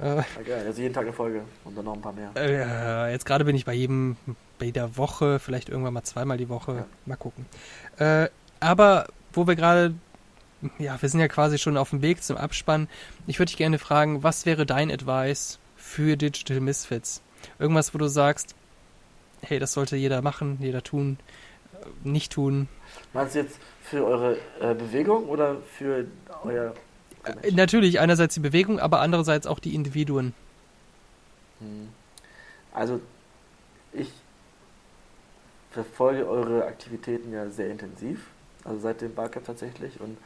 Äh, 0.00 0.22
okay, 0.40 0.52
also 0.66 0.80
jeden 0.80 0.94
Tag 0.94 1.04
eine 1.04 1.12
Folge 1.12 1.42
und 1.64 1.76
dann 1.76 1.84
noch 1.84 1.94
ein 1.94 2.02
paar 2.02 2.12
mehr. 2.12 2.30
Äh, 2.36 3.12
jetzt 3.12 3.26
gerade 3.26 3.44
bin 3.44 3.56
ich 3.56 3.64
bei 3.64 3.74
jedem, 3.74 4.16
bei 4.58 4.66
jeder 4.66 4.96
Woche, 4.96 5.38
vielleicht 5.38 5.68
irgendwann 5.68 5.94
mal 5.94 6.02
zweimal 6.02 6.36
die 6.36 6.48
Woche. 6.48 6.74
Ja. 6.74 6.86
Mal 7.06 7.16
gucken. 7.16 7.46
Äh, 7.98 8.28
aber 8.60 9.06
wo 9.32 9.46
wir 9.46 9.56
gerade 9.56 9.94
ja, 10.78 11.00
wir 11.00 11.08
sind 11.08 11.20
ja 11.20 11.28
quasi 11.28 11.58
schon 11.58 11.76
auf 11.76 11.90
dem 11.90 12.02
Weg 12.02 12.22
zum 12.22 12.36
Abspann. 12.36 12.88
Ich 13.26 13.38
würde 13.38 13.50
dich 13.50 13.56
gerne 13.56 13.78
fragen, 13.78 14.22
was 14.22 14.46
wäre 14.46 14.66
dein 14.66 14.90
Advice 14.90 15.58
für 15.76 16.16
Digital 16.16 16.60
Misfits? 16.60 17.22
Irgendwas, 17.58 17.94
wo 17.94 17.98
du 17.98 18.08
sagst, 18.08 18.54
hey, 19.42 19.58
das 19.58 19.72
sollte 19.72 19.96
jeder 19.96 20.22
machen, 20.22 20.58
jeder 20.60 20.82
tun, 20.82 21.18
äh, 21.72 22.08
nicht 22.08 22.32
tun. 22.32 22.68
Meinst 23.12 23.34
du 23.34 23.40
jetzt 23.40 23.58
für 23.82 24.04
eure 24.04 24.38
äh, 24.60 24.74
Bewegung 24.74 25.28
oder 25.28 25.56
für 25.78 26.06
euer. 26.44 26.74
Äh, 27.24 27.52
natürlich, 27.52 28.00
einerseits 28.00 28.34
die 28.34 28.40
Bewegung, 28.40 28.78
aber 28.78 29.00
andererseits 29.00 29.46
auch 29.46 29.58
die 29.58 29.74
Individuen. 29.74 30.34
Hm. 31.60 31.88
Also, 32.72 33.00
ich 33.92 34.10
verfolge 35.70 36.28
eure 36.28 36.64
Aktivitäten 36.64 37.32
ja 37.32 37.50
sehr 37.50 37.70
intensiv, 37.70 38.20
also 38.64 38.80
seit 38.80 39.00
dem 39.00 39.14
Barcamp 39.14 39.46
tatsächlich 39.46 40.00
und 40.00 40.16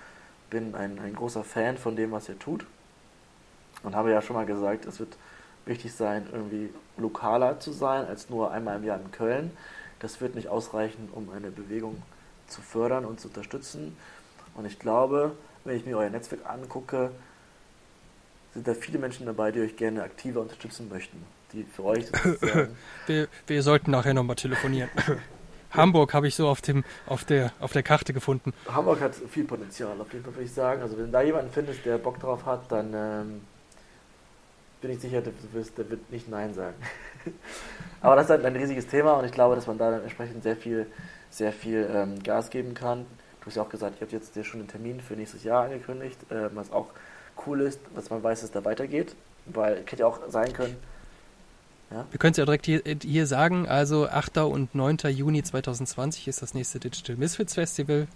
bin 0.50 0.74
ein, 0.74 0.98
ein 0.98 1.14
großer 1.14 1.44
Fan 1.44 1.78
von 1.78 1.96
dem, 1.96 2.12
was 2.12 2.28
ihr 2.28 2.38
tut. 2.38 2.66
Und 3.82 3.94
habe 3.94 4.10
ja 4.10 4.22
schon 4.22 4.36
mal 4.36 4.46
gesagt, 4.46 4.86
es 4.86 4.98
wird 4.98 5.16
wichtig 5.66 5.92
sein, 5.92 6.26
irgendwie 6.32 6.70
lokaler 6.96 7.60
zu 7.60 7.72
sein 7.72 8.06
als 8.06 8.30
nur 8.30 8.50
einmal 8.50 8.76
im 8.76 8.84
Jahr 8.84 9.00
in 9.00 9.12
Köln. 9.12 9.50
Das 10.00 10.20
wird 10.20 10.34
nicht 10.34 10.48
ausreichen, 10.48 11.08
um 11.12 11.30
eine 11.30 11.50
Bewegung 11.50 12.02
zu 12.46 12.62
fördern 12.62 13.04
und 13.04 13.20
zu 13.20 13.28
unterstützen. 13.28 13.96
Und 14.54 14.64
ich 14.64 14.78
glaube, 14.78 15.32
wenn 15.64 15.76
ich 15.76 15.84
mir 15.84 15.98
euer 15.98 16.10
Netzwerk 16.10 16.48
angucke, 16.48 17.10
sind 18.54 18.66
da 18.66 18.74
viele 18.74 18.98
Menschen 18.98 19.26
dabei, 19.26 19.52
die 19.52 19.60
euch 19.60 19.76
gerne 19.76 20.02
aktiver 20.02 20.40
unterstützen 20.40 20.88
möchten. 20.88 21.24
Die 21.52 21.64
für 21.64 21.84
euch 21.84 22.06
wir, 23.06 23.28
wir 23.46 23.62
sollten 23.62 23.90
nachher 23.90 24.14
nochmal 24.14 24.36
telefonieren. 24.36 24.90
Hamburg 25.70 26.14
habe 26.14 26.28
ich 26.28 26.34
so 26.34 26.48
auf, 26.48 26.60
dem, 26.60 26.84
auf, 27.06 27.24
der, 27.24 27.52
auf 27.60 27.72
der 27.72 27.82
Karte 27.82 28.12
gefunden. 28.12 28.52
Hamburg 28.72 29.00
hat 29.00 29.14
viel 29.14 29.44
Potenzial, 29.44 30.00
auf 30.00 30.12
jeden 30.12 30.24
Fall 30.24 30.34
würde 30.34 30.44
ich 30.44 30.52
sagen. 30.52 30.82
Also 30.82 30.96
wenn 30.96 31.06
du 31.06 31.12
da 31.12 31.22
jemanden 31.22 31.50
findest, 31.50 31.84
der 31.84 31.98
Bock 31.98 32.18
drauf 32.20 32.46
hat, 32.46 32.70
dann 32.70 32.92
ähm, 32.94 33.40
bin 34.80 34.90
ich 34.90 35.00
sicher, 35.00 35.20
der, 35.20 35.32
der 35.76 35.90
wird 35.90 36.10
nicht 36.10 36.28
Nein 36.28 36.54
sagen. 36.54 36.76
Aber 38.00 38.16
das 38.16 38.26
ist 38.26 38.30
halt 38.30 38.44
ein 38.44 38.56
riesiges 38.56 38.86
Thema 38.86 39.14
und 39.14 39.24
ich 39.24 39.32
glaube, 39.32 39.54
dass 39.54 39.66
man 39.66 39.78
da 39.78 39.90
dann 39.90 40.02
entsprechend 40.02 40.42
sehr 40.42 40.56
viel, 40.56 40.86
sehr 41.30 41.52
viel 41.52 41.88
ähm, 41.92 42.22
Gas 42.22 42.50
geben 42.50 42.74
kann. 42.74 43.06
Du 43.40 43.46
hast 43.46 43.56
ja 43.56 43.62
auch 43.62 43.68
gesagt, 43.68 43.96
ihr 43.96 44.02
habt 44.02 44.12
jetzt 44.12 44.46
schon 44.46 44.60
einen 44.60 44.68
Termin 44.68 45.00
für 45.00 45.14
nächstes 45.14 45.44
Jahr 45.44 45.64
angekündigt, 45.64 46.18
äh, 46.30 46.48
was 46.54 46.72
auch 46.72 46.88
cool 47.46 47.60
ist, 47.62 47.80
dass 47.94 48.10
man 48.10 48.22
weiß, 48.22 48.40
dass 48.40 48.50
es 48.50 48.52
da 48.52 48.64
weitergeht. 48.64 49.14
Weil 49.46 49.78
hätte 49.78 49.96
ja 49.96 50.06
auch 50.06 50.20
sein 50.28 50.52
können, 50.52 50.76
ja? 51.90 52.06
Wir 52.10 52.18
können 52.18 52.32
es 52.32 52.36
ja 52.36 52.44
direkt 52.44 52.66
hier, 52.66 52.82
hier, 53.02 53.26
sagen, 53.26 53.66
also 53.66 54.08
8. 54.08 54.38
und 54.38 54.74
9. 54.74 54.98
Juni 55.08 55.42
2020 55.42 56.28
ist 56.28 56.42
das 56.42 56.54
nächste 56.54 56.78
Digital 56.78 57.16
Misfits 57.16 57.54
Festival. 57.54 58.06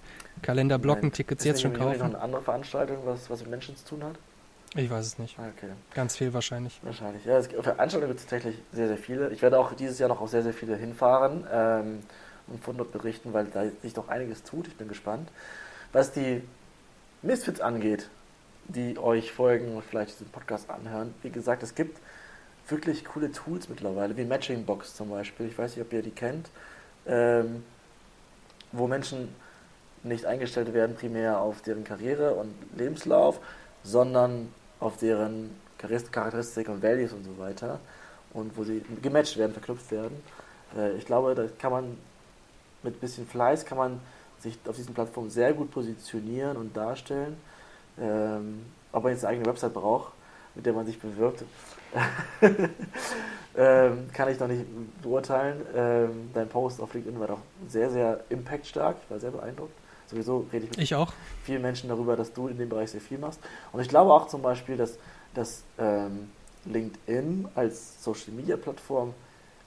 Kalender 0.43 0.79
blocken, 0.79 1.13
Tickets 1.13 1.45
jetzt 1.45 1.63
schon 1.63 1.73
kaufen. 1.73 1.99
noch 1.99 2.05
eine 2.05 2.21
andere 2.21 2.43
Veranstaltung, 2.43 2.99
was, 3.05 3.31
was 3.31 3.41
mit 3.41 3.51
Menschen 3.51 3.77
zu 3.77 3.85
tun 3.85 4.05
hat? 4.05 4.17
Ich 4.75 4.91
weiß 4.91 5.07
es 5.07 5.19
nicht. 5.19 5.39
Ah, 5.39 5.49
okay. 5.57 5.71
Ganz 5.95 6.17
viel 6.17 6.33
wahrscheinlich. 6.33 6.81
Wahrscheinlich, 6.83 7.25
ja. 7.25 7.37
Es, 7.39 7.49
Veranstaltungen 7.49 8.09
gibt 8.09 8.21
es 8.21 8.27
tatsächlich 8.27 8.57
sehr, 8.73 8.89
sehr 8.89 8.97
viele. 8.97 9.31
Ich 9.31 9.43
werde 9.43 9.59
auch 9.59 9.75
dieses 9.75 9.99
Jahr 9.99 10.09
noch 10.09 10.21
auf 10.21 10.31
sehr, 10.31 10.43
sehr 10.43 10.55
viele 10.55 10.77
hinfahren 10.77 11.47
ähm, 11.53 12.01
und 12.47 12.65
von 12.65 12.77
dort 12.79 12.93
berichten, 12.93 13.33
weil 13.33 13.47
da 13.47 13.65
sich 13.83 13.93
doch 13.93 14.09
einiges 14.09 14.43
tut. 14.43 14.69
Ich 14.69 14.77
bin 14.77 14.89
gespannt. 14.89 15.31
Was 15.93 16.13
die 16.13 16.43
Misfits 17.21 17.61
angeht, 17.61 18.09
die 18.67 18.99
euch 18.99 19.33
folgen 19.33 19.77
und 19.77 19.85
vielleicht 19.85 20.13
diesen 20.13 20.29
Podcast 20.29 20.71
anhören, 20.71 21.15
wie 21.23 21.31
gesagt, 21.31 21.63
es 21.63 21.75
gibt 21.75 21.99
wirklich 22.73 23.05
coole 23.05 23.31
Tools 23.31 23.69
mittlerweile, 23.69 24.17
wie 24.17 24.25
Matchingbox 24.25 24.97
zum 24.97 25.11
Beispiel. 25.11 25.47
Ich 25.47 25.57
weiß 25.57 25.77
nicht, 25.77 25.87
ob 25.87 25.93
ihr 25.93 26.03
die 26.03 26.11
kennt, 26.11 26.49
ähm, 27.07 27.63
wo 28.73 28.89
Menschen 28.89 29.29
nicht 30.03 30.27
eingestellt 30.27 30.75
werden 30.75 30.97
primär 30.97 31.39
auf 31.39 31.63
deren 31.63 31.85
Karriere 31.85 32.35
und 32.35 32.53
Lebenslauf, 32.77 33.39
sondern 33.85 34.53
auf 34.81 34.97
deren 34.97 35.51
Charakteristik 35.79 36.69
und 36.69 36.83
Values 36.83 37.13
und 37.13 37.25
so 37.25 37.39
weiter 37.39 37.79
und 38.33 38.57
wo 38.57 38.65
sie 38.65 38.83
gematcht 39.01 39.37
werden, 39.37 39.53
verknüpft 39.53 39.91
werden. 39.93 40.21
Äh, 40.77 40.97
ich 40.97 41.07
glaube, 41.07 41.35
da 41.35 41.45
kann 41.59 41.71
man 41.71 41.99
mit 42.83 42.97
ein 42.97 43.01
bisschen 43.01 43.27
Fleiß 43.27 43.65
kann 43.65 43.79
man 43.79 44.01
sich 44.41 44.59
auf 44.67 44.77
diesen 44.77 44.95
Plattformen 44.95 45.31
sehr 45.31 45.53
gut 45.53 45.71
positionieren 45.71 46.57
und 46.57 46.77
darstellen. 46.77 47.37
Ähm, 48.01 48.65
ob 48.91 49.05
man 49.05 49.13
jetzt 49.13 49.25
eine 49.25 49.35
eigene 49.35 49.47
Website 49.47 49.75
braucht, 49.75 50.13
mit 50.55 50.67
der 50.67 50.73
man 50.73 50.87
sich 50.87 50.99
bewirbt, 50.99 51.45
ähm, 53.57 54.11
kann 54.13 54.29
ich 54.29 54.39
noch 54.41 54.49
nicht 54.49 54.65
beurteilen. 55.03 55.61
Ähm, 55.75 56.31
dein 56.33 56.49
Post 56.49 56.81
auf 56.81 56.95
LinkedIn 56.95 57.19
war 57.21 57.29
doch 57.29 57.41
sehr, 57.69 57.91
sehr 57.91 58.21
impactstark. 58.29 58.97
Ich 59.05 59.11
war 59.11 59.19
sehr 59.19 59.31
beeindruckt. 59.31 59.75
Sowieso 60.09 60.47
rede 60.53 60.65
ich 60.65 60.71
mit 60.71 60.81
ich 60.81 60.95
vielen 61.45 61.63
Menschen 61.63 61.89
darüber, 61.89 62.17
dass 62.17 62.33
du 62.33 62.49
in 62.49 62.59
dem 62.59 62.69
Bereich 62.69 62.91
sehr 62.91 63.01
viel 63.01 63.19
machst. 63.19 63.41
Und 63.73 63.81
ich 63.81 63.89
glaube 63.89 64.13
auch 64.13 64.29
zum 64.29 64.43
Beispiel, 64.43 64.77
dass, 64.77 64.99
dass 65.35 65.63
ähm, 65.79 66.31
LinkedIn 66.67 67.49
als 67.55 68.03
Social 68.03 68.33
Media 68.33 68.57
Plattform 68.57 69.15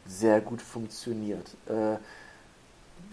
sehr 0.05 0.41
gut 0.41 0.61
funktioniert. 0.61 1.49
Äh, 1.67 1.97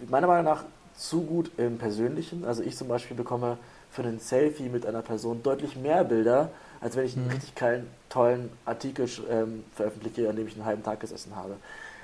meiner 0.09 0.27
Meinung 0.27 0.45
nach 0.45 0.65
zu 0.97 1.23
gut 1.23 1.51
im 1.57 1.79
Persönlichen. 1.79 2.45
Also 2.45 2.63
ich 2.63 2.77
zum 2.77 2.89
Beispiel 2.89 3.17
bekomme 3.17 3.59
für 3.91 4.03
einen 4.03 4.21
Selfie 4.21 4.69
mit 4.69 4.87
einer 4.87 5.03
Person 5.03 5.43
deutlich 5.43 5.77
mehr 5.77 6.05
Bilder, 6.05 6.51
als 6.83 6.97
wenn 6.97 7.07
ich 7.07 7.17
einen 7.17 7.27
mhm. 7.27 7.33
richtig 7.33 7.55
keinen, 7.55 7.89
tollen 8.09 8.51
Artikel 8.67 9.09
ähm, 9.31 9.65
veröffentliche, 9.75 10.29
an 10.29 10.37
dem 10.37 10.47
ich 10.47 10.55
einen 10.55 10.67
halben 10.67 10.83
Tag 10.83 11.01
gesessen 11.01 11.35
habe. 11.35 11.57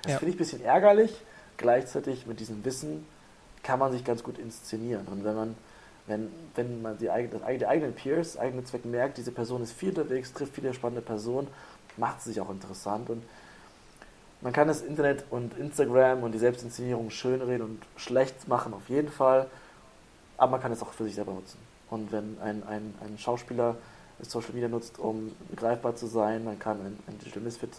Das 0.03 0.13
ja. 0.13 0.19
finde 0.19 0.31
ich 0.31 0.37
ein 0.37 0.39
bisschen 0.39 0.65
ärgerlich. 0.65 1.13
Gleichzeitig 1.57 2.27
mit 2.27 2.41
diesem 2.41 2.65
Wissen 2.65 3.05
kann 3.65 3.81
man 3.81 3.93
sich 3.93 4.05
ganz 4.05 4.23
gut 4.23 4.39
inszenieren. 4.39 5.07
Und 5.09 5.25
wenn 5.25 5.35
man, 5.35 5.57
wenn, 6.07 6.31
wenn 6.55 6.81
man 6.81 6.97
die, 6.97 7.11
eigene, 7.11 7.41
die 7.59 7.67
eigenen 7.67 7.93
Peers, 7.93 8.39
eigene 8.39 8.65
Zweck 8.65 8.85
merkt, 8.85 9.19
diese 9.19 9.33
Person 9.33 9.63
ist 9.63 9.73
viel 9.73 9.91
unterwegs, 9.91 10.33
trifft 10.33 10.55
viele 10.55 10.73
spannende 10.73 11.03
Personen, 11.03 11.49
macht 11.97 12.19
es 12.19 12.25
sich 12.25 12.41
auch 12.41 12.49
interessant. 12.49 13.11
Und 13.11 13.25
man 14.41 14.53
kann 14.53 14.69
das 14.69 14.83
Internet 14.83 15.25
und 15.31 15.59
Instagram 15.59 16.23
und 16.23 16.31
die 16.31 16.39
Selbstinszenierung 16.39 17.11
schönreden 17.11 17.63
und 17.63 17.83
schlecht 17.97 18.47
machen, 18.47 18.73
auf 18.73 18.89
jeden 18.89 19.11
Fall. 19.11 19.49
Aber 20.37 20.53
man 20.53 20.63
kann 20.63 20.71
es 20.71 20.81
auch 20.81 20.93
für 20.93 21.03
sich 21.03 21.17
selber 21.17 21.33
nutzen. 21.33 21.59
Und 21.91 22.13
wenn 22.13 22.39
ein, 22.41 22.63
ein, 22.63 22.95
ein 23.05 23.19
Schauspieler 23.19 23.75
Social 24.21 24.53
Media 24.53 24.69
nutzt, 24.69 24.99
um 24.99 25.33
greifbar 25.57 25.95
zu 25.97 26.07
sein, 26.07 26.45
dann 26.45 26.59
kann 26.59 26.81
ein, 26.81 26.99
ein 27.07 27.19
Digital 27.19 27.43
Misfit 27.43 27.71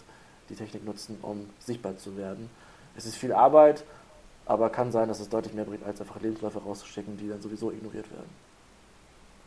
die 0.48 0.54
Technik 0.54 0.84
nutzen, 0.84 1.18
um 1.22 1.48
sichtbar 1.58 1.96
zu 1.96 2.16
werden. 2.16 2.50
Es 2.96 3.06
ist 3.06 3.16
viel 3.16 3.32
Arbeit, 3.32 3.84
aber 4.46 4.68
kann 4.70 4.90
sein, 4.90 5.08
dass 5.08 5.20
es 5.20 5.28
deutlich 5.28 5.54
mehr 5.54 5.64
bringt, 5.64 5.84
als 5.84 6.00
einfach 6.00 6.20
Lebensläufe 6.20 6.58
rauszuschicken, 6.58 7.16
die 7.16 7.28
dann 7.28 7.40
sowieso 7.40 7.70
ignoriert 7.70 8.10
werden. 8.10 8.30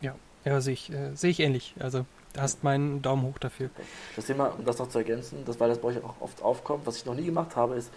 Ja, 0.00 0.14
ja 0.44 0.60
sehe 0.60 0.72
ich, 0.72 0.90
äh, 0.90 1.14
sehe 1.14 1.30
ich 1.30 1.40
ähnlich. 1.40 1.74
Also 1.78 2.06
da 2.32 2.42
hast 2.42 2.64
meinen 2.64 3.02
Daumen 3.02 3.22
hoch 3.22 3.38
dafür. 3.38 3.70
Das 4.16 4.26
Thema, 4.26 4.46
um 4.46 4.64
das 4.64 4.78
noch 4.78 4.88
zu 4.88 4.98
ergänzen, 4.98 5.44
das, 5.44 5.60
weil 5.60 5.68
das 5.68 5.78
bei 5.78 5.88
euch 5.88 6.02
auch 6.02 6.14
oft 6.20 6.42
aufkommt, 6.42 6.86
was 6.86 6.96
ich 6.96 7.04
noch 7.04 7.14
nie 7.14 7.26
gemacht 7.26 7.54
habe, 7.54 7.74
ist 7.76 7.90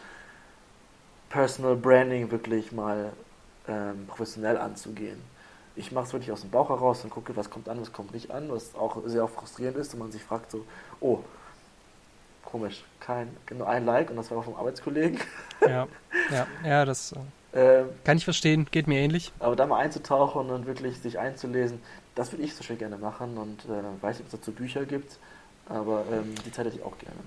Personal 1.30 1.76
Branding 1.76 2.30
wirklich 2.30 2.72
mal 2.72 3.14
ähm, 3.68 4.06
professionell 4.08 4.58
anzugehen. 4.58 5.22
Ich 5.78 5.92
mache 5.92 6.06
es 6.06 6.14
wirklich 6.14 6.32
aus 6.32 6.42
dem 6.42 6.50
Bauch 6.50 6.70
heraus 6.70 7.04
und 7.04 7.12
gucke, 7.12 7.36
was 7.36 7.50
kommt 7.50 7.70
an, 7.70 7.80
was 7.80 7.94
kommt 7.94 8.14
nicht 8.14 8.32
an, 8.32 8.50
was 8.50 8.76
auch 8.76 9.02
sehr 9.06 9.28
frustrierend 9.28 9.78
ist 9.78 9.94
und 9.94 10.00
man 10.00 10.12
sich 10.12 10.24
fragt 10.24 10.52
so, 10.52 10.66
oh, 11.00 11.20
komisch, 12.44 12.84
kein, 13.00 13.36
nur 13.56 13.68
ein 13.68 13.86
Like 13.86 14.10
und 14.10 14.16
das 14.16 14.32
war 14.32 14.40
auch 14.40 14.44
vom 14.44 14.56
Arbeitskollegen. 14.56 15.20
Ja, 15.62 15.88
ja, 16.32 16.48
ja, 16.64 16.86
das 16.86 17.14
äh, 17.14 17.18
ähm, 17.82 17.90
kann 18.04 18.18
ich 18.18 18.24
verstehen, 18.24 18.68
geht 18.72 18.88
mir 18.88 19.00
ähnlich. 19.00 19.32
Aber 19.40 19.56
da 19.56 19.66
mal 19.66 19.80
einzutauchen 19.80 20.50
und 20.50 20.66
wirklich 20.66 21.00
sich 21.00 21.20
einzulesen, 21.20 21.80
das 22.16 22.32
würde 22.32 22.44
ich 22.44 22.56
so 22.56 22.64
schön 22.64 22.78
gerne 22.78 22.98
machen 22.98 23.38
und 23.38 23.66
äh, 23.66 24.02
weiß 24.02 24.18
nicht, 24.18 24.28
ob 24.28 24.34
es 24.34 24.40
dazu 24.40 24.52
Bücher 24.52 24.86
gibt, 24.86 25.20
aber 25.68 26.06
ähm, 26.12 26.34
die 26.46 26.52
Zeit 26.52 26.66
hätte 26.66 26.78
ich 26.78 26.84
auch 26.84 26.98
gerne. 26.98 27.20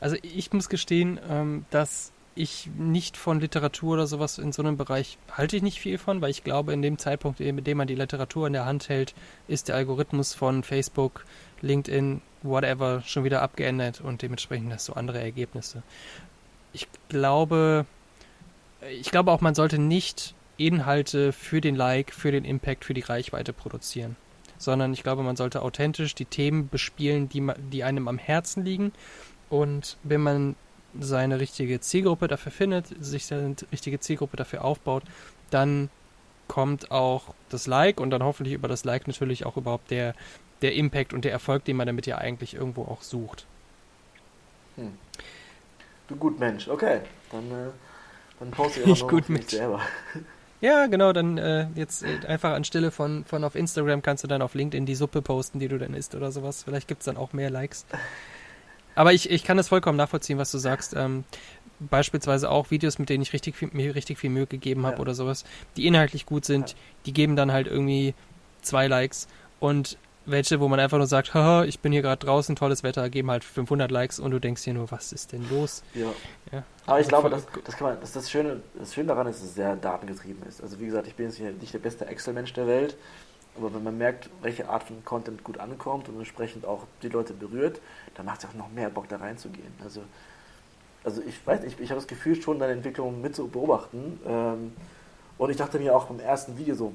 Also 0.00 0.16
ich 0.22 0.52
muss 0.52 0.68
gestehen, 0.68 1.20
ähm, 1.28 1.64
dass 1.70 2.12
ich 2.34 2.68
nicht 2.78 3.16
von 3.16 3.40
Literatur 3.40 3.94
oder 3.94 4.06
sowas 4.06 4.38
in 4.38 4.52
so 4.52 4.62
einem 4.62 4.76
Bereich 4.76 5.18
halte 5.30 5.56
ich 5.56 5.62
nicht 5.62 5.80
viel 5.80 5.98
von, 5.98 6.20
weil 6.20 6.30
ich 6.30 6.44
glaube, 6.44 6.72
in 6.72 6.82
dem 6.82 6.98
Zeitpunkt, 6.98 7.40
in 7.40 7.62
dem 7.62 7.78
man 7.78 7.86
die 7.86 7.94
Literatur 7.94 8.46
in 8.46 8.52
der 8.52 8.64
Hand 8.64 8.88
hält, 8.88 9.14
ist 9.48 9.68
der 9.68 9.76
Algorithmus 9.76 10.34
von 10.34 10.62
Facebook, 10.62 11.24
LinkedIn, 11.60 12.22
whatever 12.42 13.02
schon 13.04 13.24
wieder 13.24 13.42
abgeändert 13.42 14.00
und 14.00 14.22
dementsprechend 14.22 14.72
hast 14.72 14.88
du 14.88 14.94
andere 14.94 15.20
Ergebnisse. 15.20 15.82
Ich 16.72 16.88
glaube, 17.08 17.86
ich 18.90 19.10
glaube 19.10 19.30
auch, 19.30 19.40
man 19.40 19.54
sollte 19.54 19.78
nicht 19.78 20.34
Inhalte 20.56 21.32
für 21.32 21.60
den 21.60 21.76
Like, 21.76 22.12
für 22.12 22.32
den 22.32 22.44
Impact, 22.44 22.84
für 22.84 22.94
die 22.94 23.00
Reichweite 23.00 23.52
produzieren. 23.52 24.16
Sondern 24.58 24.92
ich 24.92 25.02
glaube, 25.02 25.22
man 25.22 25.36
sollte 25.36 25.62
authentisch 25.62 26.14
die 26.14 26.24
Themen 26.24 26.68
bespielen, 26.68 27.28
die, 27.28 27.46
die 27.72 27.84
einem 27.84 28.08
am 28.08 28.18
Herzen 28.18 28.64
liegen. 28.64 28.92
Und 29.50 29.96
wenn 30.02 30.20
man 30.20 30.56
seine 31.00 31.40
richtige 31.40 31.80
Zielgruppe 31.80 32.28
dafür 32.28 32.52
findet, 32.52 32.86
sich 33.02 33.26
seine 33.26 33.56
richtige 33.70 34.00
Zielgruppe 34.00 34.36
dafür 34.36 34.64
aufbaut, 34.64 35.04
dann 35.50 35.90
kommt 36.48 36.90
auch 36.90 37.34
das 37.48 37.66
Like 37.66 38.00
und 38.00 38.10
dann 38.10 38.22
hoffentlich 38.22 38.54
über 38.54 38.68
das 38.68 38.84
Like 38.84 39.06
natürlich 39.06 39.46
auch 39.46 39.56
überhaupt 39.56 39.90
der, 39.90 40.14
der 40.60 40.74
Impact 40.74 41.14
und 41.14 41.24
der 41.24 41.32
Erfolg, 41.32 41.64
den 41.64 41.76
man 41.76 41.86
damit 41.86 42.06
ja 42.06 42.18
eigentlich 42.18 42.54
irgendwo 42.54 42.82
auch 42.82 43.02
sucht. 43.02 43.46
Hm. 44.76 44.92
Du 46.08 46.16
gut 46.16 46.38
Mensch, 46.38 46.68
okay. 46.68 47.00
Dann, 47.30 47.50
äh, 47.50 47.70
dann 48.38 48.50
poste 48.50 48.80
ich, 48.80 48.86
ich 49.02 49.08
gut 49.08 49.28
Mensch. 49.28 49.48
selber. 49.48 49.80
Ja, 50.62 50.86
genau, 50.86 51.12
dann 51.12 51.38
äh, 51.38 51.66
jetzt 51.74 52.04
äh, 52.04 52.24
einfach 52.28 52.52
anstelle 52.52 52.92
von, 52.92 53.24
von 53.24 53.42
auf 53.42 53.56
Instagram 53.56 54.00
kannst 54.00 54.22
du 54.22 54.28
dann 54.28 54.42
auf 54.42 54.54
LinkedIn 54.54 54.86
die 54.86 54.94
Suppe 54.94 55.20
posten, 55.20 55.58
die 55.58 55.66
du 55.66 55.76
dann 55.76 55.92
isst 55.92 56.14
oder 56.14 56.30
sowas. 56.30 56.62
Vielleicht 56.62 56.86
gibt 56.86 57.00
es 57.00 57.06
dann 57.06 57.16
auch 57.16 57.32
mehr 57.32 57.50
Likes. 57.50 57.84
Aber 58.94 59.12
ich, 59.12 59.30
ich 59.30 59.44
kann 59.44 59.56
das 59.56 59.68
vollkommen 59.68 59.96
nachvollziehen, 59.96 60.38
was 60.38 60.50
du 60.50 60.58
sagst. 60.58 60.94
Ähm, 60.94 61.24
beispielsweise 61.80 62.50
auch 62.50 62.70
Videos, 62.70 62.98
mit 62.98 63.08
denen 63.08 63.22
ich 63.22 63.32
richtig 63.32 63.56
viel, 63.56 63.70
mir 63.72 63.94
richtig 63.94 64.18
viel 64.18 64.30
Mühe 64.30 64.46
gegeben 64.46 64.86
habe 64.86 64.96
ja. 64.96 65.00
oder 65.02 65.14
sowas, 65.14 65.44
die 65.76 65.86
inhaltlich 65.86 66.26
gut 66.26 66.44
sind, 66.44 66.70
ja. 66.70 66.76
die 67.06 67.12
geben 67.12 67.36
dann 67.36 67.52
halt 67.52 67.66
irgendwie 67.66 68.14
zwei 68.62 68.86
Likes. 68.86 69.28
Und 69.60 69.98
welche, 70.24 70.60
wo 70.60 70.68
man 70.68 70.78
einfach 70.78 70.98
nur 70.98 71.06
sagt, 71.06 71.34
haha, 71.34 71.64
ich 71.64 71.80
bin 71.80 71.92
hier 71.92 72.02
gerade 72.02 72.24
draußen, 72.24 72.54
tolles 72.54 72.82
Wetter, 72.82 73.08
geben 73.10 73.30
halt 73.30 73.44
500 73.44 73.90
Likes 73.90 74.20
und 74.20 74.30
du 74.30 74.38
denkst 74.38 74.62
dir 74.62 74.74
nur, 74.74 74.90
was 74.90 75.12
ist 75.12 75.32
denn 75.32 75.48
los? 75.50 75.82
Ja. 75.94 76.06
ja. 76.52 76.62
Aber 76.86 77.00
ich 77.00 77.08
glaube, 77.08 77.30
das, 77.30 77.46
das, 77.64 77.76
kann 77.76 77.88
man, 77.88 78.00
das, 78.00 78.12
das, 78.12 78.30
Schöne, 78.30 78.60
das 78.78 78.94
Schöne 78.94 79.08
daran 79.08 79.26
ist, 79.26 79.40
dass 79.40 79.48
es 79.48 79.54
sehr 79.54 79.76
datengetrieben 79.76 80.42
ist. 80.48 80.62
Also 80.62 80.78
wie 80.78 80.86
gesagt, 80.86 81.06
ich 81.06 81.14
bin 81.14 81.26
jetzt 81.26 81.40
nicht 81.40 81.74
der 81.74 81.78
beste 81.78 82.06
Excel-Mensch 82.06 82.52
der 82.52 82.66
Welt, 82.66 82.96
aber 83.56 83.74
wenn 83.74 83.82
man 83.82 83.98
merkt, 83.98 84.30
welche 84.40 84.68
Art 84.68 84.84
von 84.84 85.04
Content 85.04 85.44
gut 85.44 85.58
ankommt 85.58 86.08
und 86.08 86.16
entsprechend 86.18 86.64
auch 86.64 86.86
die 87.02 87.08
Leute 87.08 87.34
berührt, 87.34 87.80
dann 88.14 88.26
macht 88.26 88.42
es 88.42 88.50
auch 88.50 88.54
noch 88.54 88.70
mehr 88.70 88.90
Bock 88.90 89.08
da 89.08 89.16
reinzugehen. 89.16 89.72
Also, 89.82 90.02
also 91.04 91.22
ich 91.22 91.44
weiß 91.46 91.62
nicht, 91.62 91.74
ich, 91.78 91.84
ich 91.84 91.90
habe 91.90 92.00
das 92.00 92.08
Gefühl 92.08 92.40
schon 92.40 92.58
deine 92.58 92.72
Entwicklung 92.72 93.20
mit 93.20 93.34
zu 93.34 93.48
beobachten. 93.48 94.20
Ähm, 94.26 94.72
und 95.38 95.50
ich 95.50 95.56
dachte 95.56 95.78
mir 95.78 95.94
auch 95.94 96.06
beim 96.06 96.20
ersten 96.20 96.56
Video 96.56 96.74
so, 96.74 96.92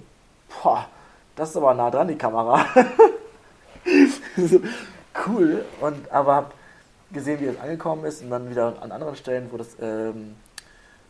boah, 0.50 0.88
das 1.36 1.50
ist 1.50 1.58
aber 1.58 1.74
nah 1.74 1.92
dran, 1.92 2.08
die 2.08 2.16
Kamera. 2.16 2.66
so, 4.38 4.62
cool. 5.28 5.66
Und 5.82 6.12
aber 6.12 6.36
habe 6.36 6.52
gesehen, 7.12 7.40
wie 7.40 7.46
es 7.46 7.60
angekommen 7.60 8.06
ist 8.06 8.22
und 8.22 8.30
dann 8.30 8.50
wieder 8.50 8.82
an 8.82 8.92
anderen 8.92 9.16
Stellen, 9.16 9.52
wo 9.52 9.58
das 9.58 9.76
ähm, 9.82 10.36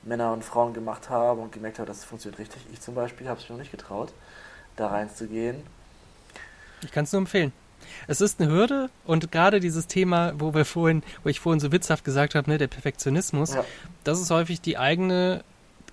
Männer 0.04 0.32
und 0.34 0.44
Frauen 0.44 0.74
gemacht 0.74 1.10
haben 1.10 1.42
und 1.42 1.52
gemerkt 1.52 1.80
habe, 1.80 1.88
das 1.88 2.04
funktioniert 2.04 2.40
richtig. 2.40 2.66
Ich 2.72 2.82
zum 2.82 2.96
Beispiel 2.96 3.28
habe 3.28 3.40
es 3.40 3.50
mir 3.50 3.56
noch 3.56 3.62
nicht 3.62 3.72
getraut, 3.72 4.14
da 4.76 4.88
reinzugehen. 4.88 5.64
Ich 6.82 6.92
kann 6.92 7.04
es 7.04 7.12
nur 7.12 7.22
empfehlen. 7.22 7.52
Es 8.08 8.22
ist 8.22 8.40
eine 8.40 8.52
Hürde 8.52 8.90
und 9.06 9.32
gerade 9.32 9.60
dieses 9.60 9.88
Thema, 9.88 10.34
wo 10.38 10.54
wir 10.54 10.66
vorhin, 10.66 11.04
wo 11.24 11.30
ich 11.30 11.40
vorhin 11.40 11.60
so 11.60 11.72
witzhaft 11.72 12.04
gesagt 12.04 12.36
habe, 12.36 12.50
ne, 12.50 12.58
der 12.58 12.68
Perfektionismus, 12.68 13.54
ja. 13.56 13.66
das 14.04 14.22
ist 14.22 14.32
häufig 14.32 14.62
die 14.62 14.78
eigene 14.78 15.44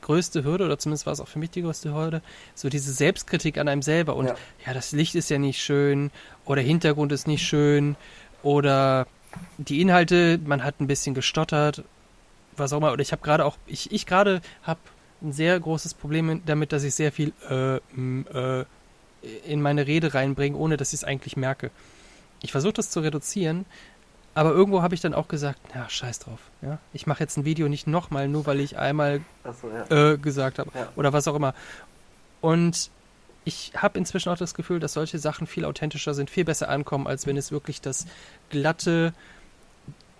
größte 0.02 0.44
Hürde, 0.44 0.66
oder 0.66 0.78
zumindest 0.78 1.06
war 1.06 1.14
es 1.14 1.20
auch 1.20 1.28
für 1.28 1.38
mich 1.38 1.50
die 1.50 1.62
größte 1.62 1.94
Hürde, 1.94 2.20
so 2.54 2.68
diese 2.68 2.92
Selbstkritik 2.92 3.56
an 3.58 3.68
einem 3.68 3.82
selber. 3.82 4.16
Und 4.16 4.26
ja. 4.26 4.36
ja, 4.66 4.74
das 4.74 4.92
Licht 4.92 5.14
ist 5.14 5.30
ja 5.30 5.38
nicht 5.38 5.62
schön 5.62 6.10
oder 6.44 6.60
Hintergrund 6.60 7.10
ist 7.10 7.26
nicht 7.26 7.46
schön 7.46 7.96
oder 8.42 9.06
die 9.56 9.80
Inhalte, 9.80 10.38
man 10.44 10.62
hat 10.62 10.80
ein 10.80 10.86
bisschen 10.86 11.14
gestottert, 11.14 11.82
was 12.56 12.72
auch 12.72 12.78
immer. 12.78 12.92
Oder 12.92 13.02
ich 13.02 13.12
habe 13.12 13.22
gerade 13.22 13.44
auch, 13.44 13.56
ich, 13.66 13.90
ich 13.92 14.06
gerade 14.06 14.42
habe 14.62 14.80
ein 15.22 15.32
sehr 15.32 15.58
großes 15.58 15.94
Problem 15.94 16.42
damit, 16.44 16.72
dass 16.72 16.84
ich 16.84 16.94
sehr 16.94 17.10
viel 17.10 17.32
äh, 17.48 17.76
äh, 17.76 18.64
in 19.46 19.62
meine 19.62 19.86
Rede 19.86 20.14
reinbringe, 20.14 20.56
ohne 20.56 20.76
dass 20.76 20.92
ich 20.92 21.00
es 21.00 21.04
eigentlich 21.04 21.36
merke. 21.36 21.70
Ich 22.40 22.52
versuche 22.52 22.74
das 22.74 22.90
zu 22.90 23.00
reduzieren, 23.00 23.64
aber 24.34 24.50
irgendwo 24.50 24.82
habe 24.82 24.94
ich 24.94 25.00
dann 25.00 25.14
auch 25.14 25.28
gesagt, 25.28 25.60
ja, 25.74 25.88
scheiß 25.88 26.18
drauf. 26.18 26.40
Ja? 26.60 26.78
Ich 26.92 27.06
mache 27.06 27.20
jetzt 27.20 27.36
ein 27.36 27.44
Video 27.44 27.68
nicht 27.68 27.86
nochmal, 27.86 28.28
nur 28.28 28.46
weil 28.46 28.60
ich 28.60 28.76
einmal 28.76 29.20
so, 29.60 29.70
ja. 29.70 30.12
äh, 30.12 30.18
gesagt 30.18 30.58
habe. 30.58 30.70
Ja. 30.74 30.88
Oder 30.96 31.12
was 31.12 31.28
auch 31.28 31.36
immer. 31.36 31.54
Und 32.40 32.90
ich 33.44 33.72
habe 33.76 33.98
inzwischen 33.98 34.30
auch 34.30 34.36
das 34.36 34.54
Gefühl, 34.54 34.80
dass 34.80 34.94
solche 34.94 35.18
Sachen 35.18 35.46
viel 35.46 35.64
authentischer 35.64 36.14
sind, 36.14 36.30
viel 36.30 36.44
besser 36.44 36.68
ankommen, 36.68 37.06
als 37.06 37.26
wenn 37.26 37.36
es 37.36 37.52
wirklich 37.52 37.80
das 37.80 38.06
glatte, 38.50 39.12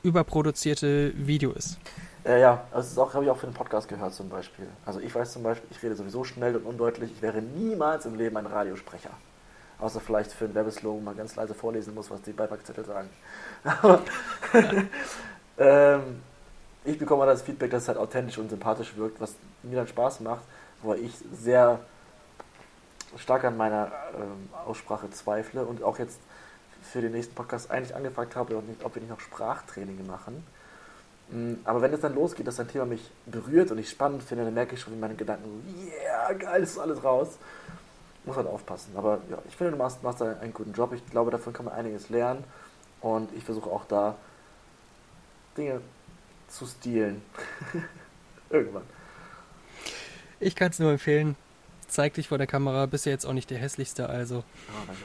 überproduzierte 0.05 1.13
Video 1.17 1.53
ist. 1.53 1.79
Äh, 2.25 2.41
ja, 2.41 2.65
das 2.73 2.97
habe 2.97 3.25
ich 3.25 3.31
auch 3.31 3.37
für 3.37 3.47
den 3.47 3.55
Podcast 3.55 3.89
gehört 3.89 4.15
zum 4.15 4.29
Beispiel. 4.29 4.67
Also 4.87 5.01
ich 5.01 5.15
weiß 5.15 5.33
zum 5.33 5.43
Beispiel, 5.43 5.69
ich 5.71 5.83
rede 5.83 5.97
sowieso 5.97 6.25
schnell 6.25 6.57
und 6.57 6.65
undeutlich. 6.65 7.11
Ich 7.13 7.23
wäre 7.23 7.43
niemals 7.43 8.07
im 8.07 8.15
Leben 8.15 8.37
ein 8.37 8.47
Radiosprecher. 8.47 9.11
Außer 9.79 10.01
vielleicht 10.01 10.33
für 10.33 10.47
einen 10.47 10.55
Werbeslogan 10.55 11.05
mal 11.05 11.15
ganz 11.15 11.37
leise 11.37 11.53
vorlesen 11.53 11.95
muss, 11.95 12.11
was 12.11 12.23
die 12.23 12.33
Beipackzettel 12.33 12.85
sagen. 12.85 13.09
ähm, 15.59 16.23
ich 16.85 16.99
bekomme 16.99 17.27
das 17.27 17.43
Feedback, 17.43 17.71
dass 17.71 17.83
es 17.83 17.89
halt 17.89 17.99
authentisch 17.99 18.39
und 18.39 18.49
sympathisch 18.49 18.97
wirkt, 18.97 19.21
was 19.21 19.35
mir 19.63 19.77
dann 19.77 19.89
Spaß 19.89 20.21
macht, 20.21 20.45
weil 20.83 21.01
ich 21.01 21.13
sehr 21.33 21.81
stark 23.19 23.45
an 23.45 23.57
meiner 23.57 23.91
ähm, 24.15 24.49
Aussprache 24.67 25.11
zweifle 25.11 25.65
und 25.65 25.83
auch 25.83 25.99
jetzt 25.99 26.21
für 26.95 27.03
den 27.03 27.13
nächsten 27.13 27.35
Podcast 27.35 27.71
eigentlich 27.71 27.95
angefragt 27.95 28.37
habe, 28.37 28.57
ob 28.57 28.95
wir 28.95 29.03
nicht 29.03 29.11
noch 29.11 29.21
Sprachtraining 29.21 30.07
machen. 30.07 30.45
Mm, 31.31 31.55
aber 31.65 31.83
wenn 31.83 31.93
es 31.93 32.01
dann 32.01 32.15
losgeht, 32.15 32.47
dass 32.47 32.59
ein 32.61 32.69
Thema 32.69 32.87
mich 32.87 33.11
berührt 33.27 33.71
und 33.71 33.79
ich 33.79 33.91
spannend 33.91 34.23
finde, 34.23 34.45
dann 34.45 34.55
merke 34.55 34.77
ich 34.77 34.81
schon 34.81 34.95
in 34.95 35.01
meinen 35.01 35.17
Gedanken, 35.17 35.63
yeah, 35.93 36.33
geil, 36.33 36.63
ist 36.63 36.79
alles 36.79 37.05
raus 37.05 37.39
muss 38.25 38.37
halt 38.37 38.47
aufpassen. 38.47 38.97
Aber 38.97 39.21
ja, 39.31 39.39
ich 39.49 39.57
finde, 39.57 39.73
du 39.73 39.79
machst, 39.79 40.03
machst 40.03 40.21
da 40.21 40.37
einen 40.39 40.55
guten 40.55 40.73
Job. 40.73 40.93
Ich 40.93 41.05
glaube, 41.11 41.31
davon 41.31 41.53
kann 41.53 41.67
man 41.67 41.75
einiges 41.75 42.09
lernen. 42.09 42.45
Und 43.01 43.31
ich 43.37 43.45
versuche 43.45 43.71
auch 43.71 43.85
da 43.87 44.17
Dinge 45.57 45.81
zu 46.49 46.67
stehlen. 46.67 47.23
Irgendwann. 48.51 48.85
Ich 50.41 50.57
kann 50.57 50.71
es 50.71 50.79
nur 50.79 50.91
empfehlen. 50.91 51.37
Zeig 51.87 52.15
dich 52.15 52.29
vor 52.29 52.39
der 52.39 52.47
Kamera, 52.47 52.87
bist 52.87 53.07
ja 53.07 53.13
jetzt 53.13 53.27
auch 53.27 53.33
nicht 53.33 53.51
der 53.51 53.59
hässlichste, 53.59 54.09
also. 54.09 54.39
Oh, 54.39 54.43
danke. 54.87 55.03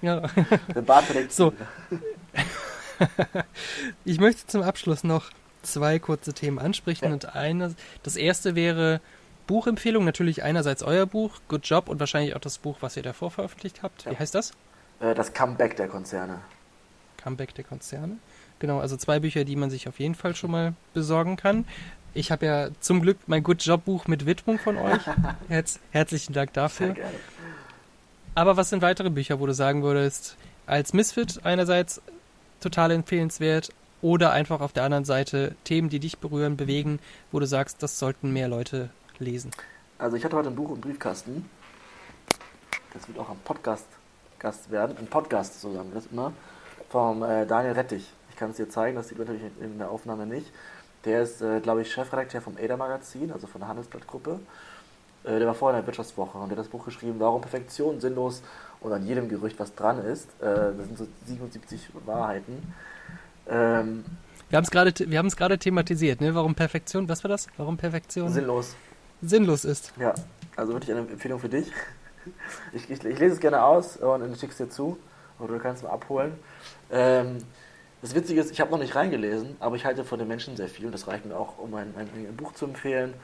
Ja. 0.00 0.20
Der 0.74 0.82
Bart 0.82 1.04
verdeckt 1.04 1.32
So. 1.32 1.52
ich 4.04 4.20
möchte 4.20 4.46
zum 4.46 4.62
Abschluss 4.62 5.04
noch 5.04 5.30
zwei 5.62 5.98
kurze 5.98 6.32
Themen 6.32 6.58
ansprechen 6.58 7.06
Ja. 7.06 7.12
und 7.12 7.34
eine, 7.34 7.74
das 8.02 8.16
erste 8.16 8.54
wäre 8.54 9.00
Buchempfehlung, 9.46 10.04
natürlich 10.04 10.42
einerseits 10.42 10.82
euer 10.82 11.06
Buch, 11.06 11.40
Good 11.48 11.66
Job 11.66 11.88
und 11.88 12.00
wahrscheinlich 12.00 12.34
auch 12.36 12.40
das 12.40 12.58
Buch, 12.58 12.78
was 12.80 12.96
ihr 12.96 13.02
davor 13.02 13.30
veröffentlicht 13.30 13.82
habt. 13.82 14.06
Wie 14.06 14.12
Ja. 14.12 14.18
heißt 14.18 14.34
das? 14.34 14.52
Äh, 15.00 15.14
Das 15.14 15.32
Comeback 15.32 15.76
der 15.76 15.88
Konzerne. 15.88 16.38
Comeback 17.16 17.54
der 17.54 17.64
Konzerne. 17.64 18.16
Genau, 18.60 18.78
also 18.80 18.96
zwei 18.96 19.18
Bücher, 19.18 19.44
die 19.44 19.56
man 19.56 19.70
sich 19.70 19.88
auf 19.88 19.98
jeden 19.98 20.14
Fall 20.14 20.36
schon 20.36 20.52
mal 20.52 20.74
besorgen 20.94 21.36
kann. 21.36 21.64
Ich 22.14 22.30
habe 22.30 22.46
ja 22.46 22.68
zum 22.80 23.00
Glück 23.02 23.16
mein 23.26 23.42
Good 23.42 23.62
Job 23.64 23.84
Buch 23.84 24.06
mit 24.06 24.26
Widmung 24.26 24.58
von 24.58 24.76
euch. 24.76 25.00
Herz, 25.48 25.80
herzlichen 25.90 26.32
Dank 26.34 26.50
Sehr 26.54 26.62
dafür. 26.62 26.92
gerne. 26.94 27.10
Aber 28.34 28.56
was 28.56 28.70
sind 28.70 28.80
weitere 28.80 29.10
Bücher, 29.10 29.40
wo 29.40 29.46
du 29.46 29.52
sagen 29.52 29.82
würdest, 29.82 30.36
als 30.66 30.94
Misfit 30.94 31.40
einerseits 31.44 32.00
total 32.60 32.90
empfehlenswert 32.92 33.70
oder 34.00 34.32
einfach 34.32 34.62
auf 34.62 34.72
der 34.72 34.84
anderen 34.84 35.04
Seite 35.04 35.54
Themen, 35.64 35.90
die 35.90 36.00
dich 36.00 36.18
berühren, 36.18 36.56
bewegen, 36.56 36.98
wo 37.30 37.40
du 37.40 37.46
sagst, 37.46 37.82
das 37.82 37.98
sollten 37.98 38.32
mehr 38.32 38.48
Leute 38.48 38.88
lesen? 39.18 39.50
Also 39.98 40.16
ich 40.16 40.24
hatte 40.24 40.36
heute 40.36 40.48
ein 40.48 40.56
Buch 40.56 40.70
im 40.70 40.80
Briefkasten. 40.80 41.48
Das 42.94 43.06
wird 43.06 43.18
auch 43.18 43.28
am 43.28 43.38
Podcast 43.44 43.86
Gast 44.38 44.70
werden. 44.70 44.96
Ein 44.98 45.06
Podcast, 45.06 45.60
so 45.60 45.72
sagen 45.72 45.90
wir 45.90 45.96
das 45.96 46.06
immer. 46.10 46.32
Vom 46.88 47.22
äh, 47.22 47.46
Daniel 47.46 47.74
Rettich. 47.74 48.12
Ich 48.30 48.36
kann 48.36 48.50
es 48.50 48.56
dir 48.56 48.68
zeigen, 48.68 48.96
das 48.96 49.08
sieht 49.08 49.18
man 49.18 49.26
natürlich 49.26 49.52
in 49.60 49.78
der 49.78 49.90
Aufnahme 49.90 50.26
nicht. 50.26 50.46
Der 51.04 51.22
ist, 51.22 51.42
äh, 51.42 51.60
glaube 51.60 51.82
ich, 51.82 51.92
Chefredakteur 51.92 52.40
vom 52.40 52.56
ADA 52.56 52.76
Magazin, 52.76 53.30
also 53.30 53.46
von 53.46 53.60
der 53.60 53.68
Handelsblattgruppe. 53.68 54.40
Äh, 55.24 55.38
der 55.38 55.46
war 55.46 55.54
vorher 55.54 55.78
in 55.78 55.82
der 55.82 55.86
Wirtschaftswoche 55.86 56.38
und 56.38 56.48
der 56.48 56.56
hat 56.56 56.64
das 56.64 56.70
Buch 56.70 56.84
geschrieben, 56.84 57.14
Warum 57.18 57.40
Perfektion 57.40 58.00
sinnlos 58.00 58.42
und 58.80 58.92
an 58.92 59.06
jedem 59.06 59.28
Gerücht 59.28 59.58
was 59.58 59.74
dran 59.74 60.04
ist. 60.04 60.28
Äh, 60.40 60.72
das 60.76 60.86
sind 60.86 60.98
so 60.98 61.06
77 61.26 61.88
Wahrheiten. 62.06 62.74
Ähm, 63.48 64.04
Wir 64.50 64.56
haben 64.56 64.64
es 64.64 64.70
gerade, 64.70 64.92
wir 64.98 65.18
haben 65.18 65.26
es 65.26 65.36
gerade 65.36 65.58
thematisiert, 65.58 66.20
ne? 66.20 66.34
Warum 66.34 66.54
Perfektion, 66.54 67.08
was 67.08 67.22
war 67.24 67.28
das? 67.28 67.46
Warum 67.56 67.76
Perfektion 67.76 68.28
sinnlos. 68.32 68.74
sinnlos 69.20 69.64
ist. 69.64 69.92
Ja, 69.98 70.14
also 70.56 70.72
wirklich 70.72 70.90
eine 70.90 71.00
Empfehlung 71.00 71.40
für 71.40 71.48
dich. 71.48 71.70
Ich, 72.72 72.88
ich, 72.88 73.04
ich 73.04 73.18
lese 73.18 73.34
es 73.34 73.40
gerne 73.40 73.64
aus 73.64 73.96
und 73.96 74.20
dann 74.20 74.36
schick's 74.36 74.56
dir 74.56 74.70
zu. 74.70 74.96
Oder 75.40 75.54
du 75.54 75.58
kannst 75.58 75.82
es 75.82 75.88
mal 75.88 75.92
abholen. 75.92 76.34
Ähm, 76.92 77.38
das 78.00 78.14
Witzige 78.14 78.40
ist, 78.40 78.52
ich 78.52 78.60
habe 78.60 78.70
noch 78.70 78.78
nicht 78.78 78.94
reingelesen, 78.94 79.56
aber 79.58 79.74
ich 79.74 79.84
halte 79.84 80.04
von 80.04 80.20
den 80.20 80.28
Menschen 80.28 80.56
sehr 80.56 80.68
viel 80.68 80.86
und 80.86 80.92
das 80.92 81.08
reicht 81.08 81.26
mir 81.26 81.36
auch, 81.36 81.58
um 81.58 81.74
ein, 81.74 81.92
ein, 81.96 82.08
ein 82.14 82.36
Buch 82.36 82.52
zu 82.52 82.66
empfehlen 82.66 83.14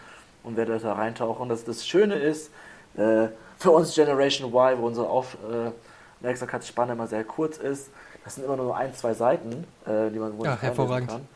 und 0.49 0.57
werde 0.57 0.79
da 0.79 0.93
reintauchen. 0.95 1.43
Und 1.43 1.49
das, 1.51 1.65
das 1.65 1.87
Schöne 1.87 2.15
ist, 2.17 2.51
äh, 2.97 3.29
für 3.59 3.71
uns 3.71 3.95
Generation 3.95 4.51
Y, 4.53 4.79
wo 4.81 4.87
unsere 4.87 5.09
Aufmerksamkeitsspanne 5.09 6.93
immer 6.93 7.07
sehr 7.07 7.25
kurz 7.25 7.59
ist, 7.59 7.91
das 8.25 8.35
sind 8.35 8.45
immer 8.45 8.57
nur 8.57 8.77
ein, 8.77 8.95
zwei 8.95 9.15
Seiten, 9.15 9.65
äh, 9.87 10.11
die 10.11 10.19
man 10.19 10.37
wo 10.39 10.45
Ja, 10.45 10.59
hervorragend. 10.61 11.11
kann. 11.11 11.29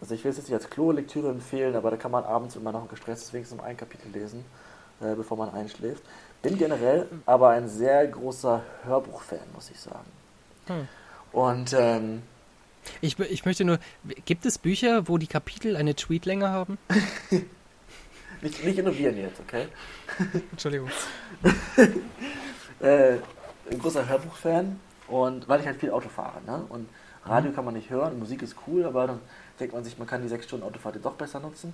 Also 0.00 0.14
ich 0.14 0.22
will 0.22 0.30
es 0.30 0.36
jetzt 0.36 0.48
nicht 0.48 0.54
als 0.54 0.70
Klolektüre 0.70 1.28
empfehlen, 1.28 1.74
aber 1.74 1.90
da 1.90 1.96
kann 1.96 2.12
man 2.12 2.24
abends, 2.24 2.54
wenn 2.56 2.62
man 2.62 2.72
noch 2.72 2.88
gestresst 2.88 3.24
ist, 3.24 3.32
wenigstens 3.32 3.58
um 3.58 3.64
ein 3.64 3.76
Kapitel 3.76 4.10
lesen, 4.12 4.44
äh, 5.00 5.14
bevor 5.14 5.36
man 5.36 5.52
einschläft. 5.52 6.02
Bin 6.40 6.56
generell 6.56 7.06
aber 7.26 7.48
ein 7.50 7.68
sehr 7.68 8.06
großer 8.06 8.62
Hörbuchfan, 8.84 9.40
muss 9.54 9.70
ich 9.70 9.80
sagen. 9.80 10.06
Hm. 10.68 10.86
Und 11.32 11.74
ähm, 11.76 12.22
Ich, 13.00 13.18
ich 13.18 13.44
möchte 13.44 13.64
nur, 13.64 13.80
gibt 14.24 14.46
es 14.46 14.56
Bücher, 14.58 15.08
wo 15.08 15.18
die 15.18 15.26
Kapitel 15.26 15.76
eine 15.76 15.96
Tweetlänge 15.96 16.48
haben? 16.48 16.78
nicht, 18.42 18.64
nicht 18.64 18.78
innovieren 18.78 19.16
jetzt, 19.16 19.40
okay? 19.40 19.68
Entschuldigung. 20.52 20.90
Äh, 22.80 23.16
ein 23.70 23.78
großer 23.80 24.08
Hörbuchfan 24.08 24.78
und 25.08 25.48
weil 25.48 25.58
ich 25.60 25.66
halt 25.66 25.80
viel 25.80 25.90
Auto 25.90 26.08
fahre, 26.08 26.40
ne? 26.46 26.64
Und 26.68 26.88
Radio 27.24 27.50
kann 27.50 27.64
man 27.64 27.74
nicht 27.74 27.90
hören, 27.90 28.18
Musik 28.20 28.40
ist 28.42 28.54
cool, 28.68 28.84
aber 28.84 29.08
dann 29.08 29.20
denkt 29.58 29.74
man 29.74 29.82
sich, 29.82 29.98
man 29.98 30.06
kann 30.06 30.22
die 30.22 30.28
sechs 30.28 30.46
Stunden 30.46 30.64
Autofahrt 30.64 30.94
ja 30.94 31.00
doch 31.02 31.14
besser 31.14 31.40
nutzen. 31.40 31.72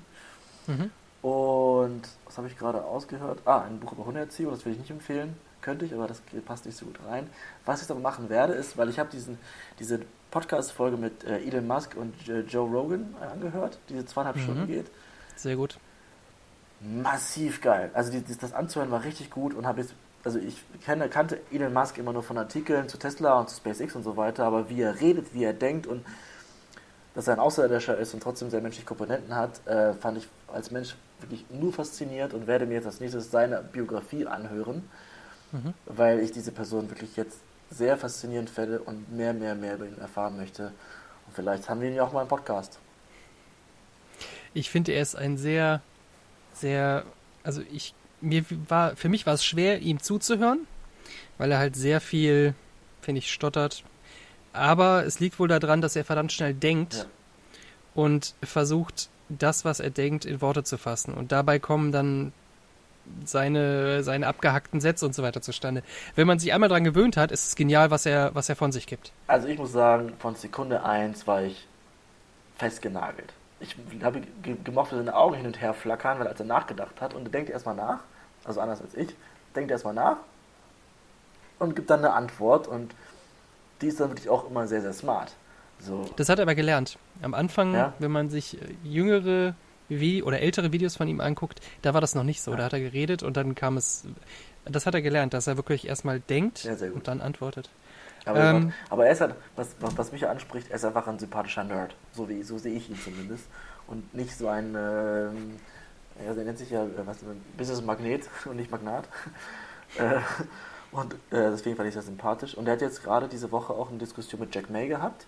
Mhm. 0.66 0.90
Und 1.20 2.02
was 2.24 2.38
habe 2.38 2.48
ich 2.48 2.56
gerade 2.56 2.82
ausgehört? 2.82 3.40
Ah, 3.44 3.60
ein 3.62 3.80
Buch 3.80 3.92
über 3.92 4.06
Hundeerziehung, 4.06 4.52
das 4.52 4.64
will 4.64 4.72
ich 4.72 4.78
nicht 4.78 4.90
empfehlen. 4.90 5.36
Könnte 5.60 5.84
ich, 5.84 5.92
aber 5.94 6.06
das 6.06 6.22
passt 6.46 6.64
nicht 6.66 6.76
so 6.78 6.86
gut 6.86 6.98
rein. 7.06 7.28
Was 7.66 7.82
ich 7.82 7.90
aber 7.90 8.00
machen 8.00 8.30
werde, 8.30 8.54
ist, 8.54 8.78
weil 8.78 8.88
ich 8.88 8.98
habe 8.98 9.10
diesen, 9.10 9.38
diese 9.78 10.00
Podcast-Folge 10.30 10.96
mit 10.96 11.22
äh, 11.24 11.38
Elon 11.38 11.66
Musk 11.66 11.96
und 11.96 12.14
äh, 12.28 12.40
Joe 12.40 12.66
Rogan 12.68 13.14
äh, 13.20 13.26
angehört, 13.26 13.78
die 13.88 13.92
diese 13.94 14.06
zweieinhalb 14.06 14.36
Mhm. 14.36 14.40
Stunden 14.40 14.66
geht. 14.66 14.86
Sehr 15.36 15.56
gut. 15.56 15.78
Massiv 16.84 17.60
geil. 17.60 17.90
Also 17.94 18.10
die, 18.12 18.22
das, 18.22 18.38
das 18.38 18.52
anzuhören 18.52 18.90
war 18.90 19.04
richtig 19.04 19.30
gut 19.30 19.54
und 19.54 19.66
habe 19.66 19.80
jetzt, 19.80 19.94
also 20.24 20.38
ich 20.38 20.62
kenne, 20.84 21.08
kannte 21.08 21.40
Elon 21.50 21.72
Musk 21.72 21.96
immer 21.98 22.12
nur 22.12 22.22
von 22.22 22.36
Artikeln 22.38 22.88
zu 22.88 22.98
Tesla 22.98 23.40
und 23.40 23.48
zu 23.48 23.56
SpaceX 23.56 23.96
und 23.96 24.02
so 24.02 24.16
weiter, 24.16 24.44
aber 24.44 24.68
wie 24.68 24.82
er 24.82 25.00
redet, 25.00 25.32
wie 25.32 25.44
er 25.44 25.54
denkt 25.54 25.86
und 25.86 26.04
dass 27.14 27.28
er 27.28 27.34
ein 27.34 27.40
Außerirdischer 27.40 27.96
ist 27.96 28.12
und 28.12 28.22
trotzdem 28.22 28.50
sehr 28.50 28.60
menschliche 28.60 28.86
Komponenten 28.86 29.34
hat, 29.34 29.66
äh, 29.66 29.94
fand 29.94 30.18
ich 30.18 30.28
als 30.52 30.70
Mensch 30.70 30.96
wirklich 31.20 31.44
nur 31.48 31.72
fasziniert 31.72 32.34
und 32.34 32.46
werde 32.46 32.66
mir 32.66 32.74
jetzt 32.74 32.86
als 32.86 33.00
nächstes 33.00 33.30
seine 33.30 33.62
Biografie 33.62 34.26
anhören, 34.26 34.82
Mhm. 35.52 35.72
weil 35.86 36.18
ich 36.18 36.32
diese 36.32 36.50
Person 36.50 36.90
wirklich 36.90 37.16
jetzt 37.16 37.38
sehr 37.70 37.96
faszinierend 37.96 38.50
finde 38.50 38.80
und 38.80 39.12
mehr, 39.16 39.32
mehr, 39.32 39.54
mehr 39.54 39.74
über 39.76 39.86
ihn 39.86 39.98
erfahren 39.98 40.36
möchte. 40.36 40.72
Und 41.26 41.34
vielleicht 41.34 41.68
haben 41.68 41.80
wir 41.80 41.88
ihn 41.88 41.94
ja 41.94 42.02
auch 42.02 42.12
mal 42.12 42.22
im 42.22 42.28
Podcast. 42.28 42.78
Ich 44.52 44.68
finde, 44.70 44.92
er 44.92 45.02
ist 45.02 45.14
ein 45.14 45.36
sehr, 45.36 45.80
sehr, 46.54 47.04
also 47.42 47.62
ich, 47.72 47.94
mir 48.20 48.44
war, 48.68 48.96
für 48.96 49.08
mich 49.08 49.26
war 49.26 49.34
es 49.34 49.44
schwer, 49.44 49.80
ihm 49.80 50.00
zuzuhören, 50.00 50.66
weil 51.38 51.50
er 51.52 51.58
halt 51.58 51.76
sehr 51.76 52.00
viel, 52.00 52.54
finde 53.00 53.18
ich, 53.20 53.32
stottert. 53.32 53.84
Aber 54.52 55.04
es 55.04 55.20
liegt 55.20 55.38
wohl 55.38 55.48
daran, 55.48 55.80
dass 55.80 55.96
er 55.96 56.04
verdammt 56.04 56.32
schnell 56.32 56.54
denkt 56.54 56.94
Ja. 56.94 57.04
und 57.94 58.34
versucht, 58.42 59.08
das, 59.28 59.64
was 59.64 59.80
er 59.80 59.90
denkt, 59.90 60.24
in 60.24 60.40
Worte 60.40 60.62
zu 60.64 60.78
fassen. 60.78 61.12
Und 61.14 61.32
dabei 61.32 61.58
kommen 61.58 61.92
dann 61.92 62.32
seine, 63.24 64.02
seine 64.02 64.26
abgehackten 64.26 64.80
Sätze 64.80 65.04
und 65.04 65.14
so 65.14 65.22
weiter 65.22 65.42
zustande. 65.42 65.82
Wenn 66.14 66.26
man 66.26 66.38
sich 66.38 66.52
einmal 66.52 66.68
dran 66.68 66.84
gewöhnt 66.84 67.16
hat, 67.16 67.32
ist 67.32 67.48
es 67.48 67.56
genial, 67.56 67.90
was 67.90 68.06
er, 68.06 68.34
was 68.34 68.48
er 68.48 68.56
von 68.56 68.70
sich 68.72 68.86
gibt. 68.86 69.12
Also 69.26 69.48
ich 69.48 69.58
muss 69.58 69.72
sagen, 69.72 70.12
von 70.18 70.34
Sekunde 70.36 70.84
1 70.84 71.26
war 71.26 71.42
ich 71.42 71.66
festgenagelt. 72.56 73.32
Ich 73.64 73.76
habe 74.04 74.20
ge- 74.42 74.56
gemocht, 74.62 74.92
wie 74.92 74.96
seine 74.96 75.14
Augen 75.16 75.36
hin 75.36 75.46
und 75.46 75.60
her 75.60 75.72
flackern, 75.74 76.18
weil 76.18 76.26
als 76.28 76.38
er 76.38 76.46
nachgedacht 76.46 77.00
hat 77.00 77.14
und 77.14 77.24
er 77.26 77.30
denkt 77.30 77.48
erstmal 77.50 77.74
nach, 77.74 78.00
also 78.44 78.60
anders 78.60 78.80
als 78.82 78.94
ich, 78.94 79.08
denkt 79.56 79.70
erstmal 79.70 79.94
nach 79.94 80.18
und 81.58 81.74
gibt 81.76 81.88
dann 81.90 82.00
eine 82.00 82.12
Antwort 82.12 82.68
und 82.68 82.94
die 83.80 83.86
ist 83.88 84.00
dann 84.00 84.10
wirklich 84.10 84.28
auch 84.28 84.48
immer 84.50 84.66
sehr, 84.66 84.82
sehr 84.82 84.92
smart. 84.92 85.34
So, 85.80 86.08
Das 86.16 86.28
hat 86.28 86.38
er 86.38 86.42
aber 86.42 86.54
gelernt. 86.54 86.98
Am 87.22 87.34
Anfang, 87.34 87.74
Ja. 87.74 87.92
wenn 87.98 88.10
man 88.12 88.30
sich 88.30 88.60
äh, 88.60 88.74
jüngere 88.84 89.54
Vi 89.88 90.22
oder 90.22 90.40
ältere 90.40 90.72
Videos 90.72 90.96
von 90.96 91.08
ihm 91.08 91.20
anguckt, 91.20 91.60
da 91.82 91.92
war 91.94 92.00
das 92.00 92.14
noch 92.14 92.22
nicht 92.24 92.40
so. 92.42 92.52
Ja. 92.52 92.56
Da 92.58 92.64
hat 92.64 92.72
er 92.72 92.80
geredet 92.80 93.22
und 93.22 93.36
dann 93.36 93.54
kam 93.54 93.76
es. 93.76 94.04
Das 94.64 94.86
hat 94.86 94.94
er 94.94 95.02
gelernt, 95.02 95.34
dass 95.34 95.46
er 95.46 95.56
wirklich 95.56 95.86
erstmal 95.86 96.20
denkt 96.20 96.64
Ja, 96.64 96.72
und 96.94 97.06
dann 97.06 97.20
antwortet. 97.20 97.68
Aber, 98.24 98.40
ähm, 98.40 98.72
aber 98.90 99.06
er 99.06 99.12
ist 99.12 99.20
halt, 99.20 99.34
was, 99.56 99.76
was, 99.80 99.96
was 99.98 100.12
mich 100.12 100.26
anspricht, 100.26 100.70
er 100.70 100.76
ist 100.76 100.84
einfach 100.84 101.06
ein 101.06 101.18
sympathischer 101.18 101.64
Nerd. 101.64 101.94
So, 102.12 102.28
wie, 102.28 102.42
so 102.42 102.58
sehe 102.58 102.74
ich 102.74 102.88
ihn 102.88 102.98
zumindest. 102.98 103.44
Und 103.86 104.14
nicht 104.14 104.36
so 104.36 104.48
ein, 104.48 104.74
ähm, 104.74 105.56
ja, 106.24 106.32
der 106.32 106.44
nennt 106.44 106.58
sich 106.58 106.70
ja, 106.70 106.84
äh, 106.84 107.06
was, 107.06 107.18
Business 107.56 107.82
Magnet 107.82 108.28
und 108.46 108.56
nicht 108.56 108.70
Magnat. 108.70 109.08
Äh, 109.96 110.18
und 110.90 111.14
äh, 111.14 111.50
deswegen 111.52 111.76
fand 111.76 111.88
ich 111.88 111.94
das 111.94 112.06
sympathisch. 112.06 112.56
Und 112.56 112.66
er 112.66 112.72
hat 112.72 112.80
jetzt 112.80 113.04
gerade 113.04 113.28
diese 113.28 113.52
Woche 113.52 113.72
auch 113.72 113.90
eine 113.90 113.98
Diskussion 113.98 114.40
mit 114.40 114.52
Jack 114.52 114.70
May 114.70 114.88
gehabt, 114.88 115.26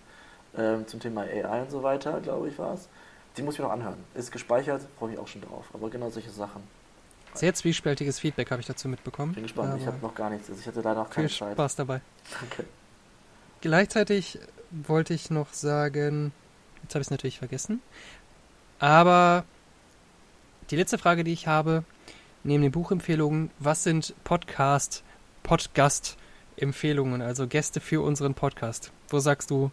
ähm, 0.57 0.85
zum 0.87 0.99
Thema 0.99 1.21
AI 1.21 1.61
und 1.61 1.71
so 1.71 1.83
weiter, 1.83 2.19
glaube 2.19 2.49
ich, 2.49 2.59
war 2.59 2.73
es. 2.73 2.89
Die 3.37 3.43
muss 3.43 3.53
ich 3.53 3.59
mir 3.59 3.67
noch 3.67 3.71
anhören. 3.71 4.03
Ist 4.13 4.31
gespeichert, 4.31 4.81
freue 4.99 5.11
mich 5.11 5.19
auch 5.19 5.27
schon 5.27 5.41
drauf. 5.41 5.65
Aber 5.73 5.89
genau 5.89 6.09
solche 6.09 6.31
Sachen. 6.31 6.63
Sehr 7.33 7.53
zwiespältiges 7.53 8.19
Feedback 8.19 8.49
habe 8.51 8.61
ich 8.61 8.67
dazu 8.67 8.89
mitbekommen. 8.89 9.33
Bin 9.33 9.43
gespannt. 9.43 9.75
ich 9.77 9.83
Aber 9.83 9.93
habe 9.93 10.05
noch 10.05 10.15
gar 10.15 10.29
nichts. 10.29 10.49
Also 10.49 10.59
ich 10.59 10.67
hatte 10.67 10.81
leider 10.81 11.01
noch 11.01 11.07
viel 11.07 11.15
keine 11.15 11.29
Zeit. 11.29 11.53
Spaß 11.53 11.75
dabei. 11.75 12.01
Danke. 12.39 12.65
Gleichzeitig 13.67 14.39
wollte 14.71 15.13
ich 15.13 15.29
noch 15.29 15.51
sagen, 15.51 16.31
jetzt 16.83 16.95
habe 16.95 17.01
ich 17.01 17.07
es 17.07 17.11
natürlich 17.11 17.39
vergessen, 17.39 17.81
aber 18.79 19.43
die 20.71 20.77
letzte 20.77 20.97
Frage, 20.97 21.25
die 21.25 21.33
ich 21.33 21.47
habe, 21.47 21.83
neben 22.45 22.63
den 22.63 22.71
Buchempfehlungen, 22.71 23.51
was 23.59 23.83
sind 23.83 24.15
Podcast, 24.23 25.03
Podcast-Empfehlungen, 25.43 27.21
also 27.21 27.45
Gäste 27.45 27.81
für 27.81 28.01
unseren 28.01 28.35
Podcast? 28.35 28.93
Wo 29.09 29.19
sagst 29.19 29.51
du, 29.51 29.69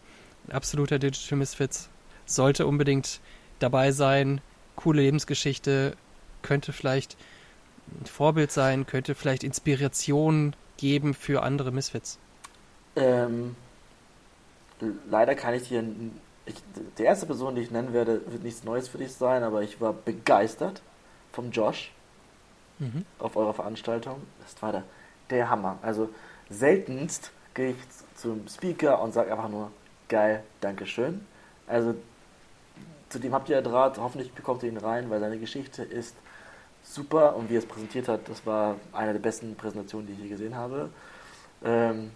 absoluter 0.50 0.98
Digital 0.98 1.38
Misfits 1.38 1.88
sollte 2.26 2.66
unbedingt 2.66 3.20
dabei 3.60 3.92
sein, 3.92 4.40
coole 4.74 5.02
Lebensgeschichte, 5.02 5.96
könnte 6.42 6.72
vielleicht 6.72 7.16
ein 8.00 8.06
Vorbild 8.06 8.50
sein, 8.50 8.88
könnte 8.88 9.14
vielleicht 9.14 9.44
Inspiration 9.44 10.56
geben 10.78 11.14
für 11.14 11.44
andere 11.44 11.70
Misfits? 11.70 12.18
Ähm, 12.96 13.54
leider 15.08 15.34
kann 15.34 15.54
ich 15.54 15.68
dir 15.68 15.84
ich, 16.46 16.56
die 16.98 17.02
erste 17.04 17.26
Person, 17.26 17.54
die 17.54 17.62
ich 17.62 17.70
nennen 17.70 17.92
werde, 17.92 18.20
wird 18.30 18.42
nichts 18.42 18.64
Neues 18.64 18.88
für 18.88 18.98
dich 18.98 19.12
sein, 19.12 19.42
aber 19.42 19.62
ich 19.62 19.80
war 19.80 19.92
begeistert 19.92 20.82
vom 21.32 21.50
Josh 21.50 21.90
Mhm. 22.78 23.04
auf 23.18 23.36
eurer 23.36 23.54
Veranstaltung. 23.54 24.22
Das 24.42 24.60
war 24.60 24.72
der, 24.72 24.82
der 25.30 25.48
Hammer. 25.48 25.78
Also 25.82 26.08
seltenst 26.50 27.30
gehe 27.54 27.70
ich 27.70 27.76
zum 28.16 28.48
Speaker 28.48 29.00
und 29.00 29.12
sage 29.12 29.30
einfach 29.30 29.48
nur 29.48 29.70
geil, 30.08 30.42
Dankeschön. 30.60 31.24
Also 31.66 31.94
zu 33.08 33.18
dem 33.20 33.32
habt 33.32 33.48
ihr 33.48 33.56
ja 33.56 33.62
Draht, 33.62 33.98
hoffentlich 33.98 34.32
bekommt 34.32 34.62
ihr 34.64 34.70
ihn 34.70 34.76
rein, 34.76 35.08
weil 35.08 35.20
seine 35.20 35.38
Geschichte 35.38 35.82
ist 35.84 36.16
super 36.82 37.36
und 37.36 37.48
wie 37.48 37.54
er 37.54 37.60
es 37.60 37.66
präsentiert 37.66 38.08
hat, 38.08 38.28
das 38.28 38.44
war 38.44 38.76
eine 38.92 39.12
der 39.12 39.20
besten 39.20 39.54
Präsentationen, 39.54 40.08
die 40.08 40.14
ich 40.14 40.18
je 40.18 40.28
gesehen 40.28 40.56
habe. 40.56 40.90
Ähm, 41.64 42.10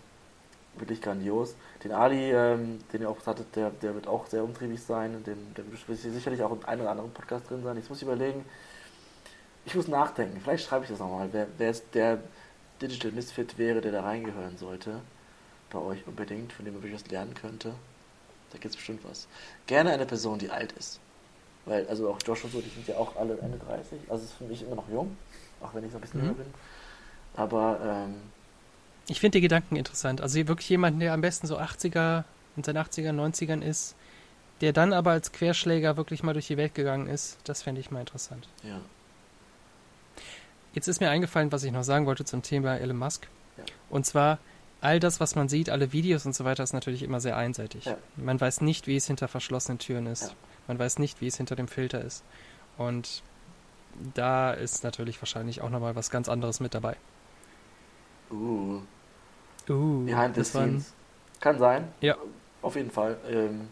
wirklich 0.77 1.01
grandios. 1.01 1.55
Den 1.85 1.93
Ali, 1.93 2.33
ähm, 2.33 2.79
den 2.93 3.03
ihr 3.03 3.11
auch 3.11 3.25
hattet, 3.25 3.55
der, 3.55 3.71
der 3.71 3.95
wird 3.95 4.07
auch 4.09 4.27
sehr 4.27 4.43
umtriebig 4.43 4.83
sein. 4.83 5.23
Den, 5.25 5.55
der 5.55 5.65
wird 5.71 5.99
sicherlich 5.99 6.43
auch 6.43 6.53
in 6.53 6.65
einem 6.65 6.81
oder 6.83 6.91
anderen 6.91 7.13
Podcast 7.13 7.49
drin 7.49 7.63
sein. 7.63 7.77
Jetzt 7.77 7.89
muss 7.89 7.99
ich 7.99 8.05
überlegen, 8.05 8.45
ich 9.65 9.75
muss 9.75 9.87
nachdenken. 9.87 10.41
Vielleicht 10.41 10.65
schreibe 10.67 10.85
ich 10.85 10.91
das 10.91 10.99
nochmal. 10.99 11.29
Wer, 11.33 11.47
wer 11.57 11.69
jetzt 11.69 11.85
der 11.95 12.19
Digital 12.83 13.13
Misfit 13.13 13.59
wäre, 13.59 13.81
der 13.81 13.93
da 13.93 14.03
reingehören 14.03 14.57
sollte, 14.57 15.01
bei 15.71 15.79
euch 15.79 16.07
unbedingt, 16.07 16.53
von 16.53 16.65
dem 16.65 16.75
man 16.75 16.83
wirklich 16.83 17.01
was 17.03 17.11
lernen 17.11 17.35
könnte. 17.35 17.75
Da 18.51 18.59
gibt 18.59 18.71
es 18.73 18.77
bestimmt 18.77 19.01
was. 19.09 19.29
Gerne 19.67 19.93
eine 19.93 20.07
Person, 20.07 20.39
die 20.39 20.51
alt 20.51 20.73
ist. 20.73 20.99
Weil, 21.67 21.87
also 21.89 22.09
auch 22.11 22.19
Josh 22.25 22.45
und 22.45 22.53
so, 22.53 22.61
die 22.61 22.71
sind 22.71 22.89
ja 22.89 22.97
auch 22.97 23.15
alle 23.17 23.37
Ende 23.39 23.59
30. 23.59 24.01
Also 24.09 24.25
ist 24.25 24.33
für 24.33 24.45
mich 24.45 24.63
immer 24.63 24.77
noch 24.77 24.89
jung, 24.89 25.17
auch 25.61 25.75
wenn 25.75 25.85
ich 25.85 25.93
so 25.93 25.99
ein 25.99 26.01
bisschen 26.01 26.21
Mhm. 26.21 26.27
jünger 26.29 26.39
bin. 26.39 26.55
Aber 27.37 27.79
ähm, 27.85 28.15
Ich 29.09 29.21
finde 29.21 29.39
die 29.39 29.43
Gedanken 29.43 29.77
interessant. 29.77 30.21
Also 30.21 30.37
wirklich 30.49 30.69
jemanden, 30.69 31.01
der 31.01 31.13
am 31.13 31.21
besten 31.21 31.47
so 31.47 31.59
80er, 31.59 32.25
in 32.57 32.65
seinen 32.65 32.79
80ern, 32.79 33.15
90ern 33.15 33.63
ist, 33.63 33.95
der 34.61 34.73
dann 34.73 34.93
aber 34.93 35.13
als 35.13 35.33
Querschläger 35.33 35.97
wirklich 35.97 36.23
mal 36.23 36.33
durch 36.33 36.49
die 36.49 36.57
Welt 36.57 36.75
gegangen 36.75 37.07
ist, 37.07 37.39
das 37.45 37.63
fände 37.63 37.81
ich 37.81 37.91
mal 37.91 38.01
interessant. 38.01 38.49
ja. 38.63 38.81
Jetzt 40.75 40.87
ist 40.87 41.01
mir 41.01 41.11
eingefallen, 41.11 41.51
was 41.51 41.65
ich 41.65 41.73
noch 41.73 41.83
sagen 41.83 42.07
wollte 42.07 42.25
zum 42.25 42.43
Thema 42.43 42.77
Elon 42.77 42.99
Musk. 42.99 43.27
Ja. 43.57 43.65
Und 43.91 44.07
zwar, 44.07 44.39
all 44.81 45.01
das, 45.01 45.19
was 45.19 45.35
man 45.35 45.49
sieht, 45.49 45.71
alle 45.71 45.93
Videos 45.93 46.27
und 46.27 46.35
so 46.35 46.45
weiter, 46.45 46.63
ist 46.63 46.73
natürlich 46.73 47.03
immer 47.03 47.21
sehr 47.21 47.37
einseitig. 47.37 47.87
Ja. 47.87 47.97
Man 48.17 48.41
weiß 48.41 48.61
nicht, 48.61 48.87
wie 48.87 48.95
es 48.95 49.07
hinter 49.07 49.27
verschlossenen 49.29 49.79
Türen 49.79 50.07
ist. 50.07 50.29
Ja. 50.29 50.31
Man 50.69 50.79
weiß 50.79 50.99
nicht, 50.99 51.21
wie 51.21 51.27
es 51.27 51.37
hinter 51.37 51.57
dem 51.57 51.69
Filter 51.69 52.05
ist. 52.05 52.23
Und 52.77 53.23
da 54.15 54.53
ist 54.53 54.85
natürlich 54.85 55.21
wahrscheinlich 55.21 55.63
auch 55.63 55.71
nochmal 55.71 55.97
was 55.97 56.11
ganz 56.11 56.29
anderes 56.29 56.61
mit 56.61 56.75
dabei. 56.75 56.97
Uh, 58.31 58.83
Uh, 59.69 60.05
behind 60.05 60.35
the 60.35 60.45
scenes. 60.45 60.93
Kann 61.41 61.59
sein. 61.59 61.89
Ja. 62.01 62.17
Auf 62.63 62.77
jeden 62.77 62.91
Fall. 62.91 63.17
Ähm, 63.29 63.69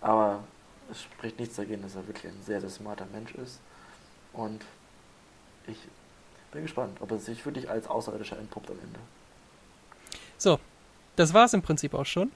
aber 0.00 0.44
es 0.90 1.02
spricht 1.02 1.38
nichts 1.38 1.56
dagegen, 1.56 1.82
dass 1.82 1.94
er 1.94 2.06
wirklich 2.06 2.32
ein 2.32 2.42
sehr, 2.42 2.60
sehr 2.60 2.70
smarter 2.70 3.06
Mensch 3.12 3.34
ist. 3.34 3.60
Und 4.32 4.64
ich 5.66 5.78
bin 6.52 6.62
gespannt, 6.62 6.98
ob 7.00 7.10
er 7.10 7.18
sich 7.18 7.44
wirklich 7.44 7.68
als 7.70 7.88
Außerirdischer 7.88 8.38
entpuppt 8.38 8.70
am 8.70 8.78
Ende. 8.78 9.00
So, 10.38 10.58
das 11.16 11.32
war 11.32 11.46
es 11.46 11.54
im 11.54 11.62
Prinzip 11.62 11.94
auch 11.94 12.04
schon. 12.04 12.30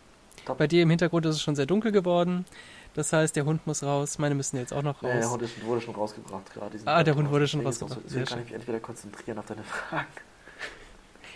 Top. 0.45 0.59
Bei 0.59 0.67
dir 0.67 0.83
im 0.83 0.91
Hintergrund 0.91 1.27
ist 1.27 1.37
es 1.37 1.43
schon 1.43 1.55
sehr 1.55 1.67
dunkel 1.67 1.93
geworden. 1.93 2.47
Das 2.95 3.13
heißt, 3.13 3.37
der 3.37 3.45
Hund 3.45 3.67
muss 3.67 3.83
raus. 3.83 4.19
Meine 4.19 4.35
müssen 4.35 4.57
jetzt 4.57 4.73
auch 4.73 4.83
noch 4.83 5.03
raus. 5.03 5.11
Nee, 5.13 5.21
der 5.21 5.31
Hund 5.31 5.43
ist, 5.43 5.65
wurde 5.65 5.81
schon 5.81 5.95
rausgebracht 5.95 6.53
gerade. 6.53 6.79
Ah, 6.87 7.05
der 7.05 7.15
Hund 7.15 7.31
wurde 7.31 7.47
schon 7.47 7.61
rausgebracht. 7.61 8.01
So, 8.07 8.25
kann 8.25 8.39
ich 8.39 8.45
mich 8.47 8.53
entweder 8.55 8.81
konzentrieren 8.81 9.39
auf 9.39 9.47
deine 9.47 9.63
Fragen. 9.65 10.07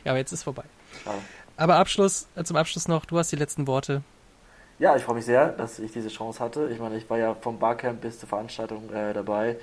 Ja, 0.05 0.13
aber 0.13 0.19
jetzt 0.19 0.33
ist 0.33 0.43
vorbei. 0.43 0.65
Schade. 1.03 1.19
Aber 1.57 1.77
Abschluss, 1.77 2.27
äh, 2.37 2.45
zum 2.45 2.57
Abschluss 2.57 2.89
noch, 2.89 3.05
du 3.05 3.19
hast 3.19 3.31
die 3.31 3.37
letzten 3.37 3.67
Worte. 3.67 4.03
Ja, 4.79 4.97
ich 4.97 5.05
freue 5.05 5.17
mich 5.17 5.25
sehr, 5.25 5.51
dass 5.51 5.79
ich 5.79 5.93
diese 5.93 6.09
Chance 6.09 6.41
hatte. 6.41 6.69
Ich 6.73 6.81
meine, 6.81 6.97
ich 6.97 7.09
war 7.09 7.19
ja 7.19 7.35
vom 7.35 7.59
Barcamp 7.59 8.01
bis 8.01 8.19
zur 8.19 8.29
Veranstaltung 8.29 8.93
äh, 8.93 9.13
dabei. 9.13 9.57